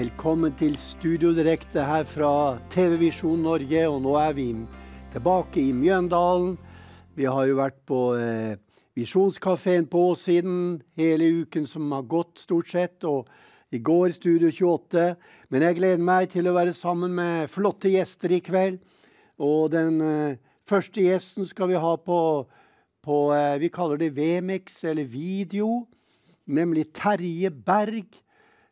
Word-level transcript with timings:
Velkommen 0.00 0.54
til 0.56 0.72
Studio 0.80 1.28
Direkte 1.36 1.82
her 1.84 2.06
fra 2.08 2.56
TV 2.72 2.94
Visjon 3.02 3.42
Norge, 3.44 3.80
og 3.84 3.98
nå 4.00 4.14
er 4.16 4.30
vi 4.32 4.46
tilbake 5.12 5.60
i 5.60 5.74
Mjøndalen. 5.76 6.54
Vi 7.18 7.26
har 7.28 7.44
jo 7.50 7.58
vært 7.58 7.76
på 7.84 7.98
eh, 8.16 8.54
Visjonskafeen 8.96 9.84
på 9.92 10.06
Åssiden 10.14 10.78
hele 10.96 11.28
uken 11.42 11.66
som 11.68 11.92
har 11.92 12.06
gått, 12.08 12.40
stort 12.40 12.70
sett. 12.72 13.04
Og 13.04 13.28
i 13.76 13.82
går 13.90 14.14
Studio 14.16 14.48
28. 14.48 15.04
Men 15.52 15.66
jeg 15.66 15.78
gleder 15.82 16.08
meg 16.08 16.30
til 16.32 16.48
å 16.48 16.56
være 16.56 16.72
sammen 16.78 17.12
med 17.20 17.52
flotte 17.52 17.92
gjester 17.92 18.32
i 18.32 18.40
kveld. 18.46 18.80
Og 19.36 19.68
den 19.76 20.00
eh, 20.06 20.40
første 20.64 21.04
gjesten 21.04 21.50
skal 21.50 21.74
vi 21.74 21.84
ha 21.84 21.92
på, 22.00 22.22
på 23.04 23.20
eh, 23.36 23.60
Vi 23.60 23.68
kaller 23.68 24.00
det 24.00 24.14
Vemix, 24.16 24.80
eller 24.80 25.04
video. 25.04 25.82
Nemlig 26.48 26.88
Terje 26.96 27.52
Berg. 27.52 28.22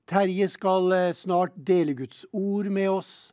Terje 0.09 0.47
skal 0.49 0.93
eh, 0.93 1.13
snart 1.13 1.53
dele 1.67 1.95
Guds 1.95 2.25
ord 2.33 2.71
med 2.73 2.89
oss. 2.89 3.31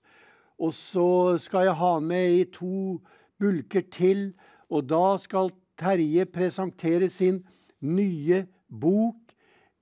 Og 0.59 0.73
så 0.75 1.37
skal 1.39 1.69
jeg 1.69 1.77
ha 1.79 1.93
med 1.99 2.39
i 2.39 2.43
to 2.51 2.99
bulker 3.39 3.85
til. 3.91 4.33
Og 4.69 4.83
da 4.89 5.15
skal 5.21 5.53
Terje 5.79 6.25
presentere 6.25 7.09
sin 7.09 7.43
nye 7.81 8.45
bok, 8.71 9.15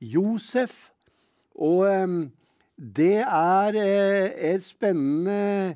'Josef'. 0.01 0.89
Og 1.55 1.85
det 2.77 3.21
er 3.21 3.77
eh, 3.77 4.53
et 4.53 4.63
spennende 4.63 5.75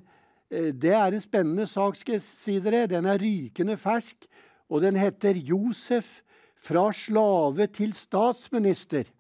Det 0.49 0.93
er 0.95 1.11
en 1.11 1.21
spennende 1.21 1.65
sak, 1.67 1.95
skal 1.95 2.13
jeg 2.13 2.21
si 2.21 2.59
dere. 2.59 2.87
Den 2.87 3.05
er 3.05 3.17
rykende 3.17 3.77
fersk. 3.77 4.25
Og 4.69 4.81
den 4.81 4.95
heter 4.95 5.33
'Josef 5.33 6.21
fra 6.57 6.91
slave 6.93 7.67
til 7.67 7.93
statsminister'. 7.93 9.16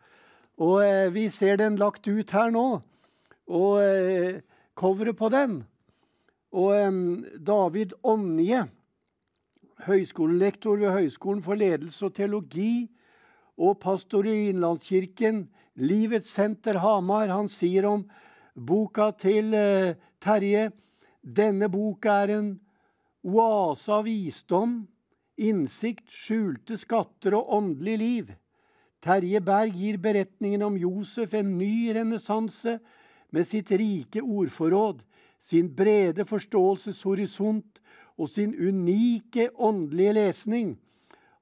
Og 0.57 0.81
eh, 0.85 1.09
vi 1.13 1.27
ser 1.33 1.59
den 1.61 1.77
lagt 1.77 2.07
ut 2.07 2.33
her 2.33 2.53
nå. 2.53 2.67
Og 3.47 3.81
eh, 3.81 4.39
coveret 4.77 5.17
på 5.17 5.29
den. 5.33 5.61
Og 6.53 6.73
eh, 6.75 6.91
David 7.37 7.93
Ånje, 8.03 8.65
høyskolelektor 9.85 10.79
ved 10.81 10.95
Høgskolen 10.95 11.43
for 11.45 11.59
ledelse 11.59 12.07
og 12.07 12.15
teologi, 12.17 12.87
og 13.57 13.79
pastor 13.81 14.27
i 14.29 14.49
Innlandskirken, 14.51 15.47
Livets 15.77 16.29
senter 16.33 16.79
Hamar, 16.81 17.29
han 17.29 17.49
sier 17.49 17.85
om 17.89 18.03
boka 18.57 19.11
til 19.17 19.53
eh, 19.53 19.97
Terje 20.21 20.71
denne 21.27 21.67
boka 21.67 22.21
er 22.23 22.31
en 22.37 22.51
oase 23.27 23.91
av 23.91 24.05
visdom, 24.07 24.79
innsikt, 25.35 26.07
skjulte 26.07 26.77
skatter 26.79 27.35
og 27.35 27.49
åndelig 27.57 27.97
liv. 27.99 28.29
Terje 29.03 29.39
Berg 29.45 29.75
gir 29.77 29.97
beretningen 30.01 30.63
om 30.65 30.77
Josef 30.77 31.33
en 31.37 31.57
ny 31.59 31.93
renessanse 31.93 32.79
med 33.29 33.47
sitt 33.47 33.71
rike 33.71 34.23
ordforråd, 34.23 35.03
sin 35.39 35.69
brede 35.75 36.25
forståelseshorisont 36.25 37.81
og 38.17 38.29
sin 38.31 38.55
unike 38.57 39.51
åndelige 39.53 40.15
lesning. 40.17 40.77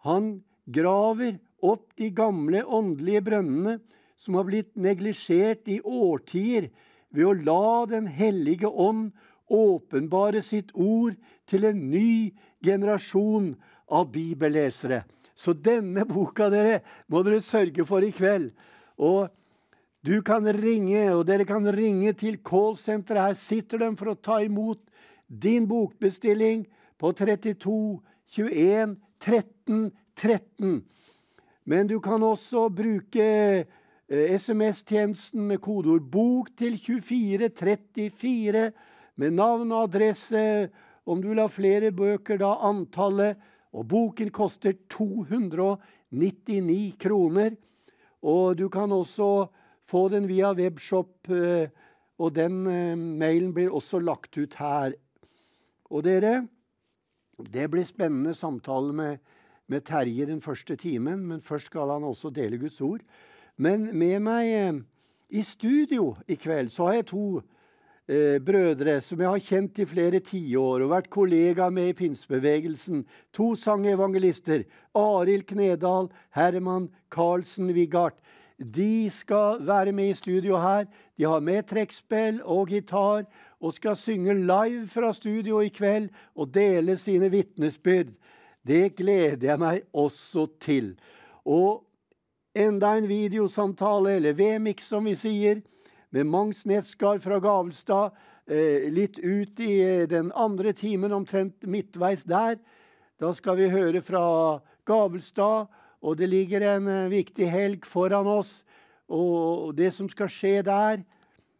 Han 0.03 0.43
graver 0.67 1.39
opp 1.63 1.93
de 1.97 2.11
gamle 2.13 2.65
åndelige 2.65 3.23
brønnene 3.29 3.79
som 4.19 4.35
har 4.39 4.47
blitt 4.47 4.73
neglisjert 4.75 5.67
i 5.71 5.79
årtier, 5.81 6.69
ved 7.15 7.23
å 7.23 7.35
la 7.47 7.85
Den 7.87 8.07
hellige 8.11 8.67
ånd 8.67 9.13
åpenbare 9.47 10.41
sitt 10.43 10.73
ord 10.73 11.15
til 11.47 11.63
en 11.69 11.79
ny 11.91 12.33
generasjon 12.65 13.53
av 13.87 14.09
bibellesere. 14.11 15.05
Så 15.35 15.53
denne 15.53 16.05
boka 16.07 16.49
dere, 16.49 16.79
må 17.11 17.21
dere 17.25 17.41
sørge 17.43 17.83
for 17.87 18.03
i 18.05 18.13
kveld. 18.15 18.51
Og 18.97 19.27
du 20.05 20.21
kan 20.23 20.45
ringe, 20.55 21.09
og 21.15 21.25
dere 21.27 21.47
kan 21.47 21.65
ringe 21.75 22.13
til 22.15 22.39
callsenteret. 22.45 23.33
Her 23.33 23.39
sitter 23.39 23.83
de 23.83 23.91
for 23.99 24.13
å 24.13 24.19
ta 24.19 24.39
imot 24.45 24.81
din 25.27 25.67
bokbestilling 25.67 26.63
på 27.01 27.11
32 27.17 27.99
21 28.35 28.95
13 29.19 29.91
13. 30.15 30.83
Men 31.65 31.87
du 31.89 31.97
kan 31.99 32.23
også 32.23 32.67
bruke 32.69 33.25
eh, 33.25 34.35
SMS-tjenesten 34.37 35.47
med 35.49 35.59
kodeord 35.59 36.05
'bok' 36.11 36.53
til 36.57 36.77
2434 36.79 38.71
med 39.15 39.31
navn 39.33 39.71
og 39.71 39.89
adresse. 39.89 40.69
Om 41.05 41.21
du 41.21 41.29
vil 41.29 41.41
ha 41.41 41.47
flere 41.49 41.91
bøker, 41.91 42.37
da 42.37 42.55
antallet 42.69 43.41
og 43.75 43.87
boken 43.91 44.31
koster 44.31 44.77
299 44.91 46.95
kroner. 47.01 47.55
Og 48.23 48.57
du 48.57 48.69
kan 48.71 48.91
også 48.91 49.47
få 49.85 50.09
den 50.09 50.27
via 50.29 50.53
webshop, 50.55 51.29
eh, 51.29 51.69
og 52.17 52.35
den 52.35 52.67
eh, 52.67 52.95
mailen 52.95 53.53
blir 53.53 53.75
også 53.75 53.99
lagt 53.99 54.37
ut 54.37 54.55
her. 54.57 54.93
Og 55.91 56.03
dere, 56.07 56.47
det 57.37 57.71
blir 57.71 57.83
spennende 57.85 58.33
samtale 58.33 58.93
med, 58.95 59.17
med 59.67 59.85
Terje 59.85 60.25
den 60.25 60.41
første 60.41 60.75
timen, 60.75 61.27
men 61.27 61.41
først 61.41 61.65
skal 61.69 61.91
han 61.91 62.03
også 62.03 62.29
dele 62.33 62.57
Guds 62.57 62.81
ord. 62.81 63.01
Men 63.57 63.97
med 63.97 64.19
meg 64.23 64.53
eh, 64.53 64.73
i 65.29 65.43
studio 65.43 66.15
i 66.27 66.35
kveld 66.39 66.71
så 66.73 66.83
har 66.89 67.01
jeg 67.01 67.11
to 67.11 67.41
eh, 68.07 68.37
brødre 68.39 68.99
som 69.01 69.21
jeg 69.21 69.29
har 69.29 69.43
kjent 69.43 69.79
i 69.81 69.87
flere 69.89 70.21
tiår 70.23 70.85
og 70.85 70.91
vært 70.93 71.11
kollega 71.13 71.69
med 71.73 71.91
i 71.91 71.97
pinsebevegelsen. 71.97 73.03
To 73.33 73.53
sangevangelister. 73.59 74.65
Arild 74.95 75.47
Knedal, 75.49 76.09
Herman 76.35 76.89
Karlsen 77.11 77.73
Vigart. 77.75 78.17
De 78.57 79.09
skal 79.11 79.59
være 79.67 79.91
med 79.91 80.09
i 80.09 80.13
studio 80.13 80.57
her. 80.57 80.85
De 81.17 81.27
har 81.27 81.39
med 81.43 81.67
trekkspill 81.67 82.39
og 82.43 82.69
gitar 82.71 83.25
og 83.59 83.73
skal 83.73 83.97
synge 83.99 84.33
live 84.33 84.87
fra 84.87 85.11
studio 85.13 85.59
i 85.59 85.73
kveld 85.73 86.09
og 86.35 86.53
dele 86.53 86.95
sine 86.97 87.29
vitnesbyrd. 87.31 88.13
Det 88.67 88.95
gleder 88.95 89.47
jeg 89.49 89.59
meg 89.59 89.81
også 89.93 90.47
til. 90.61 90.95
Og 91.45 91.83
enda 92.55 92.95
en 92.97 93.07
videosamtale, 93.09 94.15
eller 94.15 94.33
Vemix 94.33 94.87
som 94.87 95.05
vi 95.05 95.15
sier, 95.19 95.61
med 96.15 96.25
Mangs 96.25 96.65
Netsgard 96.65 97.19
fra 97.19 97.39
Gavelstad. 97.39 98.11
Eh, 98.47 98.87
litt 98.87 99.17
ut 99.19 99.59
i 99.59 99.73
eh, 99.83 100.05
den 100.07 100.29
andre 100.31 100.71
timen, 100.71 101.11
omtrent 101.11 101.65
midtveis 101.67 102.23
der. 102.23 102.55
Da 103.19 103.33
skal 103.35 103.57
vi 103.59 103.67
høre 103.73 103.99
fra 103.99 104.21
Gavelstad, 104.87 105.67
og 105.99 106.15
det 106.15 106.29
ligger 106.31 106.63
en 106.69 106.87
eh, 106.87 107.09
viktig 107.11 107.49
helg 107.51 107.83
foran 107.89 108.29
oss. 108.31 108.61
Og 109.11 109.75
det 109.75 109.91
som 109.91 110.07
skal 110.09 110.31
skje 110.31 110.61
der, 110.65 111.03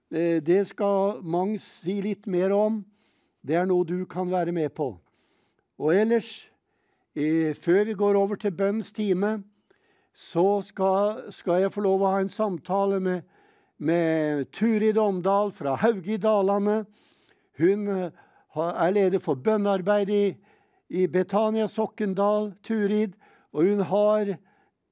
det 0.10 0.62
skal 0.70 1.20
Mangs 1.22 1.66
si 1.84 2.00
litt 2.02 2.26
mer 2.32 2.54
om. 2.56 2.80
Det 3.46 3.58
er 3.60 3.68
noe 3.68 3.86
du 3.86 4.06
kan 4.10 4.32
være 4.32 4.54
med 4.56 4.72
på. 4.74 4.88
Og 5.78 5.92
ellers, 5.94 6.48
før 7.14 7.84
vi 7.86 7.94
går 7.94 8.18
over 8.18 8.40
til 8.40 8.56
bønns 8.56 8.90
time, 8.96 9.36
så 10.16 10.62
skal, 10.66 11.28
skal 11.30 11.66
jeg 11.66 11.74
få 11.76 11.86
lov 11.86 12.02
å 12.02 12.16
ha 12.16 12.24
en 12.24 12.34
samtale 12.34 13.02
med 13.04 13.35
med 13.78 14.52
Turid 14.52 14.98
Omdal 14.98 15.52
fra 15.52 15.76
Hauge 15.76 16.16
i 16.16 16.22
Dalane. 16.22 16.84
Hun 17.60 17.88
eh, 17.92 18.12
er 18.56 18.96
leder 18.96 19.20
for 19.24 19.40
bønnearbeid 19.40 20.12
i, 20.12 20.26
i 20.90 21.08
Betania 21.12 21.68
Sokkendal, 21.68 22.54
Turid. 22.64 23.16
Og 23.56 23.68
hun 23.68 23.84
har 23.90 24.36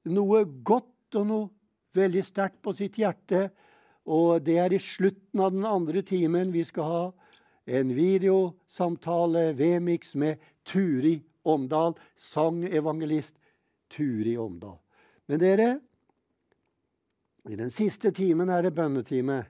noe 0.04 0.44
godt 0.64 1.18
og 1.20 1.28
noe 1.28 1.50
veldig 1.96 2.24
sterkt 2.26 2.60
på 2.64 2.74
sitt 2.76 2.98
hjerte. 3.00 3.48
Og 4.04 4.42
det 4.44 4.58
er 4.60 4.74
i 4.74 4.82
slutten 4.82 5.40
av 5.40 5.54
den 5.54 5.64
andre 5.68 6.02
timen 6.04 6.52
vi 6.52 6.64
skal 6.68 6.90
ha 6.90 7.04
en 7.64 7.94
videosamtale, 7.96 9.54
VMix, 9.56 10.12
med 10.20 10.42
Turi 10.68 11.16
Omdal, 11.48 11.96
sangevangelist 12.20 13.38
Turi 13.88 14.36
Omdal. 14.36 14.76
Men 15.30 15.40
dere, 15.40 15.68
i 17.48 17.56
den 17.56 17.70
siste 17.70 18.10
timen 18.14 18.48
er 18.48 18.64
det 18.64 18.74
bønnetime. 18.76 19.42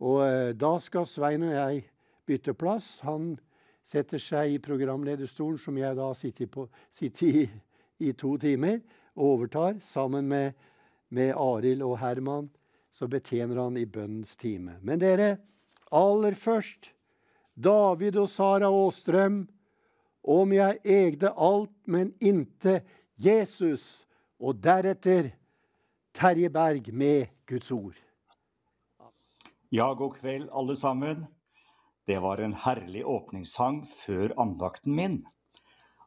Og 0.00 0.22
eh, 0.24 0.52
da 0.56 0.76
skal 0.80 1.08
Svein 1.08 1.44
og 1.44 1.52
jeg 1.52 1.82
bytte 2.26 2.54
plass. 2.56 3.00
Han 3.04 3.34
setter 3.84 4.20
seg 4.20 4.56
i 4.56 4.62
programlederstolen, 4.62 5.58
som 5.60 5.76
jeg 5.78 5.96
da 5.98 6.10
sitter, 6.16 6.48
på, 6.50 6.66
sitter 6.90 7.26
i, 7.42 7.44
i, 8.08 8.12
to 8.12 8.36
timer, 8.40 8.80
og 9.16 9.36
overtar. 9.36 9.76
Sammen 9.84 10.28
med, 10.28 10.56
med 11.08 11.34
Arild 11.36 11.84
og 11.86 11.98
Herman 12.00 12.48
så 12.96 13.08
betjener 13.08 13.60
han 13.60 13.76
i 13.76 13.84
bønnens 13.84 14.36
time. 14.40 14.78
Men 14.80 15.00
dere, 15.00 15.36
aller 15.92 16.34
først 16.34 16.94
David 17.56 18.16
og 18.20 18.28
Sara 18.32 18.70
Åstrøm. 18.72 19.44
Om 20.26 20.52
jeg 20.56 20.80
egde 20.82 21.30
alt, 21.30 21.76
men 21.86 22.10
inte 22.18 22.80
Jesus. 23.16 24.06
Og 24.42 24.56
deretter 24.58 25.30
Terje 26.16 26.48
Berg 26.48 26.92
med 26.92 27.26
Guds 27.46 27.72
ord. 27.72 27.96
Ja, 29.68 29.94
god 29.94 30.14
kveld, 30.16 30.48
alle 30.50 30.76
sammen. 30.76 31.26
Det 32.06 32.16
var 32.24 32.40
en 32.40 32.54
herlig 32.56 33.02
åpningssang 33.04 33.82
før 33.84 34.32
andakten 34.40 34.94
min. 34.96 35.18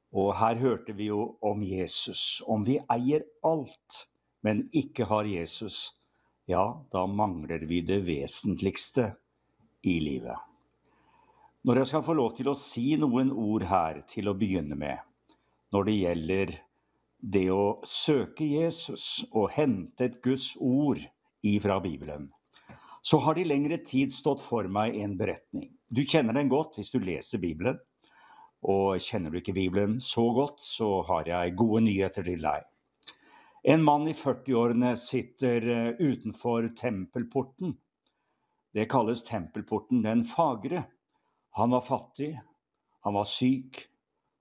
Og 0.09 0.31
her 0.39 0.57
hørte 0.57 0.95
vi 0.97 1.11
jo 1.11 1.35
om 1.45 1.61
Jesus. 1.61 2.41
Om 2.41 2.65
vi 2.65 2.79
eier 2.89 3.27
alt, 3.45 3.99
men 4.41 4.63
ikke 4.73 5.05
har 5.11 5.29
Jesus, 5.29 5.91
ja, 6.49 6.63
da 6.89 7.05
mangler 7.05 7.67
vi 7.69 7.83
det 7.85 7.99
vesentligste 8.07 9.11
i 9.85 9.99
livet. 10.01 10.41
Når 11.69 11.83
jeg 11.83 11.91
skal 11.91 12.07
få 12.07 12.17
lov 12.17 12.33
til 12.39 12.49
å 12.49 12.57
si 12.57 12.95
noen 12.97 13.29
ord 13.29 13.67
her 13.69 14.01
til 14.09 14.33
å 14.33 14.37
begynne 14.41 14.79
med, 14.79 15.05
når 15.69 15.85
det 15.85 15.99
gjelder 15.99 16.57
det 17.19 17.49
å 17.51 17.79
søke 17.87 18.47
Jesus 18.47 19.25
og 19.31 19.51
hente 19.55 20.07
et 20.07 20.19
Guds 20.23 20.53
ord 20.59 21.01
ifra 21.45 21.79
Bibelen, 21.83 22.29
så 23.01 23.19
har 23.23 23.35
det 23.35 23.45
i 23.45 23.49
lengre 23.51 23.79
tid 23.83 24.11
stått 24.11 24.41
for 24.43 24.67
meg 24.71 24.97
en 24.99 25.17
beretning. 25.19 25.69
Du 25.89 26.03
kjenner 26.03 26.35
den 26.35 26.51
godt 26.51 26.77
hvis 26.79 26.91
du 26.93 26.99
leser 27.03 27.41
Bibelen. 27.41 27.79
Og 28.59 28.99
kjenner 28.99 29.31
du 29.31 29.39
ikke 29.39 29.55
Bibelen 29.55 30.01
så 30.03 30.25
godt, 30.35 30.59
så 30.59 30.99
har 31.07 31.29
jeg 31.29 31.55
gode 31.55 31.85
nyheter 31.85 32.25
til 32.27 32.41
deg. 32.43 32.65
En 33.63 33.83
mann 33.83 34.07
i 34.07 34.15
40-årene 34.15 34.93
sitter 34.99 35.67
eh, 35.67 35.99
utenfor 35.99 36.67
tempelporten. 36.79 37.73
Det 38.75 38.87
kalles 38.91 39.23
tempelporten 39.27 40.03
den 40.03 40.25
fagre. 40.27 40.85
Han 41.57 41.71
var 41.75 41.83
fattig, 41.83 42.33
han 43.03 43.15
var 43.15 43.27
syk, 43.27 43.81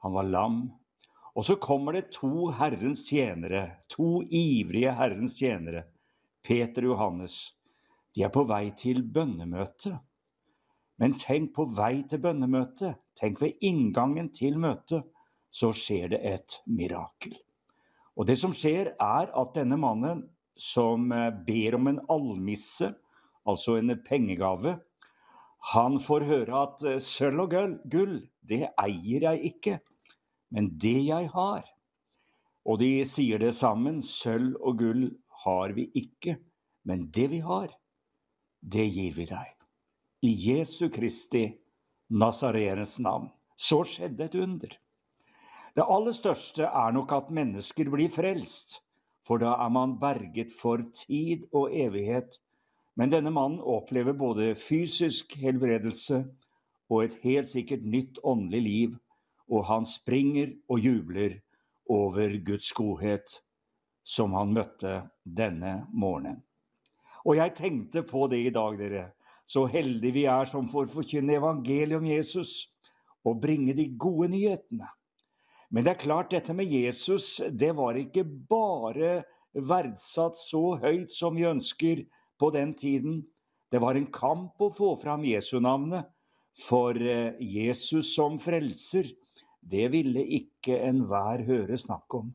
han 0.05 0.15
var 0.15 0.29
lam. 0.29 0.61
Og 1.39 1.45
så 1.47 1.55
kommer 1.63 1.95
det 1.95 2.09
to 2.17 2.49
Herrens 2.59 3.05
tjenere, 3.07 3.85
to 3.87 4.25
ivrige 4.25 4.91
Herrens 4.99 5.37
tjenere, 5.39 5.85
Peter 6.43 6.83
og 6.89 6.97
Johannes. 6.97 7.37
De 8.11 8.25
er 8.27 8.33
på 8.35 8.43
vei 8.49 8.73
til 8.75 9.05
bønnemøte. 9.07 9.93
Men 10.99 11.15
tenk 11.15 11.53
på 11.55 11.69
vei 11.79 12.03
til 12.11 12.19
bønnemøtet, 12.25 12.99
tenk 13.15 13.39
ved 13.39 13.61
inngangen 13.63 14.33
til 14.35 14.59
møtet, 14.59 15.07
så 15.47 15.71
skjer 15.71 16.11
det 16.17 16.19
et 16.27 16.57
mirakel. 16.67 17.37
Og 18.19 18.27
det 18.27 18.35
som 18.41 18.51
skjer, 18.51 18.97
er 18.99 19.31
at 19.31 19.55
denne 19.55 19.79
mannen 19.79 20.25
som 20.59 21.07
eh, 21.15 21.31
ber 21.47 21.77
om 21.79 21.87
en 21.93 22.01
almisse, 22.11 22.91
altså 23.47 23.79
en 23.79 23.95
pengegave, 24.03 24.75
han 25.71 26.01
får 26.03 26.27
høre 26.27 26.65
at 26.65 26.83
eh, 26.83 26.99
sølv 26.99 27.47
og 27.47 27.55
gull, 27.87 28.19
det 28.43 28.65
eier 28.75 29.29
jeg 29.29 29.53
ikke, 29.53 29.79
men 30.55 30.73
det 30.81 30.99
jeg 31.09 31.29
har. 31.35 31.67
Og 32.69 32.81
de 32.83 32.91
sier 33.09 33.41
det 33.41 33.55
sammen, 33.57 34.01
sølv 34.05 34.57
og 34.61 34.81
gull 34.83 35.05
har 35.45 35.77
vi 35.77 35.89
ikke, 35.97 36.39
men 36.89 37.09
det 37.15 37.29
vi 37.33 37.41
har, 37.45 37.71
det 38.61 38.89
gir 38.91 39.15
vi 39.17 39.29
deg 39.31 39.55
i 40.23 40.33
Jesu 40.51 40.89
Kristi 40.91 41.45
Nasarenes 42.11 42.99
navn. 42.99 43.29
Så 43.57 43.83
skjedde 43.87 44.27
et 44.27 44.35
under. 44.35 44.75
Det 45.75 45.87
aller 45.87 46.15
største 46.15 46.67
er 46.67 46.95
nok 46.95 47.13
at 47.15 47.33
mennesker 47.35 47.91
blir 47.93 48.11
frelst, 48.11 48.81
for 49.27 49.43
da 49.43 49.55
er 49.63 49.71
man 49.71 49.99
berget 50.01 50.55
for 50.55 50.83
tid 50.95 51.47
og 51.53 51.75
evighet. 51.75 52.41
Men 52.99 53.13
denne 53.13 53.31
mannen 53.31 53.61
opplever 53.63 54.17
både 54.17 54.55
fysisk 54.59 55.37
helbredelse 55.39 56.25
og 56.89 57.05
et 57.05 57.19
helt 57.23 57.51
sikkert 57.51 57.85
nytt 57.87 58.19
åndelig 58.25 58.63
liv, 58.65 58.97
og 59.49 59.65
han 59.69 59.87
springer 59.89 60.53
og 60.69 60.81
jubler 60.85 61.39
over 61.89 62.37
Guds 62.45 62.73
godhet 62.77 63.41
som 64.09 64.35
han 64.37 64.53
møtte 64.57 65.03
denne 65.25 65.83
morgenen. 65.93 66.43
Og 67.29 67.37
jeg 67.37 67.57
tenkte 67.57 68.05
på 68.09 68.27
det 68.31 68.41
i 68.47 68.53
dag, 68.55 68.77
dere 68.79 69.05
så 69.49 69.65
heldige 69.69 70.15
vi 70.15 70.25
er 70.29 70.49
som 70.49 70.69
får 70.69 70.91
forkynne 70.93 71.39
evangeliet 71.39 71.99
om 71.99 72.07
Jesus 72.09 72.69
og 73.27 73.41
bringe 73.43 73.75
de 73.77 73.89
gode 74.01 74.31
nyhetene. 74.33 74.89
Men 75.73 75.85
det 75.85 75.93
er 75.93 76.01
klart, 76.01 76.31
dette 76.33 76.55
med 76.57 76.69
Jesus, 76.69 77.41
det 77.53 77.75
var 77.77 77.97
ikke 78.01 78.25
bare 78.25 79.23
verdsatt 79.53 80.39
så 80.41 80.79
høyt 80.81 81.13
som 81.13 81.37
vi 81.37 81.49
ønsker 81.49 82.05
på 82.41 82.51
den 82.55 82.73
tiden. 82.79 83.23
Det 83.69 83.81
var 83.83 83.99
en 83.99 84.09
kamp 84.13 84.61
å 84.65 84.71
få 84.73 84.95
fram 85.01 85.27
Jesu-navnet, 85.29 86.09
for 86.59 86.97
eh, 86.99 87.37
Jesus 87.39 88.15
som 88.17 88.39
frelser, 88.43 89.13
det 89.71 89.89
ville 89.93 90.25
ikke 90.25 90.79
enhver 90.89 91.45
høre 91.47 91.79
snakk 91.79 92.15
om. 92.15 92.33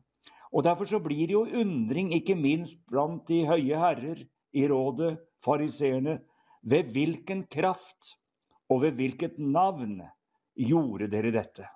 Og 0.54 0.64
Derfor 0.64 0.86
så 0.86 1.00
blir 1.02 1.26
det 1.26 1.34
jo 1.34 1.46
undring, 1.46 2.12
ikke 2.14 2.36
minst 2.38 2.78
blant 2.86 3.26
de 3.28 3.42
høye 3.48 3.78
herrer 3.78 4.22
i 4.54 4.66
rådet, 4.70 5.16
fariseerne, 5.44 6.20
ved 6.62 6.92
hvilken 6.94 7.44
kraft 7.50 8.14
og 8.70 8.84
ved 8.84 8.94
hvilket 8.96 9.38
navn 9.38 9.98
gjorde 10.54 11.10
dere 11.10 11.32
dette? 11.34 11.66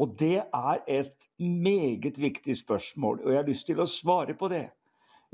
Og 0.00 0.14
det 0.20 0.44
er 0.44 0.84
et 0.88 1.26
meget 1.38 2.20
viktig 2.20 2.56
spørsmål, 2.56 3.20
og 3.24 3.32
jeg 3.32 3.40
har 3.40 3.48
lyst 3.48 3.66
til 3.68 3.80
å 3.80 3.88
svare 3.88 4.36
på 4.36 4.48
det. 4.52 4.68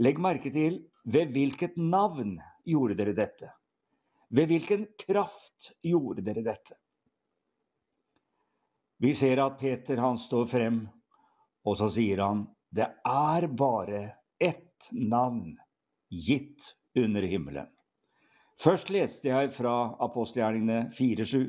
Legg 0.02 0.19
merke 0.22 0.50
til 0.50 0.81
ved 1.05 1.31
hvilket 1.34 1.76
navn 1.79 2.38
gjorde 2.67 2.96
dere 2.99 3.14
dette? 3.14 3.50
Ved 4.31 4.50
hvilken 4.50 4.88
kraft 4.99 5.72
gjorde 5.87 6.25
dere 6.26 6.43
dette? 6.46 6.75
Vi 8.98 9.12
ser 9.14 9.40
at 9.44 9.58
Peter 9.60 10.00
han 10.00 10.16
står 10.19 10.46
frem, 10.48 10.81
og 11.66 11.76
så 11.76 11.88
sier 11.93 12.22
han 12.25 12.46
det 12.76 12.88
er 13.08 13.46
bare 13.56 14.02
ett 14.43 14.88
navn 14.93 15.56
gitt 16.10 16.72
under 16.96 17.22
himmelen. 17.22 17.69
Først 18.60 18.90
leste 18.93 19.28
jeg 19.28 19.52
fra 19.52 19.75
apostelgjerningene 20.00 20.88
4.7 20.96 21.44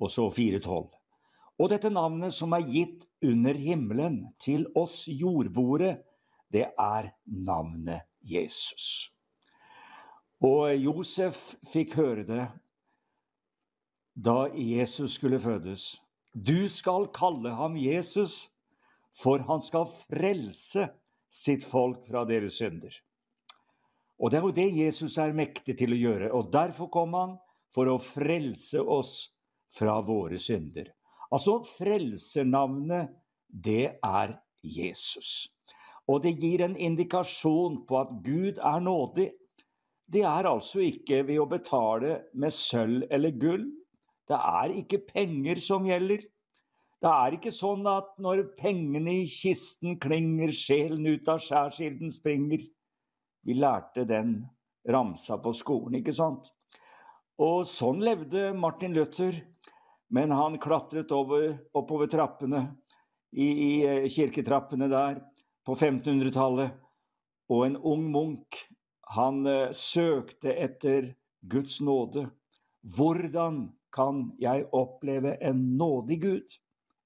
og 0.00 0.12
så 0.12 0.28
4.12. 0.28 0.90
Og 1.56 1.70
dette 1.72 1.88
navnet 1.88 2.34
som 2.36 2.52
er 2.52 2.68
gitt 2.68 3.06
under 3.24 3.56
himmelen 3.56 4.20
til 4.40 4.66
oss 4.76 5.06
jordboere, 5.08 5.96
det 6.52 6.68
er 6.76 7.10
navnet 7.24 8.04
Jesus. 8.20 9.08
Og 10.44 10.68
Josef 10.76 11.54
fikk 11.72 11.96
høre 11.96 12.26
det 12.28 12.44
da 14.16 14.46
Jesus 14.52 15.16
skulle 15.16 15.40
fødes. 15.40 15.94
Du 16.36 16.68
skal 16.68 17.06
kalle 17.16 17.54
ham 17.56 17.78
Jesus, 17.80 18.50
for 19.16 19.40
han 19.48 19.62
skal 19.64 19.88
frelse 19.88 20.90
sitt 21.32 21.64
folk 21.64 22.02
fra 22.04 22.26
deres 22.28 22.58
synder. 22.60 22.92
Og 24.20 24.32
det 24.32 24.38
er 24.38 24.44
jo 24.44 24.56
det 24.58 24.66
Jesus 24.76 25.16
er 25.20 25.32
mektig 25.36 25.78
til 25.80 25.94
å 25.96 26.00
gjøre, 26.00 26.28
og 26.36 26.50
derfor 26.52 26.90
kom 26.92 27.16
han 27.16 27.32
for 27.72 27.88
å 27.88 27.96
frelse 28.00 28.80
oss 28.80 29.14
fra 29.72 29.96
våre 30.04 30.36
synder. 30.40 30.92
Altså, 31.32 31.58
frelsernavnet, 31.64 33.16
det 33.48 33.96
er 34.04 34.36
Jesus. 34.60 35.48
Og 36.04 36.20
det 36.24 36.36
gir 36.36 36.66
en 36.66 36.76
indikasjon 36.76 37.80
på 37.88 37.98
at 38.02 38.12
Gud 38.24 38.60
er 38.60 38.84
nådig. 38.84 39.30
Det 40.06 40.22
er 40.28 40.52
altså 40.52 40.84
ikke 40.84 41.24
ved 41.26 41.40
å 41.40 41.48
betale 41.50 42.20
med 42.36 42.52
sølv 42.54 43.08
eller 43.10 43.34
gull. 43.40 43.66
Det 44.26 44.36
er 44.36 44.74
ikke 44.80 45.04
penger 45.06 45.60
som 45.62 45.86
gjelder. 45.86 46.24
Det 47.02 47.12
er 47.12 47.36
ikke 47.36 47.52
sånn 47.52 47.84
at 47.90 48.14
når 48.22 48.46
pengene 48.58 49.20
i 49.20 49.26
kisten 49.30 49.98
klinger, 50.02 50.50
sjelen 50.54 51.06
ut 51.06 51.28
av 51.28 51.42
skjærsilden 51.44 52.10
springer. 52.10 52.64
Vi 53.46 53.54
lærte 53.54 54.06
den 54.08 54.40
ramsa 54.88 55.36
på 55.42 55.52
skolen, 55.54 56.00
ikke 56.00 56.14
sant? 56.16 56.48
Og 57.42 57.66
sånn 57.68 58.00
levde 58.02 58.50
Martin 58.56 58.96
Luther, 58.96 59.36
men 60.08 60.32
han 60.32 60.56
klatret 60.62 61.12
over, 61.12 61.52
oppover 61.76 62.08
trappene 62.08 62.62
i, 63.36 63.46
i 63.46 63.70
eh, 63.84 64.08
kirketrappene 64.08 64.88
der 64.88 65.20
på 65.66 65.74
1500-tallet, 65.74 66.72
og 67.52 67.64
en 67.66 67.76
ung 67.76 68.06
munk, 68.14 68.56
han 69.14 69.44
uh, 69.46 69.70
søkte 69.74 70.50
etter 70.50 71.12
Guds 71.46 71.78
nåde. 71.84 72.24
Hvordan 72.96 73.68
kan 73.94 74.30
jeg 74.40 74.66
oppleve 74.74 75.36
en 75.44 75.62
nådig 75.78 76.20
Gud? 76.22 76.58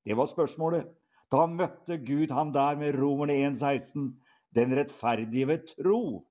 Det 0.05 0.17
var 0.17 0.29
spørsmålet. 0.31 0.89
Da 1.31 1.47
møtte 1.47 2.01
Gud 2.03 2.33
ham 2.35 2.53
der 2.53 2.79
med 2.79 2.97
Romerne 2.99 3.37
1,16, 3.51 4.11
den 4.55 4.75
rettferdige 4.75 5.47
ved 5.47 5.69
tro 5.77 6.27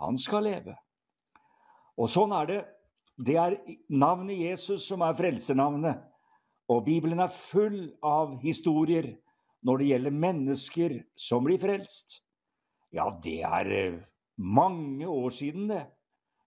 han 0.00 0.16
skal 0.16 0.46
leve. 0.48 0.74
Og 2.00 2.08
sånn 2.08 2.32
er 2.32 2.46
det. 2.48 2.60
Det 3.20 3.36
er 3.36 3.58
navnet 3.92 4.40
Jesus 4.40 4.86
som 4.88 5.02
er 5.04 5.16
frelsernavnet. 5.16 5.98
Og 6.72 6.84
Bibelen 6.86 7.20
er 7.20 7.32
full 7.32 7.90
av 8.06 8.38
historier 8.44 9.10
når 9.66 9.80
det 9.80 9.88
gjelder 9.90 10.20
mennesker 10.24 10.94
som 11.18 11.44
blir 11.44 11.60
frelst. 11.60 12.20
Ja, 12.96 13.10
det 13.22 13.40
er 13.44 13.72
eh, 13.76 13.98
mange 14.40 15.08
år 15.08 15.34
siden, 15.34 15.68
det. 15.68 15.84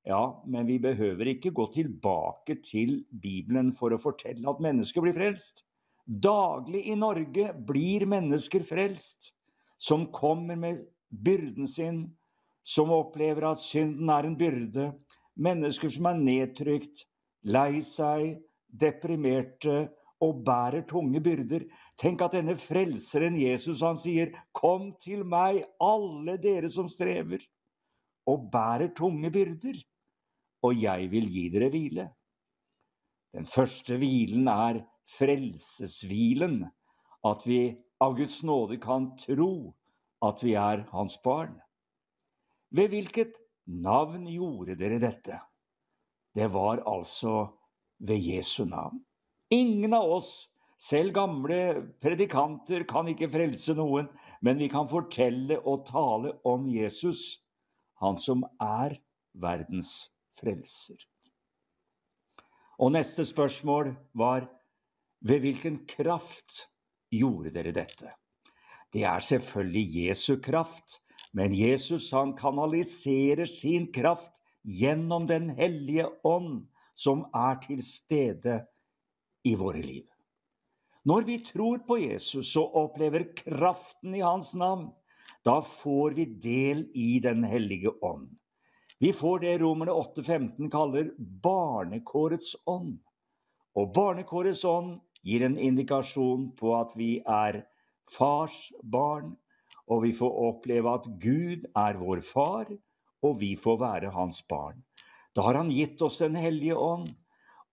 Ja, 0.04 0.44
men 0.46 0.68
vi 0.68 0.80
behøver 0.84 1.30
ikke 1.32 1.54
gå 1.56 1.70
tilbake 1.72 2.58
til 2.60 3.06
Bibelen 3.08 3.72
for 3.76 3.96
å 3.96 4.02
fortelle 4.02 4.50
at 4.52 4.60
mennesker 4.64 5.04
blir 5.06 5.16
frelst. 5.16 5.64
Daglig 6.04 6.82
i 6.92 6.98
Norge 7.00 7.54
blir 7.64 8.04
mennesker 8.12 8.66
frelst, 8.68 9.32
som 9.80 10.10
kommer 10.12 10.60
med 10.60 10.82
byrden 11.08 11.70
sin, 11.72 12.02
som 12.64 12.92
opplever 12.92 13.48
at 13.48 13.64
synden 13.64 14.12
er 14.12 14.28
en 14.28 14.36
byrde, 14.40 14.90
mennesker 15.40 15.92
som 15.96 16.12
er 16.12 16.20
nedtrykt, 16.20 17.06
lei 17.48 17.80
seg, 17.88 18.42
deprimerte 18.68 19.86
og 20.24 20.44
bærer 20.44 20.84
tunge 20.88 21.24
byrder. 21.24 21.64
Tenk 22.00 22.26
at 22.28 22.36
denne 22.36 22.58
frelseren 22.60 23.40
Jesus, 23.40 23.80
han 23.80 23.96
sier, 23.96 24.36
'Kom 24.52 24.94
til 25.00 25.24
meg, 25.24 25.64
alle 25.80 26.38
dere 26.38 26.70
som 26.70 26.88
strever', 26.88 27.48
og 28.28 28.52
bærer 28.52 28.94
tunge 28.96 29.32
byrder, 29.32 29.80
og 30.64 30.80
jeg 30.80 31.10
vil 31.12 31.28
gi 31.30 31.48
dere 31.54 31.70
hvile. 31.74 32.08
Den 33.34 33.48
første 33.50 33.98
hvilen 33.98 34.48
er 34.48 34.84
frelseshvilen, 35.10 36.62
at 37.26 37.48
vi 37.48 37.62
av 38.04 38.16
Guds 38.18 38.42
nåde 38.46 38.78
kan 38.84 39.12
tro 39.20 39.74
at 40.24 40.44
vi 40.44 40.56
er 40.60 40.86
Hans 40.92 41.18
barn. 41.24 41.58
Ved 42.74 42.94
hvilket 42.94 43.40
navn 43.66 44.28
gjorde 44.30 44.78
dere 44.80 45.00
dette? 45.02 45.40
Det 46.34 46.50
var 46.54 46.82
altså 46.90 47.48
ved 48.00 48.22
Jesu 48.24 48.66
navn. 48.66 49.04
Ingen 49.54 49.94
av 49.94 50.10
oss, 50.18 50.32
selv 50.80 51.14
gamle 51.14 51.60
predikanter, 52.02 52.84
kan 52.90 53.08
ikke 53.12 53.30
frelse 53.32 53.76
noen, 53.78 54.10
men 54.42 54.58
vi 54.60 54.68
kan 54.72 54.90
fortelle 54.90 55.60
og 55.62 55.86
tale 55.88 56.34
om 56.50 56.66
Jesus, 56.68 57.44
han 58.02 58.18
som 58.20 58.44
er 58.60 58.98
verdens 59.34 60.13
frelser. 60.40 60.98
Og 62.80 62.94
neste 62.96 63.26
spørsmål 63.26 63.94
var 64.18 64.48
ved 65.24 65.40
hvilken 65.44 65.84
kraft 65.88 66.68
gjorde 67.14 67.54
dere 67.54 67.74
dette? 67.76 68.12
Det 68.94 69.06
er 69.10 69.20
selvfølgelig 69.20 70.08
Jesu 70.08 70.36
kraft, 70.42 71.00
men 71.34 71.56
Jesus 71.56 72.12
han 72.14 72.36
kanaliserer 72.38 73.50
sin 73.50 73.88
kraft 73.94 74.34
gjennom 74.64 75.28
Den 75.28 75.50
hellige 75.50 76.06
ånd, 76.24 76.68
som 76.96 77.26
er 77.34 77.58
til 77.64 77.82
stede 77.84 78.60
i 79.44 79.56
våre 79.56 79.82
liv. 79.82 80.06
Når 81.04 81.26
vi 81.28 81.40
tror 81.44 81.82
på 81.88 81.98
Jesus 82.00 82.54
og 82.56 82.76
opplever 82.80 83.26
kraften 83.36 84.14
i 84.16 84.22
hans 84.24 84.54
navn, 84.56 84.92
da 85.44 85.60
får 85.60 86.16
vi 86.16 86.26
del 86.26 86.86
i 86.96 87.20
Den 87.20 87.44
hellige 87.44 87.92
ånd. 88.02 88.30
Vi 89.04 89.14
får 89.14 89.40
det 89.40 89.58
romerne 89.58 89.92
8,15 89.92 90.70
kaller 90.72 91.10
barnekårets 91.44 92.54
ånd. 92.66 93.02
Og 93.76 93.90
barnekårets 93.92 94.62
ånd 94.64 94.94
gir 95.28 95.44
en 95.44 95.58
indikasjon 95.60 96.46
på 96.56 96.72
at 96.78 96.94
vi 96.96 97.18
er 97.28 97.58
fars 98.08 98.70
barn, 98.80 99.34
og 99.92 100.06
vi 100.06 100.14
får 100.16 100.38
oppleve 100.46 100.94
at 100.96 101.10
Gud 101.20 101.66
er 101.82 102.00
vår 102.00 102.22
far, 102.24 102.72
og 103.28 103.36
vi 103.42 103.50
får 103.60 103.82
være 103.82 104.14
hans 104.16 104.40
barn. 104.48 104.80
Da 105.36 105.50
har 105.50 105.60
han 105.60 105.74
gitt 105.76 106.00
oss 106.00 106.22
Den 106.24 106.40
hellige 106.40 106.80
ånd, 106.80 107.12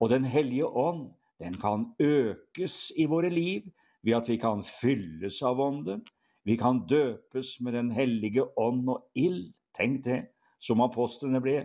og 0.03 0.11
Den 0.11 0.27
hellige 0.27 0.67
ånd 0.67 1.13
den 1.39 1.55
kan 1.63 1.93
økes 2.03 2.91
i 2.99 3.07
våre 3.07 3.31
liv 3.31 3.71
ved 4.03 4.19
at 4.19 4.33
vi 4.35 4.41
kan 4.49 4.67
fylles 4.67 5.39
av 5.47 5.63
ånden. 5.63 6.03
Vi 6.43 6.59
kan 6.59 6.83
døpes 6.91 7.61
med 7.61 7.79
Den 7.79 7.95
hellige 7.95 8.51
ånd 8.59 8.91
og 8.91 9.07
ild, 9.15 9.53
tenk 9.79 10.03
det, 10.11 10.25
som 10.61 10.83
apostlene 10.85 11.41
ble, 11.43 11.59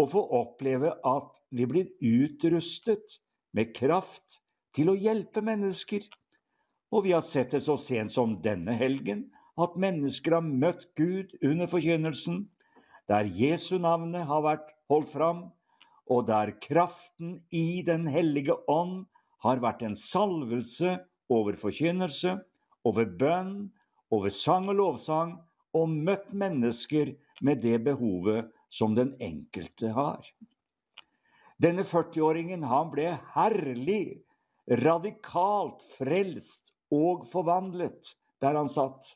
og 0.00 0.10
få 0.14 0.22
oppleve 0.38 0.94
at 1.06 1.38
vi 1.52 1.66
blir 1.68 1.90
utrustet 2.00 3.18
med 3.56 3.74
kraft 3.76 4.40
til 4.76 4.92
å 4.92 4.98
hjelpe 4.98 5.42
mennesker. 5.44 6.04
Og 6.92 7.06
vi 7.06 7.14
har 7.14 7.24
sett 7.24 7.54
det 7.54 7.62
så 7.64 7.76
sent 7.80 8.12
som 8.12 8.38
denne 8.44 8.74
helgen, 8.76 9.28
at 9.60 9.76
mennesker 9.76 10.38
har 10.38 10.44
møtt 10.44 10.88
Gud 10.96 11.34
under 11.44 11.68
forkynnelsen, 11.68 12.46
der 13.08 13.28
Jesu 13.28 13.76
navnet 13.82 14.24
har 14.28 14.44
vært 14.44 14.70
holdt 14.88 15.12
fram, 15.12 15.42
og 16.08 16.26
der 16.28 16.54
kraften 16.60 17.42
i 17.50 17.82
Den 17.86 18.06
hellige 18.10 18.56
ånd 18.68 19.06
har 19.44 19.60
vært 19.62 19.82
en 19.86 19.96
salvelse 19.98 20.96
over 21.32 21.56
forkynnelse, 21.58 22.36
over 22.84 23.06
bønn, 23.06 23.70
over 24.12 24.32
sang 24.32 24.68
og 24.70 24.78
lovsang, 24.78 25.36
og 25.76 25.88
møtt 25.90 26.32
mennesker 26.36 27.14
med 27.40 27.62
det 27.64 27.78
behovet 27.84 28.50
som 28.72 28.96
den 28.96 29.14
enkelte 29.20 29.92
har. 29.96 30.26
Denne 31.62 31.84
40-åringen 31.86 32.64
han 32.66 32.90
ble 32.92 33.12
herlig, 33.34 34.22
radikalt 34.82 35.82
frelst 35.96 36.72
og 36.92 37.26
forvandlet 37.30 38.14
der 38.42 38.58
han 38.58 38.70
satt, 38.70 39.14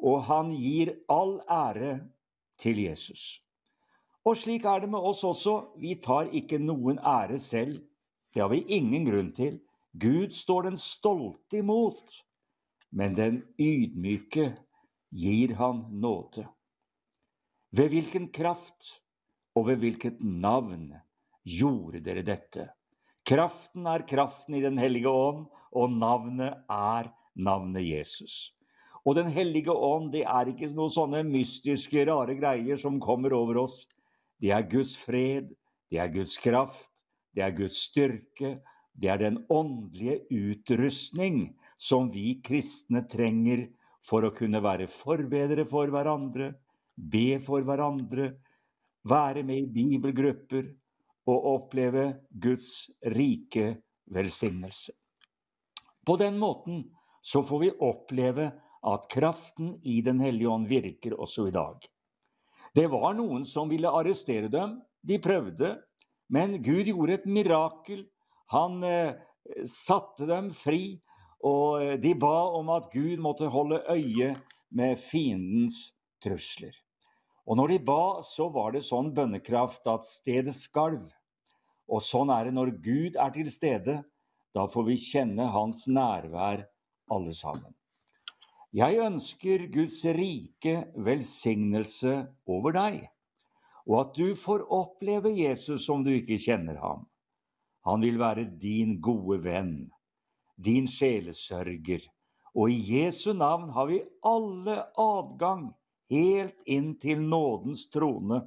og 0.00 0.24
han 0.28 0.52
gir 0.56 0.94
all 1.12 1.38
ære 1.50 1.98
til 2.60 2.80
Jesus. 2.86 3.40
Og 4.24 4.38
slik 4.40 4.64
er 4.64 4.80
det 4.84 4.90
med 4.92 5.04
oss 5.04 5.20
også, 5.24 5.76
vi 5.76 5.98
tar 6.00 6.32
ikke 6.32 6.58
noen 6.62 6.98
ære 6.98 7.38
selv, 7.38 7.76
det 8.32 8.42
har 8.42 8.50
vi 8.50 8.64
ingen 8.72 9.04
grunn 9.06 9.30
til. 9.36 9.60
Gud 9.92 10.32
står 10.34 10.70
den 10.70 10.78
stolte 10.80 11.60
imot, 11.60 12.16
men 12.90 13.14
den 13.14 13.42
ydmyke 13.60 14.54
gir 15.14 15.54
han 15.54 15.84
nåde. 16.00 16.48
Ved 17.74 17.90
hvilken 17.90 18.28
kraft 18.34 18.98
og 19.54 19.68
ved 19.68 19.82
hvilket 19.82 20.18
navn 20.20 20.90
gjorde 21.46 22.02
dere 22.02 22.24
dette? 22.26 22.68
Kraften 23.24 23.86
er 23.88 24.04
kraften 24.06 24.58
i 24.58 24.62
Den 24.62 24.78
hellige 24.78 25.08
ånd, 25.08 25.46
og 25.72 25.90
navnet 25.90 26.66
er 26.70 27.10
navnet 27.34 27.86
Jesus. 27.86 28.52
Og 29.04 29.14
Den 29.14 29.28
hellige 29.28 29.72
ånd, 29.72 30.12
det 30.12 30.24
er 30.24 30.50
ikke 30.50 30.70
noen 30.74 30.92
sånne 30.92 31.22
mystiske, 31.28 32.04
rare 32.08 32.34
greier 32.38 32.76
som 32.80 33.00
kommer 33.00 33.32
over 33.36 33.62
oss. 33.64 33.84
Det 34.40 34.50
er 34.50 34.66
Guds 34.68 34.96
fred, 34.98 35.54
det 35.90 36.00
er 36.00 36.12
Guds 36.12 36.36
kraft, 36.42 37.04
det 37.34 37.44
er 37.44 37.54
Guds 37.54 37.78
styrke, 37.88 38.58
det 38.94 39.10
er 39.10 39.18
den 39.18 39.40
åndelige 39.50 40.24
utrustning 40.30 41.54
som 41.78 42.10
vi 42.12 42.40
kristne 42.44 43.04
trenger 43.10 43.66
for 44.04 44.26
å 44.26 44.34
kunne 44.36 44.60
være 44.64 44.88
forbedre 44.90 45.64
for 45.68 45.90
hverandre, 45.92 46.52
be 46.94 47.38
for 47.42 47.64
hverandre, 47.66 48.32
være 49.04 49.44
med 49.44 49.64
i 49.64 49.70
bibelgrupper 49.72 50.68
og 51.28 51.48
oppleve 51.54 52.04
Guds 52.30 52.90
rike 53.14 53.78
velsignelse. 54.12 54.92
På 56.04 56.16
den 56.20 56.38
måten 56.38 56.84
så 57.24 57.42
får 57.42 57.60
vi 57.62 57.72
oppleve 57.80 58.50
at 58.84 59.08
kraften 59.08 59.78
i 59.82 60.00
Den 60.04 60.20
hellige 60.20 60.48
ånd 60.48 60.68
virker 60.68 61.16
også 61.16 61.48
i 61.48 61.54
dag. 61.54 61.80
Det 62.74 62.86
var 62.92 63.14
noen 63.16 63.44
som 63.48 63.70
ville 63.70 63.88
arrestere 63.88 64.50
dem. 64.52 64.76
De 65.00 65.16
prøvde, 65.22 65.78
men 66.28 66.58
Gud 66.62 66.90
gjorde 66.90 67.16
et 67.16 67.26
mirakel. 67.26 68.04
Han 68.52 68.82
eh, 68.84 69.16
satte 69.64 70.28
dem 70.28 70.50
fri, 70.52 70.98
og 71.44 71.82
eh, 71.82 71.98
de 72.00 72.14
ba 72.16 72.36
om 72.56 72.72
at 72.74 72.88
Gud 72.94 73.20
måtte 73.22 73.50
holde 73.52 73.82
øye 73.92 74.32
med 74.74 74.98
fiendens 74.98 75.92
trusler. 76.24 76.74
Og 77.44 77.58
når 77.60 77.74
de 77.74 77.78
ba, 77.84 78.22
så 78.24 78.48
var 78.48 78.72
det 78.72 78.86
sånn 78.86 79.12
bønnekraft 79.14 79.86
at 79.92 80.06
stedet 80.08 80.56
skalv. 80.56 81.04
Og 81.92 82.00
sånn 82.00 82.32
er 82.32 82.48
det 82.48 82.56
når 82.56 82.72
Gud 82.80 83.18
er 83.20 83.34
til 83.34 83.50
stede. 83.52 84.00
Da 84.56 84.64
får 84.70 84.86
vi 84.88 85.00
kjenne 85.00 85.50
hans 85.52 85.84
nærvær 85.90 86.64
alle 87.12 87.34
sammen. 87.36 87.74
Jeg 88.74 88.98
ønsker 88.98 89.68
Guds 89.70 90.00
rike 90.16 90.88
velsignelse 90.98 92.14
over 92.50 92.74
deg, 92.74 92.96
og 93.86 94.00
at 94.00 94.16
du 94.16 94.32
får 94.34 94.64
oppleve 94.72 95.30
Jesus 95.30 95.84
som 95.86 96.02
du 96.02 96.10
ikke 96.10 96.40
kjenner 96.42 96.80
ham. 96.82 97.04
Han 97.86 98.02
vil 98.02 98.18
være 98.18 98.48
din 98.58 98.96
gode 99.04 99.44
venn, 99.44 99.92
din 100.56 100.86
sjelesørger, 100.90 102.04
og 102.54 102.70
i 102.70 102.78
Jesu 103.00 103.32
navn 103.34 103.70
har 103.74 103.88
vi 103.90 104.02
alle 104.22 104.76
adgang 105.00 105.72
helt 106.12 106.60
inn 106.70 106.94
til 107.02 107.22
nådens 107.22 107.88
trone, 107.90 108.44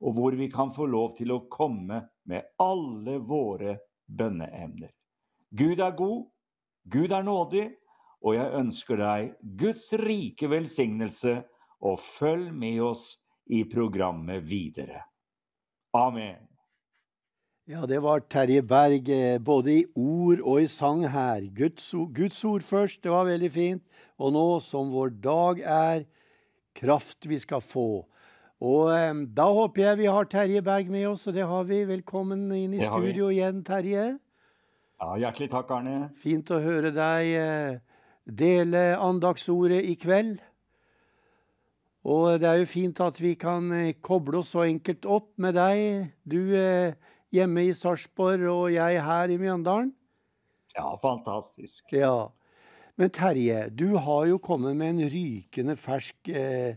og 0.00 0.16
hvor 0.16 0.36
vi 0.38 0.48
kan 0.52 0.70
få 0.72 0.86
lov 0.86 1.16
til 1.18 1.32
å 1.34 1.44
komme 1.50 2.04
med 2.30 2.54
alle 2.62 3.18
våre 3.18 3.76
bønneemner. 4.06 4.92
Gud 5.50 5.80
er 5.80 5.96
god, 5.98 6.28
Gud 6.84 7.12
er 7.12 7.26
nådig, 7.26 7.66
og 8.20 8.36
jeg 8.36 8.54
ønsker 8.60 9.00
deg 9.00 9.32
Guds 9.40 9.88
rike 9.98 10.50
velsignelse, 10.52 11.40
og 11.80 12.00
følg 12.04 12.52
med 12.52 12.82
oss 12.84 13.14
i 13.48 13.64
programmet 13.64 14.44
videre. 14.44 15.00
Amen. 15.96 16.49
Ja, 17.70 17.84
det 17.86 18.00
var 18.02 18.18
Terje 18.26 18.62
Berg, 18.66 19.08
eh, 19.14 19.38
både 19.38 19.70
i 19.70 19.82
ord 19.94 20.40
og 20.42 20.56
i 20.58 20.66
sang 20.66 21.04
her. 21.06 21.44
Guds, 21.54 21.92
Guds 22.10 22.44
ord 22.44 22.64
først, 22.66 22.98
det 23.04 23.12
var 23.12 23.28
veldig 23.28 23.50
fint. 23.54 23.82
Og 24.18 24.32
nå, 24.34 24.42
som 24.58 24.88
vår 24.90 25.12
dag 25.22 25.60
er, 25.62 26.00
kraft 26.74 27.28
vi 27.30 27.38
skal 27.38 27.62
få. 27.62 28.08
Og 28.58 28.90
eh, 28.90 29.20
da 29.36 29.46
håper 29.54 29.84
jeg 29.84 30.00
vi 30.00 30.08
har 30.10 30.26
Terje 30.26 30.62
Berg 30.66 30.90
med 30.90 31.06
oss, 31.12 31.28
og 31.30 31.36
det 31.36 31.46
har 31.46 31.68
vi. 31.68 31.84
Velkommen 31.86 32.48
inn 32.56 32.74
i 32.74 32.82
studio 32.82 33.28
igjen, 33.30 33.62
Terje. 33.62 34.08
Ja, 34.98 35.12
Hjertelig 35.22 35.52
takk, 35.54 35.70
Arne. 35.70 36.10
Fint 36.18 36.50
å 36.50 36.58
høre 36.58 36.90
deg. 36.90 37.30
Eh, 37.38 38.02
dele 38.26 38.82
andagsordet 38.98 39.84
i 39.86 39.94
kveld. 39.94 40.42
Og 42.02 42.34
det 42.42 42.50
er 42.50 42.58
jo 42.64 42.66
fint 42.74 43.06
at 43.06 43.22
vi 43.22 43.36
kan 43.38 43.70
eh, 43.78 43.94
koble 44.02 44.42
oss 44.42 44.56
så 44.56 44.66
enkelt 44.66 45.06
opp 45.06 45.30
med 45.38 45.54
deg, 45.54 46.10
du 46.26 46.40
eh, 46.58 46.98
hjemme 47.34 47.64
i 47.68 47.74
Sarpsborg 47.76 48.46
og 48.50 48.68
jeg 48.74 49.00
her 49.06 49.32
i 49.32 49.38
Mjøndalen. 49.40 49.92
Ja, 50.76 50.92
fantastisk. 51.00 51.92
Ja. 51.94 52.30
Men 52.98 53.10
Terje, 53.14 53.68
du 53.72 53.96
har 53.96 54.26
jo 54.28 54.38
kommet 54.42 54.76
med 54.76 54.94
en 54.94 55.10
rykende 55.10 55.76
fersk 55.78 56.28
eh, 56.28 56.76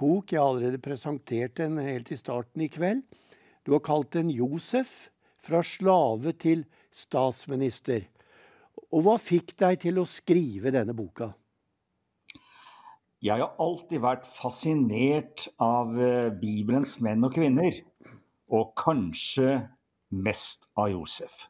bok. 0.00 0.32
Jeg 0.32 0.40
har 0.40 0.48
allerede 0.48 0.80
presentert 0.82 1.56
den 1.60 1.78
helt 1.80 2.10
i 2.12 2.18
starten 2.18 2.64
i 2.64 2.70
kveld. 2.72 3.04
Du 3.64 3.72
har 3.76 3.84
kalt 3.84 4.12
den 4.16 4.32
'Josef 4.32 5.10
fra 5.40 5.62
slave 5.62 6.32
til 6.32 6.64
statsminister'. 6.92 8.08
Og 8.90 9.04
hva 9.06 9.16
fikk 9.20 9.54
deg 9.60 9.78
til 9.84 10.00
å 10.00 10.08
skrive 10.08 10.72
denne 10.74 10.96
boka? 10.96 11.30
Jeg 13.20 13.36
har 13.36 13.52
alltid 13.60 14.00
vært 14.00 14.24
fascinert 14.24 15.44
av 15.60 15.92
eh, 16.00 16.32
Bibelens 16.32 16.96
menn 17.04 17.24
og 17.24 17.36
kvinner. 17.36 17.76
Og 18.50 18.72
kanskje 18.80 19.60
mest 20.10 20.66
av 20.78 20.90
Josef. 20.92 21.46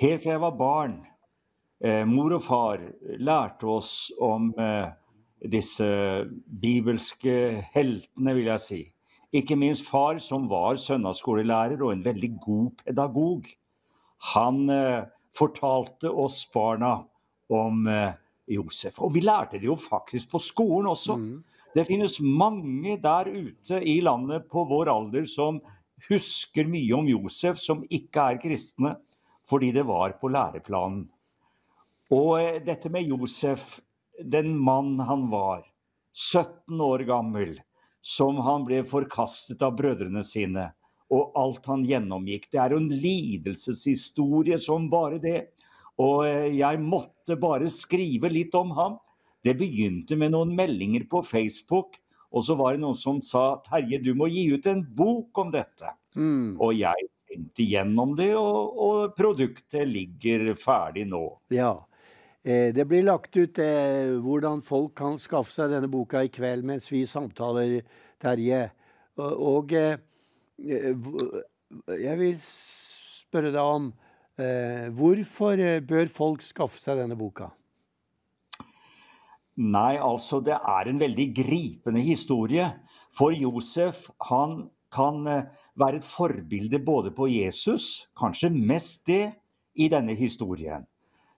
Helt 0.00 0.24
fra 0.24 0.34
jeg 0.34 0.42
var 0.42 0.56
barn, 0.58 0.96
eh, 1.84 2.02
mor 2.08 2.34
og 2.34 2.42
far 2.42 2.82
lærte 3.20 3.68
oss 3.70 4.10
om 4.20 4.50
eh, 4.58 4.90
disse 5.38 5.86
bibelske 6.46 7.36
heltene, 7.74 8.34
vil 8.34 8.50
jeg 8.50 8.64
si. 8.64 8.82
Ikke 9.34 9.58
minst 9.58 9.86
far, 9.86 10.18
som 10.22 10.48
var 10.50 10.78
søndagsskolelærer 10.80 11.82
og 11.82 11.92
en 11.92 12.04
veldig 12.04 12.32
god 12.42 12.70
pedagog. 12.82 13.48
Han 14.34 14.68
eh, 14.70 15.04
fortalte 15.34 16.10
oss 16.10 16.44
barna 16.54 16.96
om 17.50 17.84
Josef. 18.48 19.00
Og 19.04 19.12
vi 19.14 19.20
lærte 19.20 19.58
det 19.60 19.66
jo 19.68 19.74
faktisk 19.76 20.30
på 20.32 20.40
skolen 20.40 20.88
også. 20.88 21.16
Mm. 21.20 21.42
Det 21.74 21.86
finnes 21.88 22.20
mange 22.22 22.96
der 23.02 23.28
ute 23.28 23.80
i 23.82 23.98
landet 24.00 24.46
på 24.50 24.62
vår 24.70 24.90
alder 24.92 25.26
som 25.28 25.58
husker 26.08 26.68
mye 26.70 26.94
om 26.96 27.08
Josef, 27.08 27.60
som 27.60 27.84
ikke 27.88 28.30
er 28.30 28.40
kristne, 28.42 28.94
fordi 29.48 29.72
det 29.76 29.84
var 29.88 30.16
på 30.20 30.30
læreplanen. 30.32 31.06
Og 32.14 32.40
eh, 32.40 32.60
dette 32.64 32.90
med 32.92 33.08
Josef, 33.08 33.78
den 34.20 34.54
mann 34.56 34.98
han 35.04 35.28
var, 35.32 35.64
17 36.14 36.80
år 36.80 37.04
gammel, 37.08 37.56
som 38.04 38.38
han 38.44 38.66
ble 38.68 38.82
forkastet 38.86 39.62
av 39.64 39.74
brødrene 39.78 40.22
sine, 40.26 40.68
og 41.14 41.34
alt 41.38 41.66
han 41.70 41.84
gjennomgikk. 41.86 42.46
Det 42.52 42.60
er 42.60 42.74
jo 42.74 42.82
en 42.82 42.92
lidelseshistorie 42.92 44.58
som 44.60 44.88
bare 44.92 45.18
det. 45.22 45.40
Og 46.00 46.24
eh, 46.28 46.52
jeg 46.58 46.80
måtte 46.82 47.38
bare 47.40 47.70
skrive 47.72 48.30
litt 48.32 48.54
om 48.58 48.72
ham. 48.76 48.98
Det 49.44 49.56
begynte 49.58 50.16
med 50.16 50.32
noen 50.32 50.54
meldinger 50.56 51.04
på 51.10 51.20
Facebook, 51.26 51.98
og 52.34 52.44
så 52.44 52.56
var 52.58 52.74
det 52.74 52.82
noen 52.82 52.98
som 52.98 53.20
sa 53.22 53.60
Terje, 53.64 54.00
du 54.02 54.12
må 54.18 54.28
gi 54.32 54.48
ut 54.50 54.66
en 54.70 54.82
bok 54.82 55.38
om 55.44 55.52
dette. 55.54 55.92
Mm. 56.18 56.56
Og 56.58 56.74
jeg 56.76 57.08
tenkte 57.30 57.66
gjennom 57.66 58.14
det, 58.18 58.32
og, 58.38 58.74
og, 58.74 59.02
produktet 59.16 59.86
ligger 59.90 60.52
ferdig 60.58 61.06
nå. 61.10 61.22
Ja. 61.54 61.76
Eh, 62.42 62.70
det 62.74 62.86
blir 62.90 63.06
lagt 63.06 63.38
ut 63.38 63.58
eh, 63.62 64.16
hvordan 64.22 64.64
folk 64.66 64.96
kan 64.98 65.18
skaffe 65.22 65.54
seg 65.54 65.72
denne 65.72 65.90
boka 65.90 66.24
i 66.26 66.32
kveld 66.32 66.66
mens 66.66 66.90
vi 66.92 67.04
samtaler, 67.08 67.80
Terje. 68.22 68.66
Og, 69.18 69.32
og 69.54 69.76
eh, 69.78 70.00
jeg 70.58 72.18
vil 72.20 72.34
spørre 72.40 73.54
deg 73.54 73.62
om 73.62 73.92
Eh, 74.34 74.88
hvorfor 74.90 75.60
eh, 75.62 75.78
bør 75.78 76.08
folk 76.10 76.42
skaffe 76.42 76.80
seg 76.82 76.98
denne 76.98 77.14
boka? 77.14 77.52
Nei, 79.54 79.94
altså 80.02 80.40
det 80.42 80.56
er 80.58 80.88
en 80.90 80.98
veldig 80.98 81.28
gripende 81.36 82.02
historie. 82.02 82.66
For 83.14 83.34
Josef 83.34 84.08
han 84.30 84.64
kan 84.94 85.26
eh, 85.30 85.46
være 85.78 86.00
et 86.00 86.06
forbilde 86.06 86.80
både 86.82 87.12
på 87.14 87.28
Jesus, 87.30 88.08
kanskje 88.18 88.50
mest 88.54 89.06
det, 89.10 89.34
i 89.74 89.88
denne 89.90 90.14
historien. 90.14 90.84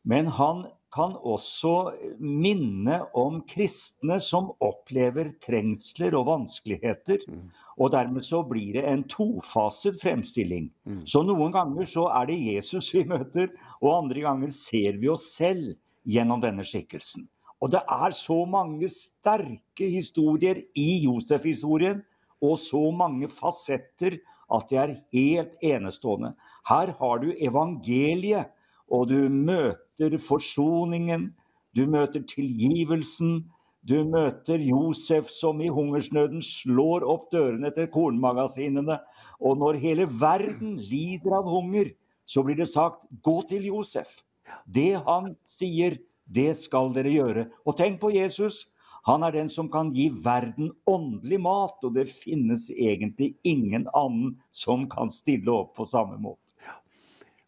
Men 0.04 0.26
han 0.36 0.66
kan 0.92 1.14
også 1.16 1.72
minne 2.20 2.98
om 3.16 3.42
kristne 3.48 4.18
som 4.22 4.50
opplever 4.64 5.32
trengsler 5.42 6.14
og 6.16 6.28
vanskeligheter. 6.30 7.24
Mm. 7.28 7.46
Og 7.80 7.92
dermed 7.92 8.24
så 8.24 8.42
blir 8.48 8.78
det 8.78 8.84
en 8.88 9.04
tofaset 9.08 9.98
fremstilling. 10.00 10.70
Mm. 10.88 11.02
Så 11.08 11.24
noen 11.26 11.52
ganger 11.52 11.88
så 11.90 12.06
er 12.16 12.30
det 12.30 12.38
Jesus 12.40 12.92
vi 12.94 13.04
møter, 13.08 13.50
og 13.82 13.98
andre 13.98 14.24
ganger 14.28 14.54
ser 14.56 15.00
vi 15.00 15.10
oss 15.12 15.28
selv 15.36 15.74
gjennom 16.06 16.44
denne 16.44 16.64
skikkelsen. 16.64 17.26
Og 17.60 17.72
det 17.72 17.80
er 17.80 18.12
så 18.12 18.42
mange 18.48 18.88
sterke 18.92 19.88
historier 19.88 20.60
i 20.76 21.02
Josef-historien, 21.06 22.02
og 22.42 22.58
så 22.60 22.82
mange 22.92 23.28
fasetter 23.32 24.18
at 24.52 24.68
det 24.70 24.78
er 24.78 24.94
helt 25.14 25.56
enestående. 25.64 26.34
Her 26.68 26.92
har 26.98 27.22
du 27.22 27.32
evangeliet, 27.32 28.52
og 28.92 29.08
du 29.10 29.28
møter 29.32 30.18
forsoningen, 30.22 31.32
du 31.74 31.86
møter 31.90 32.22
tilgivelsen, 32.28 33.46
du 33.86 34.02
møter 34.04 34.62
Josef 34.62 35.28
som 35.30 35.60
i 35.62 35.70
hungersnøden 35.70 36.42
slår 36.42 37.04
opp 37.06 37.28
dørene 37.34 37.70
til 37.74 37.86
kornmagasinene. 37.94 38.98
Og 39.38 39.58
når 39.60 39.78
hele 39.82 40.08
verden 40.10 40.74
lider 40.80 41.36
av 41.38 41.46
hunger, 41.50 41.92
så 42.26 42.42
blir 42.42 42.56
det 42.58 42.68
sagt 42.68 43.06
'gå 43.22 43.42
til 43.48 43.68
Josef'. 43.70 44.22
Det 44.66 45.02
han 45.06 45.36
sier, 45.46 45.98
det 46.26 46.52
skal 46.58 46.90
dere 46.94 47.12
gjøre. 47.12 47.46
Og 47.66 47.76
tenk 47.78 48.00
på 48.02 48.12
Jesus. 48.14 48.66
Han 49.06 49.22
er 49.22 49.36
den 49.36 49.48
som 49.48 49.68
kan 49.70 49.92
gi 49.94 50.08
verden 50.10 50.72
åndelig 50.90 51.38
mat, 51.38 51.78
og 51.86 51.94
det 51.94 52.08
finnes 52.10 52.66
egentlig 52.74 53.36
ingen 53.46 53.86
annen 53.94 54.34
som 54.50 54.88
kan 54.90 55.12
stille 55.12 55.52
opp 55.52 55.76
på 55.78 55.86
samme 55.86 56.18
måte. 56.18 56.42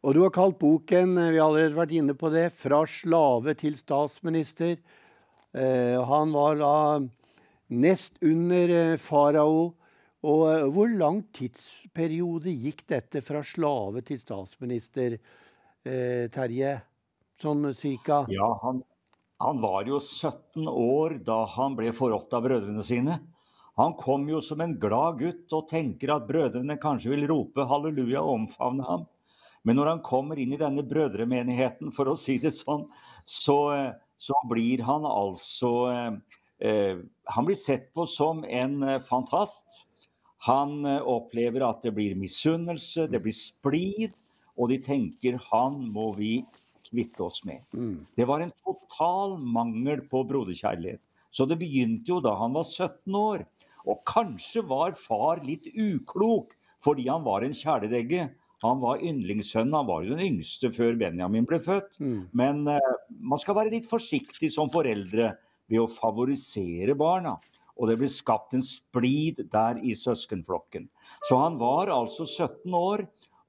Og 0.06 0.14
du 0.14 0.22
har 0.22 0.30
kalt 0.30 0.60
boken, 0.60 1.16
vi 1.18 1.40
har 1.40 1.48
allerede 1.48 1.74
vært 1.74 1.96
inne 1.98 2.14
på 2.14 2.30
det, 2.30 2.52
'Fra 2.54 2.86
slave 2.86 3.54
til 3.58 3.74
statsminister'. 3.74 4.78
Eh, 5.54 6.04
han 6.04 6.32
var 6.32 6.56
da 6.56 7.00
nest 7.68 8.18
under 8.22 8.68
eh, 8.68 8.96
farao. 8.96 9.74
Og 10.22 10.42
eh, 10.52 10.66
hvor 10.74 10.90
lang 10.90 11.22
tidsperiode 11.32 12.52
gikk 12.52 12.86
dette 12.86 13.22
fra 13.22 13.42
slave 13.42 14.02
til 14.02 14.18
statsminister, 14.18 15.18
Terje? 15.88 16.72
Sånn 17.38 17.68
cirka? 17.78 18.24
Ja, 18.32 18.48
han, 18.64 18.82
han 19.38 19.60
var 19.62 19.86
jo 19.86 20.00
17 20.02 20.66
år 20.66 21.20
da 21.26 21.44
han 21.54 21.76
ble 21.78 21.92
forrådt 21.94 22.34
av 22.34 22.42
brødrene 22.48 22.82
sine. 22.82 23.20
Han 23.78 23.94
kom 23.94 24.24
jo 24.26 24.40
som 24.42 24.58
en 24.64 24.74
glad 24.82 25.20
gutt 25.20 25.54
og 25.54 25.68
tenker 25.70 26.10
at 26.10 26.26
brødrene 26.26 26.74
kanskje 26.82 27.12
vil 27.12 27.28
rope 27.30 27.62
halleluja 27.70 28.24
og 28.24 28.40
omfavne 28.40 28.86
ham. 28.88 29.06
Men 29.62 29.78
når 29.78 29.92
han 29.92 30.02
kommer 30.02 30.38
inn 30.42 30.56
i 30.56 30.58
denne 30.58 30.82
brødremenigheten, 30.86 31.92
for 31.94 32.10
å 32.10 32.16
si 32.18 32.40
det 32.42 32.50
sånn, 32.56 32.88
så, 33.22 33.58
så 34.18 34.38
blir 34.50 34.82
han 34.86 35.06
altså 35.06 35.72
eh, 35.92 36.38
eh, 36.64 37.02
Han 37.34 37.46
blir 37.46 37.58
sett 37.58 37.92
på 37.94 38.06
som 38.08 38.42
en 38.42 38.82
eh, 38.82 38.98
fantast. 39.04 39.84
Han 40.46 40.86
opplever 40.86 41.62
at 41.66 41.82
det 41.86 41.92
blir 41.94 42.18
misunnelse, 42.18 43.06
det 43.10 43.22
blir 43.22 43.34
splid, 43.34 44.14
og 44.58 44.70
de 44.70 44.78
tenker 44.82 45.38
han 45.52 45.80
må 45.94 46.12
vi 46.18 46.32
kvitte 46.88 47.22
oss 47.24 47.44
med. 47.48 47.62
Mm. 47.76 48.02
Det 48.16 48.26
var 48.28 48.42
en 48.42 48.54
total 48.64 49.36
mangel 49.38 50.02
på 50.10 50.24
broderkjærlighet. 50.28 51.02
Så 51.30 51.46
det 51.48 51.60
begynte 51.60 52.10
jo 52.10 52.22
da 52.24 52.34
han 52.40 52.56
var 52.56 52.66
17 52.66 53.14
år. 53.14 53.44
Og 53.88 54.02
kanskje 54.08 54.64
var 54.68 54.96
far 54.98 55.44
litt 55.44 55.68
uklok 55.72 56.54
fordi 56.82 57.08
han 57.08 57.24
var 57.26 57.42
en 57.42 57.56
kjæledegge. 57.56 58.28
Han 58.62 58.80
var 58.82 59.02
yndlingssønnen, 59.02 59.74
han 59.74 59.86
var 59.86 60.02
jo 60.02 60.14
den 60.14 60.24
yngste 60.24 60.70
før 60.74 60.96
Benjamin 60.98 61.46
ble 61.46 61.60
født. 61.62 61.98
Mm. 62.02 62.20
Men 62.34 62.64
uh, 62.70 62.94
man 63.10 63.38
skal 63.38 63.56
være 63.58 63.72
litt 63.76 63.86
forsiktig 63.86 64.50
som 64.54 64.70
foreldre 64.72 65.32
ved 65.70 65.82
å 65.82 65.90
favorisere 65.90 66.96
barna. 66.98 67.36
Og 67.78 67.90
det 67.90 67.98
ble 68.00 68.10
skapt 68.10 68.56
en 68.58 68.64
splid 68.64 69.44
der 69.52 69.78
i 69.86 69.94
søskenflokken. 69.94 70.88
Så 71.28 71.38
han 71.38 71.58
var 71.60 71.92
altså 71.94 72.26
17 72.26 72.74
år, 72.74 73.04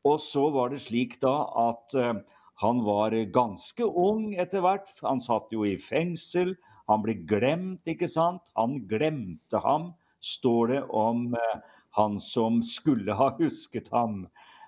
og 0.06 0.20
så 0.22 0.46
var 0.54 0.70
det 0.74 0.84
slik 0.86 1.18
da 1.24 1.36
at 1.70 1.98
uh, 1.98 2.14
han 2.60 2.82
var 2.84 3.16
ganske 3.32 3.86
ung 3.88 4.34
etter 4.36 4.60
hvert. 4.66 4.90
Han 5.06 5.22
satt 5.24 5.54
jo 5.56 5.64
i 5.64 5.78
fengsel. 5.80 6.58
Han 6.92 7.06
ble 7.06 7.16
glemt, 7.30 7.88
ikke 7.88 8.10
sant? 8.12 8.44
Han 8.60 8.82
glemte 8.90 9.62
ham, 9.64 9.94
står 10.20 10.74
det 10.74 10.82
om 10.92 11.38
uh, 11.40 11.62
han 11.96 12.18
som 12.20 12.60
skulle 12.66 13.16
ha 13.16 13.30
husket 13.38 13.88
ham. 13.96 14.26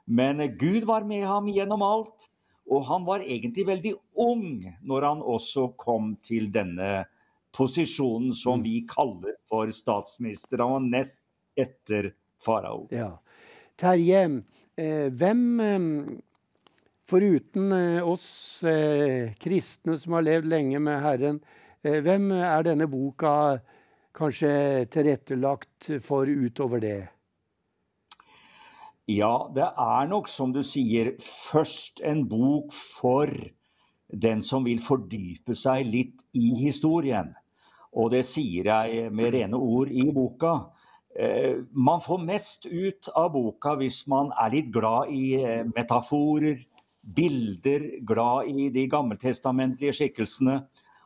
Men 0.08 0.40
Gud 0.56 0.88
var 0.88 1.04
med 1.04 1.28
ham 1.28 1.52
gjennom 1.52 1.84
alt. 1.84 2.30
Og 2.72 2.88
han 2.88 3.04
var 3.04 3.26
egentlig 3.28 3.68
veldig 3.68 3.96
ung 4.24 4.64
når 4.88 5.10
han 5.10 5.28
også 5.36 5.74
kom 5.76 6.14
til 6.24 6.48
denne 6.54 7.10
posisjonen 7.52 8.32
som 8.32 8.62
mm. 8.62 8.68
vi 8.70 8.76
kaller 8.88 9.36
for 9.52 9.68
statsminister. 9.76 10.64
Han 10.64 10.78
var 10.78 10.90
nest 10.94 11.26
etter 11.60 12.14
farao. 12.40 12.86
Ja. 12.96 13.18
Terje, 13.76 14.24
eh, 14.80 15.10
hvem 15.12 15.44
eh, 15.60 15.90
foruten 17.12 17.72
eh, 17.76 18.08
oss 18.08 18.64
eh, 18.64 19.34
kristne 19.42 19.98
som 20.00 20.16
har 20.18 20.26
levd 20.26 20.50
lenge 20.52 20.82
med 20.84 21.02
Herren, 21.04 21.40
eh, 21.84 22.00
hvem 22.04 22.32
er 22.38 22.68
denne 22.68 22.88
boka 22.92 23.34
kanskje 24.16 24.86
tilrettelagt 24.92 25.92
for 26.04 26.30
utover 26.30 26.84
det? 26.84 27.00
Ja, 29.12 29.50
det 29.52 29.68
er 29.68 30.08
nok, 30.08 30.30
som 30.32 30.54
du 30.56 30.62
sier, 30.64 31.16
først 31.20 32.04
en 32.06 32.24
bok 32.32 32.72
for 32.72 33.32
den 34.12 34.44
som 34.46 34.64
vil 34.68 34.80
fordype 34.84 35.56
seg 35.58 35.88
litt 35.88 36.24
i 36.38 36.54
historien. 36.62 37.34
Og 37.92 38.12
det 38.14 38.24
sier 38.28 38.70
jeg 38.70 39.10
med 39.12 39.34
rene 39.36 39.60
ord 39.60 39.92
i 39.92 40.06
boka. 40.16 40.54
Man 41.76 42.00
får 42.04 42.22
mest 42.24 42.68
ut 42.70 43.10
av 43.20 43.34
boka 43.34 43.74
hvis 43.82 44.06
man 44.12 44.30
er 44.40 44.54
litt 44.54 44.70
glad 44.72 45.12
i 45.12 45.26
metaforer, 45.74 46.62
bilder, 47.02 47.88
glad 48.06 48.50
i 48.52 48.70
de 48.74 48.86
gammeltestamentlige 48.90 49.96
skikkelsene. 49.98 50.62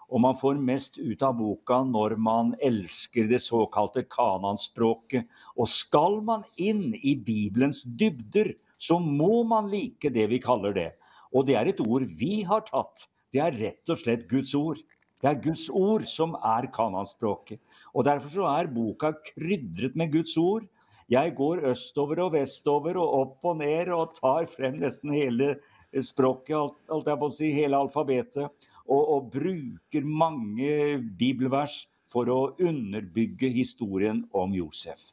Og 0.06 0.22
man 0.22 0.38
får 0.38 0.60
mest 0.62 1.00
ut 1.02 1.24
av 1.26 1.34
boka 1.40 1.80
når 1.88 2.16
man 2.22 2.54
elsker 2.64 3.26
det 3.32 3.42
såkalte 3.42 4.06
kananspråket. 4.06 5.26
Og 5.58 5.70
skal 5.72 6.20
man 6.26 6.46
inn 6.62 6.94
i 7.02 7.16
Bibelens 7.18 7.84
dybder, 7.88 8.54
så 8.78 9.00
må 9.00 9.44
man 9.48 9.72
like 9.72 10.12
det 10.14 10.28
vi 10.30 10.42
kaller 10.44 10.76
det. 10.76 10.92
Og 11.34 11.48
det 11.48 11.58
er 11.58 11.72
et 11.72 11.82
ord 11.82 12.06
vi 12.20 12.44
har 12.48 12.68
tatt. 12.68 13.08
Det 13.34 13.42
er 13.42 13.58
rett 13.58 13.92
og 13.92 14.00
slett 14.00 14.28
Guds 14.30 14.54
ord. 14.56 14.78
Det 15.20 15.32
er 15.32 15.42
Guds 15.42 15.66
ord 15.74 16.06
som 16.08 16.36
er 16.38 16.70
kananspråket. 16.76 17.60
Og 17.96 18.06
derfor 18.06 18.30
så 18.30 18.48
er 18.52 18.72
boka 18.72 19.16
krydret 19.32 19.96
med 19.98 20.14
Guds 20.14 20.36
ord. 20.38 20.68
Jeg 21.10 21.36
går 21.38 21.64
østover 21.70 22.22
og 22.24 22.34
vestover 22.34 22.98
og 22.98 23.18
opp 23.20 23.50
og 23.52 23.60
ned 23.60 23.92
og 23.94 24.14
tar 24.18 24.48
frem 24.50 24.80
nesten 24.82 25.14
hele 25.14 25.56
språket, 26.04 26.76
alt 26.92 27.08
jeg 27.08 27.22
på 27.22 27.30
å 27.30 27.34
si, 27.34 27.52
hele 27.56 27.80
alfabetet 27.80 28.50
og, 28.86 29.02
og 29.02 29.30
bruker 29.34 30.06
mange 30.06 30.98
bibelvers 31.18 31.84
for 32.12 32.30
å 32.32 32.40
underbygge 32.62 33.50
historien 33.56 34.24
om 34.36 34.54
Josef. 34.56 35.10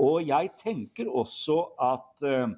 Og 0.00 0.22
jeg 0.24 0.52
tenker 0.60 1.10
også 1.10 1.58
at 1.82 2.24
uh, 2.24 2.48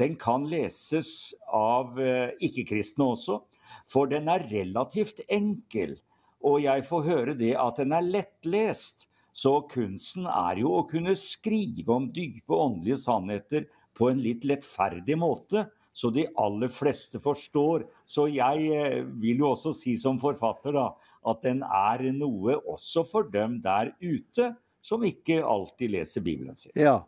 den 0.00 0.16
kan 0.20 0.44
leses 0.48 1.32
av 1.46 1.96
uh, 1.96 2.32
ikke-kristne 2.42 3.06
også, 3.14 3.40
for 3.88 4.10
den 4.10 4.28
er 4.32 4.48
relativt 4.50 5.22
enkel. 5.30 5.96
Og 6.44 6.62
jeg 6.64 6.84
får 6.88 7.06
høre 7.06 7.36
det 7.38 7.54
at 7.60 7.80
den 7.80 7.94
er 7.96 8.06
lettlest. 8.06 9.06
Så 9.30 9.60
kunsten 9.70 10.26
er 10.26 10.58
jo 10.58 10.72
å 10.74 10.86
kunne 10.90 11.14
skrive 11.16 11.94
om 11.94 12.08
dype 12.12 12.50
åndelige 12.50 12.98
sannheter 13.04 13.68
på 13.96 14.08
en 14.10 14.20
litt 14.20 14.44
lettferdig 14.48 15.16
måte, 15.20 15.68
så 15.92 16.10
de 16.14 16.26
aller 16.38 16.70
fleste 16.72 17.20
forstår. 17.22 17.84
Så 18.06 18.28
jeg 18.30 18.70
eh, 18.76 19.00
vil 19.22 19.42
jo 19.42 19.52
også 19.52 19.74
si 19.76 19.96
som 20.00 20.20
forfatter 20.22 20.76
da, 20.76 20.88
at 21.30 21.42
den 21.44 21.62
er 21.66 22.06
noe 22.16 22.56
også 22.60 23.04
for 23.08 23.28
dem 23.32 23.58
der 23.64 23.92
ute 24.00 24.52
som 24.80 25.04
ikke 25.04 25.42
alltid 25.44 25.92
leser 25.92 26.24
Bibelen 26.24 26.56
sin. 26.56 26.72
Ja, 26.78 27.02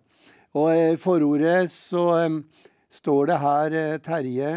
og 0.53 0.69
i 0.77 0.99
forordet 1.01 1.71
så 1.73 2.03
um, 2.27 2.43
står 2.93 3.31
det 3.31 3.39
her, 3.41 3.77
Terje, 4.05 4.51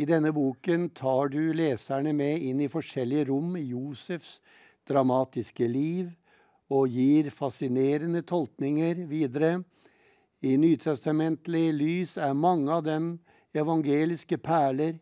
i 0.00 0.06
denne 0.08 0.32
boken 0.32 0.88
tar 0.96 1.28
du 1.28 1.50
leserne 1.52 2.14
med 2.16 2.40
inn 2.40 2.62
i 2.64 2.70
forskjellige 2.72 3.26
rom 3.28 3.52
i 3.60 3.66
Josefs 3.74 4.38
dramatiske 4.88 5.68
liv 5.68 6.08
og 6.70 6.88
gir 6.94 7.28
fascinerende 7.34 8.22
tolkninger 8.24 9.04
videre. 9.10 9.58
I 10.40 10.54
nytestamentlig 10.56 11.66
lys 11.76 12.16
er 12.16 12.32
mange 12.32 12.72
av 12.72 12.86
dem 12.86 13.10
evangeliske 13.56 14.38
perler. 14.38 14.98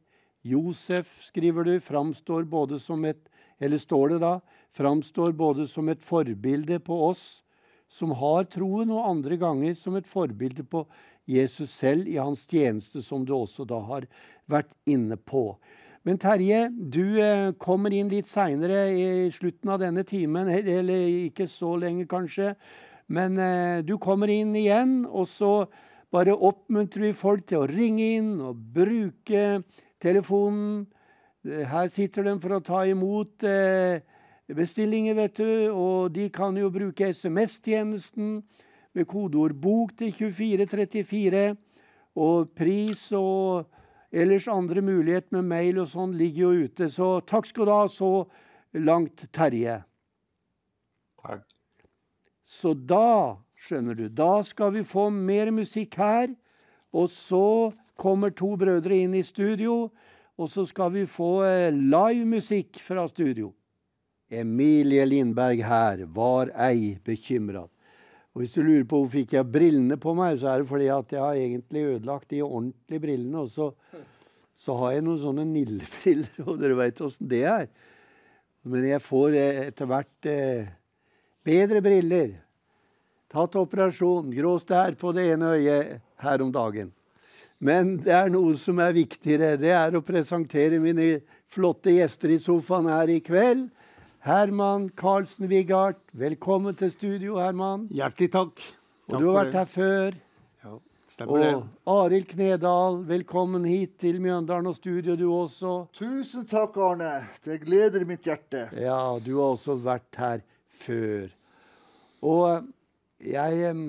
Josef, 0.46 1.10
skriver 1.28 1.64
du, 1.64 1.74
framstår 1.80 2.46
både 2.48 2.78
som 2.80 3.04
et 3.04 3.24
eller 3.58 3.80
står 3.82 4.14
det 4.14 4.18
da, 4.22 4.38
framstår 4.70 5.32
både 5.34 5.66
som 5.66 5.88
et 5.90 6.02
forbilde 6.04 6.78
på 6.78 6.98
oss 7.08 7.42
som 7.90 8.12
har 8.20 8.46
troen, 8.52 8.90
og 8.92 9.06
andre 9.08 9.38
ganger 9.40 9.74
som 9.74 9.96
et 9.98 10.06
forbilde 10.06 10.62
på 10.68 10.84
Jesus 11.28 11.72
selv 11.72 12.08
i 12.08 12.18
hans 12.20 12.44
tjeneste, 12.48 13.02
som 13.02 13.24
du 13.24 13.34
også 13.36 13.66
da 13.68 13.80
har 13.88 14.06
vært 14.48 14.72
inne 14.88 15.16
på. 15.16 15.50
Men 16.06 16.20
Terje, 16.20 16.68
du 16.70 17.18
eh, 17.20 17.50
kommer 17.60 17.92
inn 17.92 18.08
litt 18.12 18.28
seinere 18.28 18.86
i 18.94 19.06
slutten 19.34 19.72
av 19.74 19.80
denne 19.82 20.04
timen, 20.08 20.48
eller 20.48 21.08
ikke 21.28 21.48
så 21.50 21.74
lenge 21.80 22.06
kanskje. 22.08 22.54
Men 23.12 23.36
eh, 23.40 23.80
du 23.84 23.96
kommer 24.00 24.30
inn 24.32 24.54
igjen, 24.56 25.02
og 25.08 25.26
så 25.28 25.52
bare 26.12 26.34
oppmuntrer 26.34 27.08
vi 27.08 27.16
folk 27.16 27.46
til 27.48 27.62
å 27.62 27.68
ringe 27.68 28.06
inn 28.18 28.36
og 28.40 28.60
bruke 28.74 29.60
telefonen. 30.00 30.86
Eh, 31.44 31.64
her 31.68 31.88
sitter 31.92 32.28
de 32.28 32.36
for 32.42 32.56
å 32.56 32.64
ta 32.64 32.84
imot 32.88 33.44
eh, 33.44 34.00
bestillinger, 34.56 35.18
vet 35.18 35.40
du, 35.40 35.50
og 35.72 36.12
de 36.14 36.28
kan 36.32 36.56
jo 36.56 36.70
bruke 36.72 37.10
SMS-tjenesten 37.12 38.38
med 38.96 39.08
kodeord 39.08 39.54
'bok' 39.60 39.96
til 39.98 40.12
2434. 40.12 41.56
Og 42.18 42.48
pris 42.56 43.12
og 43.12 43.68
ellers 44.10 44.48
andre 44.48 44.82
muligheter 44.82 45.36
med 45.36 45.44
mail 45.44 45.82
og 45.84 45.90
sånn 45.92 46.16
ligger 46.16 46.48
jo 46.48 46.64
ute. 46.66 46.88
Så 46.90 47.20
takk 47.28 47.46
skal 47.46 47.68
du 47.68 47.72
ha 47.74 47.84
så 47.92 48.12
langt, 48.74 49.28
Terje. 49.32 49.82
Takk. 51.20 51.44
Så 52.42 52.72
da 52.74 53.36
Skjønner 53.58 53.96
du. 53.98 54.06
Da 54.08 54.38
skal 54.46 54.72
vi 54.76 54.86
få 54.86 55.08
mer 55.10 55.50
musikk 55.54 55.98
her. 55.98 56.30
Og 56.94 57.10
så 57.12 57.72
kommer 57.98 58.30
to 58.30 58.54
brødre 58.56 59.02
inn 59.02 59.16
i 59.18 59.24
studio, 59.26 59.88
og 60.38 60.50
så 60.50 60.62
skal 60.68 60.92
vi 60.94 61.02
få 61.10 61.42
live 61.74 62.24
musikk 62.28 62.78
fra 62.80 63.04
studio. 63.10 63.50
Emilie 64.30 65.04
Lindberg 65.08 65.64
her 65.64 66.04
var 66.14 66.52
ei 66.68 66.94
bekymra. 67.04 67.64
Og 68.32 68.44
hvis 68.44 68.54
du 68.54 68.60
lurer 68.62 68.84
på 68.86 69.00
hvorfor 69.00 69.16
fikk 69.16 69.34
jeg 69.34 69.50
brillene 69.50 69.96
på 69.98 70.12
meg, 70.14 70.36
så 70.38 70.52
er 70.52 70.62
det 70.62 70.70
fordi 70.70 70.90
at 70.94 71.12
jeg 71.14 71.22
har 71.24 71.38
egentlig 71.42 71.84
ødelagt 71.94 72.30
de 72.30 72.42
ordentlige 72.44 73.02
brillene. 73.02 73.40
Og 73.42 73.48
så, 73.50 73.70
så 74.54 74.76
har 74.78 74.94
jeg 74.94 75.06
noen 75.08 75.22
sånne 75.22 75.46
Nille-briller, 75.48 76.36
og 76.46 76.60
dere 76.60 76.76
veit 76.78 77.02
åssen 77.02 77.30
det 77.30 77.42
er. 77.50 77.70
Men 78.68 78.84
jeg 78.84 79.02
får 79.02 79.38
eh, 79.40 79.62
etter 79.70 79.88
hvert 79.90 80.28
eh, 80.28 80.70
bedre 81.46 81.82
briller 81.82 82.36
tatt 83.28 83.56
operasjon, 83.60 84.30
grå 84.32 84.54
stær 84.60 84.96
på 84.98 85.12
det 85.16 85.26
ene 85.34 85.56
øyet 85.58 85.98
her 86.24 86.44
om 86.44 86.52
dagen. 86.52 86.92
Men 87.58 87.96
det 88.04 88.14
er 88.14 88.30
noe 88.30 88.54
som 88.58 88.78
er 88.78 88.94
viktigere. 88.94 89.56
Det 89.58 89.72
er 89.74 89.96
å 89.98 90.04
presentere 90.04 90.78
mine 90.82 91.18
flotte 91.50 91.90
gjester 91.90 92.30
i 92.30 92.38
sofaen 92.38 92.86
her 92.90 93.10
i 93.10 93.18
kveld. 93.24 93.66
Herman 94.26 94.88
Karlsen 94.98 95.48
Wigard, 95.50 95.98
velkommen 96.12 96.76
til 96.78 96.92
studio, 96.94 97.38
Herman. 97.42 97.88
Hjertelig 97.94 98.30
takk. 98.34 98.62
Og 99.08 99.14
du 99.14 99.28
har 99.28 99.38
vært 99.40 99.58
her 99.58 99.68
før. 99.72 100.16
Ja, 100.64 100.72
stemmer 101.08 101.42
det. 101.42 101.50
Og 101.56 101.92
Arild 101.94 102.30
Knedal, 102.30 102.98
velkommen 103.08 103.66
hit 103.66 103.96
til 104.02 104.18
Mjøndalen 104.22 104.70
og 104.70 104.78
studio, 104.78 105.16
du 105.18 105.26
også. 105.32 105.74
Tusen 105.96 106.46
takk, 106.50 106.78
Arne. 106.82 107.12
Det 107.42 107.60
gleder 107.64 108.06
mitt 108.06 108.26
hjerte. 108.26 108.68
Ja, 108.78 109.00
du 109.22 109.32
har 109.38 109.54
også 109.56 109.78
vært 109.82 110.18
her 110.20 110.44
før. 110.82 111.30
Og 112.26 112.66
jeg 113.20 113.70
um, 113.74 113.86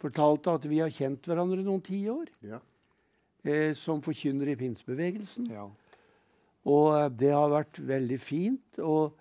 fortalte 0.00 0.52
at 0.58 0.66
vi 0.68 0.80
har 0.82 0.92
kjent 0.92 1.24
hverandre 1.26 1.64
noen 1.64 1.80
tiår 1.84 2.28
ja. 2.46 2.58
eh, 3.44 3.72
som 3.76 4.02
forkynner 4.04 4.52
i 4.52 4.58
pinsebevegelsen. 4.60 5.48
Ja. 5.52 5.68
Og 6.68 6.90
eh, 6.98 7.08
det 7.22 7.32
har 7.32 7.48
vært 7.52 7.80
veldig 7.88 8.18
fint. 8.20 8.80
Og 8.84 9.14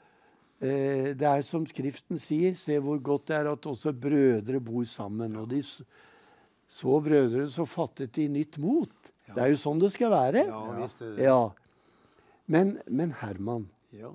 eh, 0.60 1.14
det 1.18 1.30
er 1.30 1.46
som 1.48 1.66
Skriften 1.70 2.20
sier, 2.22 2.58
se 2.60 2.78
hvor 2.84 3.00
godt 3.00 3.30
det 3.32 3.40
er 3.40 3.52
at 3.54 3.70
også 3.72 3.96
brødre 3.96 4.62
bor 4.64 4.86
sammen. 4.90 5.38
Og 5.40 5.50
de 5.54 5.64
så 5.64 7.00
brødre, 7.00 7.48
så 7.48 7.64
fattet 7.70 8.12
de 8.20 8.28
nytt 8.28 8.60
mot. 8.60 8.92
Ja. 9.30 9.34
Det 9.34 9.44
er 9.46 9.54
jo 9.54 9.60
sånn 9.64 9.80
det 9.82 9.94
skal 9.96 10.12
være. 10.12 10.46
Ja, 10.50 10.64
visst 10.82 11.04
det. 11.04 11.14
Ja. 11.24 11.40
Men, 12.48 12.78
men 12.88 13.16
Herman, 13.24 13.70
Ja. 13.96 14.12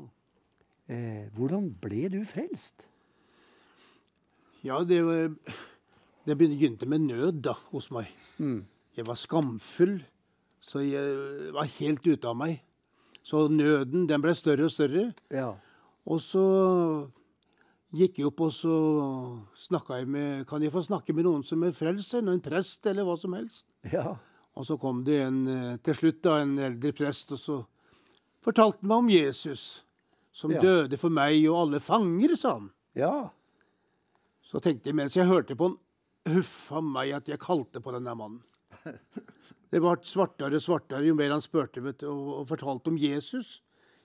eh, 0.88 1.28
hvordan 1.36 1.72
ble 1.80 2.06
du 2.12 2.22
frelst? 2.28 2.86
Ja, 4.64 4.78
det, 4.86 5.00
var, 5.04 5.32
det 6.26 6.36
begynte 6.38 6.86
med 6.86 7.00
nød 7.08 7.40
da, 7.42 7.54
hos 7.72 7.90
meg. 7.94 8.10
Mm. 8.38 8.60
Jeg 8.96 9.06
var 9.08 9.18
skamfull, 9.18 9.96
så 10.62 10.82
jeg 10.84 11.52
var 11.56 11.70
helt 11.80 12.06
ute 12.06 12.28
av 12.28 12.36
meg. 12.38 12.60
Så 13.26 13.46
nøden 13.50 14.06
den 14.10 14.22
ble 14.22 14.34
større 14.34 14.66
og 14.68 14.74
større. 14.74 15.08
Ja. 15.34 15.52
Og 16.06 16.20
så 16.22 16.42
gikk 17.94 18.18
jeg 18.18 18.26
opp 18.30 18.40
og 18.46 18.52
så 18.56 18.74
snakka 19.68 19.98
jeg 20.00 20.08
med 20.10 20.46
Kan 20.48 20.62
jeg 20.64 20.72
få 20.72 20.80
snakke 20.82 21.12
med 21.14 21.26
noen 21.28 21.42
som 21.46 21.62
er 21.66 21.74
frelst, 21.76 22.14
en 22.18 22.40
prest 22.42 22.86
eller 22.90 23.06
hva 23.06 23.16
som 23.20 23.34
helst? 23.38 23.66
ja. 23.92 24.16
Og 24.52 24.66
så 24.68 24.74
kom 24.76 24.98
det 25.00 25.14
en, 25.24 25.46
til 25.80 25.94
slutt 25.96 26.18
da, 26.26 26.34
en 26.42 26.58
eldre 26.60 26.90
prest, 26.92 27.30
og 27.32 27.38
så 27.40 27.54
fortalte 28.44 28.82
han 28.82 28.88
meg 28.90 28.98
om 29.00 29.06
Jesus, 29.08 29.62
som 30.28 30.52
Ja. 30.52 30.60
døde 30.60 30.98
for 31.00 31.08
meg 31.08 31.38
og 31.48 31.56
alle 31.62 31.80
fanger, 31.80 32.34
sa 32.36 32.58
han. 32.58 32.66
Ja. 32.92 33.30
Så 34.52 34.60
tenkte 34.60 34.90
jeg 34.90 34.98
mens 34.98 35.16
jeg 35.16 35.30
hørte 35.30 35.56
på 35.56 35.70
han, 35.70 35.78
huffa 36.28 36.82
meg 36.84 37.14
at 37.16 37.28
jeg 37.32 37.40
kalte 37.40 37.80
på 37.80 37.94
den 37.94 38.04
der 38.06 38.18
mannen. 38.18 38.42
Det 39.72 39.80
ble 39.80 39.94
svartere 40.04 40.58
og 40.58 40.60
svartere 40.60 41.06
jo 41.06 41.14
mer 41.16 41.30
han 41.32 41.40
spurte 41.40 41.80
vet 41.80 42.02
og, 42.04 42.24
og 42.42 42.48
fortalte 42.50 42.92
om 42.92 42.98
Jesus. 43.00 43.62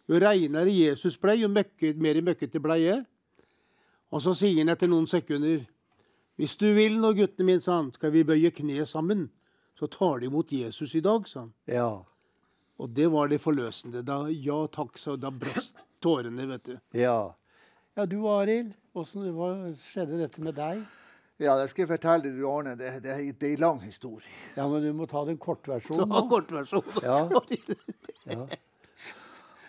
Jo 0.07 0.19
reinere 0.23 0.71
Jesus 0.71 1.17
ble, 1.19 1.33
jo 1.41 1.49
møkket, 1.51 1.99
mer 1.99 2.21
møkkete 2.23 2.62
ble 2.63 2.77
jeg. 2.79 3.01
Og 4.15 4.23
så 4.23 4.31
sier 4.39 4.62
han 4.62 4.71
etter 4.71 4.88
noen 4.88 5.10
sekunder 5.12 5.65
Hvis 6.39 6.55
du 6.55 6.69
vil 6.77 6.95
nå, 7.01 7.12
guttene 7.17 7.49
mine, 7.49 7.63
sa 7.65 7.81
han, 7.81 7.89
skal 7.91 8.13
vi 8.13 8.23
bøye 8.23 8.53
kne 8.55 8.86
sammen. 8.88 9.27
Så 9.75 9.89
tar 9.91 10.21
de 10.21 10.29
imot 10.29 10.53
Jesus 10.55 10.95
i 10.95 11.03
dag, 11.03 11.27
sa 11.27 11.41
han. 11.43 11.51
Ja. 11.67 11.89
Og 12.79 12.93
det 12.95 13.10
var 13.12 13.27
det 13.27 13.41
forløsende. 13.43 14.05
Da, 14.07 14.21
ja 14.31 14.62
takk, 14.71 14.95
så 15.01 15.17
da 15.19 15.33
brast 15.33 15.75
tårene, 15.99 16.47
vet 16.47 16.69
du. 16.69 16.75
Ja. 16.95 17.36
Ja, 17.97 18.05
du 18.05 18.19
Arild. 18.29 18.75
Hva 18.93 19.01
skjedde 19.73 20.19
dette 20.19 20.41
med 20.45 20.53
deg? 20.53 20.83
Ja, 21.41 21.55
det 21.57 21.71
skal 21.71 21.83
jeg 21.83 21.89
fortelle 21.95 22.29
deg, 22.29 22.43
Arne. 22.45 22.75
Det, 22.77 22.91
det, 23.01 23.15
det 23.41 23.47
er 23.47 23.55
en 23.55 23.63
lang 23.63 23.79
historie. 23.81 24.29
Ja, 24.53 24.67
men 24.69 24.83
du 24.86 24.91
må 24.93 25.07
ta 25.10 25.23
den 25.25 25.39
kortversjonen 25.41 26.10
Ta 26.13 26.21
kortversjonen. 26.29 26.99
Ja. 27.01 27.23
ja. 28.36 28.45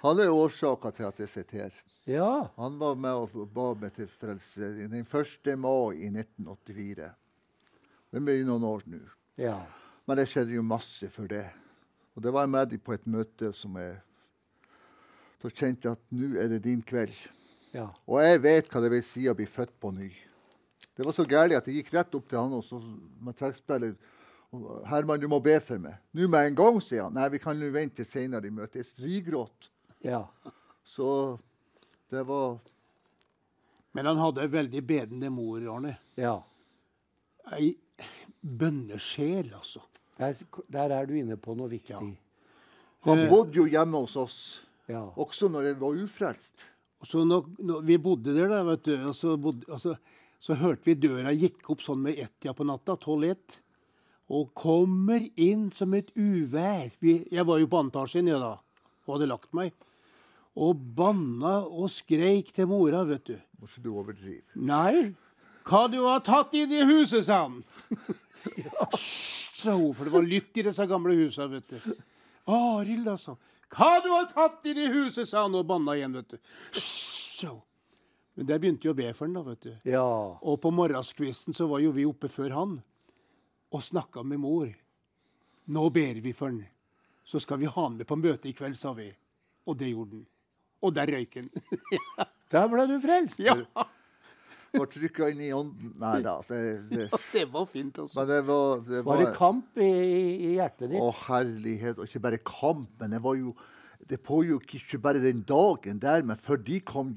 Han 0.02 0.20
er 0.20 0.32
årsaka 0.32 0.92
til 0.98 1.08
at 1.08 1.22
jeg 1.24 1.32
sitter 1.32 1.62
her. 1.62 1.78
ja. 2.04 2.28
Han 2.60 2.76
var 2.80 3.00
med 3.00 3.16
og 3.16 3.48
ba 3.54 3.70
meg 3.80 3.96
til 3.96 4.10
frelse 4.12 4.74
den 4.76 5.00
1. 5.00 5.48
mai 5.56 5.96
i 5.96 6.12
1984. 6.12 7.08
Det 8.12 8.24
blir 8.24 8.44
noen 8.44 8.68
år 8.68 8.84
nå. 8.92 9.00
Ja. 9.40 9.56
Men 10.04 10.20
det 10.20 10.28
skjedde 10.28 10.52
jo 10.56 10.66
masse 10.68 11.08
for 11.12 11.32
det. 11.32 11.46
Og 12.12 12.22
det 12.24 12.36
var 12.36 12.44
jeg 12.44 12.52
med 12.58 12.76
på 12.84 12.92
et 12.92 13.08
møte 13.08 13.54
som 13.56 13.80
jeg 13.80 13.96
Så 15.40 15.48
kjente 15.54 15.86
jeg 15.86 15.96
at 15.96 16.06
nå 16.12 16.32
er 16.36 16.48
det 16.50 16.64
din 16.64 16.80
kveld. 16.82 17.16
Ja. 17.72 17.88
Og 18.06 18.22
jeg 18.22 18.42
vet 18.42 18.68
hva 18.72 18.80
det 18.82 18.90
vil 18.90 19.02
si 19.04 19.26
å 19.28 19.34
bli 19.36 19.46
født 19.46 19.74
på 19.80 19.90
ny. 19.94 20.08
Det 20.96 21.04
var 21.06 21.12
så 21.14 21.24
gærlig 21.28 21.56
at 21.58 21.66
jeg 21.68 21.76
gikk 21.82 21.92
rett 21.94 22.14
opp 22.18 22.28
til 22.28 22.38
han 22.40 22.52
og 22.56 22.64
så 22.64 22.80
med 23.20 23.36
trekkspiller. 23.38 23.94
og, 24.52 24.84
'Herman, 24.86 25.20
du 25.20 25.28
må 25.28 25.38
be 25.44 25.60
for 25.60 25.78
meg.' 25.78 25.98
'Nå 26.14 26.28
med 26.28 26.46
en 26.46 26.54
gang', 26.56 26.80
sier 26.82 27.02
han. 27.04 27.12
'Nei, 27.12 27.28
vi 27.28 27.38
kan 27.38 27.60
jo 27.60 27.70
vente 27.70 27.96
til 27.96 28.06
senere 28.06 28.46
i 28.46 28.50
møtet.' 28.50 28.76
Jeg 28.76 28.86
strigråt. 28.86 29.70
ja. 30.04 30.24
Så 30.84 31.38
det 32.10 32.22
var 32.26 32.58
Men 33.92 34.06
han 34.06 34.16
hadde 34.16 34.42
en 34.42 34.50
veldig 34.52 34.86
bedende 34.86 35.30
mor, 35.30 35.60
Arne. 35.74 35.98
ja. 36.16 36.40
Ei 37.52 37.76
bønnesjel, 38.42 39.52
altså. 39.54 39.80
Der, 40.18 40.34
der 40.72 40.88
er 40.94 41.06
du 41.06 41.14
inne 41.14 41.36
på 41.36 41.54
noe 41.56 41.68
viktig. 41.68 42.18
Han 43.06 43.28
bodde 43.28 43.54
jo 43.56 43.64
hjemme 43.66 43.98
hos 43.98 44.16
oss, 44.16 44.64
Ja. 44.88 45.04
også 45.16 45.48
når 45.48 45.62
jeg 45.62 45.80
var 45.80 45.88
ufrelst. 46.02 46.70
Så 47.06 47.22
når, 47.24 47.46
når 47.62 47.82
vi 47.86 47.98
bodde 48.02 48.34
der, 48.34 48.48
da, 48.50 48.62
vet 48.66 48.84
du, 48.88 48.94
og 49.10 49.14
så, 49.14 49.36
bodde, 49.38 49.68
og 49.70 49.80
så 50.42 50.56
hørte 50.58 50.86
vi 50.88 50.96
døra 50.98 51.34
gikk 51.34 51.70
opp 51.70 51.82
sånn 51.82 52.02
med 52.02 52.18
ett 52.18 52.46
ja 52.46 52.54
på 52.54 52.66
natta, 52.66 52.96
tolv-ett. 52.98 53.60
Og 54.34 54.50
kommer 54.58 55.22
inn 55.40 55.68
som 55.72 55.94
et 55.96 56.10
uvær. 56.18 56.90
Vi, 57.00 57.22
jeg 57.32 57.46
var 57.48 57.62
jo 57.62 57.68
på 57.70 57.80
antasjen 57.80 58.28
ja, 58.28 58.40
da, 58.42 58.56
og 59.06 59.14
hadde 59.14 59.30
lagt 59.30 59.54
meg. 59.56 59.72
Og 60.58 60.76
banna 60.98 61.60
og 61.64 61.88
skreik 61.92 62.50
til 62.52 62.68
mora, 62.68 63.04
vet 63.08 63.30
du. 63.30 63.36
Må 63.58 63.70
ikke 63.70 63.84
du 63.84 63.90
overdrive. 63.94 64.44
Nei, 64.58 65.14
hva 65.68 65.86
du 65.90 66.00
har 66.04 66.20
tatt 66.26 66.54
inn 66.58 66.74
i 66.74 66.84
huset, 66.88 67.24
sa 67.26 67.44
han. 67.46 67.62
Hysj, 68.92 69.48
sa 69.58 69.74
hun, 69.74 69.94
for 69.96 70.06
det 70.06 70.14
var 70.14 70.26
lytt 70.26 70.60
i 70.60 70.64
disse 70.66 70.86
gamle 70.90 71.16
husa, 71.18 71.48
vet 71.50 71.74
du. 71.74 71.94
Arild, 72.52 73.08
altså. 73.10 73.36
Hva 73.74 73.88
du 74.04 74.08
har 74.12 74.28
tatt 74.32 74.64
i 74.70 74.86
huset, 74.88 75.28
sa 75.28 75.42
han 75.44 75.54
og 75.58 75.66
banna 75.68 75.94
igjen, 75.98 76.14
vet 76.16 76.30
du. 76.34 76.38
Så. 76.78 77.52
Men 78.38 78.46
der 78.48 78.60
begynte 78.62 78.88
jo 78.88 78.94
å 78.94 78.96
be 78.98 79.10
for 79.12 79.26
han, 79.26 79.34
da, 79.36 79.42
vet 79.44 79.64
du. 79.66 79.72
ja. 79.92 80.04
Og 80.40 80.60
på 80.62 80.70
morgenskvisten 80.72 81.56
så 81.56 81.66
var 81.68 81.82
jo 81.82 81.90
vi 81.92 82.06
oppe 82.08 82.30
før 82.32 82.54
han 82.56 82.76
og 83.74 83.82
snakka 83.84 84.22
med 84.24 84.40
mor. 84.40 84.70
Nå 85.68 85.90
ber 85.92 86.20
vi 86.24 86.32
for 86.32 86.48
han. 86.52 86.62
Så 87.28 87.42
skal 87.44 87.58
vi 87.60 87.68
ha 87.68 87.82
han 87.82 87.98
med 87.98 88.08
på 88.08 88.16
møte 88.16 88.48
i 88.48 88.54
kveld, 88.56 88.78
sa 88.80 88.94
vi. 88.96 89.10
Og 89.68 89.76
det 89.76 89.90
gjorde 89.90 90.16
han. 90.16 90.26
Og 90.86 90.94
der 90.96 91.10
røyk 91.12 91.34
han. 91.42 91.50
Der 92.54 92.68
ble 92.72 92.86
du 92.88 92.94
frelst. 93.02 93.42
ja, 93.44 93.58
Var 94.74 94.90
trykka 94.92 95.30
inn 95.32 95.40
i 95.46 95.48
ånden 95.54 95.94
Nei 96.00 96.18
da. 96.24 96.36
Det, 96.44 96.60
det, 96.90 97.06
det 97.34 97.44
var 97.52 97.66
fint, 97.70 97.98
altså. 98.02 98.24
det 98.28 98.42
var, 98.48 98.82
det 98.86 99.02
Var 99.06 99.22
det 99.22 99.32
kamp 99.36 99.80
i, 99.80 99.88
i 99.88 100.52
hjertet 100.58 100.92
ditt? 100.92 101.00
Å, 101.00 101.12
herlighet. 101.28 101.98
Og 101.98 102.08
ikke 102.08 102.24
bare 102.26 102.40
kamp, 102.44 102.90
men 103.00 103.16
det 103.16 103.22
var 103.24 103.38
jo 103.40 103.54
Det 104.08 104.20
pågikk 104.24 104.76
ikke 104.78 105.00
bare 105.04 105.20
den 105.22 105.42
dagen 105.44 105.98
der, 106.00 106.22
men 106.24 106.38
før 106.40 106.60
de 106.64 106.78
kom, 106.86 107.10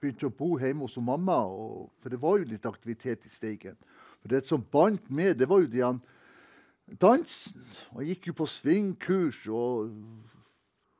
begynte 0.00 0.28
å 0.28 0.34
bo 0.34 0.52
hjemme 0.60 0.84
hos 0.86 0.98
mamma. 1.02 1.40
Og, 1.48 1.88
for 1.98 2.12
det 2.12 2.20
var 2.22 2.38
jo 2.38 2.50
litt 2.52 2.68
aktivitet 2.68 3.24
i 3.26 3.32
Steigen. 3.32 3.78
For 4.20 4.30
det 4.30 4.44
som 4.46 4.62
bandt 4.62 5.08
med, 5.10 5.38
det 5.40 5.48
var 5.50 5.64
jo 5.64 5.70
de 5.72 5.80
dansen. 7.00 7.64
Og 7.94 8.02
jeg 8.02 8.14
gikk 8.14 8.30
jo 8.30 8.36
på 8.42 8.46
svingkurs 8.50 9.46
og 9.48 9.90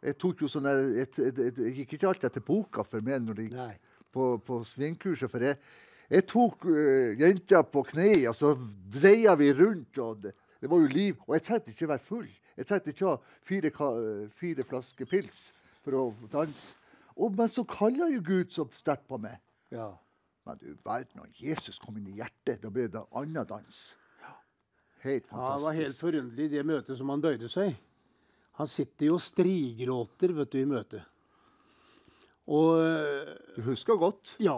jeg 0.00 0.16
tok 0.16 0.44
jo 0.44 0.48
sånn 0.48 0.68
jeg, 0.70 1.06
jeg, 1.18 1.32
jeg, 1.36 1.72
gikk 1.82 1.96
ikke 1.96 2.08
alltid 2.08 2.30
etter 2.30 2.44
boka 2.44 2.84
for 2.86 3.04
meg 3.04 3.20
når 3.24 3.42
jeg 3.44 3.50
Nei. 3.52 3.74
På, 4.12 4.32
på 4.44 4.60
svingkurset, 4.66 5.30
for 5.30 5.44
jeg, 5.44 5.58
jeg 6.10 6.26
tok 6.30 6.66
uh, 6.68 7.16
jenta 7.20 7.62
på 7.66 7.84
kne, 7.92 8.12
og 8.30 8.36
så 8.38 8.52
dreia 8.92 9.36
vi 9.38 9.52
rundt. 9.54 9.98
og 9.98 10.22
det, 10.24 10.34
det 10.60 10.70
var 10.70 10.82
jo 10.82 10.92
liv. 10.92 11.16
Og 11.26 11.36
jeg 11.36 11.46
trengte 11.46 11.74
ikke 11.74 11.88
å 11.88 11.92
være 11.94 12.04
full. 12.04 12.28
Jeg 12.58 12.68
trengte 12.68 12.92
ikke 12.92 13.06
å 13.06 13.14
ha 13.14 13.36
fire, 13.46 13.70
eh, 13.70 14.24
fire 14.36 14.66
flasker 14.66 15.08
pils 15.08 15.38
for 15.80 15.96
å 15.96 16.02
danse. 16.32 16.76
Og, 17.16 17.32
men 17.36 17.48
så 17.52 17.64
kalla 17.68 18.10
jo 18.12 18.20
Gud 18.24 18.52
så 18.52 18.66
sterkt 18.74 19.06
på 19.08 19.18
meg. 19.20 19.40
Ja. 19.72 19.94
Men 20.44 20.60
du 20.60 20.68
verden, 20.84 21.20
når 21.20 21.32
Jesus 21.40 21.78
kom 21.80 21.96
inn 22.00 22.10
i 22.10 22.18
hjertet, 22.18 22.60
da 22.62 22.72
ble 22.72 22.88
det 22.92 23.02
annen 23.16 23.48
dans. 23.48 23.80
Helt 25.00 25.30
Ja, 25.30 25.56
det 25.56 25.64
var 25.64 25.72
helt 25.72 25.86
fantastisk. 25.86 26.00
forunderlig 26.04 26.50
det 26.52 26.66
møtet 26.68 26.98
som 26.98 27.08
han 27.08 27.22
bøyde 27.24 27.48
seg. 27.48 27.72
Han 28.60 28.68
sitter 28.68 29.08
jo 29.08 29.16
og 29.16 29.24
strigråter 29.24 30.34
vet 30.36 30.52
du, 30.52 30.58
i 30.60 30.68
møtet. 30.68 31.06
Og 32.48 32.80
eh, 32.82 33.34
Du 33.56 33.62
husker 33.68 33.96
godt? 34.00 34.36
ja, 34.40 34.56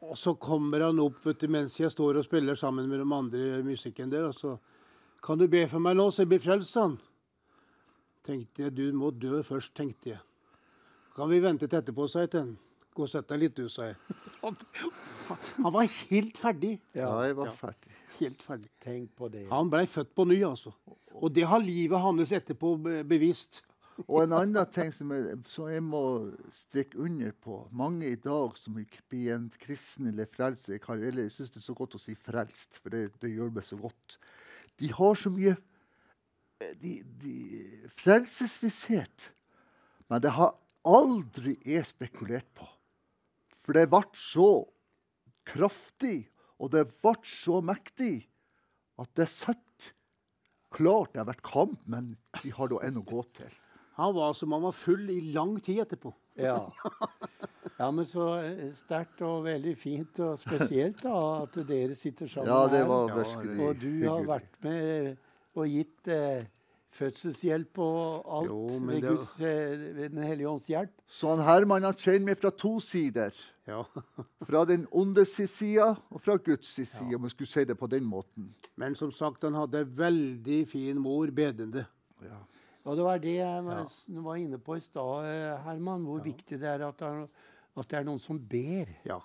og 0.00 0.16
så 0.16 0.32
kommer 0.40 0.80
han 0.80 0.98
opp 0.98 1.26
vet 1.26 1.38
du, 1.42 1.48
mens 1.52 1.74
jeg 1.78 1.90
står 1.92 2.16
og 2.16 2.24
spiller 2.24 2.54
sammen 2.56 2.88
med 2.88 2.98
de 3.02 3.06
andre 3.14 3.62
musikken 3.62 4.08
der. 4.10 4.26
Og 4.30 4.34
så 4.34 4.54
kan 5.22 5.38
du 5.38 5.46
be 5.52 5.66
for 5.68 5.78
meg 5.84 5.96
nå, 5.98 6.06
så 6.10 6.22
jeg 6.24 6.28
blir 6.32 6.40
frelst, 6.40 6.72
sa 6.72 6.86
han. 6.88 6.98
Tenkte 8.24 8.62
jeg, 8.66 8.74
du 8.76 8.86
må 8.96 9.10
dø 9.12 9.42
først, 9.44 9.74
tenkte 9.76 10.14
jeg. 10.14 10.20
Kan 11.16 11.28
vi 11.28 11.40
vente 11.44 11.68
til 11.68 11.78
etterpå, 11.82 12.06
sa 12.08 12.24
jeg 12.24 12.30
til 12.32 12.40
han. 12.46 12.54
Gå 12.96 13.04
og 13.06 13.10
sett 13.12 13.28
deg 13.30 13.38
litt, 13.44 13.54
du, 13.60 13.68
sa 13.70 13.86
jeg. 13.90 13.96
Han, 15.60 15.70
var 15.72 15.84
helt 16.10 16.36
ferdig. 16.40 16.72
Ja, 16.96 17.10
jeg 17.22 17.36
var 17.38 17.52
ferdig. 17.54 17.92
Helt 18.16 18.40
ferdig. 18.42 18.70
Tenk 18.82 19.12
på 19.16 19.28
det. 19.30 19.44
Han 19.52 19.68
blei 19.70 19.84
født 19.86 20.10
på 20.16 20.24
ny, 20.26 20.40
altså. 20.48 20.72
Og 21.14 21.30
det 21.36 21.44
har 21.46 21.62
livet 21.62 22.00
hans 22.02 22.32
etterpå 22.34 22.72
be- 22.82 23.02
bevist. 23.06 23.60
Og 24.06 24.22
en 24.22 24.34
annen 24.36 24.70
ting 24.72 24.92
som 24.94 25.10
jeg, 25.12 25.38
som 25.50 25.68
jeg 25.70 25.82
må 25.84 26.02
strikke 26.54 27.00
under 27.02 27.32
på 27.42 27.58
Mange 27.76 28.08
i 28.08 28.18
dag 28.20 28.56
som 28.58 28.78
blir 28.78 29.34
en 29.34 29.48
kristen 29.60 30.08
eller 30.10 30.28
frelst 30.30 30.70
Jeg, 30.70 30.82
eller 30.88 31.26
jeg 31.26 31.34
syns 31.34 31.52
det 31.52 31.60
er 31.60 31.66
så 31.66 31.76
godt 31.76 31.98
å 31.98 32.00
si 32.00 32.14
'frelst', 32.14 32.80
for 32.80 32.94
det, 32.94 33.10
det 33.20 33.32
gjør 33.34 33.52
meg 33.54 33.66
så 33.66 33.76
godt. 33.80 34.18
De 34.80 34.92
har 34.92 35.14
så 35.18 35.32
mye 35.32 35.56
eh, 35.56 36.74
de, 36.80 36.94
de, 37.20 37.36
frelsesvisshet. 37.92 39.30
Men 40.08 40.22
det 40.22 40.32
har 40.34 40.56
aldri 40.86 41.58
jeg 41.66 41.86
spekulert 41.86 42.48
på. 42.56 42.66
For 43.60 43.76
det 43.76 43.90
ble 43.92 44.02
så 44.16 44.50
kraftig, 45.44 46.30
og 46.58 46.72
det 46.72 46.86
ble 46.88 47.16
så 47.26 47.60
mektig, 47.60 48.28
at 49.00 49.10
det 49.16 49.28
sitter 49.32 49.96
klart 50.70 51.12
det 51.12 51.20
har 51.20 51.28
vært 51.32 51.46
kamp, 51.46 51.80
men 51.90 52.14
de 52.40 52.52
har 52.54 52.70
da 52.70 52.80
en 52.86 53.00
å 53.00 53.06
gå 53.06 53.22
til. 53.36 53.52
Han 54.00 54.14
var 54.16 54.36
som 54.36 54.52
han 54.56 54.62
var 54.64 54.76
full 54.76 55.08
i 55.12 55.20
lang 55.34 55.58
tid 55.60 55.82
etterpå. 55.84 56.12
Ja. 56.40 56.56
ja, 57.78 57.90
men 57.90 58.06
så 58.08 58.28
eh, 58.40 58.70
sterkt 58.76 59.20
og 59.26 59.44
veldig 59.44 59.74
fint, 59.76 60.20
og 60.24 60.38
spesielt 60.40 61.02
da 61.04 61.16
at 61.42 61.58
dere 61.68 61.96
sitter 61.98 62.30
sammen 62.30 62.48
Ja, 62.48 62.62
det 62.72 62.86
var 62.88 63.10
her. 63.10 63.20
virkelig 63.20 63.66
Og 63.66 63.82
du 63.82 63.92
har 64.06 64.24
vært 64.30 64.56
med 64.64 65.12
og 65.58 65.66
gitt 65.68 66.08
eh, 66.08 66.46
fødselshjelp 66.94 67.78
og 67.82 68.30
alt 68.38 68.50
Jo, 68.50 68.60
ved, 68.86 69.00
Guds, 69.04 69.32
eh, 69.40 69.78
ved 69.96 70.10
Den 70.16 70.22
hellige 70.24 70.48
ånds 70.48 70.66
hjelp. 70.70 70.92
Så 71.06 71.34
han 71.34 71.44
Herman 71.46 71.86
han 71.86 71.96
kjent 71.98 72.26
meg 72.26 72.38
fra 72.40 72.50
to 72.50 72.78
sider. 72.82 73.34
Ja. 73.68 73.82
Fra 74.48 74.64
den 74.66 74.86
onde 74.90 75.22
sin 75.28 75.46
side 75.46 75.84
og 76.10 76.18
fra 76.18 76.34
Guds 76.42 76.72
side, 76.74 77.12
om 77.14 77.28
jeg 77.28 77.34
skulle 77.36 77.50
si 77.52 77.62
det 77.68 77.76
på 77.78 77.86
den 77.86 78.02
måten. 78.08 78.48
Men 78.80 78.96
som 78.98 79.12
sagt, 79.14 79.44
han 79.46 79.54
hadde 79.54 79.84
veldig 79.94 80.64
fin 80.66 80.98
mor, 80.98 81.30
bedende. 81.30 81.84
Og 82.90 82.96
det 82.98 83.06
var 83.06 83.20
det 83.22 83.36
jeg 83.36 83.64
var, 83.66 83.90
var 84.26 84.38
inne 84.40 84.58
på 84.58 84.74
i 84.74 84.82
stad, 84.82 85.26
eh, 85.30 85.60
Herman. 85.62 86.06
Hvor 86.08 86.22
viktig 86.24 86.58
det 86.58 86.66
er 86.66 86.82
at 86.88 86.98
det 86.98 87.06
er, 87.06 87.28
at 87.78 87.90
det 87.90 87.98
er 88.00 88.08
noen 88.08 88.22
som 88.22 88.40
ber. 88.50 88.90
Ja, 89.06 89.20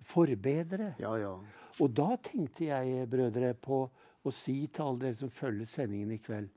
Forbedre. 0.00 0.94
ja, 0.98 1.16
ja. 1.20 1.34
Og 1.80 1.90
da 1.92 2.16
tenkte 2.24 2.64
jeg, 2.70 3.04
brødre, 3.10 3.52
på 3.54 3.82
å 4.24 4.32
si 4.32 4.64
til 4.72 4.86
alle 4.86 5.04
dere 5.04 5.18
som 5.18 5.32
følger 5.32 5.68
sendingen 5.68 6.10
i 6.12 6.18
kveld 6.20 6.48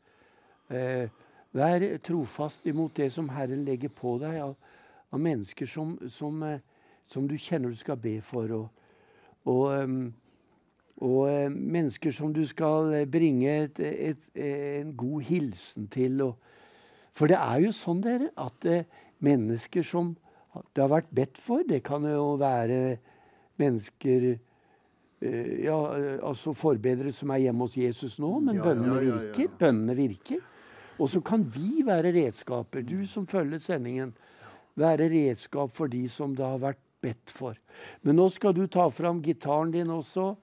eh, 0.74 1.12
Vær 1.54 1.84
trofast 2.02 2.66
imot 2.68 2.96
det 2.98 3.12
som 3.14 3.28
Herren 3.30 3.62
legger 3.68 3.92
på 3.94 4.16
deg 4.24 4.40
av, 4.42 4.56
av 5.14 5.22
mennesker 5.22 5.70
som, 5.70 5.92
som, 6.10 6.40
eh, 6.48 6.64
som 7.06 7.28
du 7.30 7.36
kjenner 7.38 7.70
du 7.70 7.78
skal 7.78 8.00
be 8.02 8.16
for. 8.26 8.50
Og, 8.58 8.88
og, 9.46 9.66
em, 9.78 10.00
og 11.04 11.28
eh, 11.28 11.52
mennesker 11.52 12.14
som 12.16 12.32
du 12.34 12.44
skal 12.48 12.94
eh, 12.96 13.08
bringe 13.10 13.52
et, 13.66 13.80
et, 13.84 14.28
en 14.40 14.94
god 14.98 15.28
hilsen 15.28 15.90
til. 15.92 16.22
For 17.14 17.32
det 17.32 17.40
er 17.40 17.66
jo 17.66 17.74
sånn, 17.76 18.02
dere, 18.06 18.32
at 18.40 18.70
eh, 18.70 18.88
mennesker 19.24 19.86
som 19.88 20.14
det 20.76 20.84
har 20.84 20.92
vært 20.92 21.12
bedt 21.16 21.42
for, 21.42 21.66
det 21.68 21.82
kan 21.86 22.06
jo 22.06 22.36
være 22.38 23.00
mennesker 23.62 24.36
ja, 25.24 25.76
altså 26.20 26.52
forbedere 26.58 27.14
som 27.16 27.32
er 27.32 27.46
hjemme 27.46 27.64
hos 27.64 27.78
Jesus 27.80 28.18
nå, 28.20 28.28
men 28.44 28.58
bønnene 28.60 28.90
ja, 28.90 28.98
ja, 28.98 29.06
ja. 29.08 29.20
virker. 29.22 29.54
Bønnene 29.62 29.96
virker. 29.96 30.42
Og 31.00 31.10
så 31.10 31.22
kan 31.26 31.46
vi 31.48 31.80
være 31.88 32.12
redskaper, 32.14 32.84
du 32.84 33.06
som 33.10 33.26
følger 33.30 33.62
sendingen, 33.64 34.12
være 34.76 35.08
redskap 35.14 35.72
for 35.74 35.90
de 35.90 36.04
som 36.12 36.36
det 36.36 36.44
har 36.44 36.60
vært 36.62 36.82
bedt 37.02 37.34
for. 37.34 37.56
Men 38.04 38.20
nå 38.20 38.28
skal 38.36 38.54
du 38.58 38.66
ta 38.68 38.90
fram 38.94 39.24
gitaren 39.24 39.72
din 39.74 39.90
også, 39.96 40.34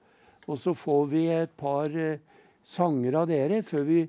og 0.47 0.57
så 0.59 0.73
får 0.77 1.05
vi 1.11 1.25
et 1.33 1.53
par 1.57 1.91
eh, 1.93 2.21
sanger 2.65 3.19
av 3.21 3.27
dere 3.29 3.61
før 3.65 3.85
vi 3.87 4.01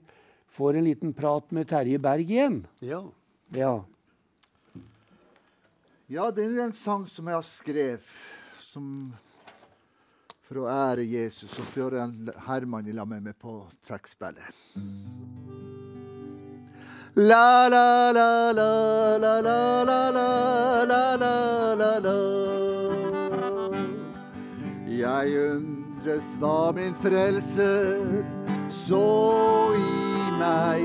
får 0.52 0.78
en 0.78 0.86
liten 0.86 1.12
prat 1.16 1.50
med 1.52 1.68
Terje 1.68 1.98
Berg 2.02 2.30
igjen. 2.30 2.62
Ja. 2.84 3.02
Ja. 3.56 3.74
Ja, 6.12 6.30
det 6.30 6.44
er 6.44 6.64
en 6.66 6.74
sang 6.76 7.06
som 7.08 7.28
jeg 7.28 7.38
har 7.38 7.46
skrevet 7.46 8.08
som, 8.60 8.88
for 10.44 10.64
å 10.64 10.68
ære 10.68 11.06
Jesus, 11.08 11.54
og 11.80 11.96
en 11.96 12.28
Herman 12.46 12.88
i 12.88 12.96
lag 12.96 13.08
med 13.08 13.36
på 13.40 13.62
trekkspillet. 13.88 14.52
La, 17.16 17.68
la, 17.68 18.12
la, 18.12 18.52
la, 18.56 18.68
la, 19.20 19.34
la, 19.44 19.56
la, 19.84 19.98
la, 20.24 20.84
la, 20.88 21.02
la, 21.20 21.34
la, 21.76 21.90
la. 22.06 22.16
Jeg 24.88 25.81
undres 26.02 26.24
hva 26.40 26.72
min 26.74 26.94
frelser 26.94 28.24
så 28.68 29.74
i 29.78 30.30
meg 30.40 30.82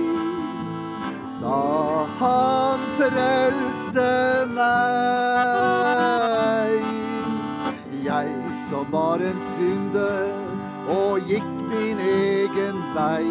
da 1.41 2.05
han 2.19 2.79
frelste 2.99 4.45
meg. 4.53 4.85
Jeg 8.05 8.29
som 8.67 8.85
var 8.93 9.17
en 9.25 9.41
synder 9.55 10.29
og 10.93 11.19
gikk 11.25 11.49
min 11.71 11.97
egen 11.97 12.77
vei. 12.93 13.25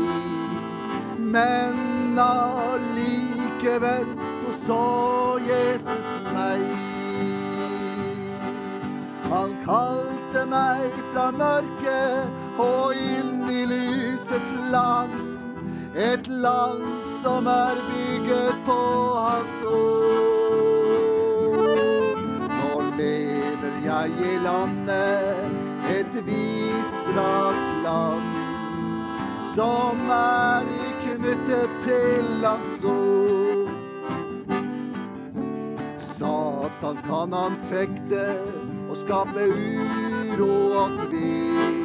Men 1.18 2.18
allikevel 2.18 4.06
så 4.42 4.50
så 4.66 5.38
Jesus 5.46 6.10
meg. 6.34 6.62
Han 9.30 9.50
kalte 10.36 10.50
meg 10.50 10.92
fra 11.12 11.30
mørket 11.32 12.28
og 12.60 12.94
inn 12.94 13.48
i 13.48 13.64
lysets 13.70 14.52
land. 14.70 15.10
Et 15.96 16.28
land 16.28 16.82
som 17.22 17.46
er 17.46 17.74
bygget 17.88 18.54
på 18.66 18.80
hans 19.16 19.62
ord. 19.64 20.92
Nå 22.52 22.80
lever 22.98 23.72
jeg 23.84 24.10
i 24.20 24.38
landet, 24.44 25.24
et 25.88 26.14
vidstrakt 26.26 27.82
land. 27.84 28.22
Som 29.54 30.10
er 30.10 30.64
knyttet 31.00 31.70
til 31.80 32.44
hans 32.44 32.84
ord. 32.84 33.72
Satan 36.18 36.96
kan 37.08 37.32
han 37.32 37.56
fekte 37.70 38.26
og 38.90 38.96
skape 38.96 39.48
uro 39.48 40.05
og 40.40 40.90
tvil. 41.06 41.84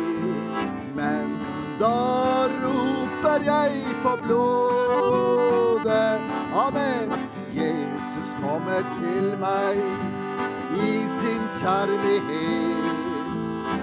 Men 0.95 1.37
da 1.79 2.47
roper 2.63 3.39
jeg 3.45 3.71
på 4.03 4.11
blodet. 4.23 6.19
Amen. 6.65 7.11
Jesus 7.55 8.29
kommer 8.41 8.81
til 8.99 9.37
meg 9.39 9.75
i 10.73 11.07
sin 11.19 11.43
kjærlighet. 11.61 12.85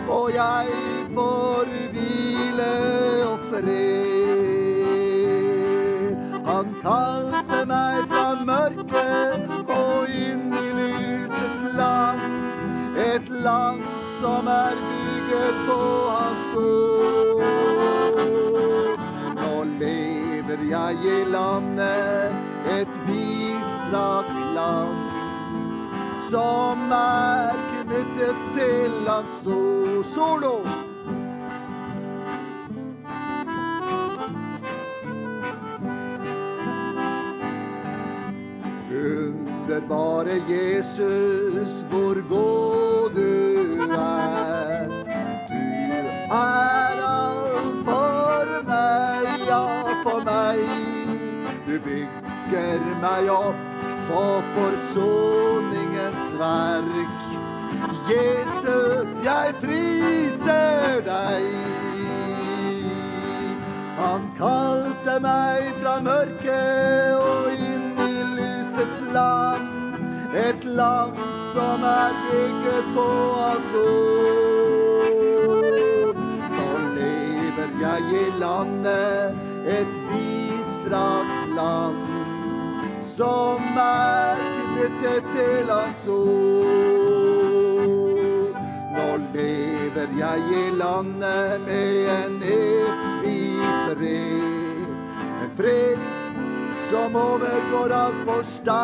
Og 0.09 0.35
jeg 0.35 0.67
får 1.15 1.65
hvile 1.93 2.73
og 3.33 3.39
fred. 3.51 4.59
Han 6.49 6.67
kalte 6.83 7.65
meg 7.69 7.97
fra 8.09 8.35
mørket 8.51 9.41
og 9.69 10.09
inn 10.09 10.53
i 10.57 10.69
lysets 10.79 11.63
land. 11.77 12.21
Et 12.99 13.29
land 13.29 13.98
som 14.21 14.47
er 14.47 14.75
bygget 14.75 15.55
på 15.67 15.81
hans 16.11 16.55
ord. 16.57 17.43
Nå 19.39 19.55
lever 19.79 20.65
jeg 20.71 20.95
i 21.05 21.19
landet, 21.31 22.35
et 22.79 22.99
vidstrakt 23.07 24.41
land. 24.57 24.99
Som 26.31 26.93
er 26.93 27.55
knyttet 27.71 28.43
til 28.59 28.93
hans 29.07 29.47
ord. 29.47 30.05
Solo! 30.15 30.57
Underbare 38.99 40.43
Jesus, 40.49 41.69
hvor 41.91 42.29
god 42.29 42.88
bygger 51.89 53.01
meg 53.01 53.31
opp 53.31 53.85
på 54.09 54.25
forsoningens 54.55 56.27
verk. 56.41 57.25
Jesus, 58.09 59.19
jeg 59.25 59.55
priser 59.63 61.03
deg. 61.07 61.49
Han 63.99 64.29
kalte 64.39 65.19
meg 65.23 65.73
fra 65.83 65.99
mørket 66.01 67.19
og 67.19 67.51
inn 67.53 67.91
i 68.07 68.15
lysets 68.37 69.03
land. 69.13 69.78
Et 70.35 70.65
land 70.65 71.17
som 71.53 71.83
er 71.83 72.13
bygget 72.31 72.85
på 72.95 73.09
hans 73.41 73.75
ord. 73.75 75.07
Nå 76.57 76.79
lever 76.99 77.71
jeg 77.81 78.01
i 78.13 78.27
landet, 78.41 79.37
et 79.67 79.95
vidstrakt 80.11 81.49
land. 81.57 81.97
Som 83.03 83.63
er 83.79 84.37
knyttet 84.75 85.25
til 85.33 85.73
hans 85.73 86.05
ord. 86.09 87.39
Nå 88.99 89.09
lever 89.35 90.09
jeg 90.19 90.39
i 90.61 90.71
landet 90.77 91.61
med 91.67 92.09
en 92.19 92.43
evig 92.43 93.59
fred. 93.89 94.87
En 95.43 95.51
fred 95.57 96.18
som 96.91 97.17
overgår 97.17 97.93
all 97.93 98.15
forstand. 98.25 98.79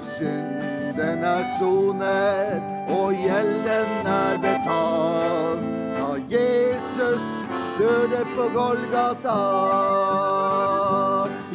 Synden 0.00 1.24
er 1.24 1.44
sonet, 1.58 2.62
og 2.88 3.12
gjelden 3.14 4.06
er 4.06 4.36
betalt. 4.44 5.62
Da 5.96 6.08
Jesus 6.36 7.22
døde 7.78 8.26
på 8.34 8.48
Golgata. 8.54 9.40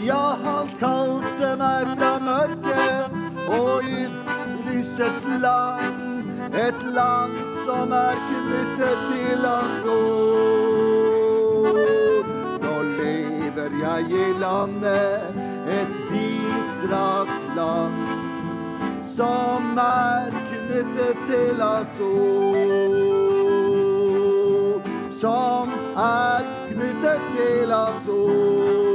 Ja, 0.06 0.26
han 0.44 0.68
kalte 0.80 1.56
meg 1.60 1.88
fra 1.98 2.14
mørket 2.20 3.12
og 3.60 3.84
i 3.84 4.08
lysets 4.68 5.26
land. 5.42 6.04
Et 6.56 6.84
land 6.96 7.36
som 7.66 7.92
er 7.92 8.16
knyttet 8.30 8.98
til 9.12 9.46
hans 9.46 9.86
ord. 9.86 11.07
Nå 13.68 13.80
jeg 13.84 14.04
i 14.16 14.28
landet, 14.40 15.20
et 15.68 15.98
vidstrakt 16.08 17.56
land. 17.56 17.96
Som 19.04 19.78
er 19.82 20.32
knyttet 20.48 21.18
til 21.28 21.60
hans 21.60 22.00
ord. 22.00 23.28
Som 25.20 25.70
er 26.00 26.48
knyttet 26.72 27.22
til 27.36 27.68
hans 27.76 28.08
ord. 28.08 28.88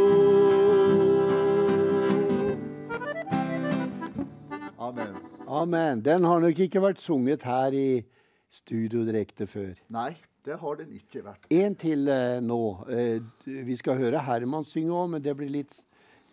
Amen. 4.79 5.15
Amen. 5.49 6.05
Den 6.05 6.25
har 6.25 6.39
nok 6.41 6.59
ikke 6.59 6.81
vært 6.81 7.01
sunget 7.01 7.43
her 7.45 7.73
i 7.77 8.05
studio 8.49 9.05
direkte 9.05 9.47
før. 9.47 9.75
Nei, 9.93 10.17
det 10.45 10.59
har 10.59 10.77
den 10.81 10.95
ikke 10.99 11.23
vært. 11.23 11.47
En 11.55 11.75
til 11.79 12.09
eh, 12.11 12.41
nå. 12.43 12.63
Eh, 12.91 13.23
vi 13.45 13.77
skal 13.79 13.99
høre 14.01 14.23
Herman 14.27 14.67
synge 14.67 14.95
òg, 14.97 15.13
men 15.15 15.23
det 15.23 15.35
blir 15.39 15.53
litt, 15.55 15.77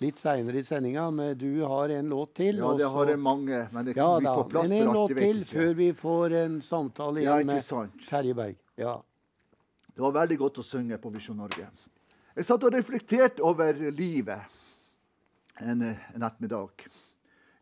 litt 0.02 0.18
seinere 0.18 0.64
i 0.64 0.66
sendinga. 0.66 1.04
Men 1.14 1.36
du 1.38 1.62
har 1.62 1.94
en 1.94 2.10
låt 2.10 2.34
til. 2.40 2.58
Ja, 2.64 2.72
det 2.80 2.90
har 2.90 3.12
jeg 3.14 3.22
mange, 3.22 3.60
men 3.76 3.86
det, 3.86 3.94
Ja 4.00 4.10
vi 4.18 4.26
får 4.26 4.50
plass 4.50 4.66
men 4.70 4.80
en 4.80 4.90
for 4.90 4.98
låt 4.98 5.14
En 5.14 5.20
låt 5.20 5.28
til 5.28 5.44
før 5.52 5.78
vi 5.78 5.92
får 6.00 6.38
en 6.42 6.58
samtale 6.66 7.22
igjen 7.22 7.44
ja, 7.46 7.52
med 7.52 7.64
sant. 7.66 8.02
Terje 8.08 8.38
Berg. 8.42 8.58
Ja. 8.82 8.96
Det 9.94 10.06
var 10.08 10.18
veldig 10.18 10.40
godt 10.42 10.64
å 10.64 10.66
synge 10.66 10.98
på 10.98 11.14
Visjon 11.14 11.38
Norge. 11.44 11.70
Jeg 12.34 12.48
satt 12.48 12.66
og 12.66 12.74
reflekterte 12.74 13.46
over 13.46 13.78
livet 13.94 14.58
en, 15.60 15.84
en 15.86 16.24
ettermiddag. 16.24 16.88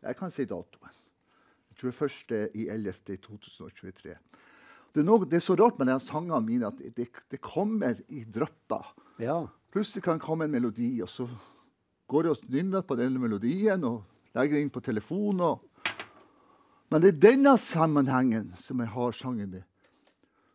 Jeg 0.00 0.16
kan 0.16 0.32
si 0.32 0.46
datoen. 0.48 0.96
Jeg 1.68 1.82
tror 1.82 1.96
først 2.06 2.32
i 2.32 2.68
11. 2.72 3.18
i 4.98 5.04
2023. 5.04 5.04
Det 5.04 5.04
er, 5.04 5.06
noe, 5.06 5.28
det 5.28 5.38
er 5.38 5.44
så 5.44 5.54
rart 5.58 5.78
med 5.78 5.88
de 5.90 5.96
sangene 6.02 6.40
mine 6.42 6.68
at 6.72 6.82
det, 6.96 7.08
det 7.30 7.40
kommer 7.40 8.00
i 8.08 8.24
drypper. 8.24 8.92
ja. 9.22 9.46
Plutselig 9.68 10.00
kan 10.02 10.16
det 10.16 10.24
komme 10.24 10.46
en 10.46 10.50
melodi, 10.50 11.02
og 11.04 11.10
så 11.12 11.26
går 12.08 12.24
jeg 12.24 12.32
og 12.32 12.52
nynner 12.54 12.84
på 12.88 12.96
den 12.96 13.18
melodien 13.20 13.82
og 13.84 13.98
legger 14.32 14.56
det 14.56 14.62
inn 14.64 14.72
på 14.72 14.80
telefonen. 14.80 15.60
Men 16.88 17.04
i 17.04 17.12
denne 17.12 17.52
sammenhengen 17.60 18.54
som 18.56 18.80
jeg 18.80 18.88
har 18.94 19.12
sangen 19.12 19.50
med, 19.52 19.66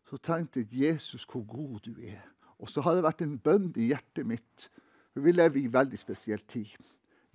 så 0.10 0.18
tenkte 0.18 0.64
jeg 0.64 0.90
Jesus, 0.90 1.28
hvor 1.30 1.46
god 1.46 1.86
du 1.86 1.94
er. 2.02 2.24
Og 2.58 2.70
så 2.70 2.82
har 2.82 2.98
det 2.98 3.06
vært 3.06 3.22
en 3.22 3.38
bønn 3.38 3.70
i 3.78 3.92
hjertet 3.92 4.26
mitt. 4.26 4.68
For 5.14 5.22
vi 5.22 5.36
lever 5.36 5.62
i 5.62 5.68
en 5.70 5.78
veldig 5.78 6.00
spesiell 6.02 6.42
tid. 6.50 6.74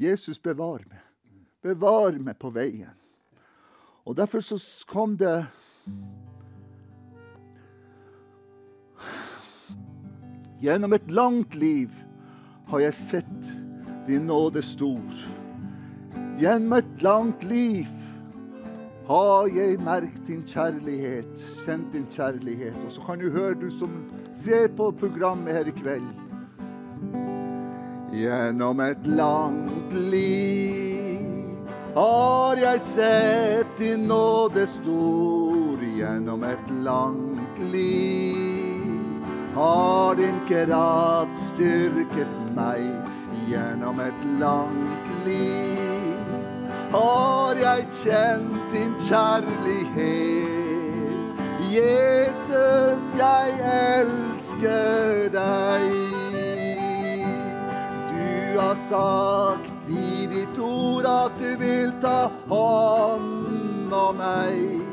Jesus, 0.03 0.43
bevar 0.43 0.83
meg. 0.91 1.03
Bevar 1.63 2.19
meg 2.19 2.39
på 2.43 2.51
veien. 2.55 2.95
Og 4.03 4.19
derfor 4.19 4.43
så 4.43 4.59
kom 4.91 5.15
det 5.21 5.47
Gjennom 10.59 10.93
et 10.93 11.11
langt 11.15 11.55
liv 11.55 11.93
har 12.67 12.81
jeg 12.83 12.95
sett 12.99 13.51
din 14.09 14.25
nåde 14.27 14.59
stor. 14.67 15.21
Gjennom 16.41 16.73
et 16.81 17.03
langt 17.07 17.45
liv 17.47 17.87
har 19.07 19.47
jeg 19.55 19.79
merket 19.87 20.25
din 20.27 20.43
kjærlighet, 20.43 21.45
kjent 21.63 21.93
din 21.95 22.09
kjærlighet. 22.11 22.75
Og 22.85 22.91
så 22.91 23.07
kan 23.07 23.23
du 23.23 23.31
høre, 23.31 23.55
du 23.55 23.71
som 23.71 23.95
ser 24.35 24.67
på 24.75 24.91
programmet 24.99 25.55
her 25.55 25.71
i 25.71 25.77
kveld. 25.79 26.11
Gjennom 28.19 28.83
et 28.83 29.07
langt 29.07 29.95
liv 30.11 31.55
har 31.95 32.59
jeg 32.59 32.83
sett 32.83 33.79
din 33.79 34.09
nåde 34.11 34.67
stor. 34.67 35.87
Gjennom 35.99 36.43
et 36.51 36.77
langt 36.83 37.63
liv 37.71 38.48
har 39.59 40.15
din 40.15 40.41
kraft 40.49 41.39
styrket 41.53 42.35
meg. 42.57 42.83
Gjennom 43.49 44.01
et 44.01 44.25
langt 44.41 45.09
liv 45.25 46.19
har 46.93 47.57
jeg 47.57 47.87
kjent 48.03 48.73
din 48.73 48.95
kjærlighet. 49.09 50.49
Jesus, 51.69 53.03
jeg 53.19 53.49
elsker 53.99 55.29
deg. 55.33 55.83
Du 58.13 58.61
har 58.61 58.77
sagt 58.89 59.89
i 59.89 60.27
ditt 60.33 60.59
ord 60.59 61.09
at 61.09 61.33
du 61.41 61.57
vil 61.61 61.93
ta 62.05 62.31
hånd 62.49 63.93
om 63.93 64.17
meg. 64.21 64.85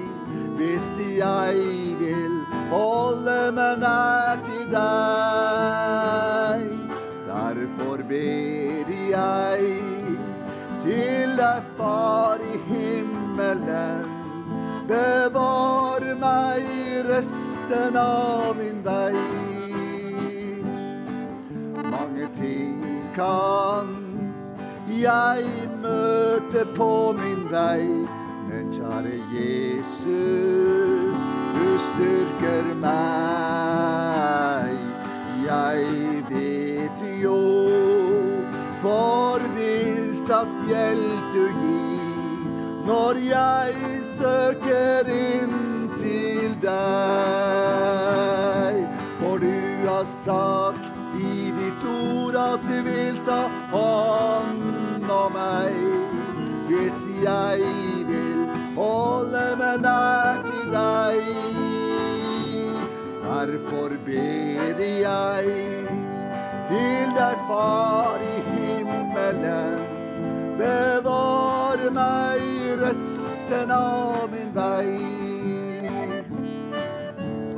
Hvis 0.55 0.91
jeg 1.19 1.55
vil 1.99 2.34
holde 2.71 3.51
meg 3.55 3.77
nær 3.83 4.35
til 4.47 4.65
deg. 4.73 6.61
Derfor 7.27 7.97
ber 8.09 8.87
jeg 9.11 9.61
til 10.83 11.29
deg, 11.37 11.61
Far 11.77 12.37
i 12.41 12.55
himmelen. 12.69 14.05
Bevare 14.87 16.13
meg 16.21 16.61
resten 17.09 17.97
av 17.97 18.55
min 18.57 18.83
vei. 18.85 19.15
Mange 21.89 22.27
ting 22.37 22.83
kan 23.15 23.87
jeg 24.89 25.45
møte 25.81 26.65
på 26.75 26.91
min 27.17 27.47
vei, 27.51 27.87
men 28.49 28.69
kjære 28.75 29.15
Jesus, 29.33 31.04
styrker 31.87 32.65
meg. 32.81 34.73
Jeg 35.45 35.79
vet 36.29 36.99
jo 37.21 37.41
for 38.81 39.39
visst 39.57 40.29
at 40.33 40.51
hjelp 40.69 41.25
du 41.33 41.45
gir 41.61 41.85
når 42.85 43.13
jeg 43.29 43.73
søker 44.17 45.09
inn 45.09 45.55
til 45.97 46.51
deg. 46.61 46.75
For 49.19 49.35
du 49.41 49.87
har 49.87 50.05
sagt 50.09 50.93
i 51.17 51.51
ditt 51.55 51.83
ord 51.89 52.35
at 52.35 52.61
du 52.67 52.77
vil 52.85 53.17
ta 53.25 53.41
hånd 53.73 55.09
om 55.09 55.31
meg. 55.33 55.73
Hvis 56.69 56.99
jeg 57.23 57.59
vil 58.09 58.64
holde 58.75 59.45
meg 59.59 59.81
nær 59.83 60.41
til 60.45 60.69
deg. 60.73 61.19
Derfor 63.25 63.95
ber 64.05 64.81
jeg 64.85 65.45
til 66.69 67.13
deg, 67.17 67.35
Far 67.49 68.21
i 68.23 68.37
himmelen. 68.51 69.95
bevare 70.57 71.89
meg 71.91 72.41
resten 72.79 73.71
av 73.71 74.29
min 74.31 74.53
vei. 74.55 74.95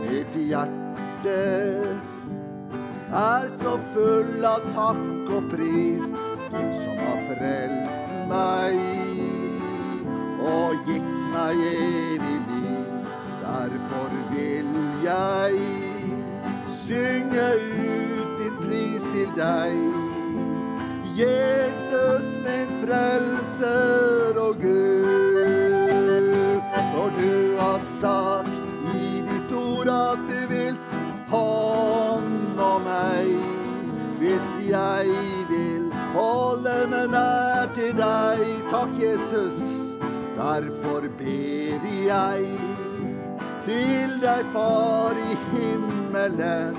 Mitt 0.02 0.34
hjerte 0.36 1.38
er 3.22 3.48
så 3.62 3.78
full 3.94 4.46
av 4.46 4.66
takk 4.74 5.32
og 5.38 5.50
pris, 5.54 6.10
du 6.52 6.62
som 6.82 7.06
har 7.06 7.24
frelst 7.30 8.20
meg 8.34 9.27
og 10.40 10.76
gitt 10.86 11.14
meg 11.34 11.56
evig 11.72 12.40
liv. 12.50 12.86
Derfor 13.42 14.10
vil 14.32 14.68
jeg 15.04 15.54
synge 16.68 17.48
ut 17.56 18.38
din 18.38 18.56
pris 18.62 19.04
til 19.14 19.30
deg. 19.38 19.74
Jesus, 21.18 22.26
min 22.46 22.70
frelser 22.82 24.38
og 24.38 24.56
Gud. 24.62 26.62
For 26.94 27.10
du 27.18 27.58
har 27.60 27.80
sagt 27.80 28.62
i 28.94 29.24
ditt 29.30 29.58
ord 29.58 29.90
at 29.90 30.22
du 30.30 30.54
vil 30.54 30.78
hånd 31.28 32.60
om 32.60 32.82
meg. 32.82 33.34
Hvis 34.20 34.54
jeg 34.70 35.10
vil 35.50 35.92
holde 36.14 36.88
meg 36.90 37.10
nær 37.10 37.74
til 37.76 37.98
deg. 37.98 38.46
Takk, 38.70 38.94
Jesus. 39.02 39.87
Derfor 40.48 41.02
ber 41.20 41.82
jeg 42.08 42.46
til 43.66 44.12
deg, 44.22 44.44
Far 44.54 45.18
i 45.20 45.34
himmelen. 45.50 46.78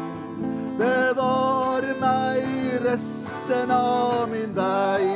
Bevar 0.78 1.84
meg 2.00 2.46
resten 2.86 3.70
av 3.74 4.30
min 4.32 4.54
vei. 4.56 5.08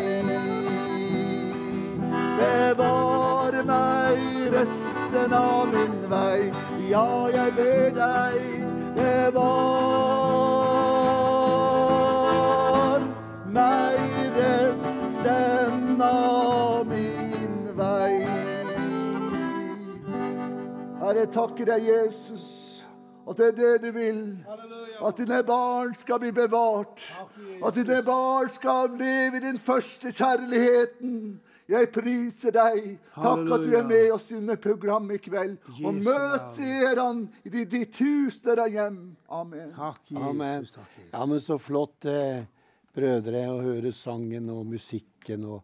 Bevar 2.43 3.57
meg 3.71 4.21
resten 4.57 5.33
av 5.39 5.73
min 5.73 5.97
vei. 6.13 6.53
Ja, 6.91 7.09
jeg 7.33 7.51
ber 7.57 7.91
deg, 8.03 8.37
bevar 9.01 9.41
meg 13.57 13.99
resten 14.37 15.52
Herre, 21.13 21.27
jeg 21.27 21.33
takker 21.35 21.69
deg, 21.69 21.89
Jesus, 21.91 22.45
at 23.29 23.37
det 23.37 23.47
er 23.51 23.57
det 23.59 23.73
du 23.83 23.91
vil. 23.93 24.21
At 25.05 25.19
dine 25.21 25.43
barn 25.45 25.91
skal 25.93 26.23
bli 26.23 26.31
bevart. 26.33 27.03
At 27.61 27.77
dine 27.77 27.99
barn 28.07 28.49
skal 28.49 28.95
leve 28.97 29.37
i 29.37 29.43
den 29.45 29.59
første 29.61 30.09
kjærligheten. 30.09 31.19
Jeg 31.69 31.91
priser 31.93 32.57
deg. 32.57 32.95
Takk 33.13 33.53
at 33.59 33.67
du 33.67 33.77
er 33.77 33.85
med 33.91 34.15
oss 34.15 34.31
under 34.33 34.57
programmet 34.57 35.21
i 35.21 35.25
kveld. 35.29 35.59
Og 35.85 36.01
møt 36.01 36.49
seerne 36.57 37.29
i 37.45 37.53
ditt 37.61 38.01
hus 38.01 38.41
der 38.47 38.65
er 38.65 38.73
hjem. 38.73 38.99
Amen. 39.29 39.69
Takk, 39.77 40.01
Jesus. 40.09 40.73
Takk, 40.79 40.97
Jesus. 40.97 41.13
Ja, 41.13 41.27
men 41.29 41.45
så 41.45 41.61
flott, 41.61 42.09
eh, 42.09 42.49
brødre, 42.97 43.45
å 43.53 43.61
høre 43.69 43.93
sangen 43.93 44.49
og 44.49 44.65
musikken. 44.73 45.45
Og, 45.45 45.61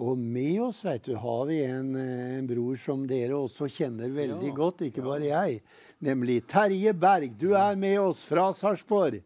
og 0.00 0.18
med 0.18 0.62
oss 0.66 0.80
vet 0.84 1.04
du, 1.06 1.14
har 1.20 1.44
vi 1.46 1.60
en, 1.64 1.92
eh, 1.96 2.38
en 2.38 2.48
bror 2.48 2.78
som 2.80 3.04
dere 3.06 3.36
også 3.36 3.68
kjenner 3.70 4.10
veldig 4.10 4.50
godt, 4.56 4.82
ikke 4.88 5.04
bare 5.06 5.28
jeg. 5.28 5.60
Nemlig 6.02 6.40
Terje 6.50 6.92
Berg. 6.92 7.36
Du 7.38 7.52
er 7.54 7.78
med 7.78 8.00
oss 8.02 8.24
fra 8.26 8.48
Sarpsborg. 8.52 9.20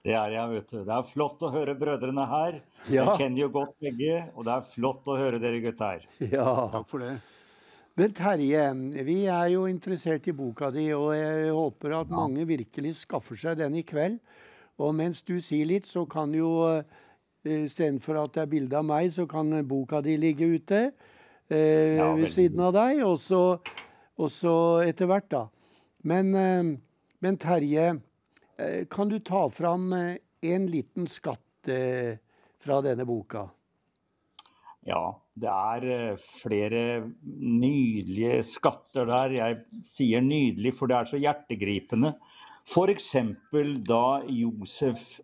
Det 0.00 0.14
er 0.16 0.32
jeg, 0.32 0.48
vet 0.54 0.70
du. 0.70 0.78
Det 0.86 0.94
er 0.94 1.08
flott 1.10 1.42
å 1.44 1.50
høre 1.52 1.74
brødrene 1.76 2.24
her. 2.30 2.60
Ja. 2.86 3.02
Jeg 3.10 3.18
kjenner 3.18 3.42
jo 3.42 3.50
godt 3.58 3.74
begge, 3.82 4.22
og 4.32 4.46
det 4.46 4.54
er 4.54 4.70
flott 4.76 5.10
å 5.12 5.18
høre 5.18 5.42
dere 5.42 5.60
gutter. 5.60 6.06
Ja. 6.30 6.46
Takk 6.72 6.88
for 6.88 7.04
det. 7.04 7.18
Men 7.98 8.14
Terje, 8.16 8.62
vi 9.04 9.18
er 9.28 9.50
jo 9.52 9.66
interessert 9.68 10.24
i 10.30 10.32
boka 10.32 10.70
di, 10.72 10.86
og 10.96 11.10
jeg 11.18 11.50
håper 11.52 11.98
at 11.98 12.14
mange 12.14 12.46
virkelig 12.48 12.94
skaffer 13.02 13.36
seg 13.36 13.58
den 13.60 13.76
i 13.76 13.84
kveld. 13.84 14.16
Og 14.80 14.94
mens 14.96 15.20
du 15.26 15.34
sier 15.44 15.68
litt, 15.68 15.84
så 15.84 16.06
kan 16.08 16.32
jo 16.32 16.54
eh, 16.70 16.86
Istedenfor 17.44 18.18
at 18.20 18.34
det 18.36 18.42
er 18.42 18.50
bilde 18.52 18.76
av 18.76 18.84
meg, 18.84 19.08
så 19.14 19.24
kan 19.28 19.52
boka 19.68 20.02
di 20.04 20.16
ligge 20.20 20.44
ute 20.44 20.80
eh, 21.48 21.96
Ja, 21.96 22.10
ved 22.16 22.28
siden 22.32 22.60
av 22.66 22.74
deg. 22.76 23.00
Og 23.06 23.16
så, 23.22 23.42
og 24.20 24.32
så 24.32 24.54
etter 24.84 25.08
hvert, 25.10 25.30
da. 25.32 25.46
Men, 26.04 26.34
eh, 26.36 26.74
men 27.24 27.40
Terje, 27.40 27.94
eh, 28.60 28.82
kan 28.92 29.08
du 29.08 29.18
ta 29.24 29.46
fram 29.52 29.88
eh, 29.96 30.18
en 30.52 30.68
liten 30.68 31.08
skatt 31.08 31.72
eh, 31.72 32.20
fra 32.60 32.82
denne 32.84 33.08
boka? 33.08 33.48
Ja, 34.88 35.02
det 35.36 35.48
er 35.48 35.88
eh, 35.94 36.28
flere 36.40 36.84
nydelige 37.24 38.40
skatter 38.48 39.08
der. 39.08 39.36
Jeg 39.36 39.84
sier 39.88 40.24
nydelig, 40.24 40.74
for 40.76 40.92
det 40.92 40.98
er 40.98 41.10
så 41.10 41.20
hjertegripende. 41.20 42.14
F.eks. 42.70 43.10
da 43.88 44.04
Josef 44.28 45.20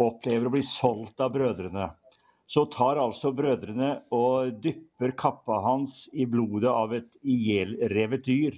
opplever 0.00 0.48
å 0.48 0.54
bli 0.54 0.62
solgt 0.66 1.20
av 1.20 1.34
brødrene. 1.34 1.90
Så 2.50 2.64
tar 2.72 2.98
altså 2.98 3.30
brødrene 3.36 3.92
og 4.14 4.56
dypper 4.62 5.12
kappa 5.18 5.60
hans 5.62 6.08
i 6.12 6.26
blodet 6.26 6.70
av 6.70 6.94
et 6.96 7.10
ihjelrevet 7.22 8.24
dyr, 8.26 8.56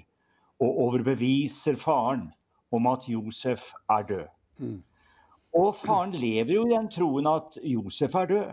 og 0.62 0.78
overbeviser 0.86 1.76
faren 1.76 2.30
om 2.72 2.88
at 2.88 3.04
Josef 3.10 3.72
er 3.90 4.06
død. 4.08 4.32
Mm. 4.62 4.80
Og 5.58 5.74
faren 5.76 6.14
lever 6.16 6.54
jo 6.54 6.64
i 6.64 6.72
den 6.72 6.88
troen 6.92 7.28
at 7.28 7.58
Josef 7.60 8.14
er 8.16 8.30
død. 8.30 8.52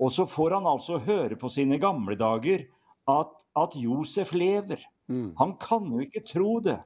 Og 0.00 0.12
så 0.12 0.26
får 0.28 0.58
han 0.58 0.68
altså 0.68 0.98
høre 1.04 1.36
på 1.40 1.48
sine 1.52 1.78
gamle 1.80 2.16
dager 2.20 2.66
at, 3.08 3.32
at 3.56 3.76
Josef 3.76 4.32
lever. 4.36 4.82
Mm. 5.08 5.32
Han 5.40 5.56
kan 5.60 5.88
jo 5.88 6.04
ikke 6.04 6.24
tro 6.26 6.58
det. 6.64 6.78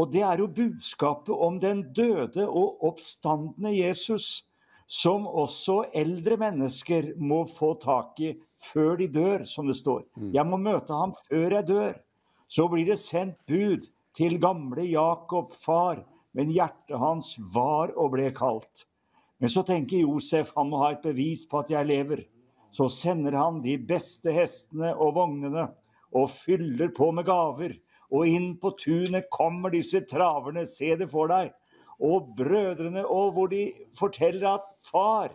Og 0.00 0.10
det 0.12 0.24
er 0.26 0.40
jo 0.42 0.50
budskapet 0.50 1.34
om 1.46 1.60
den 1.62 1.84
døde 1.94 2.48
og 2.48 2.82
oppstandende 2.84 3.72
Jesus, 3.76 4.44
som 4.86 5.26
også 5.26 5.84
eldre 5.96 6.36
mennesker 6.40 7.14
må 7.16 7.44
få 7.48 7.74
tak 7.80 8.20
i 8.20 8.34
før 8.60 8.98
de 9.00 9.08
dør, 9.08 9.44
som 9.48 9.68
det 9.68 9.78
står. 9.78 10.04
Mm. 10.16 10.32
Jeg 10.36 10.46
må 10.48 10.60
møte 10.60 10.92
ham 10.92 11.14
før 11.28 11.58
jeg 11.58 11.68
dør. 11.68 11.94
Så 12.48 12.68
blir 12.68 12.86
det 12.90 13.00
sendt 13.00 13.38
bud 13.48 13.88
til 14.14 14.36
gamle 14.40 14.84
Jakob, 14.86 15.54
far, 15.56 16.04
men 16.34 16.52
hjertet 16.52 16.98
hans 17.00 17.34
var 17.54 17.94
og 17.96 18.12
ble 18.14 18.28
kaldt. 18.36 18.84
Men 19.40 19.50
så 19.50 19.64
tenker 19.66 20.04
Josef 20.04 20.52
han 20.56 20.70
må 20.70 20.82
ha 20.84 20.92
et 20.94 21.02
bevis 21.04 21.44
på 21.48 21.62
at 21.64 21.72
jeg 21.72 21.88
lever. 21.88 22.22
Så 22.74 22.88
sender 22.90 23.36
han 23.38 23.62
de 23.64 23.76
beste 23.78 24.32
hestene 24.34 24.92
og 24.94 25.14
vognene 25.18 25.68
og 26.14 26.30
fyller 26.30 26.92
på 26.94 27.10
med 27.14 27.26
gaver. 27.26 27.74
Og 28.14 28.30
inn 28.30 28.52
på 28.60 28.74
tunet 28.78 29.30
kommer 29.32 29.72
disse 29.74 30.04
traverne, 30.06 30.66
se 30.70 30.92
det 30.98 31.08
for 31.10 31.30
deg. 31.32 31.52
Og 32.00 32.34
brødrene, 32.36 33.04
og 33.06 33.32
hvor 33.36 33.50
de 33.52 33.68
forteller 33.98 34.48
at 34.56 34.66
far, 34.82 35.34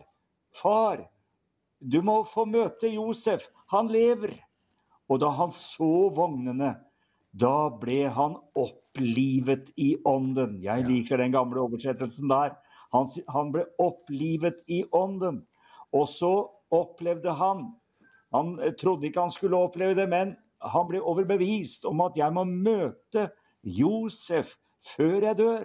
far, 0.55 1.05
du 1.80 2.01
må 2.03 2.24
få 2.28 2.43
møte 2.45 2.91
Josef, 2.91 3.47
han 3.72 3.88
lever. 3.88 4.36
Og 5.10 5.22
da 5.24 5.32
han 5.34 5.51
så 5.55 6.10
vognene, 6.14 6.76
da 7.32 7.70
ble 7.82 8.10
han 8.14 8.36
opplivet 8.57 9.70
i 9.78 9.93
ånden. 10.05 10.60
Jeg 10.64 10.86
liker 10.88 11.22
den 11.22 11.34
gamle 11.34 11.62
oversettelsen 11.62 12.30
der. 12.30 12.57
Han, 12.93 13.07
han 13.30 13.53
ble 13.53 13.66
opplivet 13.82 14.64
i 14.68 14.84
ånden. 14.91 15.43
Og 15.93 16.07
så 16.10 16.34
opplevde 16.74 17.34
han 17.34 17.70
Han 18.30 18.60
trodde 18.78 19.07
ikke 19.07 19.24
han 19.24 19.32
skulle 19.34 19.57
oppleve 19.57 19.95
det, 19.97 20.03
men 20.05 20.36
han 20.62 20.84
ble 20.86 20.99
overbevist 21.01 21.88
om 21.89 22.03
at 22.05 22.18
jeg 22.20 22.30
må 22.36 22.43
møte 22.45 23.24
Josef 23.66 24.51
før 24.86 25.26
jeg 25.26 25.38
dør. 25.39 25.64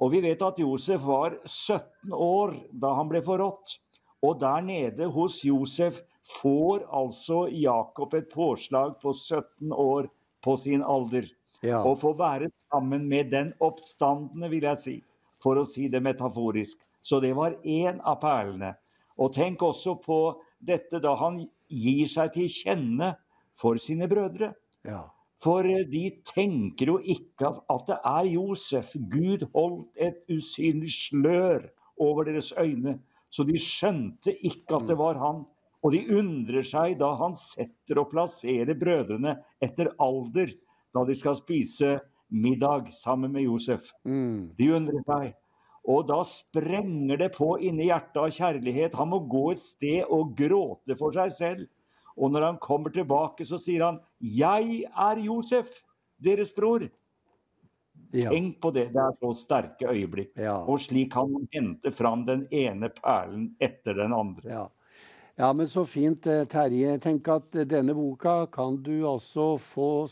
Og 0.00 0.12
vi 0.12 0.20
vet 0.24 0.42
at 0.44 0.58
Josef 0.60 1.04
var 1.06 1.38
17 1.44 2.12
år 2.12 2.52
da 2.72 2.92
han 2.98 3.08
ble 3.08 3.22
forrådt. 3.24 3.78
Og 4.24 4.38
der 4.40 4.64
nede 4.64 5.08
hos 5.12 5.40
Josef 5.44 6.02
får 6.40 6.84
altså 6.92 7.46
Jakob 7.52 8.14
et 8.18 8.28
påslag 8.32 8.96
på 9.02 9.12
17 9.12 9.72
år 9.72 10.08
på 10.44 10.56
sin 10.60 10.82
alder. 10.82 11.28
Ja. 11.64 11.80
Og 11.80 11.98
får 12.00 12.16
være 12.18 12.50
sammen 12.72 13.06
med 13.08 13.30
den 13.32 13.52
oppstandende, 13.60 14.50
vil 14.52 14.66
jeg 14.68 14.82
si, 14.82 14.96
for 15.42 15.58
å 15.58 15.66
si 15.66 15.88
det 15.92 16.02
metaforisk. 16.04 16.78
Så 17.02 17.20
det 17.22 17.32
var 17.38 17.56
én 17.64 18.00
av 18.04 18.20
perlene. 18.20 18.74
Og 19.16 19.32
tenk 19.32 19.62
også 19.62 19.96
på 20.02 20.20
dette 20.58 21.00
da 21.00 21.14
han 21.16 21.40
gir 21.70 22.10
seg 22.10 22.34
til 22.34 22.50
kjenne 22.52 23.14
for 23.56 23.80
sine 23.80 24.08
brødre. 24.10 24.52
Ja. 24.86 25.06
For 25.42 25.66
eh, 25.68 25.84
de 25.88 26.04
tenker 26.26 26.92
jo 26.92 26.96
ikke 27.00 27.50
at 27.72 27.90
det 27.90 27.98
er 27.98 28.30
Josef. 28.32 28.94
Gud 29.12 29.46
holdt 29.54 29.92
et 30.08 30.22
usynlig 30.32 30.92
slør 30.94 31.68
over 32.00 32.28
deres 32.28 32.52
øyne, 32.56 32.98
så 33.32 33.44
de 33.48 33.56
skjønte 33.60 34.32
ikke 34.34 34.78
at 34.78 34.88
det 34.90 34.98
var 35.00 35.20
han. 35.20 35.44
Og 35.84 35.92
de 35.92 36.02
undrer 36.18 36.64
seg 36.66 36.96
da 37.00 37.12
han 37.20 37.36
setter 37.38 38.00
og 38.00 38.10
plasserer 38.10 38.78
brødrene 38.78 39.36
etter 39.62 39.92
alder, 40.02 40.50
da 40.96 41.04
de 41.06 41.14
skal 41.14 41.36
spise 41.38 41.98
middag 42.32 42.88
sammen 42.96 43.32
med 43.32 43.46
Josef. 43.46 43.92
Mm. 44.08 44.56
De 44.58 44.70
undrer 44.74 45.04
seg. 45.06 45.34
Og 45.86 46.08
da 46.08 46.18
sprenger 46.26 47.20
det 47.20 47.30
på 47.36 47.52
inni 47.62 47.86
hjertet 47.86 48.18
av 48.18 48.32
kjærlighet. 48.34 48.96
Han 48.98 49.12
må 49.12 49.20
gå 49.30 49.44
et 49.52 49.62
sted 49.62 50.08
og 50.10 50.34
gråte 50.38 50.96
for 50.98 51.14
seg 51.14 51.34
selv. 51.36 51.68
Og 52.16 52.32
når 52.32 52.46
han 52.46 52.60
kommer 52.62 52.90
tilbake, 52.90 53.44
så 53.44 53.58
sier 53.60 53.84
han, 53.84 54.00
'Jeg 54.20 54.84
er 54.88 55.18
Josef, 55.20 55.82
deres 56.18 56.52
bror'. 56.52 56.88
Ja. 58.12 58.30
Tenk 58.30 58.60
på 58.60 58.70
det. 58.70 58.92
Det 58.94 59.02
er 59.02 59.16
så 59.20 59.32
sterke 59.34 59.90
øyeblikk. 59.90 60.32
Ja. 60.38 60.56
Og 60.64 60.80
slik 60.80 61.12
kan 61.12 61.30
man 61.32 61.48
hente 61.52 61.90
fram 61.92 62.24
den 62.26 62.46
ene 62.52 62.88
perlen 62.88 63.56
etter 63.60 63.94
den 63.94 64.12
andre. 64.12 64.48
Ja. 64.48 64.66
ja, 65.38 65.52
men 65.52 65.68
så 65.68 65.84
fint, 65.84 66.26
eh, 66.26 66.44
Terje. 66.44 66.98
Tenk 66.98 67.28
at 67.28 67.50
denne 67.68 67.94
boka 67.94 68.46
kan 68.46 68.82
du 68.82 69.08
altså 69.08 69.56
få 69.58 70.08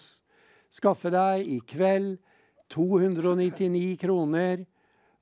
skaffe 0.71 1.11
deg 1.11 1.47
i 1.49 1.61
kveld. 1.61 2.19
299 2.75 3.97
kroner. 4.01 4.65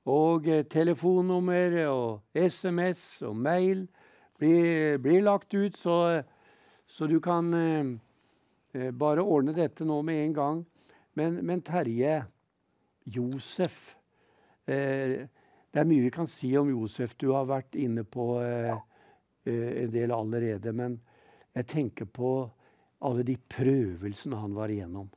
Og 0.05 0.47
eh, 0.47 0.65
telefonnummer 0.67 1.77
og 1.87 2.21
SMS 2.35 3.21
og 3.23 3.37
mail 3.37 3.87
blir, 4.39 4.97
blir 4.99 5.23
lagt 5.23 5.53
ut, 5.53 5.77
så, 5.77 6.23
så 6.93 7.07
du 7.07 7.15
kan 7.21 7.53
eh, 7.53 7.85
eh, 8.71 8.91
bare 8.91 9.23
ordne 9.25 9.55
dette 9.57 9.85
nå 9.85 9.95
med 10.05 10.19
en 10.27 10.33
gang. 10.33 10.59
Men, 11.17 11.39
men 11.41 11.63
Terje, 11.65 12.19
Josef 13.03 13.95
eh, 14.69 15.25
Det 15.73 15.81
er 15.81 15.89
mye 15.89 16.05
vi 16.05 16.11
kan 16.13 16.29
si 16.29 16.51
om 16.57 16.69
Josef. 16.69 17.15
Du 17.17 17.31
har 17.33 17.49
vært 17.49 17.73
inne 17.81 18.05
på 18.05 18.37
eh, 18.45 18.77
eh 19.49 19.71
en 19.83 19.89
del 19.89 20.13
allerede. 20.13 20.69
Men 20.69 20.99
jeg 21.57 21.65
tenker 21.73 22.05
på 22.05 22.29
alle 23.01 23.25
de 23.25 23.39
prøvelsene 23.41 24.37
han 24.37 24.53
var 24.53 24.69
igjennom. 24.69 25.09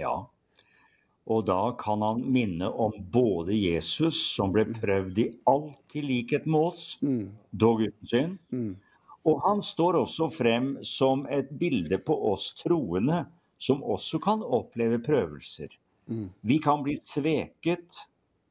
Ja, 0.00 0.16
og 1.28 1.44
da 1.46 1.60
kan 1.76 2.00
han 2.00 2.24
minne 2.24 2.72
om 2.72 2.96
både 3.12 3.52
Jesus, 3.52 4.16
som 4.32 4.48
ble 4.54 4.64
prøvd 4.80 5.20
i 5.20 5.32
alt 5.44 5.76
til 5.92 6.08
likhet 6.08 6.48
med 6.48 6.72
oss, 6.72 6.84
mm. 7.04 7.26
dog 7.52 7.84
uten 7.84 8.16
synd. 8.16 8.38
Mm. 8.48 8.78
Og 9.28 9.42
han 9.44 9.60
står 9.64 10.00
også 10.00 10.30
frem 10.32 10.70
som 10.86 11.26
et 11.28 11.50
bilde 11.60 11.98
på 12.04 12.16
oss 12.32 12.52
troende, 12.56 13.24
som 13.60 13.82
også 13.84 14.20
kan 14.24 14.44
oppleve 14.44 15.00
prøvelser. 15.04 15.74
Mm. 16.08 16.30
Vi 16.40 16.56
kan 16.64 16.80
bli 16.84 16.96
sveket, 16.96 18.00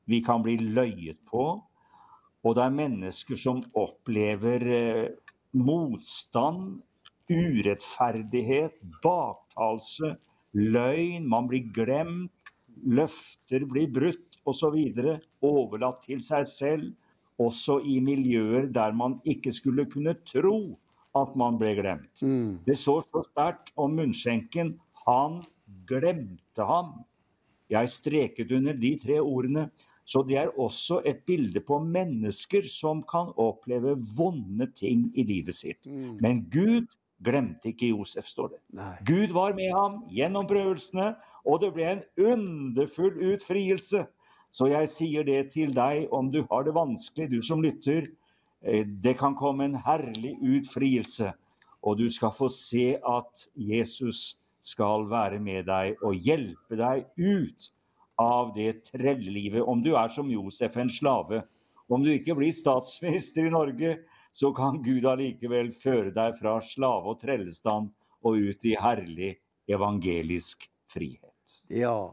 vi 0.06 0.22
kan 0.26 0.44
bli 0.46 0.60
løyet 0.62 1.18
på. 1.30 1.48
Og 2.46 2.56
det 2.56 2.64
er 2.64 2.76
mennesker 2.78 3.40
som 3.40 3.64
opplever 3.78 4.68
eh, 4.72 5.08
motstand, 5.58 6.80
urettferdighet, 7.30 8.78
baktalelse, 9.04 10.16
løgn. 10.54 11.26
Man 11.30 11.50
blir 11.50 11.68
glemt 11.74 12.54
løfter 12.86 13.66
blir 13.70 13.90
brutt 13.92 14.40
osv. 14.48 14.78
Overlatt 15.46 16.04
til 16.08 16.22
seg 16.26 16.48
selv, 16.50 16.90
også 17.40 17.80
i 17.88 18.00
miljøer 18.04 18.68
der 18.74 18.96
man 18.96 19.20
ikke 19.28 19.52
skulle 19.56 19.88
kunne 19.90 20.16
tro 20.28 20.78
at 21.18 21.36
man 21.40 21.58
ble 21.60 21.74
glemt. 21.80 22.22
Mm. 22.22 22.60
Det 22.66 22.78
så 22.78 23.00
så 23.08 23.24
sterkt 23.32 23.72
om 23.80 23.96
munnskjenken. 23.98 24.76
Han 25.08 25.40
glemte 25.90 26.66
ham. 26.66 27.00
Jeg 27.70 27.90
streket 27.90 28.52
under 28.56 28.78
de 28.78 28.96
tre 29.02 29.20
ordene. 29.22 29.70
Så 30.10 30.24
det 30.26 30.40
er 30.42 30.56
også 30.58 31.04
et 31.06 31.22
bilde 31.28 31.62
på 31.62 31.78
mennesker 31.86 32.66
som 32.70 33.04
kan 33.06 33.30
oppleve 33.38 33.94
vonde 34.18 34.66
ting 34.74 35.10
i 35.14 35.26
livet 35.26 35.54
sitt. 35.54 35.86
Mm. 35.86 36.16
Men 36.22 36.42
Gud 36.50 36.90
glemte 37.22 37.70
ikke 37.70 37.92
Josef, 37.92 38.26
står 38.32 38.56
det. 38.56 38.62
Nei. 38.80 38.96
Gud 39.06 39.36
var 39.36 39.54
med 39.54 39.70
ham 39.76 40.00
gjennom 40.10 40.48
prøvelsene, 40.50 41.12
og 41.46 41.62
det 41.62 41.74
ble 41.76 41.92
en 41.92 42.02
underfull 42.32 43.20
utfrielse. 43.34 44.08
Så 44.50 44.70
jeg 44.72 44.90
sier 44.90 45.26
det 45.28 45.52
til 45.54 45.74
deg 45.76 46.10
om 46.16 46.32
du 46.34 46.42
har 46.50 46.66
det 46.66 46.74
vanskelig, 46.78 47.30
du 47.30 47.40
som 47.46 47.62
lytter. 47.64 48.08
Eh, 48.62 48.86
det 48.86 49.18
kan 49.20 49.38
komme 49.38 49.68
en 49.68 49.80
herlig 49.86 50.36
utfrielse, 50.42 51.34
og 51.86 52.00
du 52.00 52.08
skal 52.12 52.34
få 52.36 52.50
se 52.52 52.96
at 52.98 53.46
Jesus 53.56 54.40
skal 54.60 55.06
være 55.10 55.40
med 55.40 55.70
deg 55.70 56.02
og 56.04 56.18
hjelpe 56.18 56.80
deg 56.80 57.06
ut 57.16 57.70
av 58.20 58.52
det 58.56 58.84
trellelivet. 58.90 59.64
Om 59.64 59.84
du 59.86 59.94
er 59.96 60.12
som 60.12 60.30
Josef, 60.32 60.76
en 60.78 60.92
slave. 60.92 61.46
Om 61.90 62.04
du 62.04 62.12
ikke 62.12 62.36
blir 62.38 62.52
statsminister 62.54 63.48
i 63.48 63.54
Norge, 63.54 63.96
så 64.36 64.52
kan 64.54 64.82
Gud 64.86 65.08
allikevel 65.10 65.72
føre 65.74 66.12
deg 66.14 66.36
fra 66.38 66.60
slave 66.62 67.16
og 67.16 67.22
trellestand 67.22 67.90
og 68.28 68.50
ut 68.50 68.68
i 68.68 68.76
herlig 68.78 69.32
evangelisk 69.70 70.68
frihet. 70.92 71.56
Ja, 71.72 72.12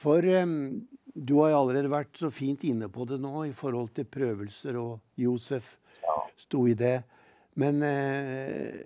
for 0.00 0.24
um, 0.24 0.88
du 1.20 1.34
har 1.36 1.52
allerede 1.52 1.90
vært 1.92 2.16
så 2.16 2.30
fint 2.32 2.62
inne 2.64 2.88
på 2.88 3.04
det 3.08 3.18
nå 3.20 3.44
i 3.44 3.52
forhold 3.56 3.92
til 3.96 4.08
prøvelser, 4.08 4.78
og 4.80 5.20
Josef 5.20 5.74
ja. 6.00 6.16
sto 6.40 6.64
i 6.68 6.76
det. 6.78 6.96
Men 7.60 7.82
eh, 7.84 8.80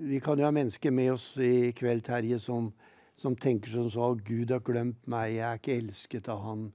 vi 0.00 0.20
kan 0.24 0.40
jo 0.40 0.46
ha 0.46 0.54
mennesker 0.56 0.94
med 0.94 1.12
oss 1.12 1.34
i 1.36 1.74
kveld, 1.76 2.06
Terje, 2.06 2.38
som, 2.40 2.70
som 3.16 3.36
tenker 3.36 3.74
som 3.74 3.90
så 3.92 4.14
Gud 4.24 4.54
har 4.54 4.64
glemt 4.64 5.04
meg, 5.12 5.34
jeg 5.36 5.44
er 5.44 5.60
ikke 5.60 5.78
elsket 5.82 6.30
av 6.32 6.40
Han. 6.46 6.66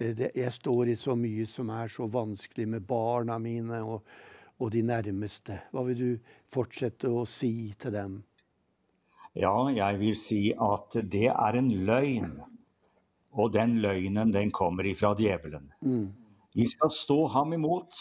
Eh, 0.00 0.24
jeg 0.32 0.54
står 0.56 0.94
i 0.94 0.96
så 0.96 1.16
mye 1.18 1.44
som 1.50 1.72
er 1.76 1.92
så 1.92 2.08
vanskelig 2.08 2.70
med 2.76 2.86
barna 2.88 3.36
mine 3.42 3.82
og, 3.84 4.06
og 4.56 4.72
de 4.72 4.80
nærmeste. 4.86 5.58
Hva 5.74 5.84
vil 5.90 6.00
du 6.00 6.32
fortsette 6.52 7.12
å 7.12 7.26
si 7.28 7.74
til 7.76 7.92
dem? 7.98 8.16
Ja, 9.36 9.52
jeg 9.72 10.00
vil 10.00 10.16
si 10.16 10.40
at 10.56 10.96
det 11.12 11.28
er 11.32 11.60
en 11.60 11.70
løgn. 11.84 12.32
Og 13.32 13.52
den 13.52 13.78
løgnen, 13.80 14.32
den 14.32 14.50
kommer 14.50 14.86
ifra 14.86 15.14
djevelen. 15.18 15.70
Mm. 15.80 16.12
Vi 16.54 16.66
skal 16.68 16.90
stå 16.92 17.26
ham 17.32 17.52
imot. 17.56 17.96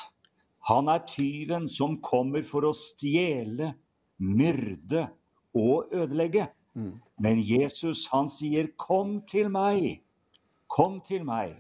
Han 0.68 0.90
er 0.92 1.06
tyven 1.08 1.68
som 1.72 1.98
kommer 2.04 2.44
for 2.46 2.68
å 2.68 2.74
stjele, 2.76 3.74
myrde 4.20 5.08
og 5.58 5.94
ødelegge. 5.96 6.50
Mm. 6.76 7.00
Men 7.20 7.42
Jesus, 7.42 8.08
han 8.12 8.28
sier, 8.28 8.68
'Kom 8.78 9.22
til 9.22 9.50
meg'. 9.50 10.02
Kom 10.68 11.02
til 11.02 11.26
meg. 11.26 11.56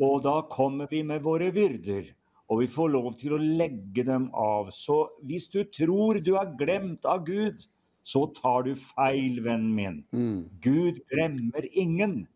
Og 0.00 0.22
da 0.22 0.40
kommer 0.50 0.86
vi 0.90 1.02
med 1.02 1.22
våre 1.22 1.52
byrder, 1.52 2.14
og 2.48 2.60
vi 2.60 2.66
får 2.66 2.88
lov 2.88 3.12
til 3.20 3.34
å 3.36 3.38
legge 3.38 4.04
dem 4.06 4.30
av. 4.34 4.70
Så 4.70 5.08
hvis 5.22 5.48
du 5.48 5.64
tror 5.64 6.20
du 6.24 6.34
er 6.40 6.56
glemt 6.58 7.04
av 7.04 7.24
Gud, 7.26 7.66
så 8.02 8.24
tar 8.34 8.62
du 8.62 8.74
feil, 8.74 9.42
vennen 9.44 9.74
min. 9.74 10.04
Mm. 10.12 10.48
Gud 10.60 11.02
glemmer 11.12 11.68
ingen. 11.72 12.26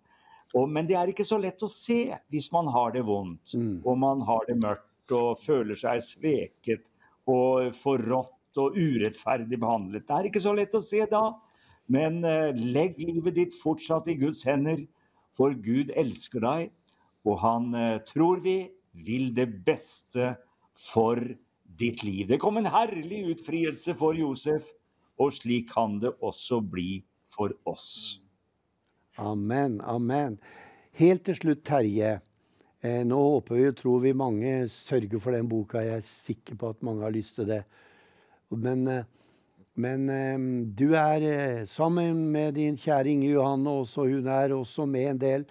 Og, 0.55 0.69
men 0.71 0.87
det 0.87 0.95
er 0.99 1.11
ikke 1.11 1.27
så 1.27 1.39
lett 1.43 1.63
å 1.67 1.71
se 1.71 2.15
hvis 2.31 2.51
man 2.55 2.69
har 2.71 2.93
det 2.95 3.03
vondt, 3.07 3.55
Mm. 3.59 3.81
og 3.85 3.99
man 3.99 4.21
har 4.23 4.45
det 4.47 4.57
mørkt 4.63 5.13
og 5.13 5.39
føler 5.43 5.75
seg 5.75 6.01
sveket 6.03 6.87
og 7.27 7.75
forrådt 7.75 8.61
og 8.63 8.77
urettferdig 8.79 9.59
behandlet. 9.59 10.07
Det 10.07 10.15
er 10.15 10.29
ikke 10.31 10.41
så 10.45 10.55
lett 10.55 10.75
å 10.75 10.83
se 10.85 11.03
da. 11.11 11.25
Men 11.91 12.23
eh, 12.25 12.55
legg 12.55 12.97
livet 13.03 13.35
ditt 13.35 13.57
fortsatt 13.59 14.07
i 14.09 14.15
Guds 14.17 14.45
hender, 14.47 14.87
for 15.35 15.53
Gud 15.59 15.91
elsker 15.99 16.41
deg, 16.41 16.71
og 17.27 17.41
han 17.43 17.75
eh, 17.75 17.99
tror 18.07 18.41
vi 18.45 18.71
vil 19.05 19.33
det 19.35 19.49
beste 19.67 20.37
for 20.79 21.19
ditt 21.77 22.05
liv. 22.07 22.29
Det 22.31 22.39
kom 22.39 22.57
en 22.61 22.71
herlig 22.71 23.25
utfrielse 23.35 23.97
for 23.99 24.15
Josef, 24.15 24.71
og 25.19 25.35
slik 25.35 25.73
kan 25.75 25.99
det 26.01 26.15
også 26.23 26.61
bli 26.63 27.03
for 27.35 27.53
oss. 27.67 28.21
Amen, 29.15 29.77
amen. 29.87 30.41
Helt 30.99 31.23
til 31.23 31.37
slutt, 31.39 31.61
Terje. 31.62 32.19
Eh, 32.83 33.07
nå 33.07 33.15
håper 33.15 33.55
vi 33.55 33.71
og 33.71 33.77
tror 33.79 34.03
vi 34.03 34.11
mange 34.11 34.67
sørger 34.67 35.23
for 35.23 35.31
den 35.37 35.47
boka. 35.47 35.79
Jeg 35.87 36.01
er 36.01 36.09
sikker 36.09 36.59
på 36.59 36.75
at 36.75 36.83
mange 36.83 37.07
har 37.07 37.15
lyst 37.15 37.39
til 37.39 37.47
det. 37.47 37.62
Men, 38.51 38.83
eh, 38.91 39.07
men 39.79 40.11
eh, 40.11 40.67
du 40.67 40.99
er 40.99 41.62
sammen 41.71 42.27
med 42.33 42.59
din 42.59 42.75
kjære 42.75 43.07
Inge 43.12 43.31
Johanne 43.31 43.71
også. 43.71 44.11
Hun 44.11 44.27
er 44.27 44.51
også 44.57 44.83
med 44.87 45.11
en 45.12 45.19
del 45.23 45.47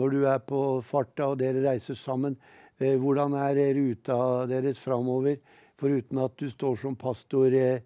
når 0.00 0.08
du 0.08 0.24
er 0.24 0.38
på 0.40 0.80
farta 0.80 1.26
og 1.34 1.38
dere 1.38 1.68
reiser 1.68 1.94
sammen. 1.94 2.36
Hvordan 2.80 3.34
er 3.36 3.74
ruta 3.76 4.46
deres 4.48 4.78
framover? 4.80 5.36
Foruten 5.76 6.18
at 6.18 6.32
du 6.40 6.48
står 6.50 6.76
som 6.80 6.96
pastor 6.96 7.50
der 7.52 7.82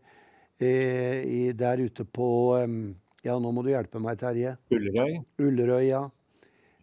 ute 1.83 2.05
på 2.05 2.57
Ja, 3.27 3.37
nå 3.43 3.51
må 3.55 3.65
du 3.67 3.73
hjelpe 3.73 4.01
meg, 4.03 4.19
Terje. 4.21 4.55
Ullerøy? 4.71 5.17
Ullerøy, 5.43 5.83
ja. 5.89 6.05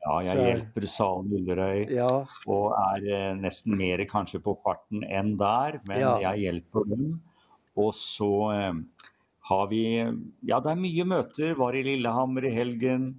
Ja, 0.03 0.15
jeg 0.25 0.35
Så- 0.35 0.45
hjelper 0.49 0.87
Salen 0.91 1.31
Ullerøy. 1.37 1.89
Ja, 1.95 2.09
og 2.51 2.73
er 2.75 3.05
eh, 3.07 3.35
nesten 3.39 3.77
mer 3.79 4.03
kanskje 4.09 4.41
på 4.43 4.57
farten 4.61 5.03
enn 5.07 5.37
der, 5.39 5.79
men 5.87 5.99
Ja. 6.01 6.17
jeg 6.19 6.41
hjelper 6.43 6.89
dem. 6.89 7.21
Og 7.77 7.93
så 7.93 8.31
eh, 8.53 8.73
har 9.49 9.67
vi 9.67 9.83
Ja, 10.43 10.59
det 10.59 10.71
er 10.71 10.75
mye 10.75 11.05
møter. 11.05 11.55
Var 11.55 11.73
i 11.79 11.83
Lillehammer 11.83 12.43
i 12.45 12.51
helgen. 12.53 13.13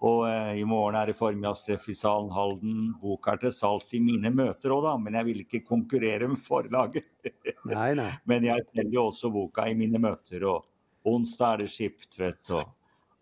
Og 0.00 0.28
eh, 0.28 0.60
i 0.60 0.64
morgen 0.64 0.94
er 0.94 1.06
det 1.06 1.16
formiddagstreff 1.16 1.88
i 1.88 1.94
Salen 1.96 2.30
Halden. 2.30 2.94
Boka 3.00 3.32
er 3.32 3.36
til 3.38 3.50
salgs 3.50 3.88
i 3.94 3.98
mine 3.98 4.30
møter 4.30 4.70
òg, 4.70 4.82
da, 4.84 4.96
men 4.96 5.14
jeg 5.14 5.24
vil 5.24 5.40
ikke 5.46 5.64
konkurrere 5.66 6.28
med 6.28 6.38
forlaget. 6.38 7.08
nei, 7.66 7.94
nei. 7.94 8.12
men 8.26 8.44
jeg 8.44 8.62
selger 8.74 8.92
jo 8.92 9.08
også 9.10 9.32
boka 9.32 9.66
i 9.66 9.74
mine 9.74 9.98
møter, 9.98 10.44
og 10.46 10.64
onsdag 11.14 11.54
er 11.54 11.62
det 11.64 11.70
skipt, 11.72 12.20
og, 12.50 12.64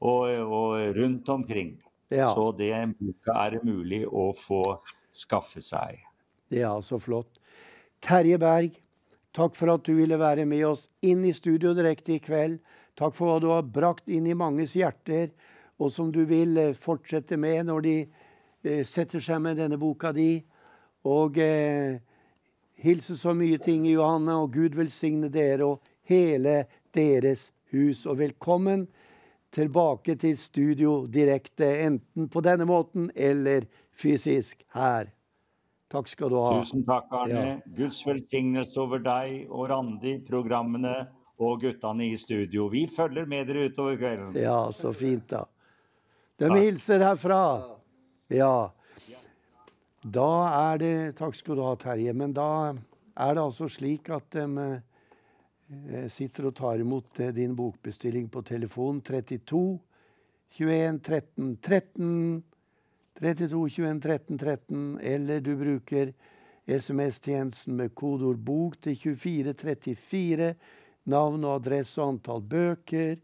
og, 0.01 0.24
og 0.43 0.97
rundt 0.97 1.28
omkring. 1.28 1.76
Ja, 2.09 2.30
Så 2.34 2.53
det 2.55 2.70
boka 3.01 3.34
er 3.47 3.57
det 3.57 3.64
mulig 3.66 4.05
å 4.07 4.30
få 4.37 4.62
skaffe 5.11 5.61
seg. 5.61 6.03
ja, 6.49 6.80
så 6.82 6.99
flott. 6.99 7.41
Terje 8.01 8.39
Berg, 8.39 8.76
takk 9.34 9.57
for 9.57 9.72
at 9.72 9.84
du 9.84 9.95
ville 9.97 10.18
være 10.18 10.45
med 10.47 10.66
oss 10.66 10.87
inn 11.03 11.24
i 11.24 11.32
studio 11.32 11.72
direkte 11.74 12.12
i 12.14 12.20
kveld. 12.22 12.61
Takk 12.95 13.16
for 13.16 13.26
hva 13.28 13.41
du 13.41 13.49
har 13.51 13.62
brakt 13.62 14.09
inn 14.09 14.26
i 14.26 14.34
manges 14.34 14.76
hjerter, 14.76 15.32
og 15.78 15.91
som 15.93 16.12
du 16.12 16.22
vil 16.24 16.57
eh, 16.57 16.72
fortsette 16.72 17.37
med 17.37 17.66
når 17.66 17.82
de 17.84 17.97
eh, 18.64 18.84
setter 18.87 19.20
seg 19.20 19.43
med 19.43 19.59
denne 19.59 19.76
boka 19.76 20.12
di. 20.16 20.39
Og 21.05 21.37
eh, 21.43 21.99
hilse 22.80 23.16
så 23.18 23.34
mye 23.37 23.59
ting 23.59 23.84
i 23.87 23.97
Johanne, 23.97 24.39
og 24.39 24.55
Gud 24.55 24.78
velsigne 24.78 25.28
dere 25.32 25.66
og 25.66 25.82
hele 26.09 26.62
deres 26.95 27.51
hus. 27.72 28.04
Og 28.06 28.18
velkommen 28.20 28.86
tilbake 29.54 30.16
til 30.20 30.36
studio 30.38 31.06
direkte, 31.06 31.68
enten 31.86 32.28
på 32.28 32.42
denne 32.44 32.66
måten 32.68 33.10
eller 33.14 33.66
fysisk 33.96 34.64
her. 34.76 35.12
Takk 35.92 36.08
skal 36.10 36.32
du 36.32 36.38
ha. 36.42 36.56
Tusen 36.58 36.82
takk, 36.86 37.12
Arne. 37.14 37.42
Ja. 37.46 37.74
Guds 37.78 38.00
velsignelse 38.06 38.80
over 38.82 39.02
deg 39.02 39.46
og 39.46 39.68
Randi, 39.70 40.16
programmene 40.26 40.96
og 41.38 41.60
guttene 41.62 42.08
i 42.10 42.16
studio. 42.18 42.66
Vi 42.72 42.86
følger 42.90 43.28
med 43.28 43.46
dere 43.46 43.68
utover 43.70 43.98
kvelden. 44.00 44.34
Ja, 44.40 44.66
så 44.74 44.92
fint, 44.96 45.28
da. 45.30 45.44
De 46.40 46.50
hilser 46.52 47.04
herfra. 47.06 47.38
Ja. 48.32 48.72
Da 50.06 50.30
er 50.72 50.82
det 50.82 50.96
Takk 51.18 51.36
skal 51.38 51.56
du 51.58 51.64
ha, 51.64 51.72
Terje. 51.80 52.12
Men 52.16 52.34
da 52.36 52.74
er 52.74 53.38
det 53.38 53.42
altså 53.42 53.68
slik 53.72 54.10
at 54.12 54.28
de 54.34 54.44
eh, 54.44 54.84
sitter 56.08 56.46
og 56.46 56.54
tar 56.54 56.80
imot 56.82 57.20
eh, 57.20 57.32
din 57.34 57.56
bokbestilling 57.56 58.28
på 58.30 58.42
telefon 58.46 59.00
32 59.02 59.78
21 60.58 61.00
13 61.02 61.56
13. 61.56 62.42
32 63.18 63.68
21 63.68 64.00
13 64.00 64.38
13. 64.38 64.98
Eller 65.02 65.40
du 65.40 65.56
bruker 65.56 66.12
SMS-tjenesten 66.66 67.76
med 67.76 67.94
kodeord 67.94 68.38
'bok' 68.38 68.80
til 68.80 68.96
2434. 68.96 70.54
Navn 71.06 71.44
og 71.44 71.60
adresse 71.60 72.00
og 72.00 72.14
antall 72.14 72.42
bøker. 72.42 73.18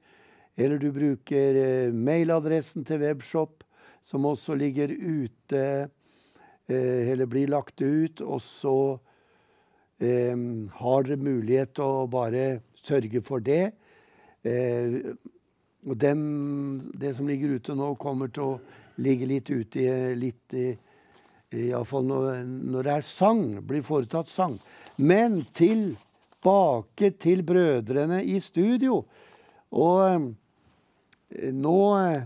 Eller 0.57 0.78
du 0.78 0.90
bruker 0.93 1.57
eh, 1.57 1.95
mailadressen 1.95 2.84
til 2.84 3.01
Webshop, 3.01 3.64
som 4.03 4.26
også 4.26 4.55
ligger 4.55 4.90
ute, 4.90 5.88
eh, 6.68 7.11
eller 7.12 7.26
blir 7.26 7.49
lagt 7.49 7.80
ut. 7.80 8.20
Og 8.20 8.43
så 8.43 8.99
eh, 10.03 10.35
har 10.79 11.11
mulighet 11.17 11.75
til 11.79 11.85
å 12.03 12.07
bare 12.11 12.47
sørge 12.83 13.23
for 13.25 13.43
det. 13.45 13.73
Eh, 14.43 15.01
og 15.83 15.99
den, 15.99 16.23
det 16.95 17.15
som 17.17 17.27
ligger 17.31 17.57
ute 17.59 17.75
nå, 17.79 17.93
kommer 17.99 18.31
til 18.35 18.55
å 18.55 18.61
ligge 19.03 19.27
litt 19.27 19.51
ute 19.51 19.83
i 19.83 20.15
litt 20.19 20.55
i, 20.59 20.71
Iallfall 21.53 22.07
når, 22.09 22.29
når 22.47 22.87
det 22.87 22.93
er 22.95 23.05
sang, 23.05 23.43
blir 23.69 23.83
foretatt 23.85 24.31
sang. 24.31 24.55
Men 24.97 25.43
tilbake 25.53 27.13
til 27.21 27.43
brødrene 27.45 28.23
i 28.25 28.39
studio. 28.41 29.03
Og 29.73 29.99
eh, 30.07 31.51
nå 31.53 31.77
eh, 31.99 32.23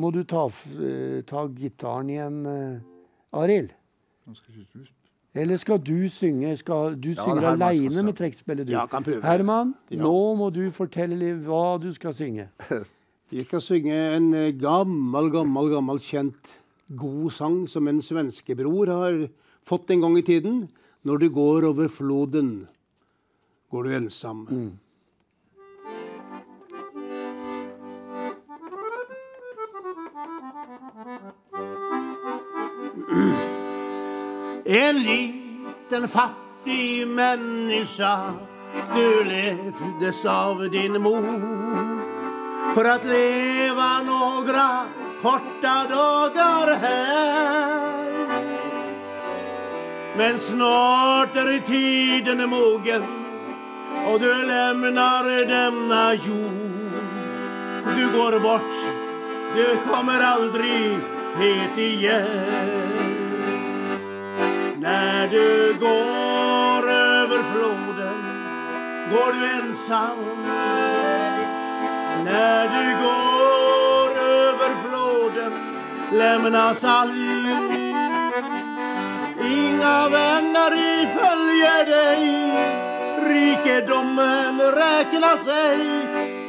må 0.00 0.10
du 0.12 0.22
ta, 0.28 0.46
eh, 0.48 1.20
ta 1.28 1.46
gitaren 1.52 2.12
igjen, 2.12 2.42
eh, 2.48 2.76
Arild. 3.40 3.72
Nå 4.28 4.36
skal 4.36 4.66
sp- 4.66 5.01
Eller 5.34 5.56
skal 5.56 5.78
du 5.80 6.08
synge? 6.12 6.56
Skal 6.60 6.96
du 7.00 7.08
Ja, 7.08 7.22
synge 7.24 7.40
det 7.40 7.44
er 7.44 7.50
Herman 7.50 7.58
som 7.58 7.68
aleine 7.68 8.02
med 8.04 8.16
trekkspillet, 8.18 8.66
du? 8.66 8.72
Ja, 8.72 8.86
kan 8.86 9.02
prøve. 9.04 9.22
Herman, 9.24 9.74
Ja. 9.90 10.02
nå 10.02 10.34
må 10.36 10.50
du 10.52 10.70
fortelle 10.70 11.32
hva 11.46 11.78
du 11.80 11.90
skal 11.92 12.12
synge. 12.12 12.48
Jeg 13.32 13.46
skal 13.46 13.60
synge 13.64 13.94
en 14.16 14.34
eh, 14.34 14.52
gammel, 14.52 15.30
gammel, 15.32 15.70
gammel 15.72 15.98
kjent 15.98 16.58
god 16.94 17.30
sang 17.32 17.66
som 17.68 17.88
en 17.88 18.02
svenskebror 18.04 18.86
har 18.92 19.28
fått 19.64 19.90
en 19.90 20.00
gang 20.04 20.18
i 20.18 20.22
tiden. 20.22 20.68
Når 21.04 21.18
du 21.18 21.28
går 21.30 21.64
over 21.64 21.88
floden, 21.88 22.68
går 23.72 23.82
du 23.84 23.90
ensam. 23.96 24.44
En 34.64 35.02
liten 35.02 36.08
fattig 36.08 37.08
menneske, 37.08 38.16
Du 38.94 39.24
levdes 39.24 40.26
av 40.26 40.70
din 40.70 41.02
mor 41.02 42.74
For 42.74 42.84
att 42.84 43.04
leva 43.04 44.02
några 44.02 44.84
korta 45.22 45.86
dagar 45.88 46.74
her. 46.80 48.42
Men 50.16 50.40
snart 50.40 51.36
er 51.36 51.58
tiden 51.66 52.50
mogen 52.50 53.02
og 54.06 54.20
du 54.20 54.32
lämnar 54.46 55.24
denna 55.46 56.14
jord. 56.14 56.92
Du 57.96 58.18
går 58.18 58.40
bort, 58.40 58.74
du 59.56 59.66
kommer 59.90 60.20
aldri 60.20 60.98
hit 61.38 61.78
igen. 61.78 62.81
När 64.82 65.28
du 65.28 65.74
går 65.80 66.90
över 66.90 67.42
floden 67.52 68.22
går 69.10 69.32
du 69.32 69.50
ensam. 69.50 70.18
När 72.24 72.62
du 72.68 73.02
går 73.02 74.18
över 74.22 74.70
floden 74.82 75.52
lämnas 76.12 76.84
all 76.84 77.10
Inga 79.44 80.08
vänner 80.08 80.74
i 80.76 81.06
följer 81.06 81.86
dig. 81.86 82.52
Rikedomen 83.28 84.60
räknar 84.60 85.36
sig. 85.36 85.78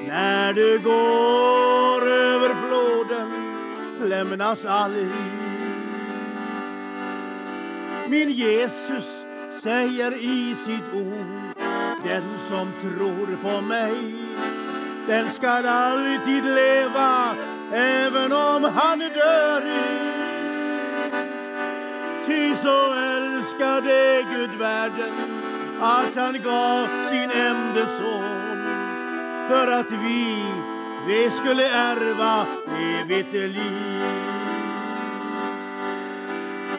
När 0.07 0.53
du 0.53 0.79
går 0.79 2.11
över 2.11 2.49
floden 2.49 3.29
lämnas 4.09 4.65
all 4.65 4.95
Min 8.13 8.31
Jesus 8.31 9.25
säger 9.63 10.13
i 10.13 10.55
sitt 10.55 10.93
ord 10.93 11.55
Den 12.03 12.37
som 12.37 12.71
tror 12.81 13.37
på 13.41 13.61
mig 13.61 14.15
Den 15.07 15.31
skall 15.31 15.65
alltid 15.65 16.45
leva 16.45 17.35
Även 17.73 18.31
om 18.31 18.63
han 18.63 18.99
dör 18.99 19.61
Ty 22.25 22.55
så 22.55 22.93
älskade 22.93 24.25
Gud 24.33 24.51
världen 24.59 25.13
att 25.81 26.15
han 26.15 26.33
gav 26.43 27.07
sin 27.09 27.31
enda 27.31 27.85
son 27.85 28.63
för 29.47 29.67
att 29.67 29.91
vi, 29.91 30.45
vi 31.07 31.31
skulle 31.31 31.69
ärva 31.69 32.45
evigt 33.01 33.33
liv. 33.33 34.03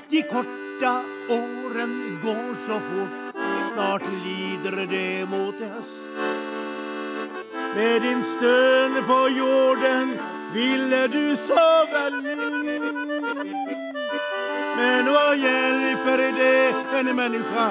De 0.09 0.23
korta 0.23 1.14
åren 1.29 2.19
går 2.23 2.55
så 2.55 2.81
fort, 2.81 3.43
snart 3.73 4.03
lider 4.25 4.87
det 4.87 5.27
mot 5.29 5.55
høst. 5.61 6.11
Med 7.77 8.03
din 8.03 8.23
støne 8.23 9.03
på 9.03 9.21
jorden 9.29 10.19
ville 10.53 11.07
du 11.09 11.37
sove 11.37 12.05
men 14.77 15.07
hva 15.11 15.35
hjelper 15.39 16.23
det 16.37 16.99
en 16.99 17.17
människa 17.17 17.69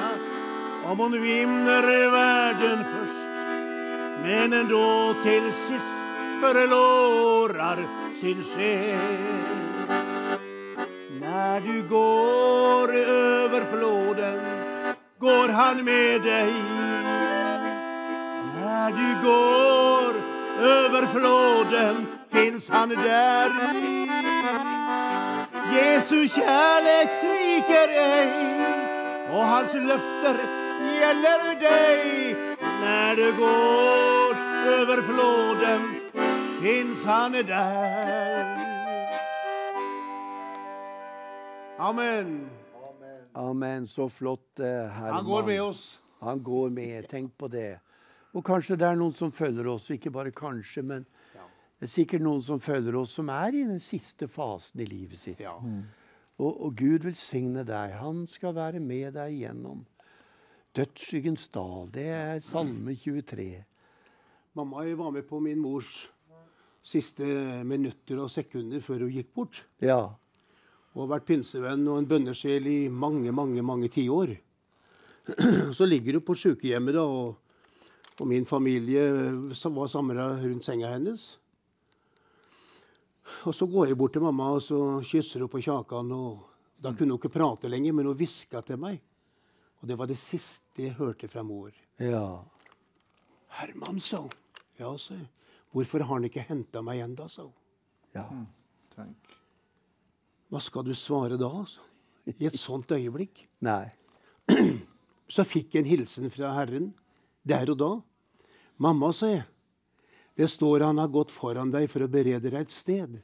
om 0.85 0.99
hun 0.99 1.21
vinner 1.21 1.87
verden 2.11 2.83
først, 2.91 3.45
men 4.23 4.53
ändå 4.53 5.13
til 5.23 5.51
sist 5.51 6.05
förlorar 6.41 7.79
sin 8.21 8.43
själ? 8.43 10.02
När 11.23 11.61
du 11.61 11.87
går 11.87 12.95
över 12.95 13.61
floden 13.65 14.39
går 15.19 15.49
han 15.49 15.85
med 15.85 16.21
dig. 16.21 16.53
När 18.61 18.91
du 18.91 19.27
går 19.27 20.15
över 20.67 21.07
floden 21.07 22.07
finns 22.31 22.69
han 22.69 22.89
där. 22.89 23.51
Jesu 25.73 26.27
kärlek 26.27 27.13
sviker 27.13 27.89
ej 27.89 28.31
och 29.29 29.45
hans 29.45 29.73
löfter 29.73 30.35
gäller 30.99 31.59
dig. 31.59 32.35
När 32.81 33.15
du 33.15 33.33
går 33.33 34.35
över 34.73 35.01
floden 35.01 35.95
finns 36.61 37.05
han 37.05 37.31
där. 37.31 38.52
Amen. 41.83 42.49
Amen. 43.33 43.87
Så 43.87 44.09
flott, 44.09 44.59
eh, 44.59 44.65
Herman. 44.65 45.13
Han 45.13 45.25
går 45.25 45.43
med 45.43 45.61
oss. 45.61 46.01
Han 46.19 46.43
går 46.43 46.69
med. 46.69 47.07
Tenk 47.09 47.37
på 47.37 47.47
det. 47.51 47.79
Og 48.33 48.45
kanskje 48.45 48.77
det 48.79 48.87
er 48.87 48.95
noen 48.95 49.13
som 49.13 49.33
følger 49.35 49.67
oss, 49.67 49.89
ikke 49.91 50.11
bare 50.13 50.31
kanskje, 50.31 50.81
men 50.81 51.03
det 51.33 51.89
er 51.89 51.91
sikkert 51.91 52.23
noen 52.23 52.41
som 52.41 52.61
følger 52.63 52.95
oss, 52.95 53.17
som 53.19 53.27
er 53.29 53.53
i 53.53 53.65
den 53.67 53.81
siste 53.83 54.29
fasen 54.31 54.79
i 54.79 54.87
livet 54.87 55.19
sitt. 55.19 55.43
Ja. 55.43 55.57
Og, 56.39 56.51
og 56.65 56.71
Gud 56.79 57.03
velsigne 57.03 57.65
deg. 57.67 57.97
Han 57.99 58.23
skal 58.31 58.55
være 58.55 58.79
med 58.79 59.13
deg 59.19 59.35
igjennom. 59.35 59.83
dødsskyggens 60.73 61.51
dal. 61.53 61.91
Det 61.93 62.07
er 62.09 62.39
Salme 62.41 62.95
23. 62.95 63.65
Mamma 64.55 64.87
var 64.95 65.11
med 65.11 65.27
på 65.27 65.39
min 65.43 65.59
mors 65.61 66.07
siste 66.83 67.23
minutter 67.67 68.23
og 68.23 68.31
sekunder 68.31 68.81
før 68.81 69.05
hun 69.05 69.13
gikk 69.13 69.33
bort. 69.35 69.65
Ja. 69.83 70.15
Og 70.93 71.03
har 71.03 71.13
vært 71.15 71.27
pinsevenn 71.29 71.87
og 71.89 71.99
en 72.01 72.09
bønnesjel 72.09 72.67
i 72.69 72.79
mange, 72.89 73.31
mange 73.33 73.63
mange 73.65 73.89
tiår. 73.89 74.35
Så 75.77 75.87
ligger 75.87 76.19
hun 76.19 76.25
på 76.27 76.35
sykehjemmet, 76.37 76.93
da, 76.97 77.03
og, 77.07 77.37
og 78.19 78.27
min 78.29 78.45
familie 78.45 79.07
var 79.49 79.89
samla 79.89 80.27
rundt 80.41 80.67
senga 80.67 80.91
hennes. 80.93 81.23
Og 83.47 83.55
så 83.55 83.65
går 83.71 83.87
jeg 83.89 83.97
bort 83.97 84.13
til 84.13 84.23
mamma 84.23 84.49
og 84.53 84.61
så 84.61 84.77
kysser 85.07 85.43
hun 85.43 85.49
på 85.51 85.61
kjakan. 85.63 86.11
og 86.11 86.43
Da 86.83 86.91
kunne 86.91 87.15
hun 87.15 87.21
ikke 87.21 87.31
prate 87.33 87.71
lenger, 87.71 87.95
men 87.95 88.09
hun 88.11 88.17
hviska 88.19 88.61
til 88.67 88.77
meg. 88.79 88.99
Og 89.81 89.87
det 89.87 89.97
var 89.99 90.07
det 90.11 90.19
siste 90.19 90.83
jeg 90.85 90.97
hørte 90.99 91.27
fra 91.31 91.43
mor. 91.43 91.71
Ja. 91.99 92.43
Herman, 93.59 93.99
sa 93.99 94.21
hun. 94.23 94.31
Ja, 94.79 94.91
sa 94.97 95.15
jeg. 95.15 95.29
Hvorfor 95.73 96.03
har 96.03 96.19
han 96.19 96.27
ikke 96.27 96.45
henta 96.47 96.83
meg 96.85 97.01
ennå, 97.01 97.27
sa 97.31 97.47
hun. 97.47 97.55
ja. 98.13 98.27
Tenk. 98.93 99.22
Hva 100.53 100.59
skal 100.61 100.83
du 100.85 100.93
svare 100.93 101.33
da, 101.41 101.47
altså? 101.49 101.81
I 102.29 102.45
et 102.45 102.59
sånt 102.61 102.91
øyeblikk? 102.93 103.39
Nei. 103.65 103.89
Så 105.33 105.41
fikk 105.49 105.73
jeg 105.73 105.81
en 105.81 105.89
hilsen 105.89 106.29
fra 106.29 106.51
Herren 106.53 106.91
der 107.41 107.71
og 107.73 107.79
da. 107.79 107.89
Mamma, 108.77 109.09
sa 109.17 109.31
jeg, 109.31 109.47
det 110.37 110.51
står 110.53 110.85
han 110.85 111.01
har 111.01 111.09
gått 111.09 111.33
foran 111.33 111.73
deg 111.73 111.87
for 111.89 112.05
å 112.05 112.11
berede 112.11 112.51
deg 112.53 112.67
et 112.67 112.73
sted. 112.73 113.17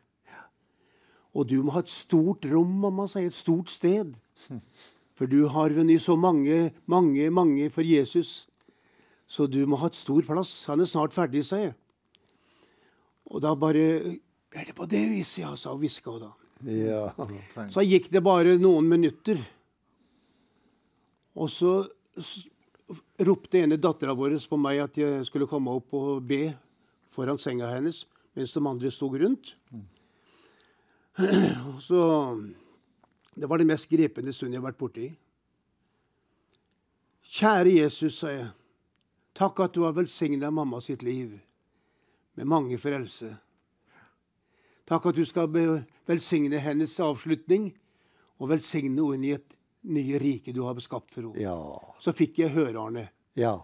Og 1.38 1.46
du 1.46 1.60
må 1.62 1.76
ha 1.76 1.84
et 1.86 1.94
stort 1.94 2.50
rom, 2.50 2.74
mamma, 2.82 3.06
sa 3.06 3.22
jeg, 3.22 3.30
et 3.30 3.38
stort 3.38 3.70
sted. 3.70 4.18
For 5.20 5.30
du 5.30 5.44
har 5.54 5.78
vunnet 5.78 6.02
så 6.02 6.18
mange, 6.18 6.72
mange, 6.90 7.30
mange 7.30 7.70
for 7.70 7.86
Jesus. 7.86 8.48
Så 9.30 9.46
du 9.46 9.62
må 9.70 9.78
ha 9.84 9.94
et 9.94 10.02
stor 10.02 10.26
plass. 10.26 10.64
Han 10.72 10.82
er 10.82 10.90
snart 10.90 11.14
ferdig, 11.14 11.46
sa 11.46 11.62
jeg. 11.62 11.78
Og 13.30 13.46
da 13.46 13.54
bare 13.54 14.18
Er 14.50 14.66
det 14.66 14.74
på 14.74 14.88
det 14.90 15.04
viset, 15.12 15.44
ja, 15.44 15.54
sa 15.54 15.76
hviska 15.78 16.10
hun 16.10 16.24
da. 16.24 16.32
Ja. 16.68 17.14
Så 17.72 17.84
gikk 17.88 18.10
det 18.12 18.22
bare 18.24 18.58
noen 18.60 18.88
minutter. 18.90 19.40
Og 21.40 21.52
så 21.52 21.74
ropte 23.24 23.62
ene 23.62 23.78
dattera 23.80 24.16
vår 24.18 24.36
på 24.50 24.60
meg 24.60 24.82
at 24.84 24.98
jeg 25.00 25.26
skulle 25.28 25.48
komme 25.48 25.72
opp 25.72 25.94
og 25.96 26.24
be 26.28 26.50
foran 27.10 27.40
senga 27.40 27.70
hennes, 27.72 28.04
mens 28.36 28.54
de 28.54 28.64
andre 28.66 28.92
sto 28.92 29.10
rundt. 29.12 29.56
Og 31.20 31.82
så 31.84 32.02
Det 33.36 33.48
var 33.48 33.58
den 33.58 33.68
mest 33.68 33.88
gripende 33.88 34.34
stunden 34.34 34.54
jeg 34.54 34.60
har 34.60 34.72
vært 34.72 34.80
borti. 34.80 35.06
Kjære 37.24 37.72
Jesus, 37.72 38.18
sa 38.20 38.32
jeg. 38.34 38.48
Takk 39.38 39.60
at 39.64 39.76
du 39.78 39.86
har 39.86 39.94
velsigna 39.96 40.50
mamma 40.52 40.82
sitt 40.82 41.04
liv 41.04 41.38
med 42.36 42.46
mange 42.46 42.78
frelse. 42.78 43.38
Takk 44.90 45.06
at 45.12 45.20
du 45.20 45.26
skal 45.28 45.50
velsigne 46.10 46.60
hennes 46.64 46.96
avslutning, 47.06 47.70
og 48.40 48.50
velsigne 48.50 49.04
henne 49.12 49.28
i 49.28 49.36
et 49.36 49.56
nye 49.90 50.20
rike 50.20 50.54
du 50.56 50.64
har 50.66 50.78
beskapt 50.78 51.12
for 51.14 51.30
henne. 51.30 51.44
Ja. 51.44 51.58
Så 52.02 52.14
fikk 52.16 52.40
jeg 52.42 52.56
høre, 52.56 52.74
Arne. 52.80 53.10
Ja. 53.38 53.60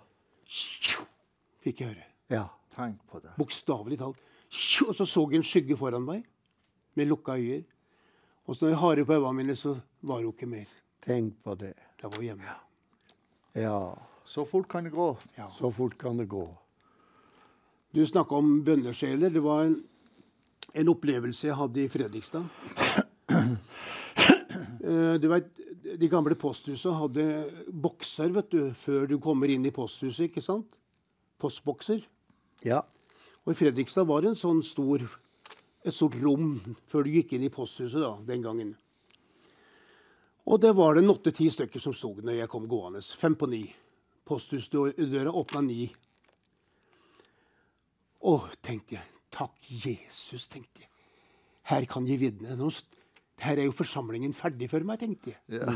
Fikk 1.63 1.81
jeg 1.81 1.95
høre. 1.95 2.05
Ja. 2.29 2.45
Tenk 2.75 3.01
på 3.09 3.21
det. 3.23 3.33
Bokstavelig 3.39 3.97
talt. 3.99 4.19
Og 4.85 4.95
så 4.95 5.05
så 5.05 5.23
jeg 5.31 5.41
en 5.41 5.47
skygge 5.47 5.77
foran 5.79 6.05
meg, 6.05 6.25
med 6.95 7.09
lukka 7.09 7.39
øyne. 7.39 7.65
Og 8.45 8.55
så 8.55 8.65
når 8.65 8.75
jeg 8.75 8.79
har 8.79 9.05
på 9.05 9.13
øynene 9.13 9.33
mine, 9.33 9.55
så 9.55 9.73
var 10.01 10.21
hun 10.21 10.29
ikke 10.29 10.47
mer. 10.47 10.69
Tenk 11.01 11.41
på 11.43 11.55
det. 11.55 11.73
Da 12.01 12.07
var 12.07 12.17
hun 12.17 12.25
hjemme. 12.25 12.53
Ja. 13.55 13.79
Så 14.25 14.45
fort 14.45 14.67
kan 14.69 14.83
det 14.83 14.93
gå. 14.93 15.17
Ja. 15.37 15.49
Så 15.51 15.71
fort 15.71 15.97
kan 15.97 16.17
det 16.17 16.29
gå. 16.29 16.45
Du 17.95 18.05
snakka 18.05 18.35
om 18.35 18.63
bønnesjeler. 18.65 19.29
Det 19.29 19.43
var 19.43 19.63
en, 19.63 19.83
en 20.75 20.89
opplevelse 20.91 21.47
jeg 21.47 21.55
hadde 21.57 21.83
i 21.85 21.91
Fredrikstad. 21.91 22.45
Eh, 24.85 25.15
Du 25.19 25.27
vet, 25.27 25.47
De 25.99 26.07
gamle 26.11 26.35
posthusa 26.37 26.91
hadde 26.99 27.23
bokser 27.73 28.29
vet 28.35 28.49
du, 28.51 28.73
før 28.77 29.07
du 29.09 29.17
kommer 29.19 29.49
inn 29.49 29.65
i 29.65 29.71
posthuset. 29.73 30.27
ikke 30.29 30.41
sant? 30.43 30.77
Postbokser. 31.41 32.03
Ja. 32.63 32.83
Og 33.45 33.51
i 33.53 33.57
Fredrikstad 33.57 34.05
var 34.05 34.21
det 34.21 34.29
en 34.33 34.39
sånn 34.39 34.61
stor, 34.63 35.01
et 35.85 35.93
stort 35.93 36.15
rom 36.21 36.77
før 36.85 37.03
du 37.05 37.11
gikk 37.17 37.33
inn 37.33 37.47
i 37.47 37.49
posthuset 37.53 38.01
da, 38.01 38.13
den 38.27 38.41
gangen. 38.45 38.75
Og 40.45 40.61
det 40.61 40.75
var 40.77 40.95
det 40.95 41.09
åtte-ti 41.09 41.49
stykker 41.49 41.81
som 41.81 41.93
sto 41.97 42.13
når 42.21 42.39
jeg 42.43 42.51
kom 42.53 42.67
gående. 42.69 43.01
Fem 43.01 43.35
på 43.35 43.49
ni. 43.49 43.63
Posthusdøra 44.25 45.31
åpna 45.33 45.61
ni 45.65 45.91
Å, 48.25 48.37
tenkte 48.61 48.95
jeg. 48.97 49.14
Takk, 49.35 49.55
Jesus, 49.67 50.47
tenkte 50.47 50.85
jeg. 50.85 50.91
Her 51.69 51.85
kan 51.89 52.07
jeg 52.07 52.21
vitne. 52.21 52.55
Her 53.41 53.59
er 53.59 53.67
jo 53.67 53.75
forsamlingen 53.75 54.35
ferdig 54.37 54.69
for 54.71 54.85
meg, 54.87 55.01
tenkte 55.01 55.33
jeg. 55.33 55.59
Ja. 55.59 55.73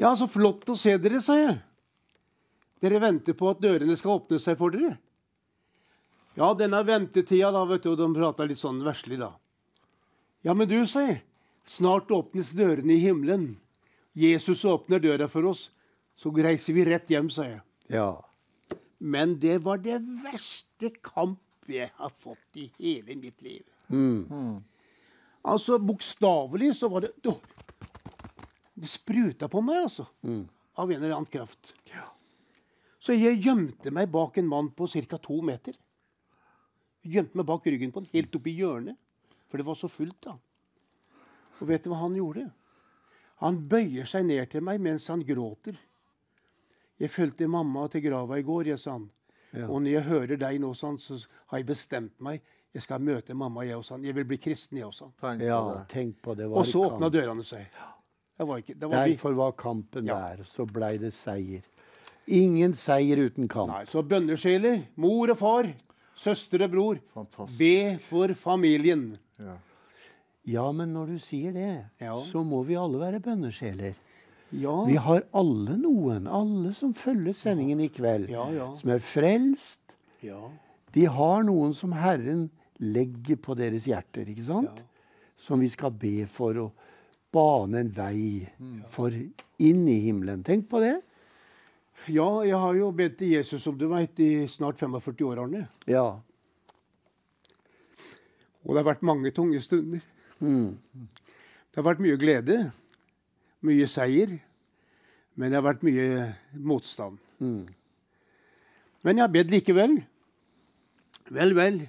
Ja, 0.00 0.14
så 0.16 0.24
flott 0.30 0.64
å 0.72 0.78
se 0.80 0.94
dere, 0.96 1.18
sa 1.20 1.34
jeg. 1.36 1.58
Dere 2.80 3.00
venter 3.02 3.36
på 3.36 3.50
at 3.50 3.58
dørene 3.60 3.92
skal 4.00 4.16
åpne 4.16 4.38
seg 4.40 4.56
for 4.56 4.72
dere. 4.72 4.94
Ja, 6.38 6.52
denne 6.56 6.80
ventetida, 6.86 7.50
da, 7.52 7.66
vet 7.68 7.84
du, 7.84 7.90
og 7.92 7.98
de 8.00 8.06
prata 8.16 8.46
litt 8.48 8.60
sånn 8.60 8.80
verslig, 8.86 9.18
da. 9.20 9.34
Ja, 10.46 10.54
men 10.56 10.70
du, 10.70 10.78
sa 10.88 11.02
jeg, 11.04 11.18
snart 11.68 12.12
åpnes 12.16 12.54
dørene 12.56 12.94
i 12.94 13.02
himmelen. 13.02 13.58
Jesus 14.16 14.64
åpner 14.64 15.02
døra 15.02 15.28
for 15.28 15.50
oss. 15.50 15.68
Så 16.16 16.32
reiser 16.32 16.76
vi 16.76 16.86
rett 16.88 17.12
hjem, 17.12 17.28
sa 17.32 17.44
jeg. 17.44 17.60
Ja. 17.92 18.14
Men 19.00 19.36
det 19.42 19.58
var 19.66 19.82
det 19.84 19.98
verste 20.24 20.94
kamp 21.04 21.42
jeg 21.74 21.90
har 21.96 22.10
fått 22.10 22.56
i 22.60 22.66
hele 22.78 23.16
mitt 23.16 23.42
liv. 23.42 23.62
Altså, 25.42 25.78
bokstavelig 25.78 26.74
så 26.76 26.88
var 26.92 27.00
det 27.06 27.12
Åh, 27.24 27.36
Det 28.74 28.88
spruta 28.88 29.48
på 29.48 29.60
meg, 29.60 29.82
altså. 29.84 30.06
Av 30.76 30.90
en 30.90 31.02
eller 31.02 31.14
annen 31.16 31.26
kraft. 31.32 31.72
Så 33.00 33.12
jeg 33.16 33.40
gjemte 33.42 33.90
meg 33.90 34.10
bak 34.12 34.36
en 34.38 34.48
mann 34.48 34.70
på 34.76 34.86
ca. 34.86 35.18
to 35.18 35.40
meter. 35.42 35.74
Gjemte 37.02 37.36
meg 37.36 37.46
bak 37.46 37.66
ryggen 37.66 37.92
på 37.92 38.00
han, 38.00 38.08
helt 38.12 38.36
oppi 38.36 38.52
hjørnet. 38.56 38.96
For 39.48 39.56
det 39.58 39.66
var 39.66 39.74
så 39.74 39.88
fullt, 39.88 40.20
da. 40.22 40.36
Og 41.60 41.68
vet 41.68 41.84
du 41.84 41.90
hva 41.90 41.96
han 42.04 42.14
gjorde? 42.16 42.50
Han 43.40 43.56
bøyer 43.68 44.04
seg 44.08 44.24
ned 44.28 44.50
til 44.52 44.60
meg 44.62 44.80
mens 44.80 45.08
han 45.08 45.24
gråter. 45.24 45.76
Jeg 47.00 47.08
fulgte 47.10 47.48
mamma 47.48 47.86
til 47.88 48.02
grava 48.04 48.36
i 48.38 48.44
går, 48.44 48.66
jeg, 48.74 48.78
sa 48.78 48.98
han. 48.98 49.10
Og 49.66 49.80
når 49.82 49.90
jeg 49.92 50.02
hører 50.06 50.36
deg 50.38 50.60
nå, 50.62 50.72
sånn, 50.78 50.98
så 51.02 51.18
har 51.50 51.58
jeg 51.58 51.66
bestemt 51.66 52.12
meg. 52.22 52.40
Jeg 52.72 52.82
skal 52.82 53.00
møte 53.02 53.34
mamma, 53.34 53.64
jeg 53.66 53.76
også. 53.80 53.96
Jeg 54.04 54.14
vil 54.14 54.24
bli 54.30 54.36
kristen, 54.38 54.78
jeg 54.78 54.86
også. 54.86 55.08
Tenk 55.20 55.40
ja, 55.42 55.56
på 55.58 55.72
det. 55.74 55.88
tenk 55.90 56.20
på 56.22 56.36
det. 56.38 56.46
Var 56.50 56.58
Og 56.60 56.66
så 56.70 56.84
åpna 56.86 57.08
dørene 57.10 57.42
seg. 57.42 57.66
Det 58.38 58.46
var 58.46 58.60
ikke, 58.62 58.74
det 58.78 58.88
var 58.88 59.06
Derfor 59.08 59.34
var 59.34 59.52
kampen 59.58 60.06
Ja. 60.06 60.14
der. 60.36 60.44
Så 60.44 60.64
blei 60.70 60.96
det 60.98 61.12
seier. 61.12 61.62
Ingen 62.28 62.72
seier 62.74 63.16
uten 63.26 63.48
kamp. 63.48 63.72
Nei, 63.72 63.84
så 63.90 64.02
bønnesjeler, 64.06 64.84
mor 64.96 65.30
og 65.34 65.38
far, 65.38 65.66
søster 66.14 66.62
og 66.62 66.70
bror, 66.70 67.00
Fantastisk. 67.12 67.58
be 67.58 67.98
for 67.98 68.28
familien. 68.34 69.18
Ja. 69.38 69.56
Ja, 70.46 70.70
men 70.72 70.94
når 70.94 71.06
du 71.06 71.18
sier 71.18 71.52
det, 71.52 71.84
Ja. 72.00 72.14
så 72.14 72.44
må 72.46 72.62
vi 72.64 72.74
alle 72.76 72.98
være 72.98 73.20
bønnesjeler. 73.20 73.94
Ja, 74.52 74.84
Vi 74.84 74.96
har 74.98 75.22
alle 75.32 75.76
noen, 75.78 76.26
alle 76.26 76.72
som 76.74 76.92
følger 76.94 77.32
sendingen 77.36 77.80
i 77.80 77.88
kveld, 77.88 78.30
Ja, 78.32 78.48
ja. 78.50 78.70
som 78.76 78.90
er 78.90 78.98
frelst. 78.98 79.80
ja, 80.22 80.50
De 80.92 81.04
har 81.06 81.44
noen 81.46 81.72
som 81.74 81.92
Herren 81.92 82.48
legger 82.80 83.36
på 83.36 83.54
deres 83.54 83.84
hjerter, 83.86 84.26
ikke 84.26 84.42
sant? 84.42 84.82
Som 85.36 85.60
vi 85.60 85.68
skal 85.68 85.90
be 85.92 86.26
for 86.26 86.54
å 86.58 86.72
bane 87.32 87.78
en 87.78 87.90
vei 87.94 88.48
for 88.88 89.10
inn 89.58 89.86
i 89.88 90.00
himmelen. 90.00 90.42
Tenk 90.42 90.68
på 90.68 90.80
det. 90.80 90.96
ja, 92.08 92.42
jeg 92.42 92.56
har 92.58 92.74
jo 92.74 92.90
bedt 92.90 93.18
til 93.18 93.28
Jesus, 93.36 93.62
som 93.62 93.76
du 93.78 93.86
veit, 93.88 94.18
i 94.18 94.46
snart 94.48 94.78
45 94.78 95.24
år, 95.28 95.38
Arne. 95.44 95.68
Ja. 95.86 96.18
Og 98.64 98.74
det 98.74 98.82
har 98.82 98.88
vært 98.94 99.02
mange 99.06 99.30
tunge 99.32 99.60
stunder. 99.62 100.00
Mm. 100.40 100.76
Det 101.70 101.76
har 101.76 101.86
vært 101.86 102.00
mye 102.02 102.18
glede, 102.20 102.72
mye 103.66 103.86
seier, 103.90 104.38
men 105.36 105.50
det 105.50 105.58
har 105.58 105.66
vært 105.66 105.84
mye 105.86 106.30
motstand. 106.56 107.20
Mm. 107.40 107.64
Men 109.06 109.16
jeg 109.16 109.24
har 109.24 109.32
bedt 109.32 109.54
likevel. 109.54 109.96
Vel, 111.30 111.54
vel. 111.56 111.80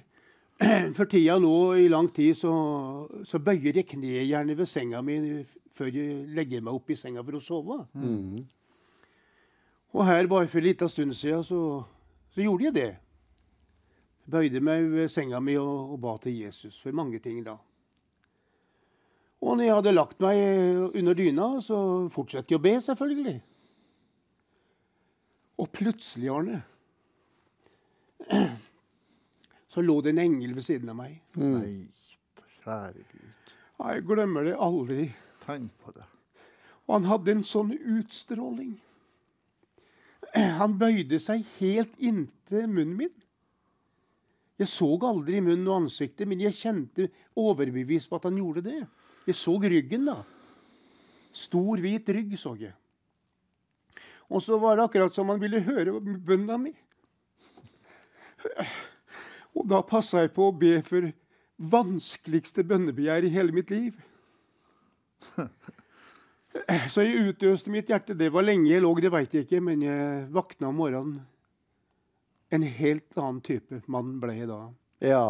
For 0.96 1.08
tida 1.10 1.38
nå 1.42 1.54
i 1.82 1.88
lang 1.90 2.08
tid 2.14 2.36
så, 2.38 2.52
så 3.26 3.40
bøyer 3.42 3.80
jeg 3.80 3.88
kneet 3.90 4.28
gjerne 4.28 4.56
ved 4.56 4.70
senga 4.70 5.02
mi 5.04 5.18
før 5.72 5.88
jeg 5.88 6.26
legger 6.36 6.62
meg 6.64 6.76
opp 6.76 6.92
i 6.92 6.98
senga 7.00 7.22
for 7.24 7.38
å 7.38 7.42
sove. 7.42 7.78
Og 9.92 10.04
her 10.08 10.28
bare 10.28 10.48
for 10.48 10.60
en 10.60 10.68
liten 10.68 10.88
stund 10.88 11.16
siden 11.16 11.44
så, 11.44 11.60
så 12.32 12.44
gjorde 12.44 12.68
jeg 12.68 12.76
det. 12.76 12.90
Bøyde 14.32 14.60
meg 14.64 14.86
ved 14.92 15.10
senga 15.12 15.40
mi 15.42 15.56
og, 15.60 15.94
og 15.96 16.00
ba 16.00 16.14
til 16.22 16.38
Jesus 16.44 16.78
for 16.80 16.94
mange 16.96 17.20
ting 17.24 17.40
da. 17.44 17.56
Og 19.42 19.56
når 19.58 19.66
jeg 19.66 19.74
hadde 19.74 19.94
lagt 19.96 20.20
meg 20.22 20.98
under 20.98 21.16
dyna, 21.18 21.48
så 21.64 21.78
fortsatte 22.14 22.54
jeg 22.54 22.60
å 22.60 22.62
be, 22.62 22.76
selvfølgelig. 22.84 23.40
Og 25.62 25.70
plutselig, 25.74 26.30
Arne, 26.30 26.60
så 29.72 29.82
lå 29.82 29.98
det 30.04 30.12
en 30.14 30.22
engel 30.22 30.54
ved 30.54 30.66
siden 30.66 30.92
av 30.92 30.98
meg. 31.00 31.18
Nei, 31.38 31.88
kjære 32.62 33.02
Gud. 33.02 33.52
Jeg 33.82 34.06
glemmer 34.06 34.46
det 34.46 34.54
aldri. 34.62 35.08
Tenk 35.42 35.74
på 35.82 35.90
det. 35.96 36.06
Og 36.86 36.94
han 36.94 37.10
hadde 37.10 37.34
en 37.34 37.44
sånn 37.46 37.74
utstråling. 37.74 38.76
Han 40.60 40.78
bøyde 40.78 41.18
seg 41.20 41.42
helt 41.58 41.98
inntil 41.98 42.68
munnen 42.70 42.94
min. 43.02 43.14
Jeg 44.60 44.70
så 44.70 44.86
aldri 45.08 45.40
munnen 45.42 45.66
og 45.66 45.82
ansiktet, 45.82 46.28
men 46.30 46.40
jeg 46.44 46.54
kjente 46.54 47.08
overbevist 47.38 48.10
på 48.10 48.20
at 48.20 48.28
han 48.28 48.38
gjorde 48.38 48.62
det. 48.68 48.82
Jeg 49.26 49.38
så 49.38 49.56
ryggen, 49.62 50.06
da. 50.08 50.18
Stor, 51.32 51.80
hvit 51.80 52.08
rygg 52.12 52.34
så 52.40 52.54
jeg. 52.60 52.74
Og 54.32 54.42
så 54.42 54.56
var 54.60 54.76
det 54.76 54.86
akkurat 54.86 55.14
som 55.14 55.28
han 55.28 55.40
ville 55.40 55.60
høre 55.64 56.00
bønna 56.00 56.56
mi. 56.60 56.72
Og 59.52 59.66
da 59.68 59.82
passa 59.86 60.24
jeg 60.24 60.32
på 60.34 60.48
å 60.48 60.56
be 60.56 60.78
for 60.86 61.10
vanskeligste 61.62 62.64
bønnebegjær 62.66 63.28
i 63.28 63.32
hele 63.34 63.54
mitt 63.54 63.70
liv. 63.70 63.98
Så 66.92 67.04
jeg 67.04 67.28
utøste 67.30 67.72
mitt 67.72 67.88
hjerte. 67.92 68.16
Det 68.18 68.32
var 68.32 68.44
lenge 68.44 68.70
jeg 68.70 68.82
lå, 68.82 68.92
det 69.00 69.12
veit 69.12 69.36
jeg 69.36 69.46
ikke, 69.46 69.60
men 69.64 69.84
jeg 69.84 70.26
våkna 70.32 70.72
om 70.72 70.80
morgenen. 70.80 71.20
En 72.52 72.64
helt 72.66 73.16
annen 73.16 73.40
type 73.44 73.80
mann 73.88 74.18
ble 74.20 74.34
jeg 74.36 74.50
da. 74.50 74.58
Ja. 75.00 75.24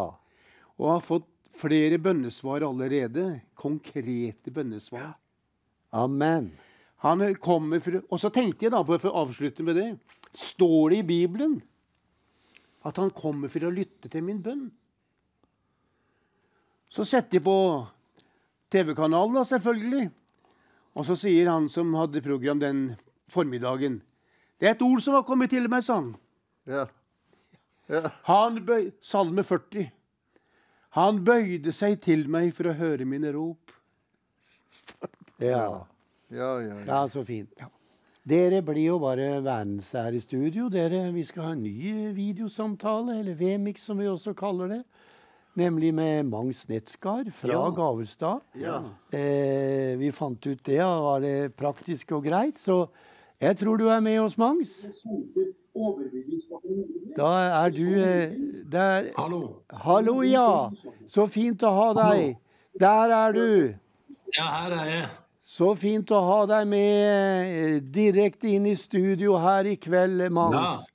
Og 0.79 0.89
har 0.89 1.03
fått 1.03 1.29
flere 1.53 1.99
bønnesvar 2.01 2.65
allerede. 2.67 3.41
Konkrete 3.55 4.51
bønnesvar. 4.53 5.13
Amen. 5.93 6.51
Han 7.03 7.35
kommer 7.35 7.79
for, 7.83 8.01
Og 8.09 8.19
så 8.19 8.31
tenkte 8.33 8.65
jeg 8.65 8.73
da, 8.73 8.79
på, 8.83 8.97
for 8.97 9.11
å 9.11 9.25
avslutte 9.25 9.63
med 9.67 9.75
det 9.75 9.89
Står 10.33 10.93
det 10.93 11.01
i 11.03 11.05
Bibelen 11.05 11.59
at 12.83 12.97
han 12.99 13.13
kommer 13.15 13.51
for 13.51 13.63
å 13.63 13.71
lytte 13.71 14.09
til 14.11 14.25
min 14.25 14.41
bønn? 14.43 14.65
Så 16.91 17.05
setter 17.07 17.39
jeg 17.39 17.45
på 17.45 17.55
TV-kanalen, 18.73 19.37
da, 19.37 19.43
selvfølgelig. 19.47 20.09
Og 20.93 21.07
så 21.07 21.15
sier 21.17 21.47
han 21.49 21.69
som 21.71 21.93
hadde 21.95 22.21
program 22.25 22.59
den 22.61 22.81
formiddagen 23.31 24.01
Det 24.59 24.67
er 24.67 24.75
et 24.75 24.83
ord 24.85 25.01
som 25.05 25.15
har 25.15 25.23
kommet 25.27 25.53
til 25.53 25.69
meg, 25.71 25.85
sa 25.85 26.01
han. 26.01 26.11
Ja. 26.69 26.83
Ja. 27.91 28.09
Han 28.27 28.59
bøy, 28.65 28.91
Salme 29.03 29.43
40. 29.47 29.87
Han 30.93 31.23
bøyde 31.25 31.73
seg 31.73 31.99
til 32.03 32.27
meg 32.29 32.51
for 32.53 32.69
å 32.69 32.75
høre 32.77 33.05
mine 33.09 33.31
rop. 33.33 33.71
Ja. 35.41 35.85
Ja, 36.33 36.49
ja, 36.61 36.61
ja. 36.61 36.75
ja, 36.87 36.99
så 37.09 37.23
fint. 37.25 37.49
Dere 38.23 38.61
blir 38.63 38.85
jo 38.93 38.99
bare 39.01 39.41
verdens 39.43 39.89
her 39.97 40.15
i 40.15 40.21
studio. 40.23 40.69
Dere, 40.71 41.09
vi 41.13 41.25
skal 41.27 41.49
ha 41.49 41.55
en 41.57 41.63
ny 41.65 42.13
videosamtale, 42.15 43.17
eller 43.19 43.35
Vemix 43.37 43.83
som 43.89 43.99
vi 43.99 44.07
også 44.07 44.31
kaller 44.37 44.71
det. 44.77 44.83
Nemlig 45.59 45.91
med 45.93 46.29
Mangs 46.31 46.63
Netskar 46.69 47.27
fra 47.35 47.51
Ja. 47.53 47.65
Gavestad. 47.75 48.41
Ja. 48.57 48.79
Eh, 49.13 49.93
vi 49.99 50.09
fant 50.15 50.41
ut 50.47 50.63
det, 50.65 50.79
og 50.81 51.03
var 51.09 51.19
det 51.21 51.55
praktisk 51.59 52.15
og 52.17 52.23
greit. 52.25 52.57
Så 52.57 52.87
jeg 53.41 53.59
tror 53.59 53.77
du 53.77 53.89
er 53.89 54.01
med 54.01 54.21
oss, 54.23 54.37
Mangs. 54.37 54.79
Da 57.17 57.29
er 57.65 57.73
du 57.73 57.87
eh, 57.97 58.33
der. 58.69 59.09
Hallo. 59.17 59.63
Hallo, 59.85 60.21
ja. 60.21 60.69
Så 61.09 61.25
fint 61.25 61.65
å 61.65 61.71
ha 61.73 61.89
deg. 61.97 62.37
Der 62.79 63.13
er 63.17 63.33
du. 63.33 63.73
Ja, 64.37 64.45
her 64.53 64.77
er 64.77 64.91
jeg. 64.91 65.09
Så 65.43 65.73
fint 65.75 66.13
å 66.13 66.21
ha 66.23 66.39
deg 66.49 66.69
med 66.69 67.57
eh, 67.57 67.81
direkte 67.83 68.53
inn 68.53 68.69
i 68.69 68.77
studio 68.77 69.35
her 69.41 69.67
i 69.69 69.75
kveld, 69.81 70.23
Magnus. 70.33 70.85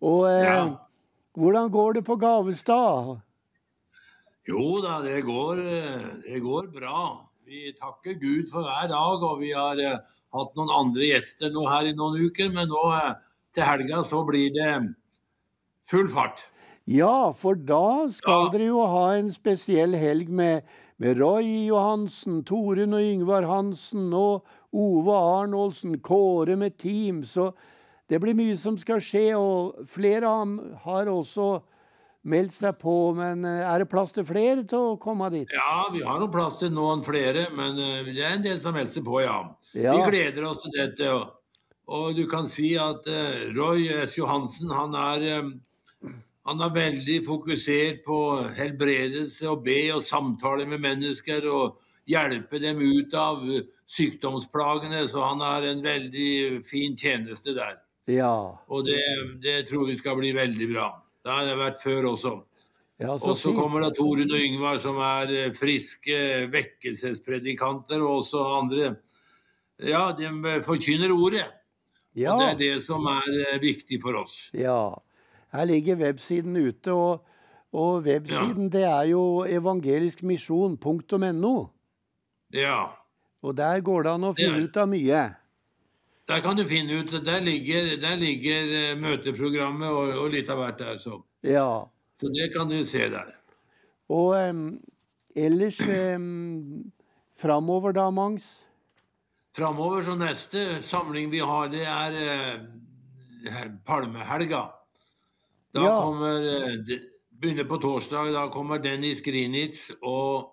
Og 0.00 0.24
eh, 0.32 0.72
hvordan 1.36 1.70
går 1.70 2.00
det 2.00 2.04
på 2.08 2.16
Gavestad? 2.18 3.18
Jo 4.48 4.80
da, 4.80 4.98
det 5.04 5.20
går, 5.28 5.60
eh, 5.60 6.04
det 6.24 6.40
går 6.40 6.72
bra. 6.72 7.00
Vi 7.44 7.68
takker 7.76 8.16
Gud 8.16 8.48
for 8.48 8.64
hver 8.64 8.88
dag, 8.88 9.22
og 9.22 9.40
vi 9.44 9.52
har 9.52 9.80
eh, 9.80 10.00
hatt 10.34 10.56
noen 10.56 10.72
andre 10.72 11.12
gjester 11.12 11.52
nå 11.52 11.68
her 11.68 11.92
i 11.92 11.96
noen 11.96 12.16
uker, 12.26 12.48
men 12.52 12.72
nå 12.72 12.84
eh, 12.96 13.12
til 13.58 13.66
helga 13.66 14.02
så 14.06 14.22
blir 14.28 14.52
det 14.54 14.72
full 15.90 16.08
fart. 16.12 16.44
Ja, 16.88 17.30
for 17.36 17.54
da 17.54 18.06
skal 18.08 18.46
Ja. 18.46 18.50
dere 18.54 18.66
jo 18.70 18.84
ha 18.86 19.06
en 19.18 19.30
spesiell 19.34 19.92
helg 19.98 20.28
med, 20.30 20.62
med 20.98 21.18
Roy 21.20 21.66
Johansen, 21.68 22.42
Torunn 22.48 22.94
og 22.96 23.02
Yngvar 23.04 23.44
Hansen 23.46 24.12
og 24.16 24.44
Ove 24.72 25.12
Arnoldsen, 25.16 25.98
Kåre 26.00 26.56
med 26.56 26.78
team. 26.78 27.22
Så 27.24 27.52
det 28.08 28.20
blir 28.20 28.34
mye 28.36 28.56
som 28.56 28.76
skal 28.80 29.00
skje, 29.04 29.34
og 29.36 29.84
flere 29.86 30.24
ham- 30.28 30.74
har 30.84 31.06
også 31.12 31.60
meldt 32.24 32.52
seg 32.56 32.78
på. 32.80 33.14
Men 33.16 33.44
eh, 33.44 33.64
er 33.68 33.78
det 33.84 33.88
plass 33.92 34.12
til 34.12 34.24
flere 34.24 34.64
til 34.68 34.78
å 34.94 34.98
komme 35.00 35.28
dit? 35.30 35.48
Ja, 35.52 35.88
vi 35.92 36.00
har 36.04 36.18
noen 36.20 36.32
plass 36.32 36.58
til 36.60 36.70
noen 36.72 37.04
flere, 37.04 37.48
men 37.54 37.78
eh, 37.78 38.04
det 38.08 38.16
er 38.24 38.34
en 38.36 38.42
del 38.48 38.58
som 38.60 38.72
melder 38.74 38.92
seg 38.92 39.04
på, 39.04 39.20
ja. 39.24 39.38
Ja. 39.76 39.92
Vi 39.96 40.10
gleder 40.10 40.48
oss 40.48 40.62
til 40.64 40.72
dette. 40.76 41.08
Og, 41.12 41.34
og 41.88 42.16
du 42.18 42.26
kan 42.28 42.46
si 42.48 42.74
at 42.76 43.06
eh, 43.08 43.48
Roy 43.56 43.88
S. 44.04 44.18
Johansen, 44.18 44.70
han 44.76 44.92
er, 44.98 45.24
eh, 45.24 46.12
han 46.48 46.64
er 46.64 46.74
veldig 46.74 47.18
fokusert 47.24 48.02
på 48.04 48.20
helbredelse 48.58 49.48
og 49.48 49.64
be 49.64 49.80
og 49.94 50.04
samtale 50.04 50.68
med 50.68 50.84
mennesker 50.84 51.48
og 51.48 51.78
hjelpe 52.08 52.60
dem 52.60 52.80
ut 52.84 53.16
av 53.16 53.40
sykdomsplagene. 53.88 55.06
Så 55.08 55.24
han 55.24 55.40
har 55.44 55.64
en 55.64 55.80
veldig 55.84 56.60
fin 56.68 56.96
tjeneste 56.96 57.56
der. 57.56 57.78
Ja. 58.08 58.34
Og 58.68 58.84
det, 58.88 59.00
det 59.40 59.62
tror 59.68 59.88
vi 59.88 59.96
skal 59.96 60.16
bli 60.20 60.32
veldig 60.36 60.70
bra. 60.74 60.90
Det 61.24 61.32
har 61.32 61.48
det 61.48 61.58
vært 61.60 61.82
før 61.82 62.12
også. 62.14 62.34
ja 63.00 63.16
så 63.16 63.32
Og 63.32 63.36
så 63.36 63.52
kommer 63.56 63.84
da 63.84 63.92
Torunn 63.96 64.32
og 64.32 64.40
Yngvar, 64.44 64.80
som 64.80 65.00
er 65.04 65.32
eh, 65.32 65.52
friske 65.56 66.48
vekkelsespredikanter, 66.52 68.04
og 68.04 68.22
også 68.22 68.44
andre. 68.60 68.98
Ja, 69.80 70.10
de 70.12 70.60
forkynner 70.66 71.12
ordet. 71.16 71.46
Ja. 72.16 72.34
Og 72.34 72.40
det 72.40 72.48
er 72.48 72.54
det 72.60 72.82
som 72.84 73.06
er 73.10 73.28
eh, 73.44 73.60
viktig 73.62 74.02
for 74.02 74.14
oss. 74.22 74.50
Ja. 74.56 74.94
Her 75.52 75.64
ligger 75.64 75.96
websiden 75.96 76.56
ute, 76.56 76.92
og, 76.92 77.24
og 77.72 78.02
websiden 78.06 78.72
det 78.72 78.84
er 78.84 79.02
jo 79.12 79.44
evangeliskmisjon.no. 79.48 81.68
Ja. 82.54 82.86
Og 83.42 83.56
der 83.56 83.80
går 83.84 84.02
det 84.02 84.10
an 84.12 84.24
å 84.28 84.32
finne 84.36 84.62
ut 84.66 84.76
av 84.76 84.88
mye. 84.90 85.34
Der 86.28 86.40
kan 86.44 86.56
du 86.58 86.64
finne 86.68 86.92
ut 87.00 87.10
Der 87.24 87.40
ligger, 87.40 87.96
der 88.00 88.16
ligger 88.20 88.72
eh, 88.76 88.96
møteprogrammet 89.00 89.88
og, 89.88 90.08
og 90.24 90.30
litt 90.34 90.50
av 90.52 90.58
hvert 90.60 90.78
der. 90.78 90.98
Så. 91.00 91.22
Ja. 91.46 91.88
så 92.18 92.28
det 92.34 92.52
kan 92.52 92.68
du 92.68 92.84
se 92.84 93.08
der. 93.08 93.38
Og 94.08 94.36
um, 94.36 94.78
ellers 95.36 95.80
um, 95.80 96.92
framover 97.36 97.92
da, 97.92 98.10
Mangs? 98.10 98.67
Framover 99.56 100.02
så 100.02 100.14
neste 100.14 100.82
samling 100.82 101.30
vi 101.32 101.40
har, 101.40 101.68
det 101.72 101.84
er 101.88 102.18
eh, 102.22 103.70
Palmehelga. 103.86 104.64
Da 105.74 105.84
Ja. 105.84 106.00
kommer 106.02 106.42
eh, 106.42 106.76
det- 106.86 107.02
Begynner 107.38 107.64
på 107.64 107.78
torsdag. 107.78 108.32
Da 108.32 108.48
kommer 108.50 108.78
Dennis 108.82 109.20
Grinitz 109.22 109.90
og 110.02 110.50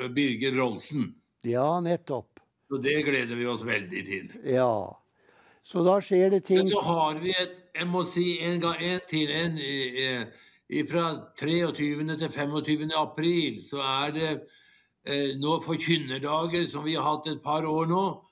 eh, 0.00 0.08
Birger 0.08 0.52
Rolsen. 0.52 1.14
Ja, 1.42 1.80
nettopp. 1.80 2.40
Så 2.68 2.76
det 2.82 3.02
gleder 3.06 3.36
vi 3.36 3.46
oss 3.46 3.62
veldig 3.64 4.02
til. 4.06 4.32
Ja. 4.44 4.96
Så 5.62 5.82
da 5.84 5.96
skjer 6.00 6.30
det 6.30 6.44
ting 6.44 6.58
Men 6.58 6.68
så 6.68 6.80
har 6.84 7.14
vi 7.22 7.30
et 7.30 7.62
Jeg 7.76 7.86
må 7.88 8.02
si 8.04 8.38
en 8.40 8.60
gang 8.60 8.76
en 8.80 9.00
til. 9.08 9.30
En, 9.30 9.58
eh, 9.58 10.26
eh, 10.70 10.84
fra 10.88 11.32
23. 11.36 12.16
til 12.18 12.28
25. 12.28 12.90
april 12.96 13.60
så 13.62 13.80
er 14.06 14.10
det 14.12 14.30
eh, 15.06 15.34
nå 15.40 15.60
forkynnerdager 15.62 16.66
som 16.68 16.84
vi 16.84 16.94
har 16.94 17.02
hatt 17.04 17.26
et 17.28 17.42
par 17.42 17.62
år 17.64 17.86
nå. 17.86 18.22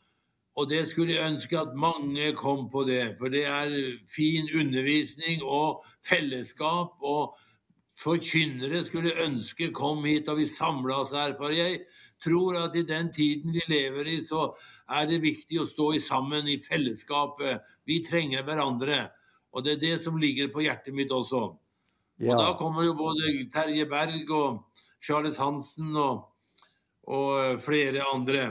Og 0.55 0.69
det 0.71 0.85
skulle 0.87 1.17
jeg 1.17 1.33
ønske 1.33 1.59
at 1.59 1.75
mange 1.75 2.33
kom 2.39 2.69
på 2.71 2.85
det. 2.87 3.17
For 3.19 3.33
det 3.33 3.43
er 3.51 3.73
fin 4.07 4.47
undervisning 4.55 5.43
og 5.43 5.83
fellesskap. 6.07 6.95
Og 7.03 7.35
forkynnere 7.99 8.85
skulle 8.87 9.17
ønske 9.25 9.73
kom 9.75 10.05
hit 10.07 10.29
og 10.31 10.39
vi 10.43 10.47
samla 10.51 11.01
oss 11.03 11.15
her. 11.15 11.35
For 11.39 11.55
jeg 11.55 11.83
tror 12.23 12.59
at 12.65 12.77
i 12.79 12.87
den 12.87 13.11
tiden 13.13 13.55
vi 13.55 13.63
lever 13.69 14.15
i, 14.15 14.21
så 14.23 14.53
er 14.95 15.09
det 15.11 15.25
viktig 15.25 15.59
å 15.61 15.69
stå 15.69 15.91
sammen 16.03 16.49
i 16.51 16.61
fellesskapet. 16.63 17.65
Vi 17.87 17.99
trenger 18.07 18.47
hverandre. 18.47 19.09
Og 19.55 19.65
det 19.65 19.77
er 19.77 19.83
det 19.83 19.97
som 20.03 20.19
ligger 20.19 20.51
på 20.55 20.65
hjertet 20.67 20.95
mitt 20.95 21.13
også. 21.15 21.43
Og 22.25 22.39
da 22.39 22.55
kommer 22.59 22.87
jo 22.87 22.95
både 22.99 23.33
Terje 23.51 23.87
Berg 23.91 24.31
og 24.31 24.63
Charles 25.03 25.39
Hansen 25.39 25.95
og, 25.99 26.29
og 27.11 27.59
flere 27.63 28.07
andre. 28.13 28.47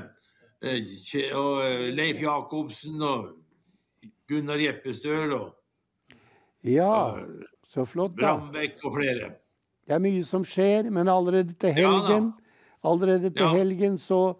Eh, 0.63 1.33
Og 1.35 1.57
eh, 1.65 1.89
Leif 1.91 2.21
Jacobsen 2.23 3.01
og 3.03 3.33
Gunnar 4.29 4.61
Jeppestøl 4.63 5.33
og 5.35 5.49
ja. 6.63 7.17
Så 7.67 7.83
flott, 7.89 8.13
da. 8.15 8.37
Brambekk 8.37 8.77
og 8.85 8.93
flere. 8.95 9.31
Det 9.83 9.95
er 9.97 9.99
mye 9.99 10.21
som 10.23 10.45
skjer, 10.47 10.87
men 10.93 11.09
allerede 11.11 11.55
til 11.59 11.73
Ja 11.75 11.89
helgen, 11.91 12.29
allerede 12.85 13.31
til 13.33 13.43
Ja. 13.43 13.49
helgen 13.57 13.97
så 13.99 14.37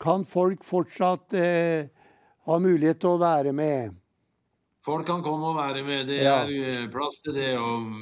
kan 0.00 0.24
folk 0.26 0.64
fortsatt 0.66 1.34
eh, 1.38 1.86
ha 2.48 2.58
mulighet 2.58 2.98
til 2.98 3.12
å 3.14 3.20
være 3.22 3.52
med. 3.54 3.94
Folk 4.82 5.06
kan 5.06 5.22
komme 5.22 5.52
og 5.52 5.56
være 5.60 5.84
med. 5.86 6.08
Det 6.08 6.24
er 6.26 6.50
eh, 6.50 6.88
plass 6.90 7.20
til 7.22 7.34
det. 7.38 7.52
Og, 7.58 7.92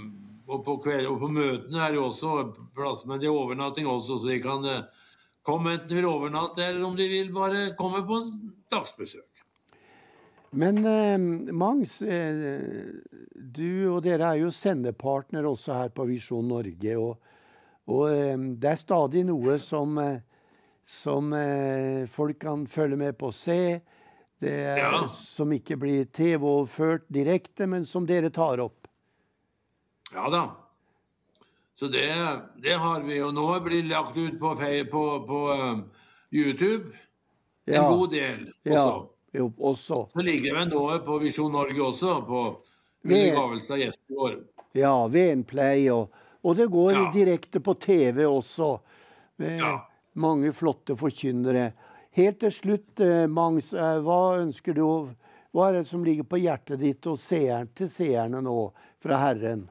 og, 0.49 0.65
på 0.65 0.79
kveld, 0.87 1.07
og 1.11 1.21
på 1.21 1.29
møtene 1.29 1.83
er 1.85 1.93
det 1.93 2.01
også 2.01 2.55
plass, 2.75 3.05
men 3.07 3.21
det 3.21 3.29
er 3.29 3.37
overnatting 3.37 3.87
også, 3.87 4.17
så 4.23 4.31
de 4.31 4.41
kan 4.41 4.65
eh, 4.65 4.81
komme 5.51 5.75
enten 5.77 5.91
de 5.91 5.99
vil 5.99 6.09
overnatte, 6.09 6.63
eller 6.65 6.87
om 6.87 6.97
de 6.97 7.11
vil 7.11 7.35
bare 7.35 7.67
komme 7.79 8.01
på 8.07 8.23
dagsbesøk. 8.73 9.27
Men 10.51 10.81
eh, 10.87 11.53
Mangs, 11.55 12.01
eh, 12.03 12.41
du 13.35 13.91
og 13.93 14.01
dere 14.03 14.33
er 14.33 14.41
jo 14.43 14.51
sendepartner 14.55 15.47
også 15.47 15.77
her 15.79 15.93
på 15.95 16.09
Visjon 16.09 16.49
Norge. 16.51 16.97
Og, 16.99 17.21
og 17.87 18.03
eh, 18.11 18.35
det 18.59 18.73
er 18.73 18.81
stadig 18.81 19.23
noe 19.29 19.59
som, 19.63 19.95
eh, 20.03 20.19
som 20.83 21.31
eh, 21.39 22.03
folk 22.11 22.41
kan 22.43 22.67
følge 22.71 22.99
med 22.99 23.19
på 23.21 23.31
og 23.31 23.37
se. 23.37 23.79
Det 24.41 24.57
er, 24.57 24.81
Ja. 24.81 25.05
Som 25.07 25.53
ikke 25.53 25.77
blir 25.79 26.07
TV-overført 26.11 27.07
direkte, 27.13 27.69
men 27.71 27.85
som 27.87 28.07
dere 28.09 28.33
tar 28.35 28.63
opp. 28.65 28.89
Ja 30.11 30.27
da. 30.33 30.45
Så 31.81 31.89
det, 31.89 32.07
det 32.61 32.75
har 32.77 33.01
vi. 33.07 33.23
Og 33.25 33.33
nå 33.33 33.47
blir 33.65 33.81
det 33.83 33.89
lagt 33.95 34.17
ut 34.19 34.35
på, 34.41 34.51
på, 34.93 35.05
på 35.31 35.39
eh, 35.55 35.79
YouTube 36.37 36.91
en 37.67 37.75
Ja. 37.75 37.87
god 37.89 38.11
del 38.13 38.53
Ja, 38.69 38.83
også. 38.85 39.09
jo, 39.33 39.47
også. 39.59 39.99
Så 40.13 40.23
ligger 40.27 40.59
det 40.59 40.67
noe 40.75 40.99
på 41.07 41.17
Visjon 41.23 41.53
Norge 41.55 41.81
også, 41.81 42.19
på 42.27 42.43
undergravelse 43.05 43.73
av 43.73 43.79
gjester 43.81 44.13
i 44.13 44.19
år. 44.27 44.37
Ja, 44.77 45.07
Venplay 45.09 45.89
og 45.91 46.11
Og 46.43 46.57
det 46.57 46.71
går 46.73 46.93
Ja. 46.93 47.11
direkte 47.13 47.61
på 47.61 47.75
TV 47.79 48.25
også. 48.25 48.81
Med 49.39 49.59
Ja. 49.61 49.87
mange 50.15 50.53
flotte 50.53 50.97
forkynnere. 50.97 51.73
Helt 52.17 52.41
til 52.41 52.51
slutt, 52.51 53.01
eh, 53.01 53.27
Mangs, 53.27 53.73
eh, 53.75 54.01
hva 54.01 54.39
ønsker 54.41 54.75
du 54.75 54.81
å 54.83 55.09
Hva 55.53 55.69
er 55.69 55.73
det 55.81 55.87
som 55.87 56.05
ligger 56.05 56.23
på 56.25 56.39
hjertet 56.41 56.79
ditt 56.79 57.07
og 57.07 57.17
seeren, 57.19 57.69
til 57.75 57.89
seerne 57.89 58.41
nå 58.41 58.73
fra 59.03 59.17
Herren? 59.19 59.69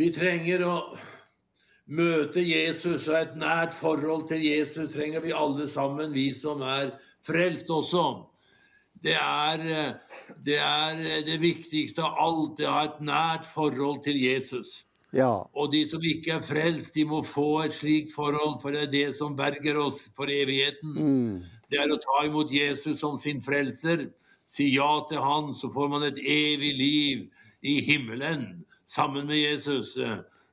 Vi 0.00 0.08
trenger 0.14 0.62
å 0.64 0.74
møte 1.92 2.40
Jesus, 2.40 3.08
og 3.10 3.16
et 3.18 3.32
nært 3.36 3.74
forhold 3.76 4.28
til 4.30 4.40
Jesus 4.40 4.94
trenger 4.94 5.20
vi 5.20 5.34
alle 5.36 5.66
sammen, 5.68 6.14
vi 6.14 6.30
som 6.32 6.62
er 6.64 6.94
frelst 7.26 7.68
også. 7.74 8.04
Det 9.04 9.16
er 9.16 9.60
det, 10.46 10.56
er 10.56 11.02
det 11.26 11.36
viktigste 11.42 12.04
av 12.06 12.16
alt, 12.24 12.54
det 12.56 12.68
å 12.68 12.76
ha 12.78 12.86
et 12.86 13.02
nært 13.04 13.48
forhold 13.50 14.00
til 14.06 14.16
Jesus. 14.20 14.86
Ja. 15.12 15.42
Og 15.52 15.68
de 15.74 15.82
som 15.90 16.04
ikke 16.06 16.38
er 16.38 16.48
frelst, 16.48 16.94
de 16.96 17.04
må 17.10 17.20
få 17.26 17.66
et 17.66 17.76
slikt 17.76 18.14
forhold, 18.14 18.56
for 18.62 18.72
det 18.72 18.86
er 18.86 18.94
det 18.94 19.06
som 19.18 19.36
berger 19.36 19.82
oss 19.82 20.06
for 20.16 20.32
evigheten. 20.32 20.96
Mm. 20.96 21.60
Det 21.68 21.82
er 21.82 21.92
å 21.92 22.00
ta 22.00 22.24
imot 22.30 22.54
Jesus 22.54 23.02
som 23.02 23.20
sin 23.20 23.44
frelser. 23.44 24.08
Si 24.48 24.70
ja 24.72 24.90
til 25.10 25.20
han, 25.20 25.52
så 25.52 25.68
får 25.72 25.92
man 25.92 26.08
et 26.08 26.24
evig 26.24 26.72
liv 26.80 27.28
i 27.60 27.80
himmelen 27.84 28.62
sammen 28.90 29.28
med 29.30 29.38
Jesus. 29.38 29.94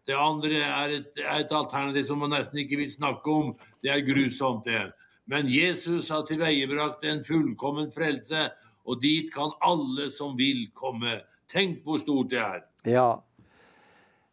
Det 0.08 0.16
andre 0.16 0.62
er 0.64 0.94
et, 1.00 1.20
er 1.20 1.42
et 1.42 1.52
alternativ 1.52 2.06
som 2.08 2.22
man 2.22 2.32
nesten 2.36 2.62
ikke 2.62 2.80
vil 2.80 2.92
snakke 2.92 3.34
om. 3.34 3.54
Det 3.84 3.92
er 3.92 4.06
grusomt, 4.08 4.68
det. 4.70 4.86
Men 5.28 5.50
Jesus 5.52 6.12
har 6.14 6.24
tilveiebrakt 6.28 7.04
en 7.10 7.24
fullkommen 7.28 7.90
frelse, 7.92 8.46
og 8.88 9.02
dit 9.04 9.28
kan 9.34 9.52
alle 9.66 10.08
som 10.14 10.38
vil 10.40 10.70
komme. 10.78 11.20
Tenk 11.52 11.82
hvor 11.84 12.00
stort 12.00 12.30
det 12.32 12.40
er. 12.44 12.62
Ja. 12.88 13.10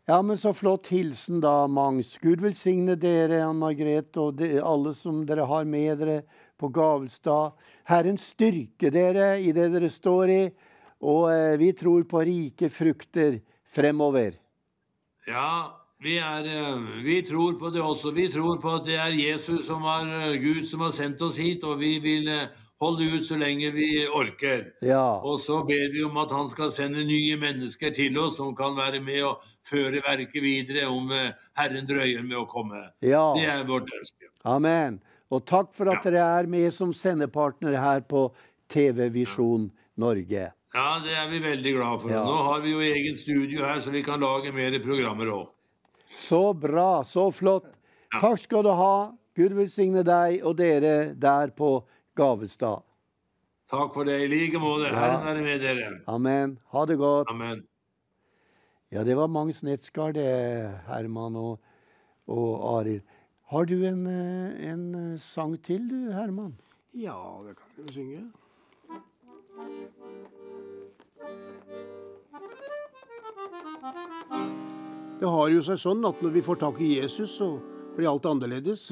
Ja, 0.07 0.21
men 0.23 0.39
så 0.39 0.53
flott 0.53 0.91
hilsen 0.93 1.41
da, 1.41 1.65
Mangs. 1.67 2.19
Gud 2.23 2.43
velsigne 2.45 2.95
dere, 3.01 3.41
Ann 3.47 3.59
Margrethe, 3.59 4.21
og 4.21 4.37
de, 4.37 4.59
alle 4.61 4.93
som 4.95 5.23
dere 5.27 5.47
har 5.49 5.65
med 5.65 6.03
dere 6.03 6.19
på 6.61 6.69
Gavelstad. 6.75 7.57
Herren 7.89 8.21
styrke 8.21 8.93
dere 8.95 9.33
i 9.41 9.51
det 9.57 9.71
dere 9.73 9.89
står 9.91 10.35
i, 10.35 10.43
og 11.09 11.33
eh, 11.33 11.57
vi 11.59 11.73
tror 11.75 12.05
på 12.11 12.23
rike 12.29 12.69
frukter 12.71 13.41
fremover. 13.75 14.37
Ja, 15.27 15.81
vi, 16.05 16.18
er, 16.20 16.45
eh, 16.45 16.83
vi 17.05 17.22
tror 17.27 17.57
på 17.61 17.70
det 17.72 17.83
også. 17.83 18.12
Vi 18.14 18.29
tror 18.33 18.59
på 18.61 18.75
at 18.79 18.85
det 18.89 18.99
er 19.01 19.14
Jesus 19.16 19.66
som 19.66 19.87
er 19.89 20.11
eh, 20.20 20.37
Gud 20.43 20.66
som 20.68 20.85
har 20.85 20.93
sendt 20.97 21.22
oss 21.25 21.39
hit, 21.41 21.64
og 21.64 21.79
vi 21.81 21.95
vil 22.05 22.29
eh, 22.29 22.51
holde 22.83 23.07
ut 23.14 23.25
så 23.25 23.39
lenge 23.41 23.70
vi 23.72 23.89
orker. 24.12 24.66
Ja. 24.85 25.20
Og 25.25 25.39
så 25.41 25.62
ber 25.64 25.89
vi 25.95 26.03
om 26.05 26.18
at 26.20 26.35
han 26.35 26.51
skal 26.51 26.72
sende 26.75 27.07
nye 27.09 27.39
mennesker 27.41 27.95
til 27.97 28.18
oss 28.20 28.37
som 28.37 28.53
kan 28.59 28.77
være 28.77 29.01
med 29.01 29.22
og 29.25 29.47
føre 29.64 30.03
verket 30.05 30.43
videre 30.45 30.91
om 30.93 31.09
Herren 31.57 31.89
drøyer 31.89 32.27
med 32.27 32.37
å 32.43 32.45
komme. 32.51 32.83
Ja. 33.01 33.31
Det 33.39 33.47
er 33.49 33.64
vårt 33.70 33.89
ønske. 33.89 34.29
Amen. 34.45 35.01
Og 35.33 35.47
takk 35.49 35.72
for 35.72 35.89
at 35.89 36.05
Ja. 36.05 36.11
dere 36.11 36.27
er 36.43 36.47
med 36.47 36.75
som 36.75 36.93
sendepartner 36.93 37.79
her 37.81 38.05
på 38.05 38.27
TV 38.68 39.09
Visjon 39.14 39.70
Norge. 39.97 40.51
Ja, 40.75 40.99
det 40.99 41.12
er 41.14 41.29
vi 41.31 41.39
veldig 41.39 41.72
glad 41.77 42.01
for. 42.03 42.11
Ja. 42.11 42.22
Nå 42.27 42.39
har 42.49 42.62
vi 42.64 42.72
jo 42.72 42.81
egen 42.83 43.14
studio 43.16 43.62
her, 43.62 43.79
så 43.81 43.93
vi 43.95 44.03
kan 44.03 44.22
lage 44.22 44.51
mer 44.55 44.75
programmer 44.83 45.31
òg. 45.31 45.53
Så 46.11 46.41
bra, 46.55 47.05
så 47.07 47.29
flott. 47.35 47.68
Takk 48.18 48.41
skal 48.43 48.66
du 48.66 48.72
ha. 48.75 48.97
Gud 49.35 49.55
velsigne 49.55 50.03
deg 50.07 50.43
og 50.47 50.57
dere 50.59 51.14
der 51.14 51.55
på 51.55 51.77
Gavestad. 52.18 52.83
Takk 53.70 53.95
for 53.95 54.07
det. 54.07 54.20
I 54.22 54.29
like 54.31 54.59
måte. 54.62 54.91
Herren 54.95 55.25
være 55.27 55.47
med 55.47 55.62
dere. 55.62 55.89
Amen. 56.11 56.59
Ha 56.75 56.85
det 56.91 56.99
godt. 56.99 57.31
Amen. 57.31 57.64
Ja, 58.95 59.03
det 59.07 59.16
var 59.18 59.31
Magnus 59.31 59.62
Netsgard, 59.66 60.14
det, 60.14 60.27
Herman 60.87 61.35
og, 61.39 61.59
og 62.31 62.79
Arild. 62.79 63.03
Har 63.51 63.66
du 63.66 63.81
en, 63.87 64.07
eh, 64.07 64.70
en 64.70 64.85
eh, 64.95 65.18
sang 65.18 65.57
til, 65.62 65.89
du, 65.91 66.12
Herman? 66.14 66.55
Ja, 66.95 67.16
det 67.47 67.57
kan 67.59 67.75
vi 67.79 67.93
synge. 67.93 68.22
Det 75.25 75.31
har 75.33 75.49
jo 75.49 75.61
seg 75.64 75.79
sånn 75.81 76.05
at 76.05 76.18
når 76.20 76.33
vi 76.35 76.41
får 76.45 76.59
tak 76.61 76.79
i 76.85 76.99
Jesus, 76.99 77.39
så 77.39 77.47
blir 77.97 78.11
alt 78.11 78.27
annerledes. 78.29 78.91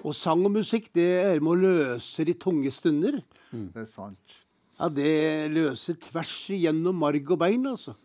Og 0.00 0.14
sang 0.16 0.46
og 0.48 0.54
musikk, 0.54 0.86
det 0.96 1.04
er 1.20 1.42
med 1.44 1.50
å 1.52 1.56
løse 1.60 2.24
de 2.24 2.32
tunge 2.40 2.72
stunder. 2.72 3.18
Det 3.52 3.82
er 3.82 3.90
sant. 3.90 4.38
Ja, 4.78 4.88
det 4.88 5.52
løser 5.52 5.98
tvers 6.00 6.32
igjennom 6.56 6.96
marg 7.04 7.34
og 7.36 7.42
bein, 7.42 7.68
altså. 7.68 7.98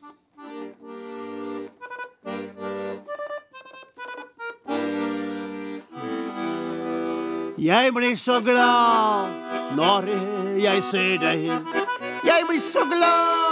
Jeg 7.61 7.95
blir 7.95 8.19
så 8.19 8.41
glad 8.43 9.71
når 9.79 10.11
jeg 10.59 10.83
ser 10.83 11.15
deg. 11.23 11.47
Jeg 12.27 12.51
blir 12.51 12.59
så 12.67 12.83
glad 12.91 13.50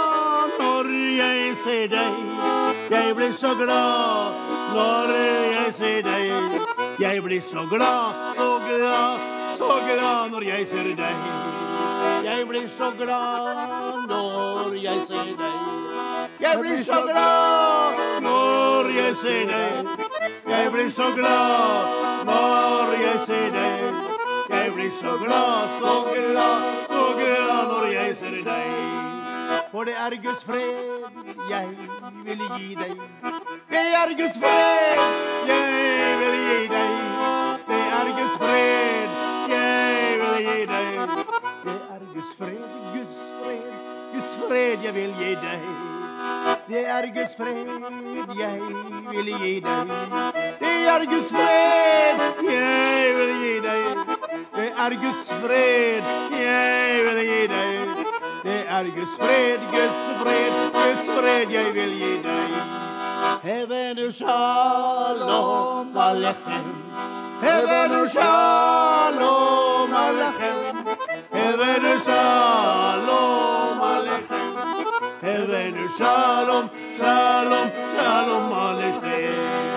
jeg 1.20 1.56
ser 1.56 1.86
deg. 1.88 2.12
Jeg 2.90 3.16
blir 3.16 3.32
så 3.32 3.54
glad 3.54 4.32
når 4.74 5.12
jeg 5.54 5.74
ser 5.74 6.02
deg. 6.02 6.60
Jeg 7.00 7.22
blir 7.22 7.40
så 7.40 7.66
glad, 7.70 8.34
så 8.36 8.48
glad, 8.66 9.18
så 9.54 9.70
glad 9.86 10.30
når 10.30 10.44
jeg 10.48 10.68
ser 10.68 10.90
deg. 11.02 11.16
Jeg 12.24 12.48
blir 12.48 12.68
så 12.68 12.90
glad 12.98 14.08
når 14.08 14.74
jeg 14.82 15.04
ser 15.06 15.32
deg. 15.42 15.58
Jeg 16.40 16.58
blir 16.60 16.82
så 16.84 17.00
glad 17.10 18.22
når 18.22 18.90
jeg 18.96 19.16
ser 19.16 19.44
deg. 19.52 19.92
Jeg 20.48 20.72
blir 20.72 20.90
så 20.90 21.12
glad 21.16 22.24
når 22.24 22.96
jeg 23.04 23.20
ser 23.26 23.50
deg. 23.58 23.80
Jeg 24.50 24.72
blir 24.74 24.90
så 24.90 25.16
glad, 25.24 25.68
så 25.80 25.94
glad, 26.12 26.68
så 26.88 27.06
glad 27.18 27.72
når 27.72 27.86
jeg 27.92 28.16
ser 28.16 28.44
deg. 28.44 29.19
For 29.70 29.84
det 29.84 29.94
er 29.96 30.10
Guds 30.22 30.44
fred 30.44 31.04
jeg 31.50 31.68
vil 32.24 32.40
gi 32.58 32.74
deg. 32.74 32.96
Det 33.70 33.82
er 34.00 34.14
Guds 34.18 34.38
fred 34.42 34.98
jeg 35.46 36.16
vil 36.20 36.36
gi 36.46 36.66
deg. 36.72 36.96
Det 37.68 37.82
er 37.98 38.10
Guds 38.18 38.36
fred 38.40 39.08
jeg 39.52 40.18
vil 40.22 40.48
gi 40.48 40.66
deg. 40.72 40.88
Det 41.64 41.76
er 41.94 42.02
Guds 42.14 42.34
fred, 42.38 42.66
Guds 42.94 43.20
fred, 43.38 43.72
Guds 44.14 44.36
fred 44.48 44.84
jeg 44.88 44.94
vil 44.94 45.14
gi 45.20 45.32
deg. 45.46 45.62
Det 46.68 46.84
er 46.96 47.10
Guds 47.14 47.36
fred 47.36 47.66
jeg 48.40 48.60
vil 49.10 49.32
gi 49.44 49.54
deg. 49.68 49.94
Det 50.60 50.76
er 50.96 51.06
Guds 51.14 51.32
fred 51.38 52.26
jeg 52.50 53.16
vil 53.20 53.34
gi 53.44 53.56
deg. 53.68 54.04
Det 54.56 54.68
er 54.86 55.00
Guds 55.06 55.32
fred 55.44 56.14
jeg 56.42 57.04
vil 57.06 57.26
gi 57.30 57.42
deg. 57.54 57.99
Det 58.42 58.64
er 58.68 58.82
Guds 58.82 59.16
fred, 59.20 59.58
Guds 59.72 60.04
fred, 60.22 60.52
Guds 60.72 61.06
fred 61.18 61.50
jeg 61.50 61.74
vil 61.74 61.90
gi 61.90 62.14
deg. 62.22 62.52
Hevenu 63.42 64.10
shalom 64.12 65.96
alechem. 65.96 66.70
Hevenu 67.42 68.08
shalom 68.14 69.92
alechem. 70.04 70.88
Hevenu 71.32 71.94
shalom 72.06 73.80
alechem. 73.92 74.56
Hevenu 75.22 75.88
shalom, 75.98 76.70
shalom, 76.98 77.68
shalom 77.92 78.52
alechem. 78.52 79.70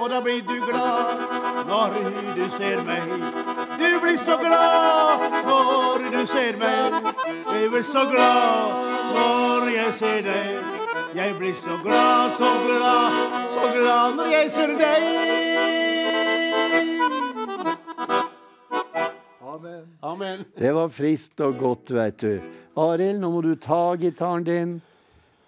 Og 0.00 0.10
da 0.10 0.20
blir 0.20 0.42
du 0.42 0.56
glad 0.70 1.25
når 1.64 1.94
du 2.36 2.50
ser 2.50 2.82
meg. 2.84 3.12
Du 3.78 4.00
blir 4.02 4.18
så 4.20 4.36
glad 4.40 5.24
når 5.46 6.10
du 6.12 6.26
ser 6.26 6.58
meg. 6.60 6.96
Jeg 7.52 7.70
blir 7.70 7.86
så 7.86 8.04
glad 8.10 8.82
når 9.14 9.70
jeg 9.76 9.94
ser 9.94 10.20
deg. 10.26 10.50
Jeg 11.16 11.36
blir 11.38 11.54
så 11.62 11.78
glad, 11.84 12.30
så 12.36 12.50
glad, 12.66 13.16
så 13.54 13.70
glad 13.78 14.16
når 14.18 14.32
jeg 14.34 14.50
ser 14.50 14.74
deg. 14.76 15.06
Amen. 19.40 19.82
Amen. 20.02 20.44
Det 20.58 20.74
var 20.74 20.92
friskt 20.92 21.40
og 21.40 21.56
godt, 21.58 21.94
vet 21.96 22.20
du. 22.20 22.40
Arild, 22.76 23.20
nå 23.22 23.32
må 23.32 23.40
du 23.40 23.54
ta 23.56 23.96
gitaren 23.96 24.44
din, 24.44 24.78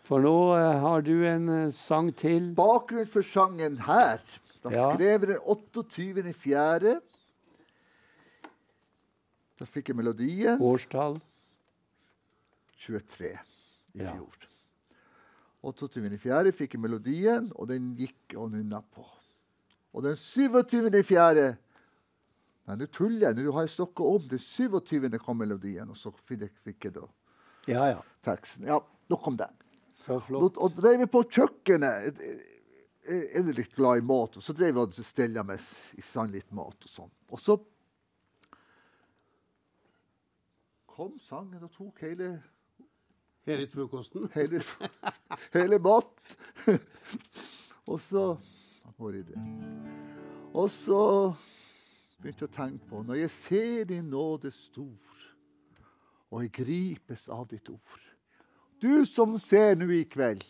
for 0.09 0.25
nå 0.25 0.37
eh, 0.57 0.81
har 0.81 1.05
du 1.05 1.27
en 1.29 1.49
eh, 1.53 1.73
sang 1.77 2.09
til. 2.17 2.55
Bakgrunnen 2.57 3.11
for 3.11 3.27
sangen 3.27 3.83
her 3.85 4.23
De 4.63 4.73
Ja. 4.75 4.93
skrev 4.95 5.27
den 5.27 5.39
28. 5.47 6.33
fjerde. 6.35 7.01
Da 9.59 9.65
fikk 9.67 9.89
jeg 9.89 9.97
melodien. 9.97 10.61
Årstall. 10.61 11.21
23 12.79 13.39
i 13.95 14.03
Ja. 14.03 14.13
fjor. 14.15 14.35
28. 15.63 16.19
fjerde 16.19 16.53
fikk 16.53 16.75
jeg 16.75 16.81
melodien, 16.81 17.53
og 17.57 17.69
den 17.69 17.97
gikk 17.97 18.37
og 18.37 18.53
nynna 18.53 18.81
på. 18.95 19.05
Og 19.95 20.03
den 20.03 20.17
27. 20.17 21.03
fjerde 21.03 21.57
Nei, 22.69 22.77
nå 22.77 22.85
tuller 22.93 23.19
jeg. 23.33 23.35
Nå 23.47 23.53
har 23.55 23.63
jeg 23.65 23.71
stokka 23.71 24.05
om. 24.05 24.21
Den 24.29 24.39
27. 24.39 25.19
kom 25.19 25.39
melodien, 25.39 25.89
og 25.89 25.97
så 25.97 26.13
fikk 26.13 26.85
jeg, 26.85 26.93
da 26.93 27.07
Ja, 27.67 27.87
ja. 27.87 28.03
teksten. 28.23 28.67
Ja, 28.67 28.79
nok 29.09 29.27
om 29.27 29.37
den. 29.39 29.49
Så 29.95 30.21
flott. 30.21 30.59
og 30.59 30.75
drev 30.77 30.99
dreiv 30.99 31.07
på 31.09 31.23
kjøkkenet. 31.25 32.21
Er 33.09 33.41
jo 33.41 33.55
litt 33.57 33.73
glad 33.73 34.03
i 34.03 34.05
mat, 34.05 34.37
og 34.37 34.45
så 34.45 34.53
drev 34.53 34.77
jeg 34.77 34.85
og 34.85 35.07
stella 35.07 35.45
meg 35.47 35.63
i 35.97 36.05
stand 36.05 36.35
litt 36.35 36.51
mat 36.53 36.77
og 36.77 36.93
sånn. 36.93 37.13
Og 37.33 37.41
så 37.41 37.57
kom 40.93 41.15
sangen 41.23 41.65
og 41.65 41.73
tok 41.73 42.05
hele 42.05 42.37
Hele 43.49 43.65
frokosten. 43.73 44.27
hele, 44.37 44.61
hele 45.55 45.79
mat. 45.81 46.11
og 47.89 48.01
så 48.01 48.25
går 48.99 49.15
i 49.15 49.23
det. 49.23 49.39
Og 50.53 50.69
så 50.71 51.01
begynte 52.19 52.45
jeg 52.45 52.51
å 52.51 52.57
tenke 52.57 52.91
på 52.91 53.01
Når 53.07 53.21
jeg 53.23 53.33
ser 53.33 53.89
din 53.89 54.11
nåde 54.11 54.51
stor, 54.53 55.25
og 56.29 56.45
jeg 56.45 56.53
gripes 56.59 57.29
av 57.33 57.47
ditt 57.49 57.71
ord 57.73 58.03
Du 58.83 59.07
som 59.09 59.39
ser 59.41 59.79
nå 59.79 59.87
i 59.97 60.03
kveld, 60.05 60.45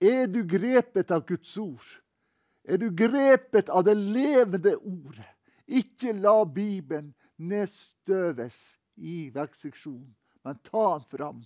er 0.00 0.26
du 0.30 0.42
grepet 0.46 1.10
av 1.10 1.24
Guds 1.26 1.56
ord? 1.58 1.88
Er 2.68 2.78
du 2.78 2.90
grepet 2.92 3.70
av 3.72 3.84
det 3.86 3.96
levende 3.98 4.76
ordet? 4.76 5.28
Ikke 5.68 6.14
la 6.16 6.44
Bibelen 6.44 7.12
nedstøves 7.38 8.78
i 8.96 9.28
verkseksjonen, 9.34 10.14
men 10.44 10.60
ta 10.64 10.84
den 10.96 11.08
fram 11.08 11.42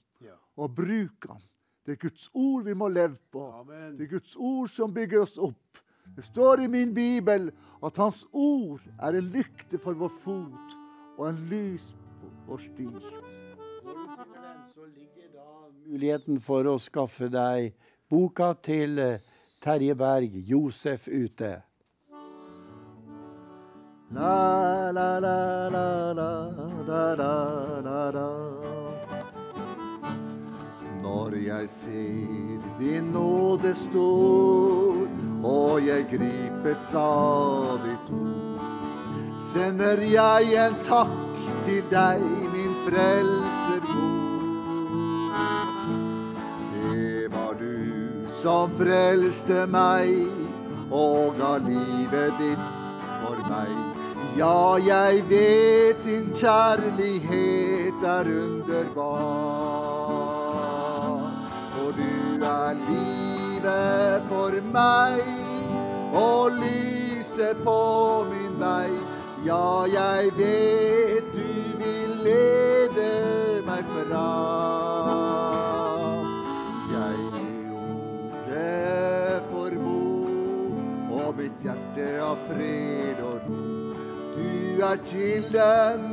og 0.57 0.75
bruk 0.77 1.27
den. 1.27 1.41
Det 1.83 1.97
er 1.97 2.03
Guds 2.05 2.29
ord 2.39 2.65
vi 2.69 2.75
må 2.79 2.89
leve 2.93 3.19
på. 3.33 3.43
Amen. 3.59 3.97
Det 3.99 4.07
er 4.07 4.13
Guds 4.15 4.37
ord 4.37 4.71
som 4.71 4.93
bygger 4.95 5.25
oss 5.25 5.35
opp. 5.43 5.81
Det 6.15 6.25
står 6.25 6.63
i 6.63 6.69
min 6.71 6.95
bibel 6.95 7.49
at 7.83 7.99
Hans 7.99 8.23
ord 8.33 8.83
er 9.03 9.19
en 9.19 9.31
lykte 9.35 9.79
for 9.83 9.99
vår 9.99 10.13
fot 10.23 10.77
og 11.17 11.25
en 11.29 11.41
lys 11.51 11.93
på 12.21 12.31
vår 12.47 12.63
sti. 12.63 12.87
Når 12.87 13.03
du 13.83 14.25
den, 14.35 14.61
så 14.75 14.87
ligger 14.87 15.29
da 15.35 15.49
muligheten 15.87 16.41
for 16.43 16.67
å 16.71 16.79
skaffe 16.83 17.31
deg 17.33 17.73
boka 18.13 18.53
til 18.63 18.99
eh, 18.99 19.21
Terje 19.61 19.95
Berg, 19.95 20.33
'Josef 20.45 21.09
ute'. 21.09 21.63
La, 24.13 24.91
la, 24.93 25.19
la, 25.19 25.69
la, 25.73 26.13
la, 26.13 27.15
la, 27.21 27.35
la, 27.87 28.11
la. 28.17 28.29
Når 31.03 31.37
jeg 31.47 31.69
ser 31.69 32.61
din 32.79 33.05
nåde 33.13 33.75
stor, 33.75 35.09
og 35.45 35.87
jeg 35.87 36.05
gripes 36.11 36.95
av 36.95 37.81
ditt 37.87 38.13
ord, 38.13 38.61
sender 39.39 40.05
jeg 40.05 40.53
en 40.67 40.77
takk 40.85 41.41
til 41.65 41.81
deg, 41.91 42.21
min 42.53 42.77
frelser 42.85 43.42
som 48.43 48.71
frelste 48.75 49.67
meg 49.71 50.09
og 50.91 51.37
ga 51.39 51.53
livet 51.63 52.33
ditt 52.41 53.05
for 53.21 53.39
meg. 53.47 53.71
Ja, 54.37 54.79
jeg 54.83 55.23
vet 55.31 56.03
din 56.03 56.33
kjærlighet 56.35 58.03
er 58.03 58.31
underbar. 58.43 59.13
For 61.77 61.91
du 61.95 62.43
er 62.43 62.75
livet 62.89 64.23
for 64.33 64.53
meg 64.75 65.23
og 66.19 66.59
lyset 66.59 67.57
på 67.63 67.81
min 68.33 68.55
vei. 68.61 68.91
Ja, 69.47 69.85
jeg 69.87 70.33
vet 70.39 71.31
du 71.37 71.53
vil 71.79 72.11
lede 72.27 73.13
meg 73.69 73.85
fram. 73.95 75.32
Fred 82.47 83.23
og 83.25 83.41
ro. 83.49 83.61
Du 84.35 84.83
er 84.83 84.97
kilden 85.05 86.05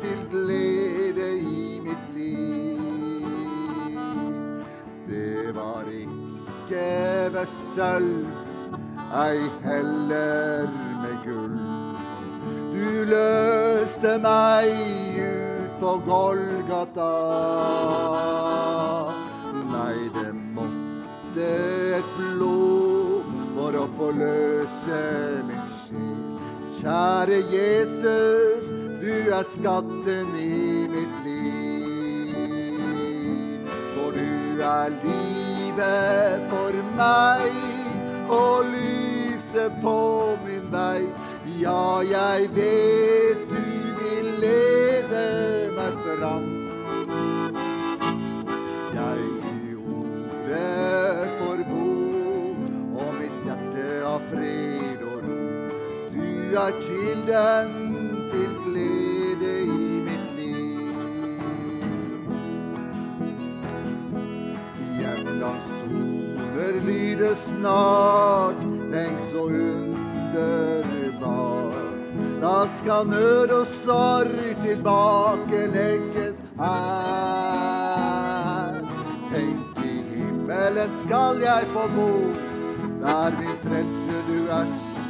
til 0.00 0.18
glede 0.30 1.28
i 1.38 1.80
mitt 1.84 2.06
liv. 2.16 3.30
Det 5.08 5.54
var 5.54 5.84
ikke 5.90 6.86
ved 7.34 7.46
sølv, 7.74 8.26
ei 9.26 9.38
heller 9.64 10.68
med 11.02 11.16
gull. 11.24 11.58
Du 12.74 13.04
løste 13.10 14.18
meg 14.22 14.68
ut 15.18 15.80
på 15.80 15.96
Golgata. 16.06 17.14
Nei, 19.70 19.96
det 20.14 20.34
måtte 20.54 21.48
et 21.98 22.14
blod 22.16 22.79
for 23.70 23.78
å 23.78 23.86
forløse 23.94 25.00
min 25.46 25.66
sjel. 25.70 26.06
Kjære 26.80 27.38
Jesus, 27.52 28.64
du 28.98 29.12
er 29.30 29.44
skatten 29.46 30.28
i 30.34 30.86
mitt 30.90 31.14
liv. 31.26 32.32
For 33.94 34.10
du 34.16 34.62
er 34.66 34.88
livet 35.04 36.48
for 36.50 36.72
meg 36.98 37.50
og 38.34 38.58
lyset 38.72 39.72
på 39.84 39.98
min 40.46 40.66
vei. 40.74 41.02
Ja, 41.60 42.02
jeg 42.02 42.40
vet 42.56 43.40
du 43.50 43.66
vil 44.00 44.28
lede 44.42 45.26
meg 45.78 45.92
fram. 46.08 46.48
Jeg 48.98 49.18
gjorde 49.70 50.64
for 51.38 51.39
fred 54.30 55.00
og 55.12 55.18
ro. 55.26 55.46
Du 56.14 56.28
er 56.64 56.72
kilden 56.84 57.70
til 58.30 58.50
glede 58.64 59.52
i 59.64 59.66
mitt 60.06 60.28
liv. 60.38 60.96
Hjemlands 64.98 65.68
toner 65.80 66.74
lyder 66.86 67.34
snart, 67.34 68.60
tenk 68.92 69.16
så 69.30 69.42
underbart. 69.48 71.00
Da 72.40 72.66
skal 72.76 73.06
nød 73.06 73.50
og 73.50 73.66
sorg 73.66 74.56
tilbakelegges 74.64 76.36
her. 76.58 77.50
Tenk 79.32 79.78
i 79.84 79.88
himmelen 80.08 80.90
skal 81.02 81.36
jeg 81.44 81.62
få 81.74 81.84
bo, 81.96 82.12
der 83.02 83.30
min 83.40 83.56
frelse 83.64 84.14
du 84.28 84.46
er 84.46 84.64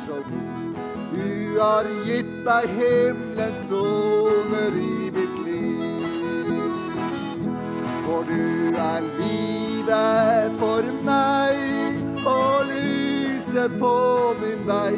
så 0.06 0.16
god. 0.30 0.60
Du 1.12 1.60
har 1.60 1.84
gitt 2.06 2.34
meg 2.44 2.68
himmelens 2.78 3.62
toner 3.68 4.76
i 4.78 5.10
mitt 5.16 5.36
liv. 5.46 6.50
For 8.04 8.22
du 8.28 8.74
er 8.78 9.00
livet 9.18 10.52
for 10.58 10.82
meg 11.04 11.56
og 12.26 12.70
lyset 12.70 13.70
på 13.78 13.96
min 14.42 14.62
vei. 14.66 14.94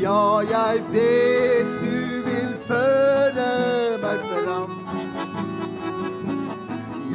Ja, 0.00 0.40
jeg 0.50 0.82
vet 0.90 1.66
du 1.80 1.98
vil 2.26 2.54
føre 2.66 3.50
meg 4.02 4.18
fram. 4.30 4.72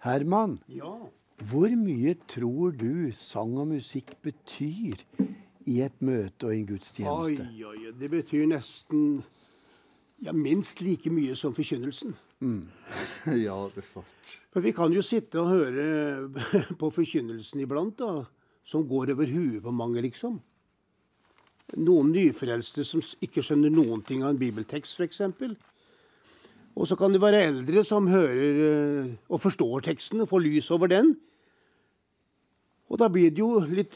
Herman, 0.04 0.60
Ja. 0.70 0.94
hvor 1.38 1.76
mye 1.76 2.16
tror 2.28 2.72
du 2.72 3.12
sang 3.12 3.58
og 3.60 3.68
musikk 3.68 4.22
betyr 4.22 4.94
i 5.66 5.82
et 5.82 6.02
møte 6.02 6.44
og 6.46 6.56
i 6.56 6.60
en 6.60 6.68
gudstjeneste? 6.68 7.48
oi, 7.52 7.64
oi. 7.64 7.92
Det 8.00 8.10
betyr 8.12 8.46
nesten 8.46 9.24
ja, 10.24 10.32
minst 10.32 10.82
like 10.82 11.10
mye 11.10 11.36
som 11.36 11.54
forkynnelsen. 11.56 12.16
Ja, 13.46 13.56
det 13.72 13.82
er 13.82 13.88
sant. 13.88 14.34
For 14.54 14.62
vi 14.64 14.74
kan 14.76 14.94
jo 14.94 15.02
sitte 15.06 15.40
og 15.42 15.50
høre 15.54 15.86
på 16.80 16.90
forkynnelsen 16.94 17.64
iblant, 17.64 17.98
da, 18.02 18.26
som 18.66 18.86
går 18.88 19.14
over 19.16 19.30
huet 19.30 19.64
på 19.64 19.74
mange, 19.74 20.04
liksom. 20.06 20.40
Noen 21.82 22.12
nyfrelste 22.14 22.86
som 22.86 23.02
ikke 23.26 23.42
skjønner 23.44 23.74
noen 23.74 24.04
ting 24.06 24.22
av 24.24 24.34
en 24.36 24.40
bibeltekst, 24.42 25.00
f.eks. 25.00 25.22
Og 26.76 26.90
så 26.90 26.98
kan 27.00 27.14
det 27.16 27.24
være 27.24 27.42
eldre 27.48 27.82
som 27.88 28.10
hører 28.12 28.60
eh, 28.68 29.14
og 29.32 29.42
forstår 29.42 29.86
teksten 29.88 30.22
og 30.26 30.30
får 30.30 30.44
lys 30.44 30.68
over 30.76 30.92
den. 30.92 31.14
Og 32.92 33.00
da 33.02 33.08
blir 33.10 33.32
det 33.32 33.42
jo 33.42 33.64
litt 33.66 33.96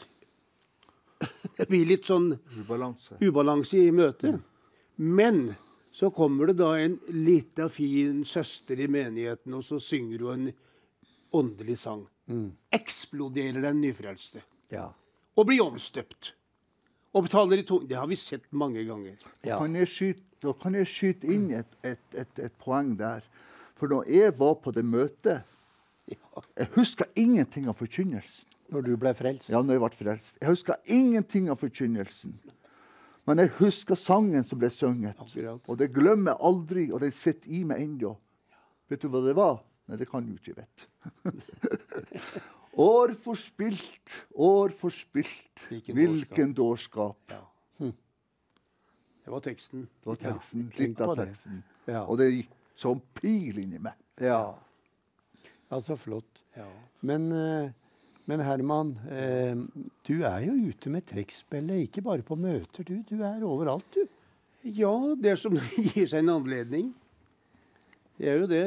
Det 1.58 1.66
blir 1.68 1.84
litt 1.84 2.08
sånn 2.08 2.30
Ubalanse. 2.56 3.18
ubalanse 3.20 3.76
i 3.76 3.90
møtet. 3.92 4.40
Men 4.96 5.50
så 5.90 6.10
kommer 6.14 6.46
det 6.50 6.58
da 6.60 6.70
en 6.78 6.98
lita, 7.10 7.68
fin 7.68 8.24
søster 8.24 8.80
i 8.80 8.88
menigheten, 8.88 9.54
og 9.54 9.64
så 9.66 9.80
synger 9.82 10.22
hun 10.26 10.48
en 10.48 10.52
åndelig 11.34 11.78
sang. 11.78 12.04
Eksploderer 12.70 13.60
den 13.64 13.80
nyfrelste. 13.82 14.42
Ja. 14.70 14.90
Og 15.36 15.48
blir 15.48 15.64
omstøpt. 15.64 16.34
Og 17.10 17.26
betaler 17.26 17.58
i 17.58 17.66
tung... 17.66 17.88
Det 17.90 17.98
har 17.98 18.06
vi 18.06 18.18
sett 18.18 18.46
mange 18.54 18.84
ganger. 18.86 19.16
Ja. 19.42 19.58
Kan 19.58 19.74
jeg 19.74 19.90
skyte, 19.90 20.22
da 20.42 20.54
kan 20.54 20.76
jeg 20.78 20.86
skyte 20.86 21.26
inn 21.30 21.48
et, 21.58 21.72
et, 21.82 22.04
et, 22.14 22.44
et 22.46 22.54
poeng 22.62 22.94
der. 22.98 23.26
For 23.78 23.90
når 23.90 24.06
jeg 24.12 24.36
var 24.38 24.54
på 24.62 24.74
det 24.76 24.84
møtet 24.86 25.56
Jeg 26.10 26.66
husker 26.74 27.06
ingenting 27.18 27.68
av 27.70 27.76
forkynnelsen. 27.78 28.48
Når 28.70 28.86
du 28.86 28.94
ble 28.98 29.12
frelst? 29.14 29.50
Ja, 29.50 29.60
når 29.62 29.76
jeg 29.76 29.82
ble 29.82 29.90
frelst. 29.98 30.38
Jeg 30.40 30.50
husker 30.50 30.78
ingenting 30.86 31.48
av 31.50 31.58
forkynnelsen. 31.58 32.34
Men 33.30 33.44
jeg 33.44 33.52
husker 33.60 33.94
sangen 33.94 34.42
som 34.42 34.58
ble 34.58 34.68
sunget. 34.74 35.20
Og 35.70 35.76
det 35.78 35.92
glemmer 35.94 36.32
jeg 36.32 36.42
aldri, 36.48 36.86
og 36.90 37.02
den 37.04 37.12
sitter 37.14 37.52
i 37.54 37.62
meg 37.68 37.84
ennå. 37.84 38.16
Vet 38.90 39.04
du 39.04 39.10
hva 39.12 39.20
det 39.22 39.36
var? 39.38 39.60
Nei, 39.86 39.98
det 40.00 40.08
kan 40.10 40.26
du 40.26 40.32
ikke 40.34 40.56
vite. 40.58 40.88
År 42.80 43.12
forspilt, 43.18 44.12
år 44.38 44.70
forspilt. 44.70 45.64
Hvilken 45.68 45.96
Hvilken 45.96 46.52
dårskap. 46.54 47.18
Ja. 47.28 47.40
Hm. 47.80 47.90
Det 49.24 49.32
var 49.34 49.42
teksten. 49.44 49.88
Det 49.98 50.06
var 50.06 50.20
teksten, 50.22 50.68
ja, 50.70 50.78
litt 50.78 51.02
av 51.02 51.14
teksten. 51.18 51.58
det. 51.84 51.92
Ja. 51.92 52.04
Og 52.06 52.20
det 52.20 52.28
gikk 52.30 52.54
som 52.78 53.02
pil 53.18 53.58
inni 53.58 53.82
meg. 53.82 53.98
Ja. 54.22 54.54
ja, 55.66 55.80
så 55.82 55.98
flott. 55.98 56.44
Ja. 56.54 56.68
Men, 57.02 57.26
eh, 57.34 57.74
men 58.30 58.42
Herman, 58.46 58.94
eh, 59.10 59.58
du 60.06 60.22
er 60.22 60.44
jo 60.46 60.54
ute 60.70 60.92
med 60.94 61.06
trekkspillet, 61.10 61.88
ikke 61.88 62.04
bare 62.06 62.22
på 62.26 62.38
møter, 62.38 62.86
du. 62.86 63.00
Du 63.08 63.24
er 63.26 63.42
overalt, 63.42 63.88
du. 63.96 64.06
Ja, 64.62 64.92
det 65.18 65.34
som 65.40 65.56
gir 65.76 66.06
seg 66.06 66.22
en 66.22 66.36
anledning. 66.36 66.92
Det 68.20 68.28
er 68.28 68.38
jo 68.42 68.46
det. 68.46 68.64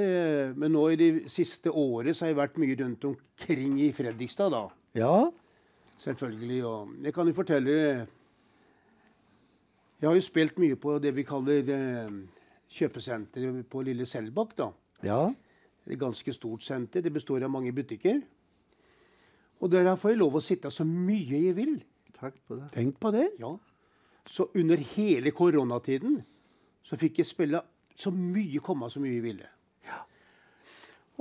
Men 0.57 0.73
nå 0.73 0.83
i 0.89 0.97
det 0.99 1.11
siste 1.31 1.71
året 1.71 2.17
så 2.17 2.25
har 2.25 2.33
jeg 2.33 2.39
vært 2.41 2.59
mye 2.59 2.75
rundt 2.79 3.05
omkring 3.05 3.77
i 3.85 3.91
Fredrikstad, 3.93 4.49
da. 4.51 4.65
Ja. 4.97 5.29
Selvfølgelig. 6.01 6.59
Og 6.65 6.95
jeg 7.05 7.13
kan 7.15 7.29
jo 7.29 7.35
fortelle 7.37 7.73
Jeg 10.01 10.09
har 10.09 10.17
jo 10.17 10.25
spilt 10.25 10.57
mye 10.59 10.75
på 10.75 10.97
det 10.99 11.13
vi 11.15 11.23
kaller 11.23 11.61
kjøpesenteret 11.63 12.41
kjøpesenter 12.73 13.61
på 13.69 13.83
Lille 13.85 14.05
Selbakk, 14.09 14.55
da. 14.57 14.71
Ja. 15.05 15.27
Det 15.83 15.91
er 15.91 15.97
et 15.97 16.01
ganske 16.01 16.33
stort 16.33 16.63
senter. 16.65 17.03
Det 17.05 17.13
består 17.13 17.45
av 17.45 17.51
mange 17.53 17.69
butikker. 17.75 18.23
Og 19.63 19.71
der 19.71 19.87
får 19.95 20.11
jeg 20.11 20.19
lov 20.19 20.35
å 20.35 20.43
sitte 20.43 20.71
så 20.73 20.83
mye 20.87 21.39
jeg 21.39 21.55
vil. 21.55 21.77
Takk 22.17 22.35
på 22.47 22.57
det. 22.59 22.69
Tenk 22.73 22.99
på 22.99 23.11
det. 23.15 23.29
Ja. 23.39 23.53
Så 24.27 24.49
under 24.59 24.79
hele 24.95 25.31
koronatiden 25.35 26.17
så 26.83 26.99
fikk 26.99 27.21
jeg 27.21 27.29
spille 27.29 27.61
så 27.95 28.11
mye, 28.11 28.59
komme 28.63 28.89
så 28.91 28.99
mye 29.03 29.15
jeg 29.15 29.23
ville. 29.23 29.47
Ja. 29.87 30.01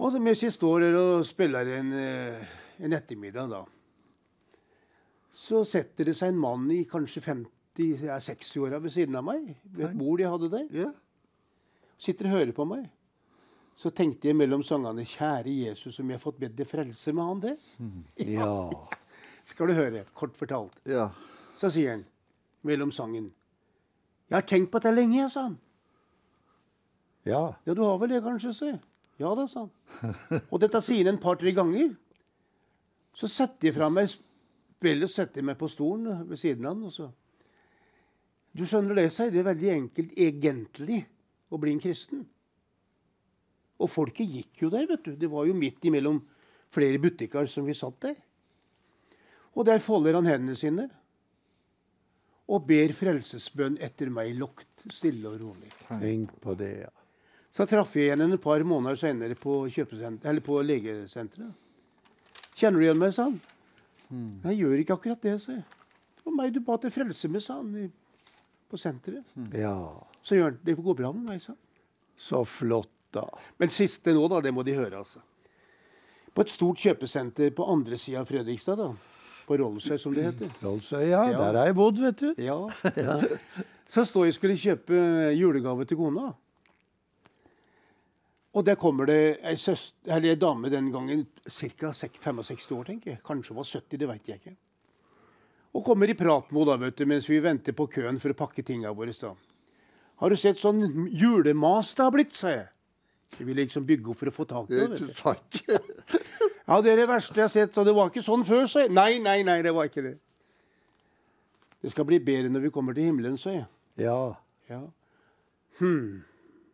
Og 0.03 0.17
mens 0.23 0.43
jeg 0.43 0.55
står 0.55 0.87
der 0.87 0.99
og 0.99 1.27
spiller 1.29 1.69
en, 1.77 1.93
eh, 1.93 2.55
en 2.83 2.97
ettermiddag, 2.97 3.51
da, 3.53 3.63
så 5.33 5.63
setter 5.65 6.11
det 6.11 6.17
seg 6.17 6.33
en 6.33 6.41
mann 6.43 6.67
i 6.73 6.83
kanskje 6.89 7.23
50, 7.25 8.07
ja, 8.09 8.19
60-åra 8.19 8.81
ved 8.83 8.95
siden 8.95 9.17
av 9.17 9.25
meg, 9.25 9.55
ved 9.65 9.87
et 9.89 9.99
bord 9.99 10.21
jeg 10.21 10.33
hadde 10.33 10.51
der. 10.53 10.67
Ja. 10.83 10.91
Sitter 11.99 12.29
og 12.29 12.37
hører 12.37 12.53
på 12.57 12.67
meg. 12.69 12.89
Så 13.75 13.91
tenkte 13.91 14.29
jeg 14.29 14.37
mellom 14.37 14.63
sangene, 14.63 15.05
kjære 15.09 15.53
Jesus, 15.69 15.95
som 15.97 16.09
jeg 16.11 16.19
har 16.19 16.23
fått 16.23 16.39
bedt 16.39 16.57
deg 16.59 16.69
frelse 16.69 17.13
med 17.17 17.25
han 17.25 17.41
det? 17.43 17.55
Ja. 18.29 18.49
Skal 19.49 19.73
du 19.73 19.75
høre, 19.75 20.05
kort 20.15 20.37
fortalt. 20.39 20.79
ja. 20.87 21.11
Så 21.57 21.69
sier 21.71 21.91
han 21.93 22.05
mellom 22.65 22.91
sangen 22.91 23.27
Jeg 24.31 24.35
har 24.35 24.47
tenkt 24.49 24.71
på 24.73 24.81
dette 24.81 24.95
lenge, 24.97 25.27
sa 25.31 25.43
han. 25.45 25.59
Ja. 27.29 27.43
Ja, 27.67 27.75
du 27.75 27.83
har 27.85 27.99
vel 28.01 28.11
det, 28.11 28.23
kanskje, 28.25 28.53
si. 28.57 28.71
Ja 29.21 29.35
da, 29.39 29.45
sa 29.47 29.67
han. 29.67 30.15
Og 30.51 30.59
dette 30.63 30.81
sier 30.83 31.05
han 31.05 31.15
en 31.15 31.21
par-tre 31.23 31.53
ganger. 31.55 31.93
Så 33.15 33.29
setter 33.31 33.69
jeg 33.69 33.77
fra 33.77 33.91
meg 33.93 34.09
spillet 34.11 35.07
og 35.07 35.13
setter 35.13 35.45
meg 35.47 35.59
på 35.61 35.69
stolen 35.71 36.25
ved 36.31 36.41
siden 36.41 36.67
av 36.67 36.73
han. 36.75 36.87
Og 36.89 36.95
så 36.97 37.11
Du 38.57 38.65
skjønner 38.67 38.99
det, 38.99 39.11
sier. 39.15 39.31
Det 39.31 39.43
er 39.45 39.51
veldig 39.53 39.71
enkelt 39.77 40.17
egentlig 40.19 41.03
å 41.53 41.61
bli 41.61 41.77
en 41.77 41.85
kristen. 41.85 42.25
Og 43.83 43.91
folket 43.91 44.31
gikk 44.31 44.65
jo 44.65 44.71
der, 44.73 44.87
vet 44.87 45.05
du. 45.05 45.15
Det 45.19 45.31
var 45.31 45.49
jo 45.49 45.57
midt 45.59 45.85
imellom 45.89 46.21
flere 46.73 47.01
butikker 47.03 47.49
som 47.51 47.67
vi 47.67 47.77
satt 47.77 47.99
der. 48.07 48.17
Og 49.53 49.67
der 49.69 49.83
folder 49.85 50.17
han 50.17 50.29
hendene 50.31 50.57
sine 50.57 50.89
og 52.53 52.67
ber 52.69 52.93
frelsesbønn 52.97 53.79
etter 53.81 54.11
meg 54.13 54.35
lukt, 54.37 54.85
stille 54.93 55.31
og 55.31 55.39
rolig. 55.41 55.71
Tenk 55.89 56.35
på 56.43 56.57
det, 56.59 56.73
ja. 56.83 56.91
Så 57.53 57.67
traff 57.69 57.93
jeg 57.97 58.09
igjen 58.09 58.25
henne 58.25 58.39
et 58.39 58.45
par 58.45 58.63
måneder 58.65 58.97
senere 58.99 59.37
på, 59.37 59.67
eller 59.69 60.41
på 60.45 60.63
legesenteret. 60.65 61.53
'Kjenner 62.53 62.79
du 62.79 62.85
igjen 62.85 63.01
meg?' 63.01 63.15
sa 63.15 63.29
han. 63.29 63.41
Mm. 64.13 64.41
jeg 64.45 64.59
gjør 64.61 64.81
ikke 64.81 64.95
akkurat 64.99 65.23
det, 65.25 65.41
sa 65.41 65.53
jeg. 65.53 65.65
Det 66.17 66.25
var 66.27 66.35
meg 66.37 66.53
du 66.53 66.61
ba 66.61 66.77
til 66.77 66.93
frelse 66.93 67.29
med, 67.33 67.41
sa 67.41 67.57
han 67.61 67.93
på 68.69 68.77
senteret. 68.77 69.25
Ja. 69.57 69.77
Så 70.23 70.37
gjør 70.37 70.51
han 70.51 70.59
det 70.65 70.77
går 70.77 70.97
bra 70.97 71.13
med 71.13 71.31
meg, 71.31 71.41
sa 71.41 71.53
han. 71.53 71.61
Så 72.17 72.45
flott, 72.45 72.93
da. 73.13 73.27
Men 73.59 73.73
siste 73.73 74.15
nå, 74.17 74.25
da, 74.33 74.41
det 74.45 74.53
må 74.55 74.65
de 74.67 74.75
høre, 74.77 74.99
altså. 75.03 75.21
På 76.33 76.45
et 76.47 76.53
stort 76.53 76.81
kjøpesenter 76.81 77.51
på 77.53 77.67
andre 77.69 77.99
sida 78.01 78.23
av 78.23 78.31
Fredrikstad, 78.31 78.79
da. 78.81 78.93
På 79.47 79.57
Rollsøy, 79.59 79.99
som 79.99 80.15
det 80.15 80.25
heter. 80.31 80.53
Rollsøy, 80.63 81.03
Ja. 81.11 81.25
der 81.35 81.59
har 81.59 81.67
jeg 81.69 81.75
bodd, 81.77 81.99
vet 82.01 82.23
du. 82.23 82.35
Ja. 82.49 82.57
Så 83.93 84.05
står 84.09 84.29
jeg 84.29 84.33
og 84.33 84.39
skulle 84.39 84.57
kjøpe 84.57 85.01
julegave 85.37 85.85
til 85.85 85.99
kona. 86.01 86.31
Og 88.53 88.65
der 88.65 88.77
kommer 88.77 89.09
det 89.09 89.39
ei, 89.49 89.55
søster, 89.57 89.97
eller 90.13 90.35
ei 90.35 90.37
dame 90.41 90.69
den 90.73 90.91
gangen, 90.93 91.27
ca. 91.49 91.93
65 91.93 92.69
år, 92.77 92.85
tenker 92.91 93.11
jeg. 93.15 93.21
Kanskje 93.25 93.53
hun 93.55 93.61
var 93.63 93.69
70, 93.69 93.99
det 94.01 94.09
veit 94.11 94.29
jeg 94.29 94.41
ikke. 94.43 94.57
Og 95.73 95.85
kommer 95.87 96.11
i 96.13 96.17
pratmod 96.17 96.69
da, 96.69 96.77
vet 96.83 96.99
du, 97.01 97.07
mens 97.09 97.29
vi 97.31 97.39
venter 97.41 97.73
på 97.77 97.87
køen 97.89 98.21
for 98.21 98.35
å 98.35 98.37
pakke 98.37 98.65
tinga 98.65 98.93
våre. 98.93 99.15
Så. 99.17 99.31
Har 100.21 100.29
du 100.33 100.37
sett 100.37 100.61
sånn 100.61 100.83
julemas 101.17 101.95
det 101.97 102.05
har 102.05 102.13
blitt, 102.13 102.37
sa 102.37 102.53
jeg. 102.53 102.67
Jeg 103.39 103.47
ville 103.47 103.65
liksom 103.65 103.87
bygge 103.89 104.13
opp 104.13 104.19
for 104.21 104.31
å 104.31 104.35
få 104.35 104.45
tak 104.49 104.71
i 104.71 104.79
Det 104.79 104.89
ikke 105.01 105.15
sant. 105.17 105.63
Ja, 106.69 106.79
det 106.81 106.93
er 106.93 107.01
det 107.03 107.09
verste 107.11 107.35
jeg 107.37 107.45
har 107.45 107.51
sett. 107.53 107.73
Så 107.75 107.83
det 107.85 107.93
var 107.97 108.09
ikke 108.09 108.23
sånn 108.25 108.45
før, 108.47 108.67
sa 108.71 108.85
jeg. 108.85 108.93
Nei, 108.95 109.19
nei, 109.21 109.41
nei, 109.45 109.59
det 109.65 109.73
var 109.75 109.89
ikke 109.89 110.05
det. 110.05 110.13
Det 111.83 111.91
skal 111.91 112.07
bli 112.07 112.21
bedre 112.23 112.53
når 112.53 112.69
vi 112.69 112.71
kommer 112.73 112.95
til 112.97 113.09
himmelen, 113.09 113.35
sa 113.41 113.51
jeg. 113.51 113.67
Ja. 114.01 114.19
Ja. 114.71 114.85
Hm, 115.81 116.23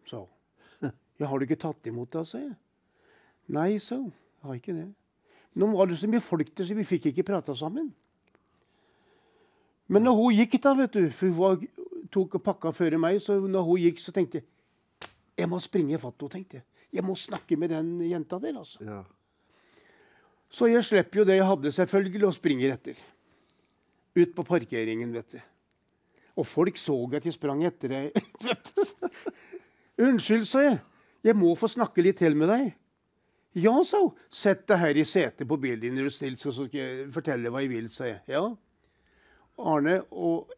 sa 0.06 0.20
hun. 0.20 0.92
Ja, 1.18 1.26
har 1.26 1.40
du 1.40 1.48
ikke 1.48 1.58
tatt 1.58 1.88
imot 1.90 2.12
det, 2.14 2.26
sa 2.28 2.38
jeg. 2.42 2.52
Nei, 3.56 3.70
sa 3.82 3.96
hun. 3.96 4.12
Jeg 4.12 4.50
har 4.50 4.60
ikke 4.60 4.76
det. 4.76 4.86
Nå 5.58 5.70
var 5.72 5.88
det 5.90 5.96
så 5.98 6.10
mye 6.10 6.22
folk 6.22 6.52
der, 6.54 6.68
så 6.68 6.76
vi 6.78 6.86
fikk 6.86 7.08
ikke 7.10 7.26
prata 7.26 7.56
sammen. 7.56 7.88
Men 9.88 10.04
når 10.04 10.20
hun 10.20 10.36
gikk, 10.36 10.58
da, 10.62 10.74
vet 10.78 10.94
du, 10.94 11.08
for 11.10 11.32
hun 11.32 11.38
var, 11.40 11.64
tok 12.12 12.36
og 12.38 12.44
pakka 12.44 12.74
før 12.76 12.98
meg, 13.00 13.22
så 13.24 13.40
når 13.40 13.66
hun 13.66 13.82
gikk, 13.88 14.04
så 14.04 14.12
tenkte 14.14 14.42
jeg 14.42 14.46
jeg 15.38 15.50
må 15.50 15.60
springe 15.62 15.94
i 15.94 16.00
fatt 16.00 16.24
tenkte 16.32 16.58
jeg. 16.58 16.66
Jeg 16.98 17.04
må 17.04 17.14
snakke 17.18 17.56
med 17.60 17.70
den 17.70 17.92
jenta 18.08 18.38
der, 18.42 18.56
altså. 18.58 18.82
Ja. 18.84 19.02
Så 20.48 20.70
jeg 20.70 20.84
slipper 20.84 21.20
jo 21.20 21.26
det 21.28 21.36
jeg 21.36 21.46
hadde, 21.46 21.72
selvfølgelig, 21.72 22.26
og 22.26 22.34
springer 22.34 22.74
etter. 22.74 23.00
Ut 24.16 24.34
på 24.34 24.44
parkeringen, 24.48 25.12
vet 25.14 25.36
du. 25.36 25.40
Og 26.38 26.46
folk 26.46 26.78
så 26.80 26.96
at 27.18 27.26
jeg 27.26 27.36
sprang 27.36 27.64
etter 27.66 27.92
deg. 27.92 28.18
Unnskyld, 30.08 30.46
sa 30.48 30.64
jeg. 30.64 30.78
Jeg 31.26 31.36
må 31.36 31.52
få 31.58 31.68
snakke 31.68 32.02
litt 32.02 32.20
til 32.22 32.36
med 32.38 32.48
deg. 32.50 32.70
Ja, 33.58 33.74
sa 33.84 34.00
hun. 34.04 34.14
Sett 34.30 34.64
deg 34.70 34.80
her 34.80 35.00
i 35.00 35.04
setet 35.08 35.48
på 35.48 35.58
bilen 35.60 35.82
din, 35.82 35.98
er 35.98 36.08
du 36.08 36.14
snill, 36.14 36.38
så 36.40 36.54
skal 36.54 36.78
jeg 36.78 37.08
fortelle 37.12 37.50
hva 37.52 37.64
jeg 37.64 37.72
vil, 37.72 37.90
sa 37.92 38.06
jeg. 38.06 38.22
Ja. 38.30 38.44
Arne 39.58 40.00
og 40.14 40.52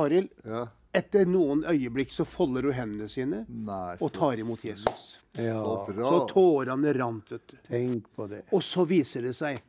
Arild, 0.00 0.32
ja. 0.44 0.64
Etter 0.96 1.26
noen 1.28 1.62
øyeblikk 1.68 2.10
så 2.14 2.24
folder 2.28 2.66
hun 2.70 2.76
hendene 2.76 3.08
sine 3.12 3.42
Nei, 3.48 3.96
og 4.00 4.12
tar 4.16 4.38
imot 4.40 4.64
Jesus. 4.64 5.18
ja. 5.36 5.58
så 5.60 5.74
bra. 5.90 6.10
Så 6.10 6.20
tårene 6.32 6.92
rant, 6.96 7.30
vet 7.34 7.46
du. 7.52 7.56
Tenk 7.68 8.08
på 8.16 8.26
det. 8.30 8.42
Og 8.56 8.62
så 8.64 8.86
viser 8.88 9.26
det 9.28 9.34
seg 9.36 9.60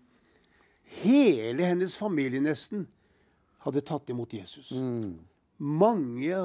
hele 1.03 1.65
hennes 1.67 1.95
familie 1.99 2.39
nesten 2.41 2.85
hadde 3.65 3.81
tatt 3.83 4.09
imot 4.13 4.33
Jesus. 4.37 4.71
Mange 5.59 6.37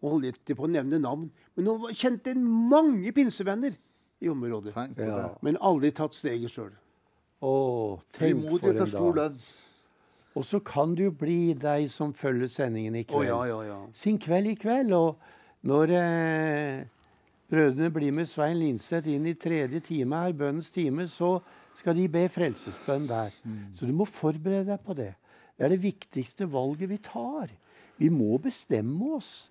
og 0.00 0.06
holdt 0.14 0.24
litt 0.30 0.52
på 0.56 0.64
å 0.64 0.70
nevne 0.72 0.96
navn, 1.02 1.26
men 1.58 1.66
hun 1.68 1.90
kjente 1.92 2.32
mange 2.40 3.12
pinsevenner 3.12 3.74
i 4.20 4.28
området. 4.32 4.72
Tenk 4.74 4.96
på 4.96 5.04
Ja. 5.04 5.16
det. 5.16 5.38
Men 5.44 5.58
aldri 5.60 5.90
tatt 5.92 6.14
steget 6.16 6.50
sjøl. 6.54 6.72
Frimodighet 8.16 8.80
er 8.80 8.86
stor 8.88 9.14
lønn. 9.16 9.36
Og 10.38 10.44
så 10.46 10.60
kan 10.62 10.94
det 10.94 11.08
jo 11.08 11.12
bli 11.18 11.54
deg 11.58 11.88
som 11.90 12.12
følger 12.14 12.50
sendingen 12.50 12.96
i 13.00 13.04
Å 13.08 13.18
Oh, 13.18 13.24
ja, 13.26 13.38
ja, 13.50 13.60
ja. 13.66 13.78
Sin 13.96 14.18
kveld 14.22 14.52
i 14.52 14.56
kveld. 14.58 14.94
Og 14.94 15.66
når 15.66 15.94
eh, 15.98 16.84
brødrene 17.50 17.90
blir 17.94 18.14
med 18.14 18.30
Svein 18.30 18.60
Linseth 18.60 19.10
inn 19.10 19.26
i 19.26 19.34
tredje 19.34 19.82
time 19.90 20.22
her, 20.22 20.36
bønnens 20.36 20.70
time, 20.70 21.08
så 21.10 21.38
skal 21.76 21.96
de 21.98 22.06
be 22.12 22.26
frelsesbønn 22.30 23.08
der. 23.10 23.34
Så 23.74 23.88
du 23.88 23.94
må 23.96 24.06
forberede 24.06 24.70
deg 24.70 24.86
på 24.86 24.94
det. 24.98 25.12
Det 25.58 25.66
er 25.66 25.74
det 25.74 25.82
viktigste 25.82 26.46
valget 26.50 26.88
vi 26.92 27.00
tar. 27.04 27.50
Vi 28.00 28.08
må 28.12 28.38
bestemme 28.40 29.16
oss. 29.18 29.50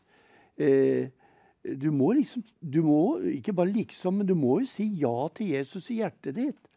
Eh, 0.57 1.11
du 1.59 1.89
må 1.91 2.13
liksom 2.15 2.43
du 2.59 2.79
må, 2.81 3.19
Ikke 3.35 3.53
bare 3.53 3.71
liksom, 3.71 4.21
men 4.21 4.27
du 4.27 4.33
må 4.35 4.61
jo 4.61 4.69
si 4.71 4.87
ja 5.01 5.27
til 5.35 5.51
Jesus 5.57 5.89
i 5.91 5.99
hjertet 5.99 6.37
ditt. 6.39 6.68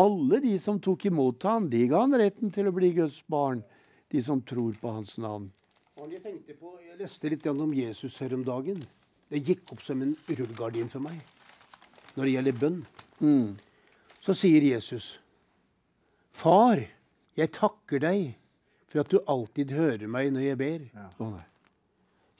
Alle 0.00 0.40
de 0.42 0.56
som 0.58 0.80
tok 0.82 1.06
imot 1.06 1.44
ham, 1.46 1.68
de 1.70 1.84
ga 1.90 2.00
han 2.02 2.16
retten 2.18 2.50
til 2.54 2.66
å 2.66 2.74
bli 2.74 2.90
Guds 2.96 3.20
barn. 3.30 3.62
De 4.10 4.22
som 4.22 4.42
tror 4.42 4.74
på 4.80 4.90
hans 4.94 5.16
navn. 5.22 5.50
Jeg, 6.04 6.20
tenkte 6.22 6.56
på, 6.58 6.74
jeg 6.82 6.98
leste 6.98 7.30
litt 7.30 7.46
om 7.50 7.72
Jesus 7.74 8.18
her 8.22 8.34
om 8.34 8.42
dagen. 8.46 8.80
Det 9.30 9.40
gikk 9.42 9.72
opp 9.74 9.82
som 9.82 10.02
en 10.04 10.16
rullegardin 10.28 10.90
for 10.90 11.02
meg 11.02 11.22
når 12.14 12.26
det 12.26 12.34
gjelder 12.34 12.58
bønn. 12.60 12.80
Så 14.22 14.34
sier 14.38 14.66
Jesus, 14.66 15.18
Far, 16.34 16.80
jeg 17.38 17.50
takker 17.54 18.02
deg 18.02 18.34
for 18.90 19.02
at 19.02 19.10
du 19.10 19.20
alltid 19.30 19.74
hører 19.74 20.10
meg 20.10 20.32
når 20.34 20.48
jeg 20.48 20.58
ber. 20.58 20.86
Ja. 20.94 21.08
Oh, 21.22 21.38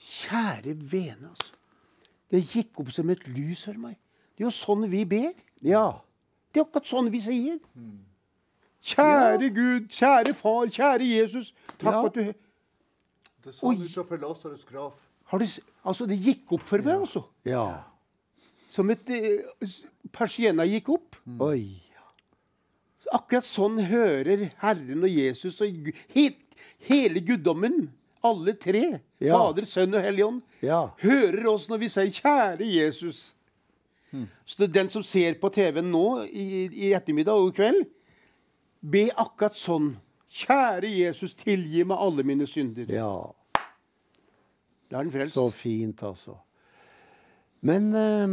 Kjære 0.05 0.75
vene, 0.79 1.31
altså. 1.31 1.55
Det 2.31 2.41
gikk 2.43 2.81
opp 2.81 2.91
som 2.95 3.09
et 3.13 3.23
lys 3.31 3.63
for 3.67 3.79
meg. 3.79 3.95
Det 4.35 4.43
er 4.43 4.47
jo 4.49 4.55
sånn 4.55 4.83
vi 4.91 5.03
ber. 5.07 5.31
Ja. 5.63 6.01
Det 6.55 6.61
er 6.61 6.67
akkurat 6.69 6.87
sånn 6.87 7.09
vi 7.11 7.19
sier. 7.19 7.57
Kjære 8.85 9.49
Gud, 9.55 9.87
kjære 9.91 10.33
Far, 10.37 10.69
kjære 10.71 11.07
Jesus. 11.09 11.53
Takk 11.77 11.91
Ja. 11.91 12.05
at 12.05 12.13
du 12.13 12.33
Det 13.43 13.53
sa 13.53 13.67
du 13.71 13.83
utenfor 13.83 14.17
Lasarus' 14.21 14.65
grav. 14.65 14.93
har 15.25 15.39
du, 15.39 15.45
Altså, 15.85 16.05
det 16.07 16.17
gikk 16.23 16.51
opp 16.53 16.61
for 16.63 16.77
meg, 16.81 16.95
altså. 17.01 17.23
Ja. 17.45 17.83
Som 18.69 18.89
et 18.89 19.09
eh, 19.09 19.43
Persienna 20.11 20.63
gikk 20.65 20.89
opp. 20.89 21.15
Oi. 21.39 21.81
Akkurat 23.13 23.43
sånn 23.45 23.77
hører 23.85 24.49
Herren 24.61 25.03
og 25.03 25.09
Jesus 25.09 25.59
og 25.61 25.91
he, 26.15 26.35
hele 26.87 27.19
guddommen, 27.21 27.91
alle 28.23 28.53
tre, 28.53 29.01
Ja. 29.21 29.37
Fader, 29.37 29.65
Sønn 29.65 29.93
og 29.93 30.01
Hellig 30.01 30.25
Ånd, 30.25 30.41
Ja. 30.61 30.87
hører 31.03 31.45
oss 31.53 31.67
når 31.67 31.77
vi 31.79 31.87
sier 31.89 32.07
'Kjære 32.09 32.61
Jesus'. 32.65 33.33
Så 34.45 34.57
det 34.59 34.69
er 34.69 34.73
den 34.79 34.89
som 34.93 35.03
ser 35.03 35.37
på 35.41 35.49
TV-en 35.53 35.91
nå 35.91 36.05
i, 36.29 36.65
i 36.87 36.93
ettermiddag 36.97 37.35
og 37.41 37.53
i 37.53 37.55
kveld, 37.59 37.85
be 38.85 39.07
akkurat 39.15 39.57
sånn. 39.57 39.95
'Kjære 40.35 40.89
Jesus, 40.91 41.35
tilgi 41.37 41.83
meg 41.87 42.01
alle 42.01 42.23
mine 42.27 42.47
synder'. 42.49 42.89
Ja. 42.91 43.31
Da 44.91 44.99
er 44.99 45.05
den 45.07 45.13
frelst. 45.13 45.37
Så 45.37 45.47
fint, 45.53 46.01
altså. 46.03 46.35
Men, 47.65 47.87
eh, 47.95 48.27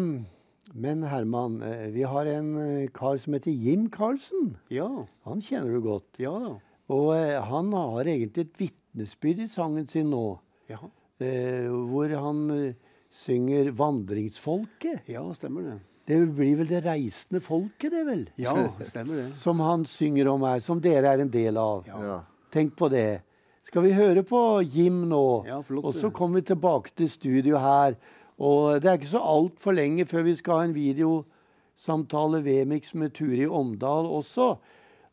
men 0.74 1.02
Herman, 1.08 1.60
eh, 1.62 1.90
vi 1.94 2.02
har 2.02 2.26
en 2.26 2.50
eh, 2.58 2.88
kar 2.92 3.16
som 3.22 3.32
heter 3.36 3.52
Jim 3.52 3.88
Carlsen. 3.90 4.56
Ja. 4.70 5.06
Han 5.24 5.40
kjenner 5.40 5.72
du 5.72 5.80
godt. 5.80 6.18
Ja 6.18 6.32
da. 6.38 6.56
Og 6.92 7.14
han 7.48 7.72
har 7.72 8.04
egentlig 8.04 8.48
et 8.48 8.58
vitnesbyrd 8.58 9.38
i 9.44 9.48
sangen 9.48 9.88
sin 9.88 10.10
nå, 10.10 10.38
Ja. 10.68 10.78
hvor 11.18 12.10
han 12.18 12.74
synger 13.12 13.72
'Vandringsfolket'. 13.72 15.00
ja, 15.06 15.34
stemmer 15.34 15.62
det. 15.62 15.80
Det 16.04 16.18
blir 16.34 16.56
vel 16.56 16.66
det 16.66 16.80
reisende 16.84 17.40
folket, 17.40 17.92
det 17.92 18.04
vel? 18.04 18.24
Ja, 18.36 18.54
stemmer 18.80 19.20
det. 19.20 19.34
Som 19.44 19.60
han 19.60 19.84
synger 19.84 20.28
om 20.28 20.42
her, 20.42 20.58
som 20.60 20.80
dere 20.80 21.12
er 21.12 21.22
en 21.22 21.30
del 21.30 21.56
av. 21.56 21.84
Ja. 21.86 22.22
Tenk 22.52 22.74
på 22.76 22.88
det. 22.88 23.22
Skal 23.62 23.84
vi 23.86 23.92
høre 23.94 24.24
på 24.26 24.62
Jim 24.66 25.04
nå? 25.08 25.44
Ja, 25.46 25.60
flott, 25.62 25.84
og 25.84 25.94
så 25.94 26.10
kommer 26.10 26.40
vi 26.40 26.48
tilbake 26.50 26.90
til 26.96 27.08
studio 27.10 27.60
her. 27.62 27.94
Og 28.42 28.82
det 28.82 28.90
er 28.90 28.98
ikke 28.98 29.12
så 29.12 29.22
altfor 29.22 29.76
lenge 29.76 30.08
før 30.10 30.26
vi 30.26 30.34
skal 30.34 30.58
ha 30.58 30.66
en 30.66 30.74
videosamtale 30.74 32.42
Vemix 32.42 32.94
med 32.98 33.14
Turi 33.14 33.46
Omdal 33.46 34.10
også. 34.10 34.56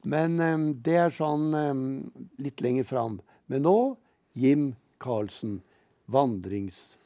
Men 0.09 0.39
um, 0.39 0.69
det 0.73 0.97
er 0.97 1.13
sånn 1.13 1.51
um, 1.53 1.83
litt 2.41 2.63
lenger 2.65 2.87
fram. 2.89 3.19
Men 3.51 3.67
nå 3.67 3.77
Jim 4.33 4.71
Karlsen, 4.97 5.59
'Vandringsfolket'. 6.09 6.98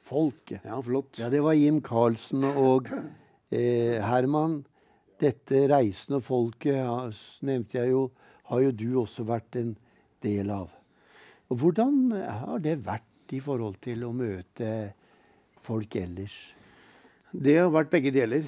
Ja, 0.63 0.81
flott. 0.84 1.17
Ja, 1.19 1.30
det 1.31 1.39
var 1.43 1.55
Jim 1.55 1.80
Karlsen 1.84 2.43
og 2.43 2.89
eh, 2.91 4.01
Herman. 4.03 4.63
Dette 5.21 5.61
reisende 5.71 6.19
folket 6.23 6.75
ja, 6.75 6.97
nevnte 7.47 7.77
jeg 7.77 7.93
jo, 7.93 8.01
har 8.49 8.63
jo 8.65 8.73
du 8.75 8.88
også 8.99 9.23
vært 9.27 9.55
en 9.61 9.71
del 10.25 10.51
av. 10.51 10.67
Og 11.47 11.61
hvordan 11.61 12.11
har 12.11 12.59
det 12.63 12.81
vært 12.84 13.35
i 13.35 13.39
forhold 13.43 13.80
til 13.84 14.03
å 14.03 14.11
møte 14.15 14.69
folk 15.63 15.95
ellers? 15.95 16.35
Det 17.31 17.55
har 17.61 17.71
vært 17.71 17.93
begge 17.93 18.11
deler. 18.13 18.43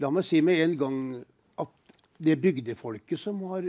La 0.00 0.10
meg 0.10 0.24
si 0.26 0.40
med 0.42 0.62
en 0.62 0.78
gang 0.80 1.00
at 1.60 1.98
det 2.24 2.40
bygdefolket 2.40 3.20
som 3.20 3.42
har 3.52 3.68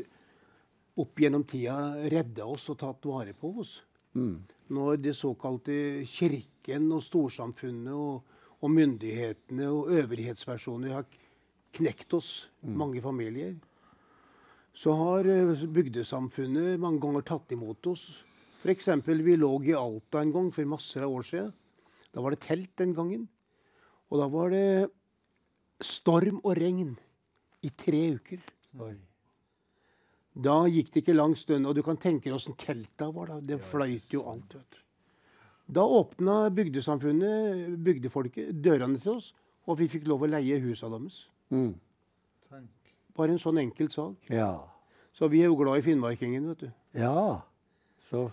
opp 0.96 1.20
gjennom 1.20 1.44
tida 1.44 2.08
redda 2.08 2.48
oss 2.48 2.70
og 2.72 2.80
tatt 2.82 3.06
vare 3.10 3.36
på 3.36 3.52
oss 3.62 3.82
Når 4.16 5.02
det 5.04 5.14
såkalte 5.18 6.06
kirken 6.10 6.88
og 6.96 7.04
storsamfunnet 7.06 7.94
og, 7.94 8.24
og 8.62 8.72
myndighetene 8.72 9.68
og 9.70 9.92
øvrighetspersoner 9.94 10.96
har 10.96 11.08
knekt 11.76 12.16
oss, 12.16 12.30
mange 12.64 13.02
familier, 13.04 13.56
så 14.76 14.96
har 15.00 15.28
eh, 15.32 15.66
bygdesamfunnet 15.72 16.80
mange 16.80 17.00
ganger 17.04 17.24
tatt 17.28 17.54
imot 17.56 17.88
oss. 17.92 18.24
F.eks. 18.60 18.90
vi 19.06 19.38
lå 19.38 19.52
i 19.64 19.76
Alta 19.78 20.24
en 20.24 20.34
gang 20.34 20.52
for 20.52 20.68
masser 20.68 21.06
av 21.06 21.16
år 21.16 21.28
siden. 21.28 21.54
Da 22.12 22.24
var 22.24 22.34
det 22.34 22.44
telt 22.48 22.72
den 22.80 22.96
gangen. 22.96 23.28
Og 24.10 24.22
da 24.22 24.28
var 24.32 24.52
det 24.54 24.92
storm 25.84 26.40
og 26.44 26.56
regn 26.58 26.96
i 27.66 27.72
tre 27.76 28.08
uker. 28.16 28.42
Da 30.36 30.66
gikk 30.68 30.92
det 30.92 31.04
ikke 31.04 31.16
lang 31.16 31.36
stund, 31.40 31.68
og 31.68 31.76
du 31.76 31.82
kan 31.84 31.98
tenke 31.98 32.28
deg 32.28 32.36
åssen 32.36 32.58
telta 32.60 33.08
var. 33.16 33.32
da. 33.32 33.40
Det 33.40 33.62
fløyt 33.64 34.12
jo 34.12 34.26
alt. 34.28 34.56
vet 34.58 34.72
du. 34.72 34.82
Da 35.76 35.82
åpna 35.82 36.50
bygdesamfunnet, 36.54 37.78
bygdefolket, 37.82 38.52
dørene 38.64 39.00
til 39.02 39.16
oss, 39.16 39.34
og 39.66 39.80
vi 39.80 39.88
fikk 39.90 40.06
lov 40.08 40.26
å 40.28 40.30
leie 40.30 40.60
husa 40.62 40.90
deres. 40.92 41.26
Mm. 41.50 41.74
Bare 43.16 43.32
en 43.32 43.40
sånn 43.42 43.62
enkel 43.64 43.90
sak. 43.90 44.30
Ja. 44.30 44.52
Så 45.16 45.30
vi 45.32 45.42
er 45.42 45.48
jo 45.48 45.56
glad 45.58 45.80
i 45.80 45.86
finnmarkingen, 45.86 46.50
vet 46.52 46.66
du. 46.68 46.72
Ja. 47.00 47.42
Så 48.04 48.28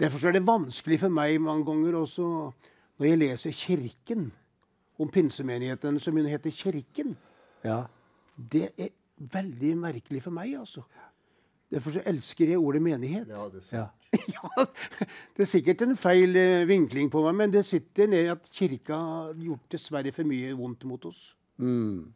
Derfor 0.00 0.26
er 0.26 0.34
det 0.34 0.42
vanskelig 0.42 0.98
for 1.04 1.14
meg 1.14 1.36
mange 1.38 1.62
ganger 1.68 2.00
også 2.00 2.24
når 2.98 3.06
jeg 3.06 3.18
leser 3.20 3.54
Kirken, 3.54 4.32
om 4.98 5.10
pinsemenigheten 5.10 6.00
som 6.02 6.16
hun 6.18 6.26
heter 6.26 6.50
Kirken. 6.50 7.14
Ja. 7.64 7.84
Det 8.34 8.72
er 8.74 8.90
veldig 9.18 9.76
merkelig 9.78 10.22
for 10.22 10.34
meg, 10.34 10.56
altså. 10.58 10.82
Derfor 11.74 11.96
elsker 12.06 12.52
jeg 12.52 12.60
ordet 12.60 12.82
menighet. 12.82 13.28
Ja, 13.28 13.46
det 13.50 13.62
er 13.62 13.68
sant. 13.68 13.78
Ja. 13.82 13.90
Ja, 14.34 14.66
Det 15.34 15.42
er 15.42 15.48
sikkert 15.50 15.80
en 15.82 15.96
feil 15.98 16.36
eh, 16.38 16.66
vinkling 16.68 17.08
på 17.10 17.22
meg, 17.24 17.34
men 17.40 17.54
det 17.54 17.64
sitter 17.66 18.06
ned 18.10 18.30
at 18.36 18.46
kirka 18.54 18.94
har 18.98 19.40
gjort 19.42 19.74
dessverre 19.74 20.12
for 20.14 20.28
mye 20.28 20.52
vondt 20.54 20.86
mot 20.86 21.08
oss. 21.10 21.32
Mm. 21.58 22.12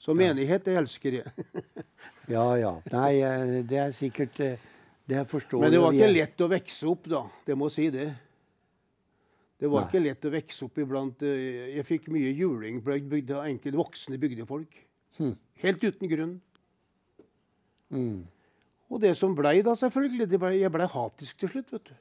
Så 0.00 0.14
menighet, 0.16 0.64
det 0.68 0.78
elsker 0.78 1.20
jeg. 1.20 1.34
Ja, 2.28 2.44
ja. 2.60 2.74
Nei, 2.92 3.22
eh, 3.24 3.52
det 3.66 3.78
er 3.80 3.92
sikkert 3.96 4.38
eh, 4.44 4.64
Det 5.08 5.16
er 5.16 5.24
forståelig. 5.26 5.64
Men 5.64 5.72
det 5.72 5.78
var 5.82 5.96
ikke 5.96 6.12
lett 6.12 6.42
å 6.44 6.50
vokse 6.52 6.88
opp, 6.90 7.08
da. 7.08 7.22
Det 7.46 7.56
må 7.56 7.70
si 7.72 7.88
det. 7.90 8.06
Det 9.58 9.70
var 9.72 9.82
Nei. 9.82 9.88
ikke 9.88 10.02
lett 10.04 10.28
å 10.28 10.32
vokse 10.36 10.66
opp 10.68 10.76
iblant 10.78 11.24
Jeg 11.26 11.82
fikk 11.88 12.10
mye 12.14 12.30
juling 12.36 12.78
av 12.84 13.48
enkelte 13.48 13.80
voksne 13.80 14.20
bygdefolk. 14.20 14.76
Hm. 15.16 15.32
Helt 15.64 15.82
uten 15.88 16.12
grunn. 16.12 16.36
Mm. 17.94 18.26
Og 18.88 19.00
det 19.00 19.14
som 19.16 19.34
blei 19.36 19.58
da, 19.64 19.74
selvfølgelig 19.76 20.28
det 20.30 20.38
ble, 20.40 20.54
Jeg 20.60 20.72
blei 20.72 20.86
hatisk 20.88 21.38
til 21.42 21.48
slutt, 21.52 21.72
vet 21.72 21.90
du. 21.90 21.96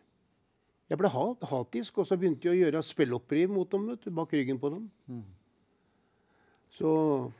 Jeg 0.87 0.97
ble 1.01 1.09
hat, 1.11 1.41
hatisk, 1.49 1.97
og 1.99 2.07
så 2.07 2.15
begynte 2.15 2.47
jeg 2.47 2.55
å 2.55 2.61
gjøre 2.65 2.83
spillopprim 2.87 3.51
mot 3.57 3.67
dem, 3.71 3.89
vet 3.91 4.05
du, 4.07 4.11
bak 4.15 4.31
ryggen 4.31 4.59
på 4.61 4.69
dem. 4.71 4.85
Så 6.71 7.31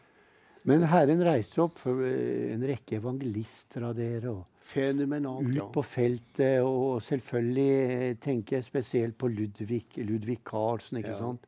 Men 0.68 0.84
Herren 0.91 1.22
reiste 1.24 1.61
opp 1.64 1.80
for 1.80 2.02
eh, 2.03 2.52
en 2.52 2.64
rekke 2.68 2.98
evangelister 2.99 3.86
av 3.88 3.95
dere. 3.95 4.34
og 4.34 4.45
fenomenalt, 4.68 5.48
ut 5.48 5.69
på 5.72 5.84
feltet, 5.88 6.60
og 6.68 6.98
selvfølgelig 7.06 7.69
eh, 7.94 8.15
tenker 8.19 8.57
jeg 8.57 8.65
spesielt 8.68 9.15
på 9.18 9.30
Ludvig, 9.32 9.86
Ludvig 10.03 10.41
Carlsen, 10.44 10.99
ikke 10.99 11.14
Ja. 11.15 11.22
sant? 11.22 11.48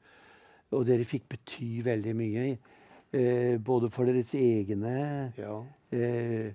Og 0.72 0.86
dere 0.88 1.04
fikk 1.04 1.26
bety 1.28 1.82
veldig 1.84 2.14
mye, 2.16 2.46
eh, 3.12 3.58
både 3.58 3.90
for 3.92 4.06
deres 4.08 4.32
egne 4.38 5.34
ja. 5.36 5.66
eh, 5.92 6.54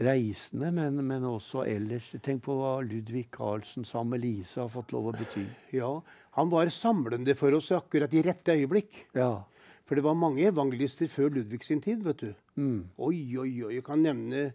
reisende, 0.00 0.70
men, 0.72 0.96
men 1.06 1.22
også 1.28 1.66
ellers. 1.68 2.10
Tenk 2.24 2.42
på 2.46 2.54
hva 2.56 2.78
Ludvig 2.82 3.26
Carlsen 3.34 3.84
sammen 3.84 4.14
med 4.16 4.22
Lise 4.24 4.62
har 4.62 4.70
fått 4.72 4.92
lov 4.96 5.10
å 5.10 5.16
bety. 5.18 5.44
Ja, 5.76 6.00
Han 6.38 6.48
var 6.52 6.70
samlende 6.72 7.34
for 7.36 7.52
oss 7.58 7.70
akkurat 7.74 8.12
i 8.14 8.22
rette 8.22 8.54
øyeblikk. 8.54 9.04
Ja. 9.18 9.42
For 9.84 9.98
det 9.98 10.04
var 10.06 10.14
mange 10.14 10.44
evangelister 10.46 11.08
før 11.10 11.32
Ludvig 11.34 11.64
sin 11.66 11.80
tid, 11.82 12.04
vet 12.06 12.18
du. 12.22 12.34
Mm. 12.56 12.84
Oi, 13.02 13.16
oi, 13.42 13.50
oi. 13.66 13.72
Jeg 13.74 13.84
kan 13.84 14.00
nevne 14.02 14.52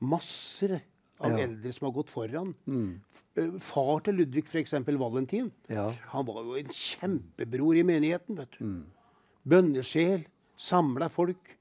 masser 0.00 0.80
av 1.20 1.30
Ja. 1.36 1.44
eldre 1.44 1.72
som 1.74 1.86
har 1.86 1.92
gått 1.92 2.10
foran. 2.10 2.54
Mm. 2.66 3.00
Far 3.60 4.00
til 4.00 4.14
Ludvig, 4.22 4.44
f.eks. 4.46 4.72
Valentin, 4.98 5.52
Ja. 5.68 5.90
han 6.12 6.24
var 6.24 6.42
jo 6.42 6.54
en 6.56 6.66
kjempebror 6.72 7.76
i 7.76 7.82
menigheten. 7.82 8.36
vet 8.36 8.50
du. 8.58 8.64
Mm. 8.64 8.84
Bønnesjel, 9.46 10.24
samla 10.56 11.08
folk. 11.10 11.56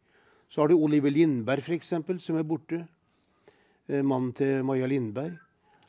Så 0.50 0.62
har 0.62 0.68
du 0.70 0.76
Oliver 0.76 1.12
Lindberg, 1.12 1.60
f.eks., 1.60 1.90
som 2.24 2.38
er 2.38 2.44
borte. 2.44 2.88
Eh, 3.88 4.04
Mannen 4.04 4.34
til 4.36 4.64
Maja 4.68 4.88
Lindberg. 4.90 5.38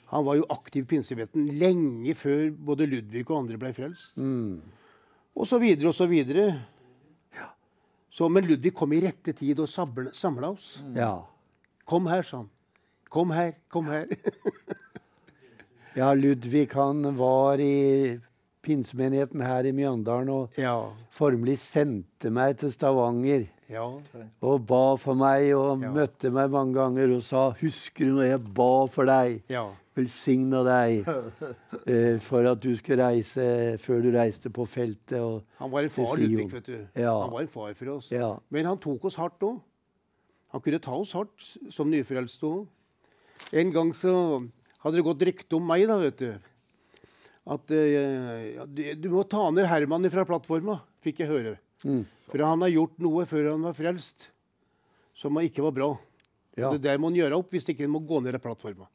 Han 0.08 0.24
var 0.24 0.38
jo 0.38 0.46
aktiv 0.48 0.86
i 0.86 0.88
pinsevetten 0.94 1.48
lenge 1.60 2.14
før 2.16 2.48
både 2.70 2.86
Ludvig 2.88 3.26
og 3.28 3.42
andre 3.42 3.58
ble 3.60 3.74
frelst. 3.76 4.16
Mm. 4.16 4.60
Og 5.36 5.46
så 5.46 5.58
videre 5.60 5.90
og 5.90 5.96
så 5.96 6.06
videre. 6.08 6.46
Så, 8.08 8.26
men 8.32 8.46
Ludvig 8.48 8.72
kom 8.74 8.94
i 8.96 9.02
rette 9.04 9.34
tid 9.36 9.60
og 9.60 9.68
samla 9.68 10.52
oss. 10.52 10.78
ja. 10.96 11.16
Kom 11.88 12.04
her, 12.04 12.20
sa 12.20 12.42
han. 12.42 12.48
Kom 13.08 13.30
her, 13.32 13.54
kom 13.72 13.86
her. 13.88 14.10
Ja, 15.96 16.12
Ludvig 16.14 16.68
han 16.76 17.16
var 17.16 17.58
i 17.58 18.20
pinsemenigheten 18.62 19.40
her 19.42 19.66
i 19.66 19.72
Mjøndalen 19.74 20.28
og 20.30 20.58
ja. 20.60 20.74
formelig 21.10 21.56
sendte 21.58 22.30
meg 22.30 22.58
til 22.60 22.70
Stavanger. 22.70 23.48
Ja. 23.68 23.84
og 24.40 24.66
ba 24.66 24.96
for 24.96 25.18
meg 25.18 25.50
og 25.56 25.82
Ja. 25.82 25.90
møtte 25.92 26.30
meg 26.32 26.50
mange 26.50 26.74
ganger 26.74 27.14
og 27.16 27.22
sa 27.22 27.50
'Husker 27.52 28.06
du 28.06 28.12
når 28.16 28.30
jeg 28.30 28.54
ba 28.54 28.86
for 28.86 29.04
deg?' 29.04 29.42
Ja. 29.48 29.68
Velsigna 29.98 30.62
deg 30.62 31.08
eh, 31.86 32.18
for 32.22 32.46
at 32.46 32.60
du 32.62 32.70
skulle 32.76 33.02
reise 33.02 33.76
før 33.82 34.02
du 34.02 34.12
reiste 34.14 34.48
på 34.48 34.64
feltet. 34.64 35.18
Og, 35.18 35.42
Han 35.58 35.70
var 35.70 35.82
en 35.82 35.90
far, 35.90 36.16
Ludvig, 36.16 36.52
vet 36.52 36.66
du. 36.66 36.86
Ja. 36.94 37.20
Han 37.22 37.32
var 37.32 37.40
en 37.40 37.48
far 37.48 37.74
for 37.74 37.96
oss. 37.96 38.12
Ja. 38.12 38.38
Men 38.48 38.64
han 38.64 38.78
tok 38.78 39.04
oss 39.04 39.16
hardt 39.16 39.42
òg. 39.42 39.60
Han 40.52 40.60
kunne 40.60 40.78
ta 40.78 40.92
oss 40.92 41.12
hardt 41.12 41.58
som 41.70 41.90
nyfrelste 41.90 42.46
òg. 42.46 42.66
En 43.52 43.72
gang 43.72 43.92
så 43.92 44.48
hadde 44.84 44.96
det 44.96 45.04
gått 45.04 45.26
rykte 45.26 45.56
om 45.56 45.66
meg, 45.66 45.86
da, 45.88 45.98
vet 45.98 46.16
du. 46.16 46.38
At 47.48 47.70
eh, 47.72 48.54
ja, 48.54 48.66
du, 48.66 48.82
du 48.94 49.08
må 49.10 49.24
ta 49.28 49.50
ned 49.50 49.66
Herman 49.66 50.08
fra 50.12 50.24
plattforma, 50.28 50.78
fikk 51.02 51.24
jeg 51.24 51.28
høre. 51.32 51.58
For 51.82 52.42
han 52.42 52.64
har 52.64 52.72
gjort 52.72 52.98
noe 53.02 53.24
før 53.28 53.52
han 53.52 53.66
var 53.68 53.76
frelst, 53.76 54.28
som 55.16 55.38
ikke 55.42 55.64
var 55.66 55.74
bra. 55.76 55.88
Ja. 56.58 56.72
Det 56.74 56.82
der 56.82 56.98
må 56.98 57.12
han 57.12 57.18
gjøre 57.18 57.38
opp 57.38 57.54
hvis 57.54 57.68
ikke 57.70 57.86
han 57.86 57.94
må 57.94 58.02
gå 58.06 58.18
ned 58.24 58.34
av 58.34 58.42
plattforma. 58.42 58.88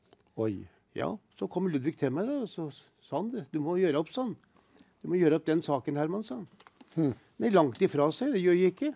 Ja, 0.98 1.14
så 1.40 1.48
kom 1.50 1.70
Ludvig 1.72 1.96
til 1.98 2.12
meg, 2.14 2.28
da, 2.30 2.42
og 2.44 2.50
så 2.52 2.68
sa 2.74 3.18
han 3.22 3.32
det. 3.34 3.46
Du 3.54 3.62
må 3.64 3.78
gjøre 3.80 4.02
opp 4.02 4.12
sånn. 4.14 4.36
Du 5.02 5.10
må 5.12 5.18
gjøre 5.20 5.40
opp 5.40 5.48
den 5.48 5.64
saken, 5.66 5.98
Herman, 6.00 6.26
sa 6.28 6.42
han. 6.42 6.50
Nei, 7.42 7.50
langt 7.54 7.82
ifra 7.82 8.10
seg. 8.14 8.36
Det 8.36 8.44
gjør 8.44 8.60
jeg 8.60 8.76
ikke. 8.76 8.92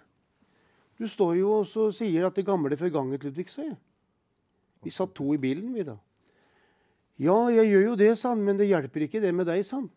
Du 0.98 1.08
står 1.10 1.38
jo 1.40 1.54
og 1.60 1.66
så 1.70 1.88
sier 1.94 2.28
at 2.28 2.38
det 2.38 2.46
gamle 2.46 2.78
forganget, 2.80 3.26
Ludvig, 3.26 3.48
sa 3.54 3.66
jeg. 3.66 3.78
Vi 4.86 4.94
satt 4.94 5.16
to 5.18 5.32
i 5.34 5.42
bilen, 5.42 5.72
vi, 5.74 5.86
da. 5.88 5.98
Ja, 7.18 7.36
jeg 7.50 7.72
gjør 7.72 7.84
jo 7.88 7.98
det, 7.98 8.12
sa 8.20 8.36
han, 8.36 8.44
men 8.46 8.60
det 8.60 8.70
hjelper 8.70 9.08
ikke 9.08 9.22
det 9.24 9.34
med 9.34 9.50
deg, 9.50 9.64
sa 9.66 9.80
han. 9.80 9.90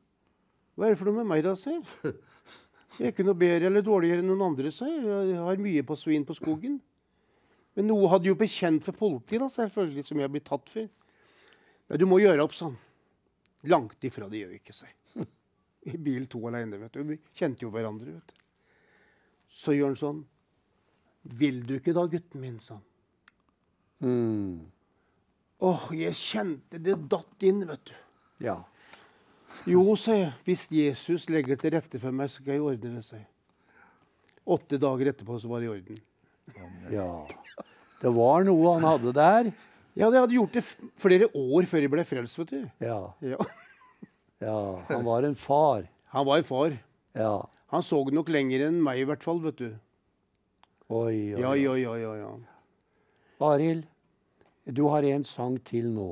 Hva 0.79 0.89
er 0.89 0.95
det 0.95 1.01
for 1.03 1.11
noe 1.11 1.21
med 1.21 1.29
meg, 1.35 1.45
da, 1.45 1.53
sa 1.59 1.75
jeg. 1.75 1.85
Jeg 3.01 3.09
er 3.09 3.15
ikke 3.15 3.25
noe 3.25 3.39
bedre 3.41 3.71
eller 3.71 3.81
dårligere 3.81 4.21
enn 4.21 4.27
noen 4.29 4.51
andre, 4.51 4.71
sa 4.77 4.85
jeg. 4.85 5.01
Jeg 5.31 5.41
har 5.41 5.61
mye 5.65 5.83
på 5.89 5.97
svin 5.97 6.27
på 6.29 6.35
skogen. 6.37 6.75
Men 7.79 7.87
noe 7.89 8.11
hadde 8.13 8.29
jo 8.29 8.37
bekjent 8.37 8.85
for 8.85 8.99
politiet, 8.99 9.41
da, 9.41 9.47
selvfølgelig, 9.49 10.05
som 10.05 10.21
jeg 10.21 10.33
ble 10.35 10.43
tatt 10.45 10.69
for. 10.69 10.91
Nei, 11.89 11.97
du 11.97 12.05
må 12.11 12.19
gjøre 12.21 12.45
opp 12.45 12.53
sånn. 12.53 12.77
Langt 13.73 14.05
ifra 14.05 14.29
det 14.29 14.43
gjør 14.43 14.53
vi 14.53 14.61
ikke, 14.61 14.77
sier 14.77 15.29
I 15.89 15.97
bil 15.97 16.27
to 16.29 16.43
aleine, 16.51 16.77
vet 16.77 16.93
du. 16.93 17.01
Vi 17.09 17.17
kjente 17.41 17.65
jo 17.65 17.71
hverandre, 17.73 18.19
vet 18.19 18.35
du. 18.35 18.45
Så 19.49 19.73
gjør 19.73 19.95
han 19.95 19.97
sånn. 19.97 20.21
Vil 21.41 21.63
du 21.65 21.79
ikke 21.79 21.97
da, 21.97 22.05
gutten 22.05 22.45
min, 22.45 22.61
sa 22.61 22.77
han. 22.77 22.85
Mm. 24.05 24.61
Åh, 25.71 25.89
jeg 25.97 26.21
kjente 26.21 26.81
det 26.85 26.99
datt 27.09 27.49
inn, 27.49 27.65
vet 27.69 27.89
du. 27.89 27.97
Ja. 28.45 28.59
Jo, 29.69 29.83
sa 29.99 30.17
jeg. 30.17 30.33
Hvis 30.47 30.67
Jesus 30.73 31.29
legger 31.33 31.59
til 31.61 31.75
rette 31.75 32.01
for 32.03 32.15
meg, 32.15 32.31
så 32.31 32.41
skal 32.41 32.57
jeg 32.57 32.65
ordne 32.65 32.95
det, 32.97 33.05
sa 33.07 33.19
jeg. 33.19 33.29
Åtte 34.51 34.79
dager 34.81 35.13
etterpå 35.13 35.37
så 35.39 35.51
var 35.51 35.63
det 35.63 35.69
i 35.69 35.73
orden. 35.75 36.01
ja. 36.91 37.11
Det 38.01 38.11
var 38.17 38.47
noe 38.49 38.77
han 38.77 38.87
hadde 38.89 39.13
der. 39.13 39.51
Ja, 39.99 40.09
det 40.09 40.23
hadde 40.23 40.37
gjort 40.37 40.55
det 40.57 40.63
flere 41.03 41.29
år 41.37 41.67
før 41.69 41.85
jeg 41.85 41.93
ble 41.93 42.05
frelst, 42.09 42.39
vet 42.41 42.55
du. 42.55 42.63
Ja. 42.81 43.01
Ja. 43.21 43.39
ja. 44.41 44.61
Han 44.89 45.05
var 45.05 45.27
en 45.29 45.37
far. 45.37 45.85
Han 46.15 46.27
var 46.27 46.41
en 46.41 46.49
far. 46.49 46.77
Ja. 47.13 47.35
Han 47.75 47.85
så 47.87 48.01
nok 48.11 48.33
lenger 48.33 48.67
enn 48.71 48.81
meg, 48.83 49.03
i 49.03 49.07
hvert 49.07 49.23
fall, 49.23 49.43
vet 49.45 49.61
du. 49.61 49.69
Oi, 50.91 51.37
oi, 51.37 51.43
oi. 51.43 51.45
oi. 51.45 51.59
ja, 51.61 51.75
ja, 51.77 51.95
ja. 52.01 52.15
ja. 52.25 52.33
Arild, 53.51 53.85
du 54.65 54.83
har 54.91 55.07
en 55.07 55.23
sang 55.25 55.59
til 55.65 55.87
nå. 55.95 56.11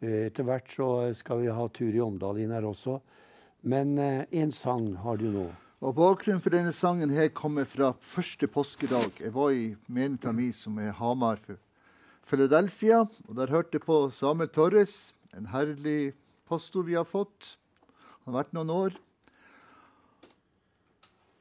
Eh, 0.00 0.26
Etter 0.30 0.46
hvert 0.48 0.70
så 0.72 0.90
skal 1.16 1.42
vi 1.42 1.50
ha 1.52 1.66
Turi 1.68 2.00
Omdal 2.00 2.40
inn 2.40 2.54
her 2.54 2.64
også. 2.68 2.98
Men 3.68 3.98
eh, 4.00 4.24
en 4.40 4.52
sang 4.52 4.86
har 5.04 5.20
du 5.20 5.28
nå. 5.32 5.48
Og 5.80 5.96
Bakgrunnen 5.96 6.40
for 6.44 6.52
denne 6.52 6.72
sangen 6.76 7.12
her 7.12 7.30
kommer 7.36 7.68
fra 7.68 7.92
første 8.04 8.48
påskedag. 8.48 9.20
Jeg 9.20 9.32
var 9.32 9.52
i 9.52 9.74
menigheten 9.88 10.36
min 10.36 10.52
som 10.56 10.76
er 10.80 10.96
Hamar 10.96 11.40
for 11.40 11.60
Philadelphia. 12.24 13.06
og 13.28 13.36
Der 13.36 13.52
hørte 13.52 13.76
jeg 13.76 13.84
på 13.84 14.02
Samuel 14.12 14.48
Torres, 14.52 15.12
en 15.36 15.48
herlig 15.52 16.12
pastor 16.48 16.84
vi 16.84 16.96
har 16.96 17.08
fått. 17.08 17.56
Han 18.24 18.34
har 18.34 18.42
vært 18.42 18.56
noen 18.56 18.72
år. 18.74 18.98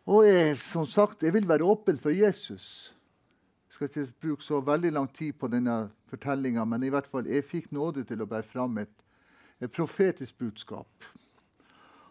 Og 0.10 0.24
jeg, 0.26 0.56
som 0.58 0.88
sagt, 0.90 1.24
jeg 1.24 1.36
vil 1.36 1.48
være 1.48 1.68
åpen 1.68 2.00
for 2.02 2.16
Jesus. 2.16 2.96
Jeg 3.70 3.76
skal 3.76 3.90
ikke 3.90 4.22
bruke 4.22 4.44
så 4.44 4.58
veldig 4.66 4.90
lang 4.96 5.08
tid 5.14 5.36
på 5.38 5.48
denne 5.48 5.92
fortellinga, 6.10 6.64
men 6.66 6.82
i 6.84 6.90
hvert 6.90 7.06
fall, 7.06 7.28
jeg 7.30 7.46
fikk 7.46 7.68
nåde 7.76 8.02
til 8.10 8.24
å 8.24 8.26
bære 8.26 8.48
fram 8.48 8.80
et, 8.82 8.94
et 9.62 9.70
profetisk 9.70 10.40
budskap. 10.42 11.06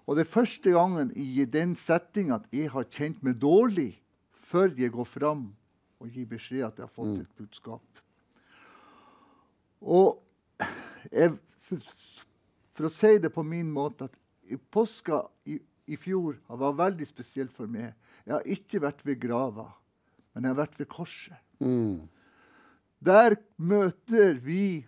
Og 0.06 0.14
det 0.14 0.22
er 0.22 0.30
første 0.30 0.70
gangen 0.70 1.10
i 1.18 1.42
den 1.50 1.74
settinga 1.76 2.38
at 2.38 2.46
jeg 2.54 2.70
har 2.70 2.86
kjent 2.86 3.24
meg 3.26 3.40
dårlig 3.42 3.90
før 4.38 4.70
jeg 4.78 4.94
går 4.94 5.08
fram 5.10 5.48
og 5.98 6.14
gir 6.14 6.28
beskjed 6.30 6.62
at 6.62 6.78
jeg 6.78 6.86
har 6.86 6.94
fått 6.94 7.24
et 7.24 7.34
budskap. 7.42 8.04
Og 9.82 10.22
jeg, 11.10 11.34
for, 11.66 11.90
for 12.70 12.86
å 12.86 12.92
si 12.94 13.12
det 13.18 13.32
på 13.34 13.42
min 13.42 13.66
måte 13.74 14.06
at 14.06 14.14
i 14.48 14.56
påska 14.56 15.24
i, 15.50 15.58
i 15.90 15.98
fjor 15.98 16.38
var 16.46 16.78
veldig 16.78 17.10
spesiell 17.10 17.50
for 17.52 17.66
meg. 17.66 17.90
Jeg 18.22 18.36
har 18.36 18.48
ikke 18.54 18.84
vært 18.86 19.04
ved 19.04 19.18
grava, 19.26 19.66
men 20.32 20.46
jeg 20.46 20.54
har 20.54 20.62
vært 20.62 20.80
ved 20.80 20.92
korset. 20.94 21.47
Mm. 21.60 22.08
Der 23.04 23.36
møter 23.56 24.38
vi 24.42 24.86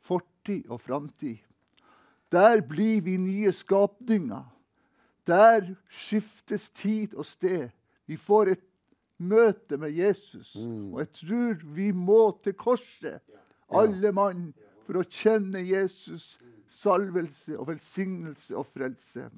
fortid 0.00 0.68
og 0.68 0.80
framtid. 0.80 1.38
Der 2.32 2.60
blir 2.60 3.00
vi 3.02 3.16
nye 3.16 3.52
skapninger. 3.52 4.44
Der 5.26 5.74
skiftes 5.88 6.70
tid 6.70 7.14
og 7.14 7.24
sted. 7.24 7.68
Vi 8.06 8.16
får 8.16 8.54
et 8.54 8.64
møte 9.18 9.76
med 9.76 9.90
Jesus. 9.90 10.54
Og 10.56 11.00
jeg 11.02 11.10
tror 11.12 11.64
vi 11.74 11.90
må 11.92 12.38
til 12.42 12.54
korset, 12.54 13.20
alle 13.68 14.12
mann, 14.12 14.52
for 14.86 15.02
å 15.02 15.04
kjenne 15.04 15.60
Jesus' 15.60 16.38
salvelse 16.68 17.56
og 17.58 17.68
velsignelse 17.68 18.56
og 18.56 18.66
frelse. 18.68 19.28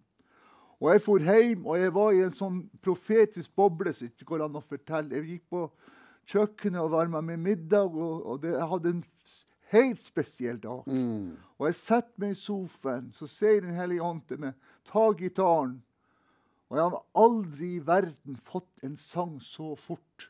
Og 0.81 0.93
jeg 0.93 1.03
for 1.05 1.23
hjem, 1.23 1.67
og 1.67 1.79
jeg 1.79 1.93
var 1.95 2.13
i 2.15 2.23
en 2.25 2.35
sånn 2.35 2.61
profetisk 2.83 3.53
boble 3.59 3.93
som 3.95 4.09
ikke 4.09 4.29
går 4.31 4.47
an 4.47 4.57
å 4.57 4.63
fortelle. 4.65 5.19
Jeg 5.19 5.27
gikk 5.35 5.51
på 5.53 5.67
kjøkkenet 6.31 6.81
og 6.81 6.93
varma 6.95 7.21
med 7.25 7.43
middag, 7.43 7.91
og, 7.91 8.27
og 8.27 8.43
det, 8.45 8.55
jeg 8.55 8.71
hadde 8.73 8.95
en 8.95 9.05
helt 9.75 10.03
spesiell 10.05 10.59
dag. 10.63 10.89
Og 11.59 11.69
jeg 11.69 11.79
setter 11.79 12.23
meg 12.23 12.35
i 12.35 12.41
sofaen, 12.41 13.11
så 13.15 13.29
sier 13.31 13.63
Den 13.67 13.79
hellige 13.79 14.03
ånd 14.07 14.23
til 14.29 14.43
meg, 14.47 14.59
ta 14.89 15.11
gitaren. 15.19 15.79
Og 16.71 16.79
jeg 16.79 16.87
har 16.87 17.01
aldri 17.19 17.73
i 17.77 17.87
verden 17.87 18.37
fått 18.39 18.85
en 18.87 18.95
sang 18.97 19.41
så 19.43 19.73
fort. 19.79 20.29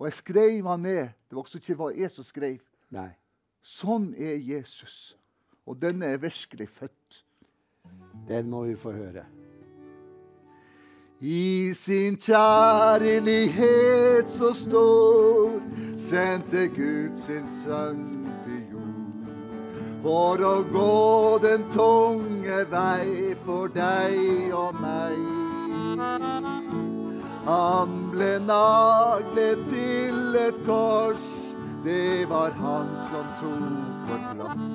Og 0.00 0.08
jeg 0.08 0.18
skrev 0.18 0.66
han 0.66 0.82
ned. 0.82 1.12
Det 1.28 1.36
var 1.36 1.44
også 1.44 1.60
ikke 1.62 1.76
hva 1.78 1.92
jeg 1.94 2.10
som 2.10 2.26
skrev. 2.26 2.64
Nei. 2.90 3.12
Sånn 3.62 4.10
er 4.18 4.34
Jesus. 4.42 5.14
Og 5.62 5.78
denne 5.78 6.10
er 6.10 6.18
virkelig 6.18 6.66
født. 6.66 7.22
Den 8.26 8.50
må 8.50 8.64
vi 8.66 8.74
få 8.78 8.90
høre. 8.96 9.22
I 11.24 11.72
sin 11.74 12.16
kjærlighet 12.16 13.60
så 14.26 14.52
står 14.52 15.50
sendte 15.94 16.66
Gud 16.74 17.16
sin 17.26 17.46
sønn 17.62 18.26
til 18.42 18.62
jord. 18.72 19.12
For 20.02 20.42
å 20.42 20.66
gå 20.66 21.38
den 21.44 21.62
tunge 21.70 22.66
vei 22.74 23.36
for 23.44 23.70
deg 23.70 24.50
og 24.50 24.74
meg. 24.82 25.14
Han 27.46 28.10
ble 28.10 28.42
naglet 28.42 29.62
til 29.70 30.34
et 30.42 30.58
kors, 30.66 31.54
det 31.86 32.26
var 32.34 32.50
han 32.58 32.90
som 33.06 33.26
tok 33.38 34.10
vårt 34.10 34.26
plass. 34.42 34.66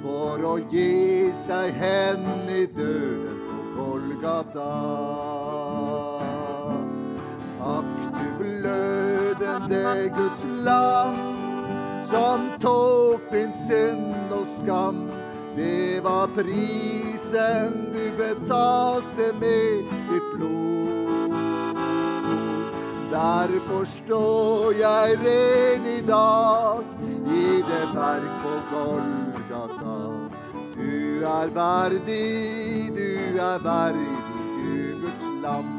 For 0.00 0.40
å 0.40 0.56
gi 0.72 1.28
seg 1.44 1.68
hen 1.84 2.48
i 2.48 2.64
døden 2.64 3.43
Golgata. 3.84 4.70
Takk 7.58 8.14
du 8.14 8.26
blødende 8.38 10.10
Guds 10.16 10.46
lam, 10.64 11.16
som 12.04 12.48
tok 12.60 13.20
din 13.32 13.52
synd 13.68 14.32
og 14.32 14.46
skam. 14.56 15.10
Det 15.56 16.04
var 16.04 16.26
prisen 16.34 17.76
du 17.92 18.04
betalte 18.16 19.28
med 19.40 19.84
ditt 20.08 20.30
blod. 20.34 21.36
Derfor 23.10 23.84
står 23.84 24.72
jeg 24.80 25.18
ren 25.26 25.86
i 25.86 26.00
dag 26.06 26.82
i 27.26 27.46
det 27.68 27.84
verk 27.94 28.32
på 28.42 28.56
Golgata. 28.72 29.23
Er 31.24 31.48
verdig, 31.54 32.90
du 32.96 33.38
er 33.40 33.58
verdig, 33.64 34.16
du 34.60 35.00
Guds 35.00 35.24
lam. 35.42 35.70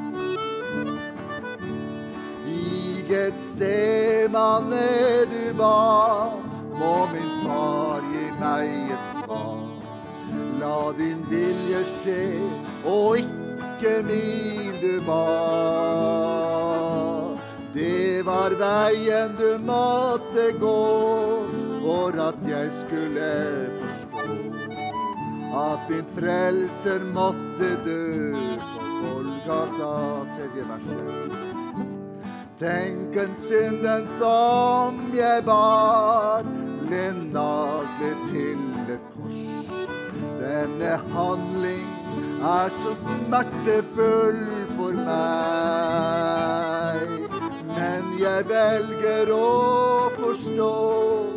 I 2.47 3.03
Getsemane 3.07 4.87
du 5.29 5.53
ba, 5.53 6.31
må 6.79 6.95
min 7.13 7.29
far 7.43 8.01
gi 8.09 8.25
meg 8.41 8.91
et 8.97 9.05
svar. 9.19 9.61
La 10.63 10.79
din 10.97 11.21
vilje 11.29 11.83
skje, 11.93 12.25
og 12.83 13.21
ikke 13.21 13.95
min 14.09 14.73
du 14.81 14.97
ba. 15.05 15.21
Det 17.77 18.25
var 18.25 18.57
veien 18.57 19.37
du 19.37 19.51
måtte 19.61 20.51
gå 20.57 20.85
for 21.85 22.21
at 22.29 22.47
jeg 22.49 22.71
skulle 22.81 23.33
forstå 23.81 24.64
at 25.55 25.89
min 25.89 26.05
frelser 26.15 26.99
måtte 27.15 27.69
dø 27.85 28.33
på 28.75 28.81
Golgata, 29.01 29.93
tredje 30.35 30.63
verset. 30.69 31.31
Tenk 32.59 33.15
en 33.19 33.35
synden 33.35 34.07
som 34.17 34.99
jeg 35.15 35.43
bar, 35.47 36.43
ble 36.85 37.05
naglet 37.31 38.25
til 38.31 38.59
et 38.95 39.05
kors. 39.15 39.71
Denne 40.39 40.93
handling 41.13 41.87
er 42.43 42.69
så 42.81 42.95
smertefull 42.99 44.43
for 44.75 44.93
meg. 45.07 45.55
Men 47.75 48.03
jeg 48.19 48.47
velger 48.51 49.31
å 49.35 50.11
forstå. 50.19 51.34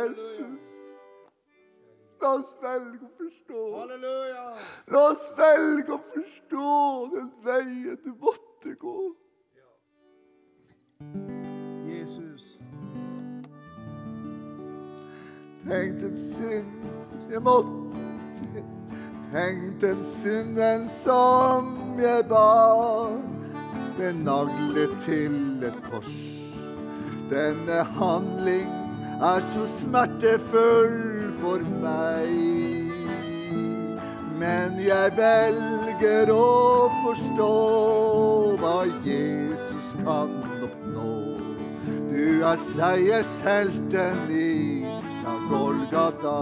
Jesus, 0.00 0.68
la 2.20 2.34
oss 2.38 2.56
velge 2.62 3.04
å 3.04 3.10
forstå. 3.18 3.64
La 4.92 5.02
oss 5.10 5.26
velge 5.36 5.96
å 5.96 6.00
forstå 6.14 6.74
den 7.14 7.30
veien 7.44 7.98
du 8.04 8.12
måtte 8.14 8.74
gå. 8.80 8.96
Jesus. 11.90 12.58
Tenk 15.68 16.00
den 16.00 16.16
synd 16.16 17.30
jeg 17.30 17.42
måtte 17.44 17.90
Tenk 19.30 19.80
den 19.80 20.04
synden 20.04 20.88
som 20.88 21.98
jeg 22.00 22.24
bar 22.28 23.12
Ble 23.98 24.12
naglet 24.24 24.96
til 25.04 25.60
et 25.68 25.76
kors 25.90 26.16
Denne 27.30 27.82
handling 28.00 28.79
er 29.20 29.40
så 29.44 29.66
smertefull 29.68 31.32
for 31.40 31.64
meg 31.82 32.30
Men 34.40 34.78
jeg 34.80 35.12
velger 35.18 36.32
å 36.32 36.88
forstå 37.02 37.50
hva 38.62 38.78
Jesus 39.04 39.90
kan 40.00 40.32
oppnå 40.64 41.12
Du 42.08 42.46
er 42.48 42.56
seiershelten 42.70 44.32
i 44.32 44.80
fra 45.20 45.34
Golgata. 45.50 46.36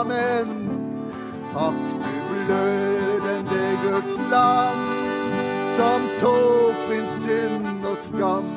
Amen. 0.00 0.52
Takk 1.52 1.80
du 1.92 2.12
blødende 2.44 3.64
Guds 3.84 4.18
land, 4.30 4.84
som 5.78 6.08
tok 6.20 6.84
min 6.90 7.08
synd 7.22 7.88
og 7.88 7.96
skam. 8.04 8.52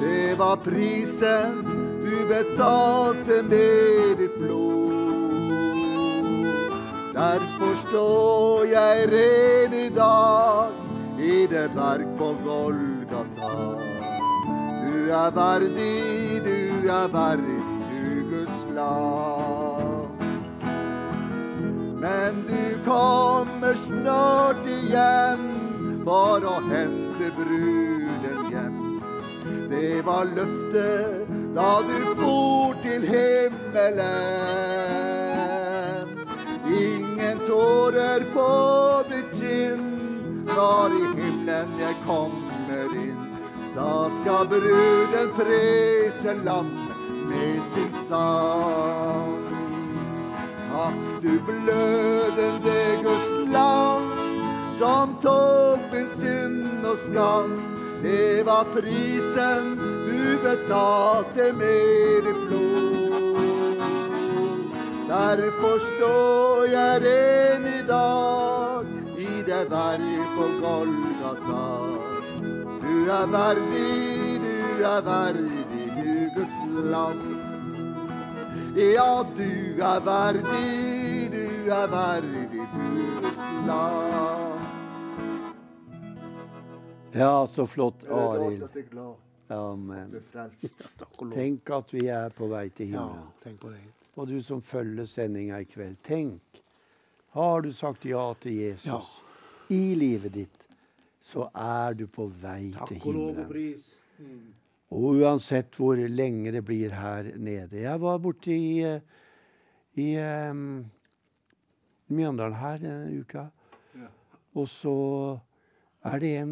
Det 0.00 0.38
var 0.38 0.56
prisen 0.64 1.91
betalte 2.28 3.42
med 3.42 4.16
ditt 4.18 4.38
blod. 4.38 4.72
Derfor 7.14 7.74
står 7.88 8.64
jeg 8.72 9.08
ren 9.12 9.74
i 9.74 9.88
dag 9.94 10.72
i 11.20 11.46
det 11.46 11.68
verk 11.76 12.08
på 12.18 12.32
Golgata. 12.44 13.52
Du 14.82 15.10
er 15.10 15.30
verdig, 15.36 16.40
du 16.44 16.88
er 16.88 17.08
verdig, 17.12 17.60
du 17.90 18.06
Guds 18.30 18.64
lag. 18.74 20.08
Men 22.02 22.42
du 22.48 22.64
kommer 22.84 23.76
snart 23.78 24.66
igjen, 24.66 25.44
bare 26.04 26.56
å 26.56 26.64
hente 26.66 27.30
bruden 27.36 28.50
hjem. 28.50 28.80
Det 29.70 30.00
var 30.06 30.26
løftet 30.34 31.41
da 31.54 31.82
du 31.88 32.14
for 32.16 32.74
til 32.82 33.02
himmelen. 33.06 34.08
Ingen 36.66 37.38
tårer 37.46 38.24
på 38.32 38.50
ditt 39.10 39.34
kinn 39.36 39.84
når 40.48 40.96
i 40.96 41.02
himmelen 41.20 41.74
jeg 41.80 41.96
kommer 42.06 42.96
inn. 42.96 43.20
Da 43.76 44.08
skal 44.18 44.48
bruden 44.48 45.28
prese 45.36 46.36
lammet 46.44 47.04
med 47.28 47.60
sin 47.74 47.92
sang. 48.08 49.44
Takk 50.72 51.04
du 51.22 51.32
blødende 51.46 52.80
Guds 53.04 53.30
land, 53.52 54.08
som 54.80 55.16
tok 55.20 55.80
min 55.92 56.08
synd 56.16 56.86
og 56.86 56.98
skam. 57.04 57.52
Det 58.02 58.42
var 58.46 58.64
prisen 58.74 59.76
betalte 60.42 61.52
med 61.52 62.24
ditt 62.26 62.40
blod. 62.46 62.82
Derfor 65.08 65.78
står 65.78 66.64
jeg 66.72 67.02
ren 67.04 67.66
i 67.68 67.82
dag 67.88 68.86
i 69.18 69.42
det 69.46 69.64
verk 69.70 70.36
på 70.36 70.46
Golgata. 70.62 71.66
Du 72.82 72.94
er 73.18 73.26
verdig, 73.32 74.40
du 74.42 74.84
er 74.92 75.02
verdig, 75.06 75.86
du 75.98 76.12
Guds 76.36 76.58
land. 76.90 77.22
Ja, 78.76 79.22
du 79.36 79.82
er 79.82 80.00
verdig, 80.04 81.28
du 81.34 81.70
er 81.70 81.90
verdig, 81.92 82.46
du 82.72 83.20
Guds 83.20 83.42
land. 83.66 84.62
Ja, 87.12 87.46
så 87.46 87.66
flott, 87.66 88.08
Arild. 88.08 88.64
Amen. 89.52 90.14
Takk. 90.32 90.56
Tenk 91.34 91.70
at 91.76 91.92
vi 91.94 92.06
er 92.08 92.30
på 92.36 92.48
vei 92.50 92.68
til 92.70 92.90
Ja, 92.94 93.02
himmelen. 93.06 93.26
tenk 93.42 93.60
på 93.60 93.70
det. 93.72 93.80
Og 94.16 94.28
du 94.28 94.40
som 94.42 94.60
følger 94.62 95.06
sendinga 95.08 95.60
i 95.60 95.64
kveld, 95.64 95.96
tenk. 96.04 96.40
Har 97.32 97.60
du 97.64 97.70
sagt 97.72 98.04
ja 98.04 98.32
til 98.40 98.52
Jesus 98.58 98.86
Ja. 98.86 99.00
i 99.70 99.94
livet 99.94 100.32
ditt, 100.34 100.66
så 101.20 101.48
er 101.54 101.94
du 101.94 102.06
på 102.06 102.26
vei 102.42 102.70
til 102.72 102.98
Takk 102.98 103.06
og 103.06 103.14
lov 103.14 103.38
og 103.38 103.48
pris. 103.48 103.96
pris. 104.18 104.58
Og 104.92 105.16
uansett 105.22 105.76
hvor 105.76 105.96
lenge 105.96 106.52
det 106.52 106.64
blir 106.64 106.90
her 106.92 107.30
nede. 107.38 107.80
Jeg 107.80 108.00
var 108.00 108.18
borte 108.18 108.52
i, 108.52 108.82
i 109.96 110.08
um, 110.50 110.84
Mjøndalen 112.12 112.54
her 112.60 112.76
denne 112.78 113.20
uka. 113.22 113.46
Og 114.54 114.68
så 114.68 115.40
er 116.04 116.18
det 116.20 116.34
en, 116.42 116.50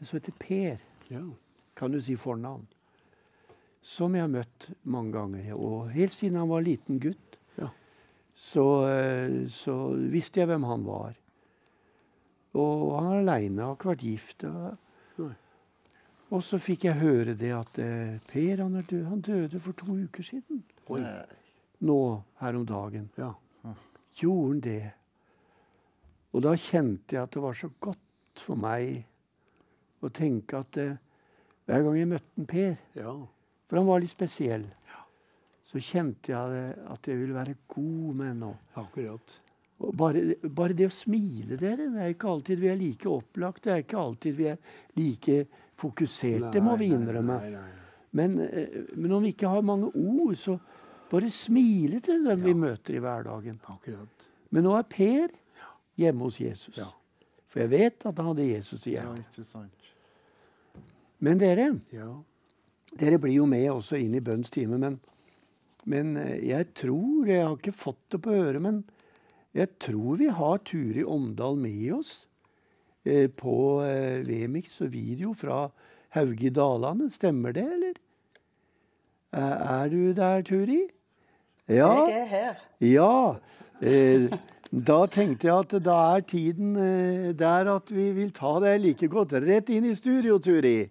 en 0.00 0.04
som 0.06 0.16
heter 0.18 0.32
Per, 0.40 0.76
Ja. 1.10 1.20
Kan 1.74 1.92
du 1.92 2.00
si 2.02 2.14
fornavn, 2.16 2.66
som 3.84 4.14
jeg 4.16 4.24
har 4.24 4.32
møtt 4.32 4.70
mange 4.88 5.12
ganger. 5.16 5.52
Og 5.58 5.90
helt 5.94 6.14
siden 6.14 6.38
han 6.40 6.48
var 6.48 6.64
liten 6.64 7.00
gutt, 7.02 7.38
Ja. 7.58 7.68
så, 8.34 8.86
eh, 8.88 9.46
så 9.48 9.94
visste 10.10 10.40
jeg 10.40 10.48
hvem 10.48 10.64
han 10.64 10.84
var. 10.84 11.14
Og 12.54 13.00
han 13.00 13.12
er 13.12 13.20
aleine, 13.22 13.62
har 13.62 13.74
ikke 13.74 13.90
vært 13.92 14.06
gift. 14.06 14.44
Og, 16.30 16.42
så 16.42 16.58
fikk 16.58 16.84
jeg 16.88 16.98
høre 16.98 17.34
det 17.38 17.50
at 17.54 17.78
eh, 17.78 18.18
Per 18.26 18.62
han, 18.62 18.74
er 18.76 18.82
død, 18.88 19.04
han 19.06 19.20
døde 19.20 19.60
for 19.60 19.72
to 19.78 19.94
uker 19.94 20.22
siden. 20.22 20.62
Oi. 20.90 21.02
Nå 21.84 21.98
her 22.40 22.56
om 22.56 22.64
dagen. 22.66 23.10
Ja. 23.18 23.32
Gjorde 24.16 24.48
han 24.48 24.60
det? 24.60 24.92
Og 26.34 26.42
da 26.42 26.54
kjente 26.58 27.14
jeg 27.14 27.22
at 27.22 27.34
det 27.34 27.42
var 27.42 27.54
så 27.58 27.68
godt 27.82 28.42
for 28.42 28.58
meg 28.58 29.04
å 30.02 30.10
tenke 30.10 30.58
at 30.58 30.78
eh, 30.82 30.96
hver 31.64 31.84
gang 31.86 31.96
jeg 31.98 32.10
møtte 32.10 32.40
en 32.40 32.48
Per, 32.50 32.74
ja. 32.98 33.12
for 33.68 33.80
han 33.80 33.88
var 33.88 34.02
litt 34.04 34.12
spesiell, 34.12 34.66
så 35.64 35.80
kjente 35.82 36.30
jeg 36.30 36.52
det, 36.52 36.66
at 36.94 37.08
jeg 37.08 37.18
ville 37.18 37.34
være 37.34 37.56
god 37.74 38.10
med 38.20 38.42
ham. 38.44 38.58
Akkurat. 38.78 39.38
Og 39.84 39.94
bare, 39.98 40.20
bare 40.54 40.76
det 40.78 40.86
å 40.86 40.94
smile, 40.94 41.56
dere, 41.58 41.88
det 41.90 42.02
er 42.04 42.12
ikke 42.12 42.28
alltid 42.30 42.60
vi 42.62 42.68
er 42.70 42.78
like 42.78 43.08
opplagt, 43.10 43.64
det 43.64 43.72
er 43.72 43.82
ikke 43.82 43.98
alltid 43.98 44.36
vi 44.38 44.50
er 44.52 44.60
like 45.00 45.38
fokusert, 45.80 46.50
det 46.54 46.62
må 46.62 46.76
vi 46.78 46.92
innrømme. 46.94 47.40
Nei, 47.42 47.50
nei, 47.56 47.64
nei. 47.64 47.80
Men, 48.14 48.36
eh, 48.46 48.76
men 48.94 49.16
om 49.16 49.24
vi 49.24 49.32
ikke 49.34 49.50
har 49.50 49.64
mange 49.66 49.88
ord, 49.90 50.36
så 50.38 50.54
bare 51.10 51.30
smile 51.34 51.98
til 52.04 52.22
dem 52.22 52.44
vi 52.44 52.54
møter 52.54 52.94
i 52.94 53.02
hverdagen. 53.02 53.58
Akkurat. 53.72 54.28
Men 54.54 54.68
nå 54.68 54.76
er 54.78 54.86
Per 54.86 55.34
hjemme 55.98 56.28
hos 56.28 56.38
Jesus. 56.38 56.78
Ja. 56.78 56.86
For 57.50 57.64
jeg 57.64 57.72
vet 57.74 58.06
at 58.06 58.18
han 58.18 58.30
hadde 58.30 58.46
Jesus 58.46 58.86
i 58.86 58.94
Ja, 58.94 59.02
hjertet. 59.08 59.26
ikke 59.34 59.48
sant. 59.48 59.83
Men 61.24 61.40
dere, 61.40 61.70
Ja. 61.94 62.10
dere 63.00 63.18
blir 63.22 63.38
jo 63.38 63.46
med 63.48 63.64
også 63.72 63.96
inn 64.00 64.14
i 64.14 64.20
bønns 64.24 64.52
time. 64.52 64.76
Men, 64.78 64.98
men 65.88 66.16
eh, 66.20 66.40
jeg 66.50 66.72
tror 66.76 67.26
Jeg 67.30 67.46
har 67.46 67.56
ikke 67.56 67.72
fått 67.72 68.02
det 68.12 68.20
på 68.26 68.34
øret, 68.36 68.60
men 68.62 68.82
jeg 69.54 69.70
tror 69.78 70.18
vi 70.20 70.28
har 70.34 70.58
Turi 70.66 71.04
Omdal 71.06 71.56
med 71.56 71.92
oss 71.96 72.26
eh, 73.06 73.28
på 73.30 73.56
eh, 73.86 74.20
Vemix 74.26 74.80
og 74.82 74.90
video 74.92 75.32
fra 75.32 75.68
Hauge 76.16 76.48
i 76.48 76.50
Dalane. 76.54 77.08
Stemmer 77.10 77.54
det, 77.54 77.64
eller? 77.76 77.94
Eh, 79.34 79.80
er 79.80 79.88
du 79.88 80.12
der, 80.12 80.42
Turi? 80.46 80.82
Ja. 81.70 81.88
Jeg 82.10 82.18
er 82.20 82.26
her. 82.26 82.58
Ja. 82.84 83.14
Eh, 83.80 84.28
da 84.74 84.98
tenkte 85.06 85.48
jeg 85.48 85.54
at 85.64 85.76
da 85.86 85.96
er 86.16 86.26
tiden 86.26 86.74
eh, 86.76 87.30
der 87.38 87.70
at 87.76 87.90
vi 87.94 88.10
vil 88.16 88.34
ta 88.34 88.56
deg 88.62 88.82
like 88.82 89.08
godt 89.08 89.32
rett 89.46 89.70
inn 89.70 89.86
i 89.88 89.94
studio, 89.96 90.36
Turi. 90.42 90.90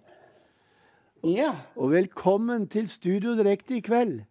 Ja, 1.24 1.54
Og 1.80 1.91
velkommen 1.94 2.66
til 2.68 2.88
Studio 2.90 3.36
Direkte 3.38 3.78
i 3.78 3.82
kveld. 3.84 4.24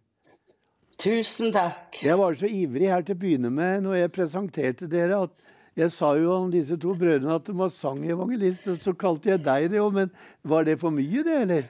tusen 1.01 1.51
takk. 1.53 1.97
Jeg 2.03 2.17
var 2.19 2.33
så 2.37 2.45
ivrig 2.47 2.87
her 2.91 3.01
til 3.01 3.15
å 3.15 3.19
begynne 3.19 3.49
med 3.49 3.81
når 3.83 3.95
jeg 3.97 4.11
presenterte 4.11 4.87
dere, 4.89 5.23
at 5.23 5.31
Jeg 5.75 5.89
sa 5.89 6.11
jo 6.13 6.29
om 6.35 6.51
disse 6.53 6.75
to 6.77 6.91
brødrene 6.93 7.33
at 7.33 7.47
de 7.47 7.53
var 7.57 7.71
sangevangelist, 7.73 8.67
og 8.69 8.77
så 8.77 8.91
kalte 8.93 9.31
jeg 9.31 9.39
deg 9.41 9.71
det 9.71 9.79
òg, 9.81 9.91
men 9.95 10.11
var 10.45 10.63
det 10.67 10.75
for 10.79 10.91
mye, 10.93 11.23
det, 11.25 11.37
eller? 11.41 11.63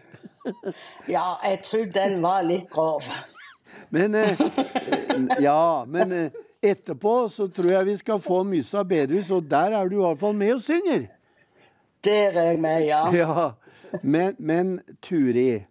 Ja, 1.08 1.38
jeg 1.44 1.62
tror 1.64 1.86
den 1.86 2.18
var 2.22 2.42
litt 2.44 2.68
grov. 2.70 3.08
Men 3.90 4.14
eh, 4.16 4.36
Ja, 5.40 5.86
men 5.88 6.12
eh, 6.12 6.36
etterpå 6.62 7.30
så 7.32 7.48
tror 7.48 7.72
jeg 7.72 7.86
vi 7.86 7.96
skal 7.96 8.20
få 8.20 8.42
Mysa 8.44 8.84
bedehus, 8.84 9.32
og 9.32 9.48
der 9.48 9.72
er 9.72 9.88
du 9.88 9.96
i 9.96 10.04
hvert 10.04 10.20
fall 10.20 10.36
med 10.36 10.52
og 10.58 10.60
synger. 10.62 11.08
Der 12.04 12.36
er 12.36 12.50
jeg 12.52 12.60
med, 12.60 12.84
ja. 12.90 13.06
Ja, 13.16 13.52
Men, 14.02 14.36
men 14.38 14.80
Turi, 15.02 15.66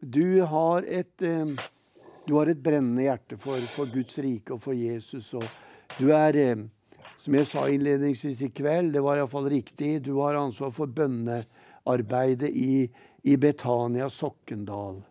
du 0.00 0.40
har 0.40 0.84
et 0.88 1.22
eh, 1.22 1.54
du 2.26 2.34
har 2.34 2.46
et 2.46 2.60
brennende 2.62 3.04
hjerte 3.04 3.36
for, 3.36 3.60
for, 3.74 3.90
Guds 3.92 4.16
rike 4.24 4.54
og 4.54 4.62
for 4.64 4.76
Jesus. 4.76 5.34
og 5.36 5.44
Du 5.98 6.08
er, 6.16 6.36
eh, 6.36 6.62
som 7.20 7.36
jeg 7.36 7.48
sa 7.50 7.66
innledningsvis 7.68 8.40
i 8.46 8.52
kveld, 8.54 8.94
det 8.94 9.02
var 9.04 9.20
iallfall 9.20 9.50
riktig, 9.52 9.98
du 10.06 10.16
har 10.22 10.40
ansvar 10.40 10.72
for 10.72 10.88
bønnearbeidet 10.88 12.48
i, 12.48 12.88
i 13.22 13.36
Betania 13.36 14.08
Sokkendal. 14.08 15.02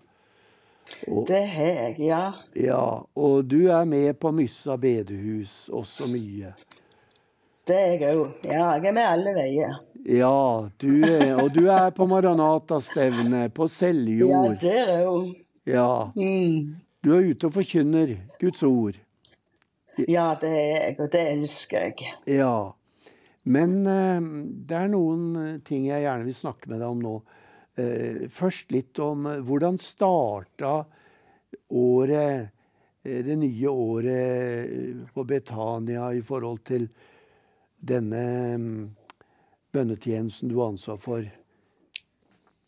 Og, 1.08 1.28
det 1.28 1.44
har 1.54 1.70
jeg, 1.70 1.96
ja. 2.08 2.24
Ja, 2.58 2.84
Og 3.16 3.46
du 3.46 3.68
er 3.68 3.86
med 3.86 4.18
på 4.20 4.32
Myssa 4.32 4.78
bedehus 4.78 5.70
også 5.70 6.08
mye. 6.10 6.54
Det 7.68 7.78
er 7.78 7.94
jeg 7.94 8.18
òg. 8.18 8.42
Ja, 8.44 8.74
jeg 8.76 8.90
er 8.90 8.96
med 8.96 9.06
alle 9.08 9.34
veier. 9.38 9.78
Ja, 10.04 10.70
du 10.78 11.04
er, 11.08 11.30
og 11.40 11.54
du 11.56 11.70
er 11.72 11.94
på 11.96 12.04
Maranata-stevne, 12.12 13.46
på 13.56 13.70
Seljord. 13.72 14.58
Ja, 14.60 14.72
der 14.84 15.06
òg. 15.08 15.30
Ja. 15.64 16.12
Mm. 16.16 16.74
Du 17.04 17.14
er 17.16 17.30
ute 17.32 17.48
og 17.48 17.54
forkynner 17.56 18.12
Guds 18.42 18.64
ord. 18.68 18.98
Ja, 20.10 20.34
det 20.42 20.50
er 20.50 20.66
jeg, 20.68 20.96
og 21.00 21.12
det 21.14 21.22
elsker 21.32 21.86
jeg. 21.88 22.16
Ja. 22.28 22.74
Men 23.44 23.78
uh, 23.88 24.26
det 24.68 24.76
er 24.76 24.92
noen 24.92 25.24
eh, 25.40 25.56
ting 25.68 25.88
jeg 25.88 26.04
gjerne 26.06 26.28
vil 26.28 26.36
snakke 26.36 26.72
med 26.72 26.80
deg 26.82 26.90
om 26.90 27.04
nå. 27.04 27.14
Uh, 27.80 28.26
først 28.32 28.76
litt 28.76 29.00
om 29.04 29.28
uh, 29.30 29.40
hvordan 29.44 29.80
starta 29.80 30.82
året, 31.74 32.52
det 33.04 33.36
nye 33.36 33.68
året 33.68 35.08
på 35.12 35.26
Betania 35.28 36.06
i 36.16 36.22
forhold 36.24 36.62
til 36.64 36.86
denne 37.84 38.22
um, 38.56 38.78
bønnetjenesten 39.74 40.52
du 40.52 40.60
har 40.60 40.74
ansvar 40.74 41.00
for? 41.02 41.26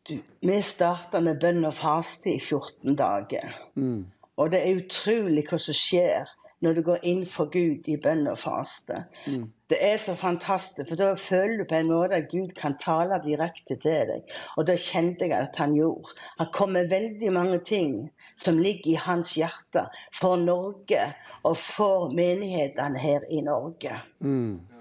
Du, 0.09 0.17
vi 0.41 0.61
starta 0.61 1.21
med 1.23 1.39
bønn 1.41 1.65
og 1.65 1.73
faste 1.77 2.35
i 2.35 2.39
14 2.39 2.97
dager. 2.97 3.55
Mm. 3.75 4.05
Og 4.37 4.51
det 4.51 4.61
er 4.61 4.81
utrolig 4.83 5.45
hva 5.49 5.57
som 5.61 5.77
skjer 5.77 6.33
når 6.63 6.73
du 6.73 6.81
går 6.87 7.03
inn 7.05 7.23
for 7.29 7.49
Gud 7.51 7.87
i 7.91 7.97
bønn 8.01 8.25
og 8.31 8.37
faste. 8.39 9.03
Mm. 9.27 9.47
Det 9.69 9.79
er 9.81 9.97
så 10.01 10.15
fantastisk, 10.17 10.89
for 10.89 10.99
da 10.99 11.11
føler 11.19 11.57
du 11.57 11.65
på 11.69 11.79
en 11.79 11.89
måte 11.89 12.19
at 12.19 12.29
Gud 12.31 12.53
kan 12.57 12.77
tale 12.81 13.17
direkte 13.23 13.77
til 13.81 14.11
deg. 14.11 14.35
Og 14.57 14.67
da 14.69 14.77
kjente 14.79 15.27
jeg 15.27 15.35
at 15.37 15.57
han 15.61 15.75
gjorde. 15.77 16.13
Han 16.39 16.51
kom 16.53 16.75
med 16.77 16.89
veldig 16.93 17.33
mange 17.33 17.59
ting 17.65 17.95
som 18.37 18.61
ligger 18.61 18.93
i 18.93 19.01
hans 19.07 19.33
hjerte 19.37 19.87
for 20.13 20.37
Norge 20.41 21.09
og 21.43 21.57
for 21.57 22.13
menighetene 22.13 23.01
her 23.01 23.25
i 23.29 23.41
Norge. 23.45 23.99
Mm. 24.19 24.74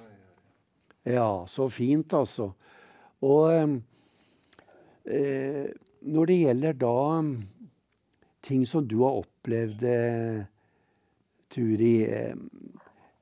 Ja, 1.05 1.44
så 1.48 1.68
fint, 1.68 2.14
altså. 2.16 2.51
Og 3.24 3.52
eh, 5.05 5.68
når 6.01 6.31
det 6.31 6.39
gjelder 6.39 6.78
da 6.81 6.98
ting 8.44 8.64
som 8.68 8.86
du 8.89 9.02
har 9.02 9.20
opplevd, 9.20 9.85
eh, 9.89 10.44
Turi 11.55 11.94
eh, 12.09 12.35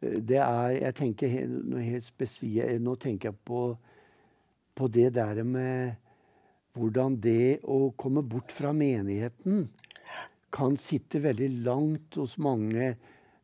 Det 0.01 0.39
er 0.41 0.71
Jeg 0.79 0.95
tenker 0.97 1.35
noe 1.51 1.83
helt 1.85 2.07
spesielt 2.07 2.81
Nå 2.83 2.95
tenker 2.97 3.29
jeg 3.29 3.39
på, 3.45 3.61
på 4.75 4.89
det 4.89 5.11
der 5.19 5.43
med 5.45 5.99
hvordan 6.73 7.19
det 7.21 7.61
å 7.69 7.93
komme 8.01 8.23
bort 8.25 8.49
fra 8.55 8.71
menigheten 8.73 9.67
kan 10.53 10.77
sitte 10.81 11.21
veldig 11.21 11.49
langt 11.67 12.17
hos 12.17 12.39
mange 12.41 12.95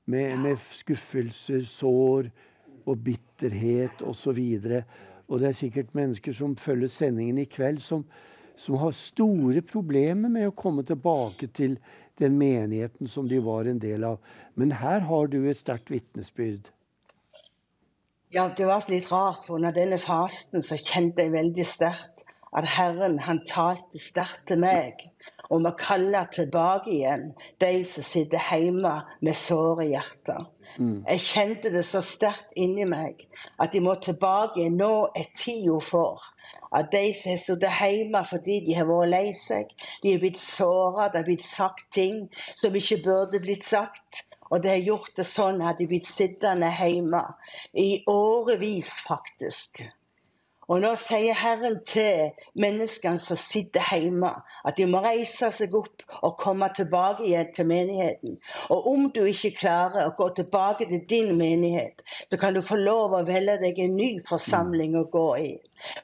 med, 0.08 0.38
med 0.40 0.56
skuffelser, 0.56 1.60
sår 1.68 2.30
og 2.88 3.04
bitterhet 3.04 4.02
osv. 4.06 4.38
Og, 4.38 4.82
og 5.28 5.40
det 5.40 5.50
er 5.50 5.60
sikkert 5.60 5.94
mennesker 5.96 6.34
som 6.36 6.56
følger 6.56 6.90
sendingen 6.92 7.38
i 7.42 7.48
kveld, 7.50 7.82
som, 7.84 8.04
som 8.56 8.78
har 8.82 8.96
store 8.96 9.62
problemer 9.62 10.32
med 10.32 10.48
å 10.48 10.56
komme 10.56 10.84
tilbake 10.88 11.50
til 11.54 11.78
den 12.18 12.38
menigheten 12.38 13.06
som 13.06 13.28
de 13.30 13.38
var 13.44 13.68
en 13.68 13.78
del 13.82 14.04
av. 14.08 14.18
Men 14.58 14.74
her 14.80 15.06
har 15.06 15.30
du 15.30 15.42
et 15.44 15.60
sterkt 15.60 15.92
vitnesbyrd. 15.92 16.72
Ja, 18.34 18.50
det 18.56 18.66
var 18.68 18.84
litt 18.92 19.08
rart, 19.08 19.46
for 19.46 19.56
under 19.56 19.72
denne 19.72 19.96
fasten 20.02 20.64
så 20.64 20.76
kjente 20.76 21.24
jeg 21.24 21.32
veldig 21.32 21.64
sterkt 21.64 22.18
at 22.56 22.66
Herren 22.68 23.18
han 23.24 23.40
talte 23.48 24.00
sterkt 24.00 24.46
til 24.50 24.60
meg 24.60 25.06
om 25.52 25.64
å 25.68 25.72
kalle 25.80 26.26
tilbake 26.32 26.90
igjen 26.92 27.30
de 27.62 27.72
som 27.88 28.04
sitter 28.04 28.42
hjemme 28.50 28.94
med 29.24 29.36
såre 29.36 29.86
hjerter. 29.88 30.44
Mm. 30.78 31.04
Jeg 31.08 31.20
kjente 31.26 31.70
det 31.74 31.82
så 31.86 32.00
sterkt 32.06 32.54
inni 32.56 32.86
meg 32.86 33.24
at 33.58 33.72
de 33.74 33.82
må 33.82 33.96
tilbake. 34.02 34.68
Nå 34.70 35.10
er 35.16 35.26
tida 35.36 35.80
for 35.82 36.22
at 36.76 36.90
de 36.92 37.10
som 37.16 37.32
har 37.32 37.40
sittet 37.42 37.80
hjemme 37.80 38.22
fordi 38.28 38.60
de 38.66 38.76
har 38.76 38.88
vært 38.88 39.10
lei 39.10 39.28
seg, 39.34 39.70
de 40.02 40.12
har 40.12 40.22
blitt 40.22 40.40
såra, 40.40 41.08
det 41.08 41.22
har 41.22 41.28
blitt 41.28 41.46
sagt 41.46 41.88
ting 41.96 42.26
som 42.54 42.76
ikke 42.76 43.02
burde 43.04 43.40
blitt 43.42 43.66
sagt. 43.66 44.24
Og 44.48 44.62
det 44.64 44.70
har 44.70 44.84
gjort 44.86 45.12
det 45.16 45.26
sånn 45.28 45.60
at 45.60 45.76
de 45.76 45.84
har 45.84 45.90
blitt 45.90 46.08
sittende 46.08 46.70
hjemme 46.72 47.20
i 47.76 47.88
årevis, 48.08 48.94
faktisk. 49.04 49.82
Og 50.68 50.82
nå 50.84 50.90
sier 51.00 51.32
Herren 51.32 51.78
til 51.80 52.34
menneskene 52.60 53.20
som 53.22 53.38
sitter 53.40 53.86
hjemme, 53.88 54.34
at 54.68 54.76
de 54.76 54.84
må 54.90 55.00
reise 55.00 55.48
seg 55.54 55.72
opp 55.78 56.04
og 56.20 56.34
komme 56.40 56.68
tilbake 56.76 57.24
igjen 57.24 57.48
til 57.56 57.68
menigheten. 57.70 58.36
Og 58.68 58.90
om 58.90 59.06
du 59.14 59.22
ikke 59.24 59.54
klarer 59.56 60.10
å 60.10 60.12
gå 60.18 60.28
tilbake 60.36 60.90
til 60.90 61.06
din 61.08 61.32
menighet, 61.40 62.04
så 62.28 62.40
kan 62.40 62.52
du 62.52 62.60
få 62.60 62.76
lov 62.76 63.16
å 63.16 63.24
velge 63.24 63.56
deg 63.62 63.80
en 63.80 63.96
ny 63.96 64.10
forsamling 64.28 64.98
å 65.00 65.06
gå 65.08 65.26
i. 65.40 65.50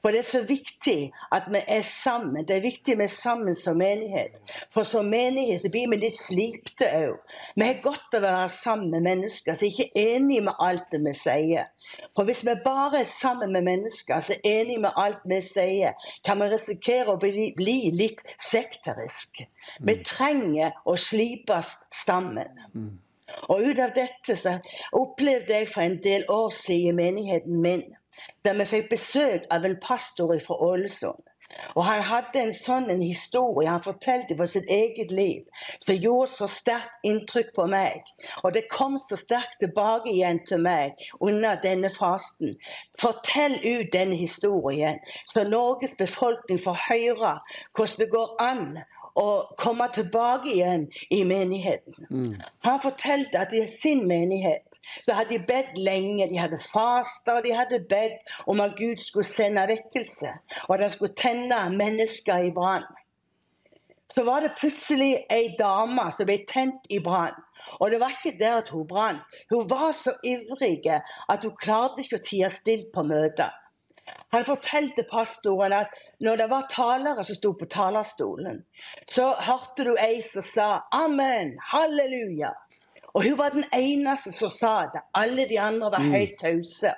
For 0.00 0.14
det 0.14 0.22
er 0.22 0.28
så 0.30 0.40
viktig 0.48 0.98
at 1.34 1.50
vi 1.52 1.60
er 1.76 1.84
sammen. 1.84 2.46
Det 2.48 2.56
er 2.56 2.64
viktig 2.64 2.96
vi 2.96 3.04
er 3.04 3.12
sammen 3.12 3.58
som 3.58 3.76
menighet. 3.76 4.38
For 4.72 4.86
som 4.88 5.10
menighet 5.12 5.60
så 5.60 5.72
blir 5.74 5.90
vi 5.92 6.00
litt 6.06 6.20
slipte 6.20 6.88
òg. 7.02 7.20
Vi 7.58 7.68
har 7.68 7.82
godt 7.84 8.16
av 8.16 8.22
å 8.22 8.26
være 8.30 8.50
sammen 8.54 8.94
med 8.94 9.08
mennesker 9.10 9.58
som 9.58 9.68
ikke 9.68 9.90
er 9.92 10.16
enige 10.16 10.48
med 10.48 10.62
alt 10.62 10.88
det 10.94 11.02
vi 11.04 11.16
sier. 11.18 11.68
For 12.16 12.24
hvis 12.24 12.44
vi 12.46 12.54
bare 12.64 13.00
er 13.00 13.08
sammen 13.08 13.52
med 13.52 13.66
mennesker 13.66 14.20
som 14.20 14.36
er 14.36 14.60
enige 14.60 14.82
med 14.84 14.96
alt 14.96 15.24
vi 15.28 15.40
sier, 15.44 15.94
kan 16.24 16.40
vi 16.40 16.50
risikere 16.52 17.14
å 17.14 17.20
bli, 17.20 17.50
bli 17.56 17.78
litt 17.94 18.22
sekterisk. 18.42 19.42
Vi 19.80 19.96
trenger 20.06 20.76
å 20.84 20.96
slipes 21.00 21.74
sammen. 22.04 22.62
Og 23.48 23.64
ut 23.64 23.80
av 23.80 23.94
dette 23.96 24.36
så 24.36 24.58
opplevde 24.92 25.58
jeg 25.58 25.70
for 25.72 25.84
en 25.84 26.00
del 26.02 26.24
år 26.30 26.50
siden 26.54 26.94
i 26.94 27.02
menigheten 27.02 27.60
min 27.60 27.84
der 28.44 28.54
vi 28.54 28.64
fikk 28.68 28.90
besøk 28.92 29.46
av 29.50 29.64
en 29.66 29.78
pastor 29.82 30.36
fra 30.46 30.56
Ålesund. 30.62 31.22
Og 31.74 31.84
Han 31.84 32.02
hadde 32.02 32.40
en 32.40 32.52
sånn 32.54 32.90
en 32.92 33.02
historie 33.02 33.70
han 33.70 33.82
fortalte 33.84 34.36
på 34.38 34.46
sitt 34.50 34.68
eget 34.70 35.12
liv 35.14 35.42
som 35.84 35.96
gjorde 35.96 36.30
så 36.32 36.48
sterkt 36.50 37.06
inntrykk 37.06 37.52
på 37.56 37.66
meg. 37.70 38.02
Og 38.42 38.54
det 38.56 38.66
kom 38.72 38.98
så 39.02 39.18
sterkt 39.20 39.58
tilbake 39.62 40.12
igjen 40.12 40.40
til 40.48 40.62
meg 40.64 41.00
under 41.20 41.60
denne 41.62 41.90
fasten. 41.98 42.54
Fortell 43.00 43.58
ut 43.62 43.92
denne 43.92 44.16
historien, 44.18 45.00
så 45.26 45.44
Norges 45.48 45.96
befolkning 45.98 46.60
får 46.62 46.80
høre 46.88 47.36
hvordan 47.74 48.00
det 48.00 48.10
går 48.12 48.36
an 48.42 48.66
å 49.14 49.26
komme 49.60 49.86
tilbake 49.94 50.50
igjen 50.50 50.88
i 51.14 51.20
menigheten. 51.26 52.06
Mm. 52.10 52.34
Han 52.66 52.80
fortalte 52.82 53.38
at 53.38 53.54
i 53.54 53.62
sin 53.70 54.04
menighet 54.10 54.80
så 55.06 55.14
hadde 55.14 55.36
de 55.36 55.46
bedt 55.46 55.78
lenge. 55.78 56.26
De 56.30 56.40
hadde 56.40 56.58
fasta 56.58 57.38
og 57.38 57.46
de 57.46 57.54
hadde 57.54 57.84
bedt 57.90 58.34
om 58.50 58.62
at 58.64 58.74
Gud 58.78 59.02
skulle 59.02 59.28
sende 59.28 59.66
vekkelse, 59.70 60.34
og 60.66 60.76
at 60.76 60.86
han 60.86 60.94
skulle 60.94 61.18
tenne 61.18 61.62
mennesker 61.76 62.50
i 62.50 62.52
brann. 62.54 62.86
Så 64.14 64.22
var 64.26 64.44
det 64.44 64.54
plutselig 64.58 65.24
ei 65.32 65.54
dame 65.58 66.06
som 66.14 66.26
ble 66.28 66.38
tent 66.50 66.86
i 66.90 67.00
brann. 67.02 67.34
Og 67.80 67.90
det 67.90 67.98
var 68.00 68.12
ikke 68.12 68.38
der 68.38 68.60
at 68.60 68.70
hun 68.70 68.86
brant. 68.86 69.22
Hun 69.50 69.70
var 69.70 69.92
så 69.92 70.12
ivrig 70.24 70.84
at 71.28 71.42
hun 71.42 71.54
klarte 71.62 72.02
ikke 72.02 72.20
å 72.20 72.26
tie 72.26 72.50
stille 72.52 72.90
på 72.94 73.02
møtet. 73.08 73.50
Han 74.34 74.44
fortalte 74.44 75.06
pastoren 75.10 75.72
at 75.72 75.94
når 76.24 76.40
det 76.40 76.50
var 76.50 76.68
talere 76.72 77.24
som 77.24 77.36
sto 77.36 77.52
på 77.58 77.68
talerstolen, 77.70 78.62
så 79.10 79.30
hørte 79.46 79.84
du 79.84 79.94
ei 80.00 80.22
som 80.22 80.44
sa 80.54 80.68
'Amen, 80.92 81.56
halleluja'. 81.72 82.54
Og 83.14 83.22
hun 83.22 83.38
var 83.38 83.48
den 83.54 83.64
eneste 83.72 84.32
som 84.32 84.50
sa 84.50 84.76
det. 84.92 85.02
Alle 85.14 85.48
de 85.48 85.60
andre 85.60 85.90
var 85.90 86.02
mm. 86.02 86.10
helt 86.10 86.38
tause. 86.40 86.94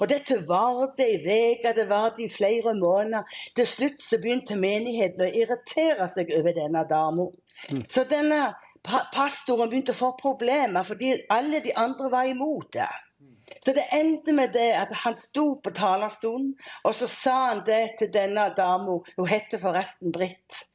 Og 0.00 0.08
dette 0.08 0.36
varte 0.48 1.06
i 1.08 1.16
uker, 1.20 1.72
det 1.72 1.88
varte 1.88 2.22
i 2.22 2.28
flere 2.28 2.74
måneder. 2.74 3.22
Til 3.56 3.66
slutt 3.66 4.02
så 4.02 4.18
begynte 4.20 4.56
menigheten 4.56 5.24
å 5.24 5.32
irritere 5.32 6.08
seg 6.08 6.32
over 6.38 6.56
denne 6.56 6.84
dama. 6.88 7.30
Mm. 7.70 7.84
Så 7.88 8.04
denne 8.10 8.54
pastoren 9.14 9.70
begynte 9.70 9.94
å 9.94 10.00
få 10.00 10.12
problemer 10.20 10.84
fordi 10.84 11.14
alle 11.32 11.62
de 11.64 11.72
andre 11.76 12.10
var 12.12 12.28
imot 12.28 12.72
det. 12.76 12.90
Så 13.64 13.72
det 13.72 13.86
endte 13.96 14.32
med 14.36 14.52
det 14.52 14.70
at 14.76 14.92
han 15.04 15.14
sto 15.16 15.54
på 15.64 15.70
talerstolen, 15.72 16.52
og 16.84 16.94
så 16.94 17.08
sa 17.08 17.34
han 17.48 17.62
det 17.66 17.96
til 17.98 18.10
denne 18.12 18.50
dama. 18.56 18.98
Hun 19.16 19.28
heter 19.28 19.58
forresten 19.62 20.12
Britt. 20.12 20.66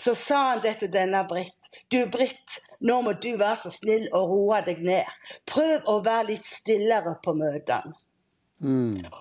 Så 0.00 0.14
sa 0.16 0.38
han 0.54 0.62
det 0.64 0.78
til 0.80 0.92
denne 0.92 1.20
Britt. 1.28 1.68
Du, 1.92 1.98
Britt, 2.12 2.60
nå 2.80 3.00
må 3.04 3.12
du 3.12 3.34
være 3.36 3.56
så 3.66 3.72
snill 3.74 4.08
og 4.16 4.32
roe 4.32 4.62
deg 4.64 4.80
ned. 4.86 5.10
Prøv 5.46 5.84
å 5.84 5.98
være 6.06 6.30
litt 6.32 6.48
stillere 6.48 7.18
på 7.24 7.36
møtene. 7.36 7.92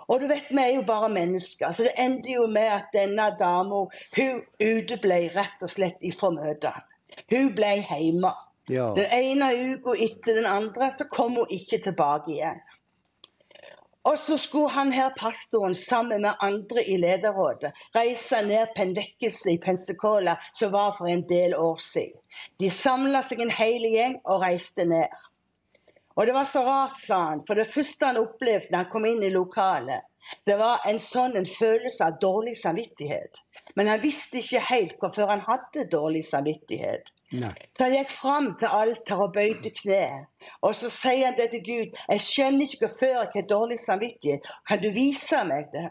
Og 0.07 0.19
du 0.19 0.27
vet, 0.27 0.47
vi 0.51 0.63
er 0.63 0.73
jo 0.75 0.85
bare 0.87 1.11
mennesker, 1.11 1.71
så 1.71 1.85
det 1.87 1.93
endte 1.99 2.31
jo 2.33 2.47
med 2.51 2.71
at 2.75 2.89
denne 2.95 3.29
dama 3.39 3.85
hun 4.15 4.41
uteble 4.59 5.19
rett 5.35 5.63
og 5.63 5.71
slett 5.71 5.99
ifra 6.03 6.31
møtene. 6.35 6.87
Hun 7.31 7.51
ble 7.55 7.75
hjemme. 7.83 8.31
Ja. 8.69 8.91
Den 8.95 9.11
ene 9.11 9.51
uka 9.73 9.95
etter 9.97 10.39
den 10.39 10.47
andre 10.47 10.91
så 10.93 11.07
kom 11.11 11.39
hun 11.39 11.51
ikke 11.51 11.81
tilbake 11.83 12.35
igjen. 12.35 12.59
Og 14.09 14.17
så 14.17 14.37
skulle 14.41 14.71
han 14.73 14.91
her 14.91 15.11
pastoren 15.17 15.75
sammen 15.77 16.23
med 16.25 16.41
andre 16.41 16.81
i 16.81 16.95
lederrådet 16.97 17.69
reise 17.95 18.41
ned 18.41 18.71
på 18.75 18.81
en 18.81 18.95
vekkelse 18.97 19.51
i 19.53 19.59
Pensacola 19.61 20.33
som 20.49 20.71
var 20.73 20.95
for 20.97 21.11
en 21.11 21.21
del 21.29 21.53
år 21.55 21.77
siden. 21.83 22.17
De 22.59 22.71
samla 22.73 23.21
seg 23.25 23.43
en 23.43 23.53
hel 23.53 23.85
gjeng 23.85 24.17
og 24.23 24.41
reiste 24.41 24.87
ned. 24.89 25.13
Og 26.17 26.25
det 26.25 26.33
var 26.33 26.47
så 26.49 26.63
rart, 26.65 26.97
sa 26.97 27.19
han, 27.29 27.43
for 27.47 27.59
det 27.59 27.69
første 27.69 28.09
han 28.09 28.17
opplevde 28.19 28.71
da 28.71 28.81
han 28.81 28.89
kom 28.91 29.05
inn 29.05 29.21
i 29.23 29.31
lokalet, 29.31 30.07
det 30.45 30.57
var 30.59 30.81
en 30.89 30.99
sånn 30.99 31.37
en 31.39 31.47
følelse 31.47 32.05
av 32.05 32.17
dårlig 32.21 32.57
samvittighet. 32.59 33.39
Men 33.77 33.87
han 33.93 34.01
visste 34.01 34.41
ikke 34.41 34.65
helt 34.71 34.97
hvorfor 34.99 35.29
han 35.31 35.45
hadde 35.45 35.87
dårlig 35.93 36.25
samvittighet. 36.27 37.13
Nei. 37.31 37.53
Så 37.77 37.85
han 37.85 37.93
gikk 37.93 38.11
fram 38.11 38.47
til 38.57 38.73
alteret 38.73 39.23
og 39.25 39.33
bøyde 39.35 39.71
kne. 39.75 40.05
Og 40.65 40.73
så 40.75 40.89
sier 40.89 41.27
han 41.29 41.37
det 41.37 41.51
til 41.53 41.61
Gud. 41.67 41.99
Jeg 42.09 42.25
skjønner 42.25 42.65
ikke 42.65 42.87
hvorfor 42.87 43.11
jeg 43.11 43.31
har 43.35 43.49
dårlig 43.51 43.79
samvittighet. 43.79 44.49
Kan 44.67 44.81
du 44.81 44.89
vise 44.95 45.43
meg 45.45 45.69
det? 45.75 45.89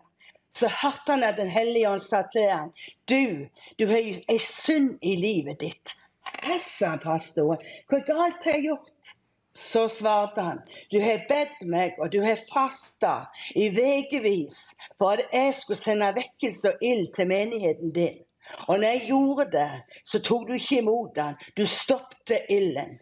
Så 0.58 0.70
hørte 0.82 1.14
han 1.14 1.22
at 1.22 1.36
Den 1.36 1.50
hellige 1.50 1.90
ånd 1.90 2.02
sa 2.02 2.24
til 2.32 2.50
ham, 2.50 2.72
du, 3.08 3.46
du 3.78 3.86
har 3.86 4.02
ei 4.02 4.38
synd 4.42 4.98
i 5.02 5.14
livet 5.16 5.60
ditt. 5.60 5.94
Hæ, 6.42 6.58
sa 6.58 6.96
pastoren. 7.02 7.62
Hva 7.88 8.02
galt 8.06 8.44
har 8.44 8.58
jeg 8.58 8.70
gjort? 8.72 9.14
Så 9.58 9.88
svarte 9.90 10.42
han, 10.42 10.60
du 10.90 11.00
har 11.02 11.24
bedt 11.28 11.64
meg, 11.66 11.96
og 11.98 12.12
du 12.12 12.20
har 12.22 12.38
fasta 12.50 13.26
i 13.58 13.70
ukevis 13.74 14.58
for 14.98 15.18
at 15.18 15.34
jeg 15.34 15.54
skulle 15.58 15.80
sende 15.80 16.12
vekkelse 16.14 16.74
og 16.74 16.84
ild 16.90 17.08
til 17.16 17.26
menigheten 17.26 17.94
din. 17.94 18.20
Og 18.68 18.78
når 18.78 18.88
jeg 18.88 19.04
gjorde 19.08 19.50
det, 19.52 19.70
så 20.04 20.20
tok 20.22 20.48
du 20.48 20.54
ikke 20.56 20.78
imot 20.82 21.14
den. 21.16 21.36
Du 21.56 21.66
stoppte 21.66 22.40
ilden. 22.52 22.98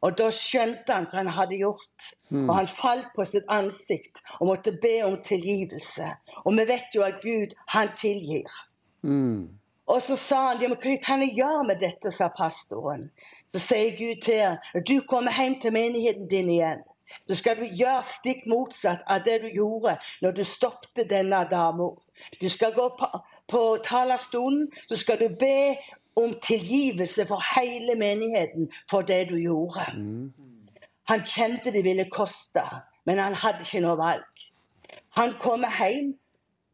Og 0.00 0.16
da 0.16 0.30
skjønte 0.32 0.94
han 0.96 1.06
hva 1.10 1.20
han 1.20 1.32
hadde 1.36 1.58
gjort. 1.60 2.10
Og 2.48 2.54
han 2.56 2.68
falt 2.68 3.10
på 3.16 3.24
sitt 3.28 3.48
ansikt 3.52 4.22
og 4.38 4.46
måtte 4.52 4.72
be 4.82 5.02
om 5.04 5.18
tilgivelse. 5.22 6.08
Og 6.44 6.56
vi 6.56 6.66
vet 6.70 6.94
jo 6.94 7.04
at 7.04 7.20
Gud, 7.20 7.52
han 7.68 7.92
tilgir. 7.96 8.48
Og 9.90 10.02
så 10.02 10.16
sa 10.16 10.40
han, 10.48 10.62
ja, 10.62 10.68
men 10.70 10.78
hva 10.78 10.96
kan 11.04 11.24
jeg 11.24 11.34
gjøre 11.36 11.66
med 11.66 11.82
dette, 11.82 12.12
sa 12.14 12.30
pastoren. 12.32 13.10
Så 13.52 13.58
sier 13.58 13.96
Gud 13.98 14.22
til 14.22 14.38
ham, 14.40 14.60
når 14.74 14.86
du 14.86 15.00
kommer 15.10 15.34
hjem 15.34 15.58
til 15.60 15.74
menigheten 15.74 16.28
din 16.30 16.48
igjen, 16.48 16.84
så 17.26 17.34
skal 17.34 17.58
du 17.58 17.64
gjøre 17.66 18.04
stikk 18.06 18.44
motsatt 18.46 19.02
av 19.10 19.24
det 19.26 19.40
du 19.42 19.48
gjorde 19.50 19.96
når 20.22 20.36
du 20.36 20.44
stoppet 20.46 21.10
denne 21.10 21.42
dama. 21.50 21.90
Du 22.40 22.48
skal 22.48 22.74
gå 22.74 22.88
på, 22.98 23.08
på 23.48 23.78
talerstolen, 23.84 24.68
så 24.88 24.96
skal 24.96 25.18
du 25.20 25.28
be 25.40 25.76
om 26.16 26.34
tilgivelse 26.42 27.26
for 27.26 27.42
hele 27.58 27.94
menigheten 27.94 28.72
for 28.90 29.00
det 29.00 29.28
du 29.28 29.36
gjorde. 29.38 29.84
Han 31.08 31.24
kjente 31.24 31.72
det 31.72 31.84
ville 31.84 32.10
koste, 32.10 32.62
men 33.04 33.18
han 33.18 33.34
hadde 33.34 33.64
ikke 33.66 33.82
noe 33.82 33.98
valg. 33.98 34.46
Han 35.18 35.34
kommer 35.40 35.72
hjem, 35.78 36.14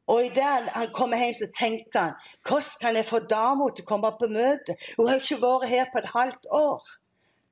og 0.06 0.24
i 0.24 0.28
det 0.34 0.44
han 0.74 0.92
kommer 0.94 1.18
hjem, 1.18 1.34
så 1.34 1.48
tenkte 1.58 1.98
han 1.98 2.12
hvordan 2.48 2.80
kan 2.80 2.96
jeg 2.96 3.06
få 3.06 3.18
dama 3.18 3.70
til 3.74 3.84
å 3.86 3.88
komme 3.88 4.12
på 4.20 4.28
møte? 4.30 4.76
Hun 4.96 5.08
har 5.08 5.22
ikke 5.22 5.40
vært 5.42 5.68
her 5.70 5.90
på 5.92 6.02
et 6.02 6.12
halvt 6.12 6.46
år. 6.50 6.86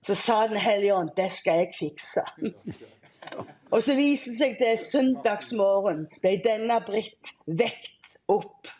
Så 0.06 0.14
sa 0.14 0.46
Den 0.46 0.56
hellige 0.56 0.94
ånd 0.94 1.10
det 1.16 1.30
skal 1.32 1.64
jeg 1.64 1.72
fikse. 1.78 2.20
Og 3.74 3.82
så 3.82 3.96
viser 3.98 4.30
det 4.30 4.38
seg 4.38 4.58
det 4.60 4.74
søndagsmorgen 4.86 6.04
ble 6.22 6.36
denne 6.44 6.78
Britt 6.86 7.32
vekt 7.58 8.18
opp 8.30 8.70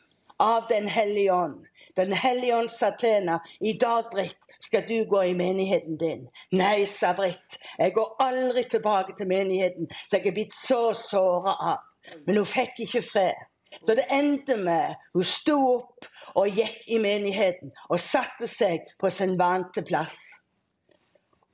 av 0.42 0.68
Den 0.70 0.86
hellige 0.88 1.34
ånd. 1.34 1.64
Den 1.96 2.12
hellige 2.12 2.56
ånd 2.56 2.70
sa 2.70 2.90
til 2.98 3.16
henne 3.16 3.38
i 3.60 3.72
dag, 3.78 4.06
Britt, 4.10 4.38
skal 4.62 4.86
du 4.86 5.04
gå 5.10 5.22
i 5.22 5.34
menigheten 5.34 5.98
din. 5.98 6.24
Nei, 6.54 6.86
sa 6.90 7.12
Britt, 7.14 7.58
jeg 7.78 7.94
går 7.94 8.14
aldri 8.22 8.64
tilbake 8.70 9.14
til 9.18 9.30
menigheten, 9.30 9.90
så 10.06 10.18
jeg 10.18 10.30
er 10.30 10.36
blitt 10.38 10.54
så 10.58 10.80
såra 10.98 11.54
av. 11.72 11.82
Men 12.26 12.38
hun 12.42 12.48
fikk 12.48 12.82
ikke 12.86 13.02
fred. 13.06 13.44
Så 13.82 13.94
det 13.98 14.06
endte 14.14 14.56
med 14.56 14.94
hun 15.14 15.26
sto 15.26 15.58
opp 15.72 16.06
og 16.38 16.54
gikk 16.54 16.86
i 16.86 17.00
menigheten 17.02 17.72
og 17.88 18.02
satte 18.02 18.46
seg 18.50 18.86
på 18.98 19.10
sin 19.10 19.38
vante 19.38 19.82
plass. 19.86 20.20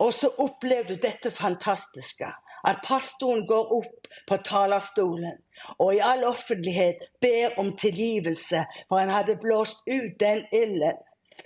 Og 0.00 0.12
så 0.16 0.28
opplevde 0.40 0.96
hun 0.96 1.04
dette 1.04 1.32
fantastiske. 1.32 2.28
At 2.64 2.82
pastoren 2.84 3.46
går 3.46 3.72
opp 3.80 4.10
på 4.28 4.36
talerstolen 4.44 5.38
og 5.78 5.94
i 5.94 6.00
all 6.04 6.24
offentlighet 6.24 7.02
ber 7.20 7.58
om 7.60 7.74
tilgivelse, 7.76 8.64
for 8.88 9.00
han 9.00 9.12
hadde 9.12 9.38
blåst 9.40 9.82
ut 9.88 10.16
den 10.20 10.44
ilden 10.52 11.00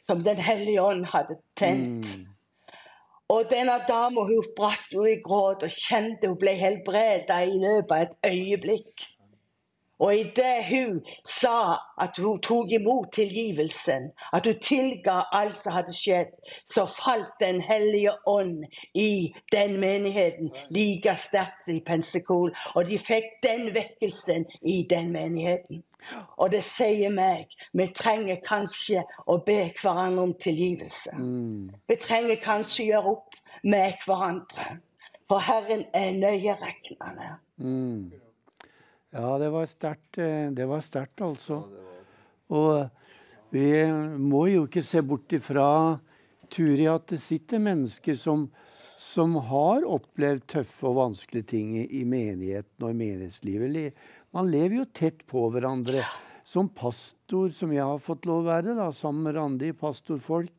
som 0.05 0.21
Den 0.25 0.37
hellige 0.37 0.83
ånd 0.83 1.07
hadde 1.09 1.39
tent. 1.57 2.07
Og 3.33 3.47
denne 3.51 3.79
dama 3.89 4.27
hun 4.29 4.51
brast 4.57 4.93
jo 4.93 5.07
i 5.09 5.17
gråt 5.25 5.65
og 5.65 5.73
kjente 5.73 6.29
hun 6.29 6.37
ble 6.39 6.53
helbreda 6.61 7.41
i 7.41 7.57
løpet 7.57 7.95
av 7.95 8.03
et 8.05 8.19
øyeblikk. 8.29 9.07
Og 10.05 10.17
idet 10.17 10.65
hun 10.69 10.99
sa 11.25 11.81
at 12.01 12.19
hun 12.21 12.41
tok 12.45 12.73
imot 12.77 13.13
tilgivelsen, 13.17 14.11
at 14.37 14.47
hun 14.47 14.59
tilga 14.61 15.23
alt 15.33 15.57
som 15.61 15.73
hadde 15.73 15.95
skjedd, 15.97 16.35
så 16.69 16.85
falt 16.87 17.33
Den 17.41 17.61
hellige 17.61 18.13
ånd 18.27 18.65
i 18.95 19.33
den 19.53 19.81
menigheten 19.81 20.51
like 20.71 21.17
sterkt 21.17 21.65
som 21.65 21.77
i 21.77 21.81
Pensacola. 21.87 22.53
Og 22.75 22.87
de 22.87 22.99
fikk 22.99 23.25
den 23.43 23.73
vekkelsen 23.75 24.45
i 24.63 24.87
den 24.91 25.13
menigheten. 25.13 25.83
Og 26.37 26.53
det 26.53 26.61
sier 26.65 27.13
meg 27.13 27.49
vi 27.73 27.87
trenger 27.97 28.43
kanskje 28.45 29.07
å 29.27 29.39
be 29.47 29.71
hverandre 29.81 30.27
om 30.29 30.35
tilgivelse. 30.37 31.17
Vi 31.89 31.97
trenger 31.97 32.43
kanskje 32.45 32.85
å 32.85 32.89
gjøre 32.91 33.15
opp 33.17 33.41
med 33.65 34.05
hverandre. 34.05 34.69
For 35.29 35.41
Herren 35.41 35.87
er 35.97 36.13
nøyeregnende. 36.13 37.31
Ja, 39.15 39.39
det 39.39 39.51
var 39.55 39.67
sterkt. 39.67 40.19
eh, 40.19 40.51
Det 40.51 40.67
var 40.67 40.81
sterkt, 40.81 41.21
altså. 41.23 41.63
Og 42.51 42.91
vi 43.55 43.87
må 44.19 44.49
jo 44.51 44.67
ikke 44.67 44.83
se 44.83 45.01
bort 45.03 45.31
ifra, 45.33 46.01
Turi, 46.51 46.87
at 46.87 47.07
det 47.07 47.21
sitter 47.23 47.59
mennesker 47.63 48.15
som, 48.19 48.49
som 48.99 49.37
har 49.49 49.87
opplevd 49.87 50.45
tøffe 50.51 50.87
og 50.87 50.99
vanskelige 50.99 51.47
ting 51.55 51.77
i, 51.79 52.03
menigheten 52.05 52.83
og 52.85 52.91
i 52.91 52.99
menighetslivet. 52.99 53.95
Man 54.35 54.51
lever 54.51 54.81
jo 54.81 54.85
tett 54.93 55.25
på 55.31 55.47
hverandre. 55.51 56.05
Som 56.45 56.69
pastor, 56.69 57.49
som 57.49 57.73
jeg 57.73 57.87
har 57.87 58.03
fått 58.03 58.27
lov 58.27 58.43
å 58.43 58.51
være, 58.51 58.75
da, 58.77 58.91
sammen 58.93 59.23
med 59.25 59.39
Randi, 59.39 59.73
pastorfolk, 59.73 60.51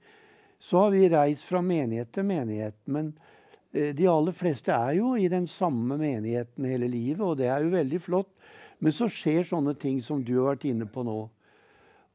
så 0.60 0.86
har 0.86 0.96
vi 0.96 1.10
reist 1.12 1.46
fra 1.46 1.62
menighet 1.62 2.12
til 2.16 2.26
menighet. 2.26 2.80
Men 2.88 3.12
eh, 3.14 3.35
de 3.76 4.06
aller 4.08 4.32
fleste 4.32 4.72
er 4.72 4.94
jo 5.02 5.16
i 5.20 5.26
den 5.28 5.50
samme 5.52 5.98
menigheten 6.00 6.64
hele 6.70 6.88
livet, 6.88 7.24
og 7.26 7.36
det 7.42 7.50
er 7.52 7.66
jo 7.66 7.74
veldig 7.74 8.00
flott. 8.00 8.30
Men 8.80 8.96
så 8.96 9.08
skjer 9.12 9.48
sånne 9.48 9.76
ting 9.80 10.02
som 10.04 10.24
du 10.24 10.36
har 10.38 10.54
vært 10.54 10.68
inne 10.70 10.88
på 10.92 11.04
nå. 11.06 11.18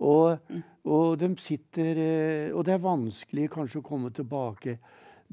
Og, 0.01 0.53
og 0.89 1.19
de 1.20 1.28
sitter 1.37 1.99
eh, 2.01 2.53
Og 2.57 2.65
det 2.65 2.73
er 2.73 2.85
vanskelig 2.85 3.51
kanskje 3.53 3.82
å 3.82 3.85
komme 3.85 4.12
tilbake. 4.16 4.78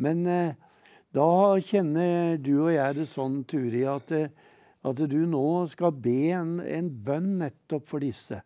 Men 0.03 0.25
eh, 0.27 0.57
da 1.15 1.29
kjenner 1.63 2.35
du 2.41 2.53
og 2.65 2.73
jeg 2.75 2.97
det 2.97 3.07
sånn, 3.09 3.41
Turi, 3.47 3.85
at, 3.87 4.11
eh, 4.15 4.33
at 4.83 5.03
du 5.07 5.21
nå 5.29 5.47
skal 5.71 5.95
be 5.95 6.33
en, 6.35 6.57
en 6.59 6.89
bønn 6.91 7.37
nettopp 7.43 7.87
for 7.87 8.03
disse. 8.03 8.41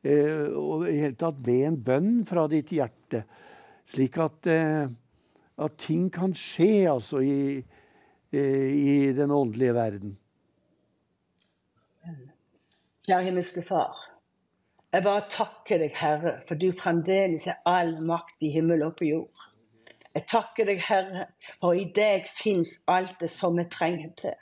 Eh, 0.00 0.48
og 0.56 0.88
i 0.88 0.96
hele 1.02 1.18
tatt 1.20 1.42
be 1.44 1.60
en 1.68 1.76
bønn 1.84 2.24
fra 2.28 2.46
ditt 2.50 2.72
hjerte. 2.72 3.24
Slik 3.88 4.16
at, 4.24 4.48
eh, 4.48 4.88
at 5.58 5.78
ting 5.78 6.08
kan 6.14 6.34
skje 6.34 6.88
altså 6.90 7.22
i, 7.24 7.64
eh, 8.32 8.70
i 8.70 9.12
den 9.12 9.30
åndelige 9.30 9.74
verden. 9.74 10.18
Kjære 13.06 13.24
himmelske 13.24 13.62
Far. 13.62 13.96
Jeg 14.92 15.02
bare 15.02 15.28
takker 15.30 15.78
deg, 15.78 15.92
Herre, 15.96 16.38
for 16.48 16.56
du 16.56 16.70
fremdeles 16.72 17.46
er 17.46 17.60
all 17.68 17.98
makt 18.04 18.44
i 18.44 18.50
himmel 18.54 18.82
og 18.86 18.94
på 18.96 19.08
jord. 19.08 19.44
Jeg 20.14 20.24
takker 20.28 20.68
deg, 20.68 20.80
Herre, 20.80 21.26
for 21.60 21.76
i 21.76 21.84
deg 21.94 22.28
fins 22.32 22.78
alt 22.88 23.18
det 23.20 23.30
som 23.30 23.58
vi 23.58 23.66
trenger 23.70 24.14
til. 24.16 24.36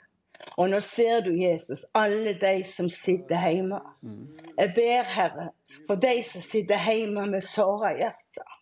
Og 0.57 0.69
nå 0.71 0.79
ser 0.83 1.21
du, 1.25 1.33
Jesus, 1.35 1.83
alle 1.95 2.33
de 2.39 2.61
som 2.67 2.89
sitter 2.89 3.43
hjemme. 3.49 3.79
Jeg 4.57 4.73
ber, 4.75 5.09
Herre, 5.15 5.49
for 5.87 5.99
de 5.99 6.15
som 6.23 6.41
sitter 6.41 6.79
hjemme 6.91 7.27
med 7.31 7.43
såra 7.43 7.91
hjerter. 7.97 8.56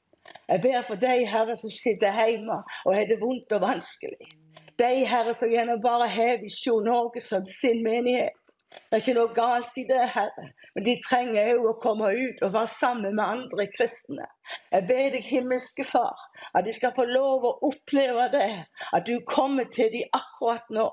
Jeg 0.48 0.62
ber 0.62 0.82
for 0.88 0.96
de, 1.02 1.14
Herre, 1.26 1.58
som 1.58 1.72
sitter 1.74 2.14
hjemme 2.26 2.62
og 2.86 2.96
har 2.96 3.06
det 3.10 3.22
vondt 3.22 3.56
og 3.58 3.62
vanskelig. 3.66 4.32
De 4.80 5.06
Herre 5.08 5.34
som 5.34 5.52
gjennom 5.52 5.80
bare 5.82 6.08
har 6.12 6.42
Visjon 6.42 6.84
Norge 6.86 7.22
som 7.24 7.46
sin 7.48 7.84
menighet. 7.84 8.42
Det 8.76 8.98
er 8.98 9.02
ikke 9.02 9.16
noe 9.16 9.32
galt 9.36 9.78
i 9.80 9.86
det, 9.88 10.02
Herre, 10.12 10.50
men 10.76 10.84
de 10.84 10.96
trenger 11.06 11.54
òg 11.56 11.68
å 11.70 11.78
komme 11.80 12.10
ut 12.12 12.42
og 12.44 12.52
være 12.54 12.72
sammen 12.74 13.16
med 13.16 13.24
andre 13.24 13.68
kristne. 13.72 14.28
Jeg 14.74 14.86
ber 14.90 15.16
deg, 15.16 15.24
himmelske 15.30 15.86
Far, 15.88 16.26
at 16.52 16.68
de 16.68 16.74
skal 16.76 16.94
få 16.98 17.08
lov 17.08 17.48
å 17.48 17.54
oppleve 17.70 18.28
det, 18.36 18.50
at 18.92 19.08
du 19.08 19.16
kommer 19.32 19.70
til 19.72 19.94
dem 19.96 20.20
akkurat 20.20 20.68
nå. 20.76 20.90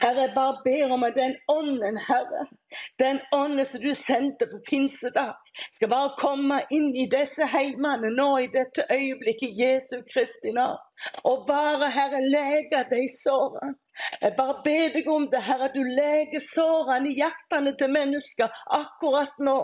Herre, 0.00 0.20
jeg 0.20 0.32
bare 0.34 0.60
ber 0.64 0.92
om 0.94 1.02
at 1.02 1.16
den 1.16 1.34
ånden, 1.48 1.98
Herre, 2.08 2.46
den 3.02 3.20
ånden 3.32 3.64
som 3.64 3.82
du 3.82 3.94
sendte 3.94 4.46
på 4.50 4.60
pinsedag, 4.70 5.34
skal 5.74 5.90
bare 5.90 6.14
komme 6.18 6.60
inn 6.70 6.92
i 6.94 7.08
disse 7.10 7.48
heimene 7.50 8.12
nå 8.14 8.28
i 8.44 8.50
dette 8.54 8.86
øyeblikket, 8.94 9.58
Jesu 9.62 9.96
Kristi 10.12 10.54
navn. 10.54 10.78
Og 11.24 11.46
bare, 11.50 11.90
Herre, 11.90 12.22
lege 12.22 12.84
de 12.92 13.02
sårene. 13.22 13.74
Jeg 14.22 14.34
bare 14.38 14.54
ber 14.64 14.92
deg 14.94 15.08
om 15.10 15.26
det, 15.32 15.40
Herre, 15.42 15.68
du 15.74 15.80
leger 15.82 16.42
sårene 16.42 17.10
i 17.10 17.16
hjertene 17.18 17.74
til 17.78 17.90
mennesker 17.94 18.60
akkurat 18.78 19.34
nå. 19.42 19.58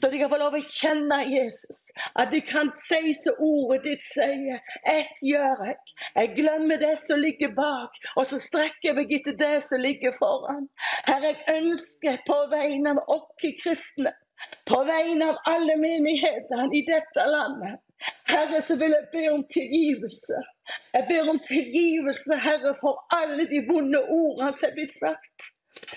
Så 0.00 0.10
de 0.10 0.20
kan 0.20 0.32
få 0.32 0.40
lov 0.42 0.56
å 0.58 0.62
kjenne 0.64 1.20
Jesus. 1.30 1.86
At 2.14 2.32
de 2.34 2.42
kan 2.46 2.72
si 2.86 3.14
som 3.22 3.40
ordet 3.46 3.84
ditt 3.86 4.04
sier. 4.10 4.60
Ett 4.96 5.22
gjør 5.22 5.64
jeg. 5.68 5.78
Jeg 6.18 6.34
glemmer 6.40 6.82
det 6.82 6.94
som 7.02 7.22
ligger 7.22 7.54
bak, 7.56 7.96
og 8.16 8.26
så 8.28 8.40
strekker 8.42 8.90
jeg 8.90 8.98
meg 8.98 9.16
etter 9.18 9.38
det 9.38 9.54
som 9.68 9.82
ligger 9.82 10.14
foran. 10.18 10.68
Herre, 11.06 11.32
jeg 11.32 11.62
ønsker 11.62 12.22
på 12.26 12.38
vegne 12.52 12.96
av 12.96 13.02
oss 13.16 13.28
kristne, 13.62 14.12
på 14.68 14.78
vegne 14.88 15.30
av 15.32 15.38
alle 15.48 15.76
menighetene 15.80 16.68
i 16.76 16.82
dette 16.86 17.24
landet, 17.30 17.80
Herre, 18.28 18.60
så 18.62 18.76
vil 18.76 18.92
jeg 18.92 19.08
be 19.12 19.24
om 19.32 19.44
tilgivelse. 19.48 20.42
Jeg 20.94 21.06
ber 21.08 21.30
om 21.30 21.38
tilgivelse, 21.38 22.36
Herre, 22.46 22.74
for 22.80 23.04
alle 23.20 23.46
de 23.52 23.62
vonde 23.70 24.02
ordene 24.02 24.52
som 24.58 24.68
er 24.68 24.76
blitt 24.78 24.94
sagt. 24.98 25.50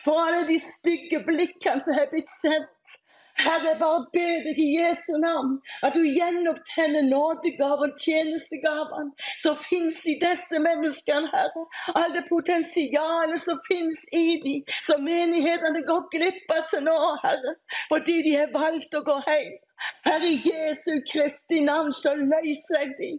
For 0.04 0.22
alle 0.26 0.48
de 0.48 0.58
stygge 0.62 1.22
blikkene 1.26 1.86
som 1.86 2.02
er 2.02 2.10
blitt 2.12 2.32
sendt. 2.42 3.00
Herre, 3.40 3.70
jeg 3.70 3.80
bare 3.80 4.02
ber 4.14 4.42
deg 4.46 4.58
i 4.60 4.68
Jesu 4.76 5.14
navn 5.22 5.54
at 5.88 5.96
du 5.96 6.02
gjenopptenner 6.04 7.06
nådegaven, 7.08 7.94
tjenestegaven 8.04 9.14
som 9.40 9.56
finnes 9.64 10.02
i 10.12 10.18
disse 10.20 10.60
menneskene, 10.66 11.32
Herre. 11.32 11.64
Alle 12.02 12.26
potensialet 12.28 13.40
som 13.46 13.62
finnes 13.70 14.04
i 14.12 14.26
dem, 14.44 14.76
som 14.84 15.08
menighetene 15.08 15.86
går 15.88 16.04
glipp 16.18 16.54
av 16.58 16.68
til 16.74 16.84
nå, 16.90 17.00
Herre. 17.24 17.56
Fordi 17.88 18.20
de 18.28 18.36
har 18.42 18.54
valgt 18.56 19.00
å 19.00 19.06
gå 19.08 19.18
hjem. 19.30 19.58
Herre 20.08 20.32
Jesu 20.50 20.92
Kristi 21.12 21.60
navn, 21.72 21.92
så 21.94 22.16
løser 22.16 22.80
jeg 22.80 22.92
de. 23.02 23.12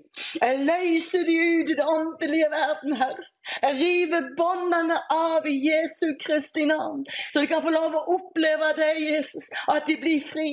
Jeg 0.42 0.58
løser 0.70 1.22
de 1.28 1.36
ut 1.56 1.70
i 1.72 1.76
den 1.80 1.86
åndelige 1.96 2.48
verden, 2.58 2.96
Herre. 3.02 3.24
Jeg 3.62 3.76
river 3.80 4.28
båndene 4.36 4.98
av 5.10 5.46
i 5.48 5.54
Jesu 5.64 6.12
Kristi 6.20 6.66
navn, 6.68 7.06
så 7.32 7.40
de 7.40 7.48
kan 7.50 7.62
få 7.64 7.72
lov 7.72 7.96
å 7.96 8.04
oppleve 8.16 8.72
deg, 8.78 9.00
Jesus. 9.00 9.48
At 9.72 9.88
de 9.88 9.96
blir 10.00 10.26
fri. 10.30 10.50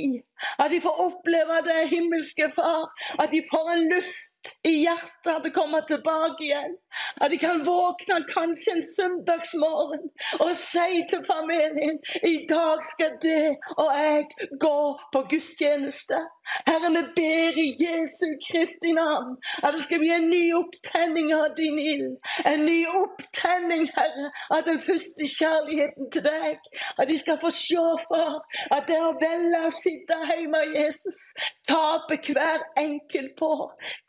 At 0.57 0.71
de 0.71 0.79
får 0.83 1.03
oppleve 1.07 1.61
deg, 1.67 1.83
himmelske 1.91 2.49
Far. 2.55 2.87
At 3.19 3.31
de 3.33 3.43
får 3.51 3.71
en 3.73 3.85
lyst 3.91 4.37
i 4.67 4.73
hjertet 4.85 5.43
til 5.43 5.51
å 5.51 5.55
komme 5.55 5.81
tilbake 5.89 6.45
igjen. 6.45 6.75
At 7.21 7.31
de 7.33 7.39
kan 7.41 7.63
våkne 7.65 8.21
kanskje 8.29 8.77
en 8.77 8.85
søndagsmorgen 8.93 10.07
og 10.45 10.53
si 10.59 11.01
til 11.11 11.23
familien 11.27 11.99
i 12.23 12.35
dag 12.49 12.83
skal 12.87 13.17
det 13.23 13.57
og 13.75 13.91
jeg 13.97 14.49
gå 14.61 14.77
på 15.13 15.23
gudstjeneste. 15.33 16.21
Herre, 16.67 16.91
vi 16.95 17.03
ber 17.19 17.59
i 17.61 17.67
Jesu 17.83 18.27
Kristi 18.47 18.91
navn 18.95 19.35
at 19.63 19.73
det 19.75 19.83
skal 19.85 20.01
bli 20.03 20.11
en 20.15 20.29
ny 20.31 20.43
opptenning 20.57 21.33
av 21.35 21.55
din 21.57 21.79
ild. 21.79 22.17
En 22.45 22.65
ny 22.65 22.79
opptenning, 23.01 23.87
Herre, 23.97 24.29
av 24.55 24.63
den 24.67 24.79
første 24.79 25.27
kjærligheten 25.37 26.11
til 26.13 26.25
deg. 26.27 26.71
At 26.97 27.07
de 27.09 27.17
skal 27.19 27.39
få 27.41 27.51
se, 27.53 27.83
far, 28.09 28.39
at 28.75 28.87
det 28.89 28.99
å 29.03 29.13
velge 29.21 29.63
å 29.67 29.73
sitte 29.75 30.19
hjemme 30.31 30.61
av 30.63 30.77
Jesus 30.77 31.19
taper 31.67 32.21
hver 32.31 32.63
enkelt 32.79 33.35
på. 33.39 33.51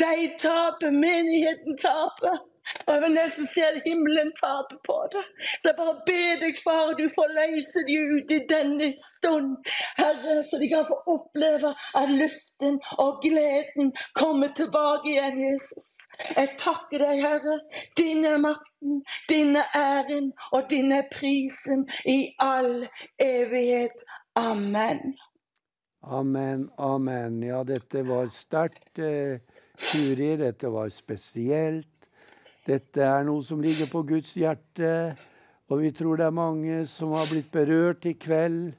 De 0.00 0.30
taper, 0.40 0.94
menigheten 0.94 1.76
taper. 1.80 2.47
Og 2.86 2.94
jeg 2.94 3.02
vil 3.02 3.14
nesten 3.16 3.48
se 3.54 3.64
at 3.66 3.82
himmelen 3.86 4.32
taper 4.40 4.78
på 4.88 4.96
det. 5.12 5.24
Så 5.60 5.70
jeg 5.70 5.76
bare 5.80 5.96
ber 6.08 6.42
deg, 6.42 6.60
far, 6.64 6.92
du 7.00 7.06
får 7.16 7.34
løse 7.38 7.84
de 7.88 7.98
ut 8.14 8.34
i 8.36 8.40
denne 8.52 8.90
stund, 9.02 9.56
Herre, 10.00 10.40
så 10.48 10.60
de 10.62 10.70
kan 10.72 10.88
få 10.90 10.98
oppleve 11.14 11.74
at 12.02 12.12
lysten 12.22 12.80
og 13.04 13.22
gleden 13.24 13.92
kommer 14.20 14.52
tilbake 14.60 15.14
igjen, 15.14 15.40
Jesus. 15.46 15.94
Jeg 16.36 16.56
takker 16.58 17.04
deg, 17.04 17.22
Herre. 17.22 17.58
Din 17.98 18.24
er 18.26 18.40
makten, 18.42 19.02
din 19.30 19.56
er 19.56 19.68
æren, 19.76 20.32
og 20.52 20.70
din 20.70 20.92
er 20.92 21.06
prisen 21.14 21.86
i 22.06 22.18
all 22.42 22.88
evighet. 23.22 24.04
Amen. 24.36 25.14
Amen, 26.02 26.70
amen. 26.78 27.42
Ja, 27.42 27.64
dette 27.64 28.02
var 28.06 28.26
sterkt. 28.32 28.98
Eh, 28.98 29.40
dette 30.38 30.70
var 30.72 30.88
spesielt. 30.88 31.97
Dette 32.68 33.00
er 33.00 33.24
noe 33.24 33.40
som 33.44 33.62
ligger 33.64 33.88
på 33.88 34.02
Guds 34.10 34.34
hjerte, 34.36 35.16
og 35.68 35.80
vi 35.80 35.92
tror 35.96 36.18
det 36.20 36.26
er 36.26 36.36
mange 36.36 36.82
som 36.88 37.14
har 37.16 37.28
blitt 37.30 37.48
berørt 37.52 38.04
i 38.08 38.12
kveld. 38.20 38.74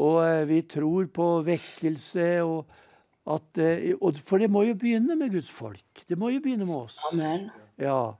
Og 0.00 0.22
eh, 0.24 0.44
vi 0.48 0.62
tror 0.64 1.08
på 1.12 1.26
vekkelse. 1.44 2.28
Og 2.44 3.32
at, 3.32 3.60
eh, 3.60 3.92
og 4.00 4.16
for 4.24 4.40
det 4.40 4.48
må 4.52 4.64
jo 4.64 4.76
begynne 4.78 5.16
med 5.18 5.32
Guds 5.34 5.50
folk. 5.52 6.04
Det 6.08 6.16
må 6.18 6.32
jo 6.32 6.40
begynne 6.44 6.68
med 6.68 6.78
oss. 6.86 6.98
Amen. 7.12 7.50
Ja. 7.80 8.16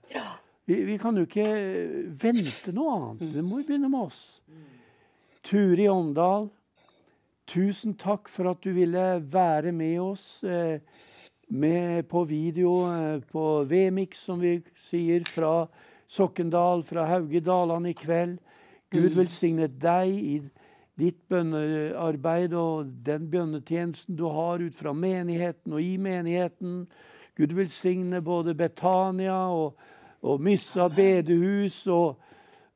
Vi, 0.69 0.82
vi 0.86 0.98
kan 1.01 1.16
jo 1.16 1.24
ikke 1.27 1.48
vente 2.23 2.74
noe 2.77 2.97
annet. 2.97 3.32
Det 3.35 3.44
må 3.44 3.62
jo 3.62 3.69
begynne 3.69 3.90
med 3.93 4.09
oss. 4.09 4.23
Turi 5.43 5.89
Åndal, 5.90 6.51
tusen 7.51 7.97
takk 7.98 8.28
for 8.31 8.52
at 8.52 8.60
du 8.62 8.70
ville 8.77 9.06
være 9.32 9.73
med 9.74 9.98
oss. 10.05 10.27
Eh, 10.44 10.78
med 11.48 12.09
på 12.09 12.24
video 12.24 12.74
eh, 12.93 13.20
på 13.20 13.64
Vemix, 13.64 14.24
som 14.24 14.40
vi 14.40 14.60
sier, 14.77 15.24
fra 15.28 15.66
Sokkendal, 16.09 16.82
fra 16.82 17.06
Hauge 17.09 17.40
Dalane 17.40 17.90
i 17.90 17.97
kveld. 17.97 18.39
Gud 18.93 19.12
Mm. 19.12 19.19
velsigne 19.19 19.69
deg 19.69 20.09
i 20.09 20.40
ditt 20.98 21.28
bønnearbeid 21.28 22.52
og 22.52 22.90
den 23.05 23.31
bønnetjenesten 23.31 24.16
du 24.16 24.27
har 24.28 24.60
ut 24.60 24.74
fra 24.77 24.93
menigheten 24.93 25.73
og 25.73 25.81
i 25.81 25.97
menigheten. 25.97 26.86
Gud 27.36 27.55
velsigne 27.56 28.20
både 28.20 28.55
Betania 28.55 29.48
og, 29.48 29.78
og 30.23 30.40
Myssa 30.40 30.89
bedehus 30.89 31.86
og, 31.86 32.20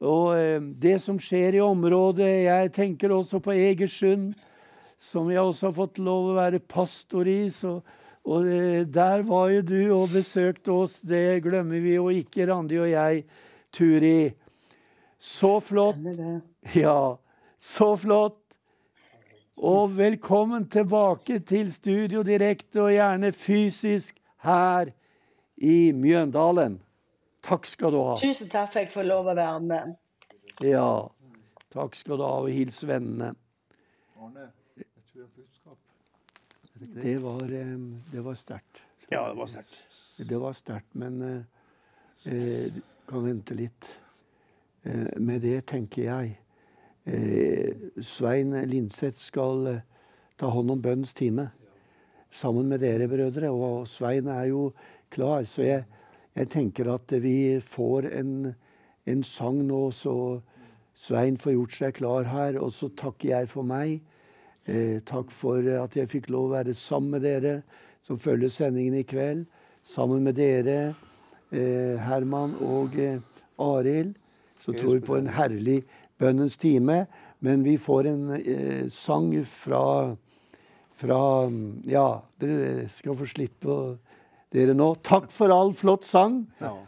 og 0.00 0.38
eh, 0.38 0.60
det 0.60 0.96
som 1.04 1.20
skjer 1.20 1.58
i 1.58 1.60
området. 1.60 2.30
Jeg 2.48 2.72
tenker 2.72 3.12
også 3.12 3.38
på 3.44 3.52
Egersund, 3.52 4.32
som 4.98 5.28
jeg 5.30 5.40
også 5.40 5.66
har 5.66 5.76
fått 5.76 5.98
lov 5.98 6.32
å 6.32 6.38
være 6.40 6.64
pastor 6.64 7.28
i. 7.28 7.50
så 7.52 7.82
og 8.26 8.48
eh, 8.50 8.82
der 8.90 9.22
var 9.26 9.50
jo 9.54 9.60
du 9.62 9.80
og 9.94 10.10
besøkte 10.14 10.74
oss, 10.74 10.98
det 11.06 11.44
glemmer 11.44 11.82
vi 11.82 11.94
jo 11.94 12.08
ikke, 12.10 12.48
Randi 12.50 12.80
og 12.82 12.90
jeg, 12.90 13.22
Turi. 13.72 14.32
Så 15.18 15.60
flott. 15.60 16.02
Ja, 16.74 17.16
så 17.58 17.94
flott. 17.96 18.42
Og 19.56 19.94
velkommen 19.96 20.66
tilbake 20.68 21.38
til 21.38 21.70
Studio 21.72 22.22
Direkte, 22.26 22.82
og 22.82 22.92
gjerne 22.92 23.30
fysisk 23.32 24.18
her 24.44 24.90
i 25.56 25.92
Mjøndalen. 25.96 26.80
Takk 27.46 27.66
skal 27.70 27.94
du 27.94 28.02
ha. 28.02 28.16
Tusen 28.20 28.50
takk 28.50 28.72
for 28.72 28.82
at 28.82 28.88
jeg 28.88 28.92
får 28.92 29.06
lov 29.06 29.30
å 29.30 29.36
være 29.38 29.62
med. 29.64 29.94
Ja, 30.66 30.90
takk 31.72 31.96
skal 31.96 32.18
du 32.18 32.26
ha, 32.26 32.34
og 32.42 32.50
hils 32.52 32.82
vennene. 32.84 33.32
Arne, 34.18 34.50
jeg 34.76 34.90
tror 35.06 35.22
jeg 35.22 35.24
har 35.24 35.32
budskap. 35.38 35.78
Det 36.96 37.18
var, 37.20 37.44
det 38.12 38.20
var 38.24 38.34
sterkt. 38.34 38.80
Ja, 39.10 39.28
det 39.28 39.36
var 39.36 39.46
sterkt. 39.46 39.76
Det 40.16 40.38
var 40.40 40.52
sterkt, 40.56 40.94
men 40.96 41.22
eh, 41.22 42.32
eh, 42.32 42.72
kan 43.06 43.24
vente 43.26 43.54
litt. 43.54 44.00
Eh, 44.82 45.12
med 45.20 45.44
det 45.44 45.60
tenker 45.68 46.06
jeg 46.08 46.32
eh, 47.04 47.84
Svein 48.00 48.56
Linseth 48.70 49.18
skal 49.20 49.68
eh, 49.74 49.84
ta 50.40 50.48
hånd 50.50 50.72
om 50.72 50.80
bønnens 50.82 51.12
time 51.14 51.50
sammen 52.32 52.72
med 52.72 52.80
dere, 52.80 53.10
brødre. 53.12 53.52
Og 53.52 53.86
Svein 53.92 54.32
er 54.32 54.48
jo 54.50 54.70
klar, 55.12 55.44
så 55.44 55.66
jeg, 55.66 55.84
jeg 56.32 56.52
tenker 56.56 56.94
at 56.94 57.12
vi 57.22 57.60
får 57.60 58.08
en, 58.22 58.54
en 59.04 59.22
sang 59.22 59.62
nå, 59.68 59.90
så 59.92 60.40
Svein 60.96 61.36
får 61.36 61.58
gjort 61.58 61.76
seg 61.76 61.96
klar 62.00 62.32
her. 62.32 62.56
Og 62.62 62.72
så 62.72 62.88
takker 62.88 63.34
jeg 63.36 63.52
for 63.52 63.68
meg. 63.68 64.00
Eh, 64.66 64.98
takk 65.06 65.30
for 65.30 65.62
at 65.78 65.94
jeg 65.94 66.10
fikk 66.10 66.30
lov 66.34 66.50
å 66.50 66.56
være 66.56 66.74
sammen 66.74 67.16
med 67.16 67.26
dere 67.26 67.60
som 68.06 68.18
følger 68.18 68.50
sendingen 68.50 68.98
i 68.98 69.06
kveld. 69.06 69.46
Sammen 69.86 70.24
med 70.26 70.38
dere, 70.38 70.94
eh, 71.52 71.94
Herman 72.02 72.56
og 72.62 72.98
eh, 72.98 73.20
Arild, 73.62 74.16
som 74.58 74.74
tror 74.74 75.00
på 75.00 75.16
en 75.18 75.30
herlig 75.30 75.84
bønnens 76.18 76.56
time. 76.56 77.06
Men 77.40 77.62
vi 77.62 77.76
får 77.78 78.10
en 78.10 78.24
eh, 78.40 78.88
sang 78.90 79.30
fra, 79.46 80.16
fra 80.96 81.20
Ja, 81.86 82.22
dere 82.40 82.88
skal 82.90 83.18
få 83.18 83.30
slippe 83.30 83.70
å 83.70 83.80
dere 84.54 84.74
nå. 84.74 84.94
Takk 85.06 85.30
for 85.30 85.52
all 85.54 85.74
flott 85.76 86.06
sang. 86.08 86.44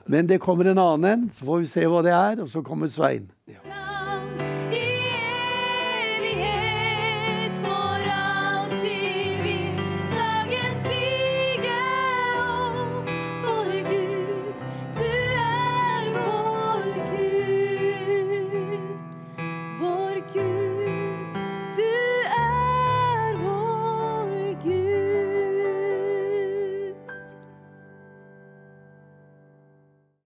Men 0.07 0.27
det 0.27 0.41
kommer 0.43 0.71
en 0.71 0.79
annen 0.79 1.11
en, 1.11 1.31
så 1.31 1.47
får 1.47 1.65
vi 1.65 1.73
se 1.77 1.87
hva 1.87 2.03
det 2.07 2.15
er. 2.15 2.43
Og 2.43 2.51
så 2.51 2.65
kommer 2.67 2.91
Svein. 2.91 3.29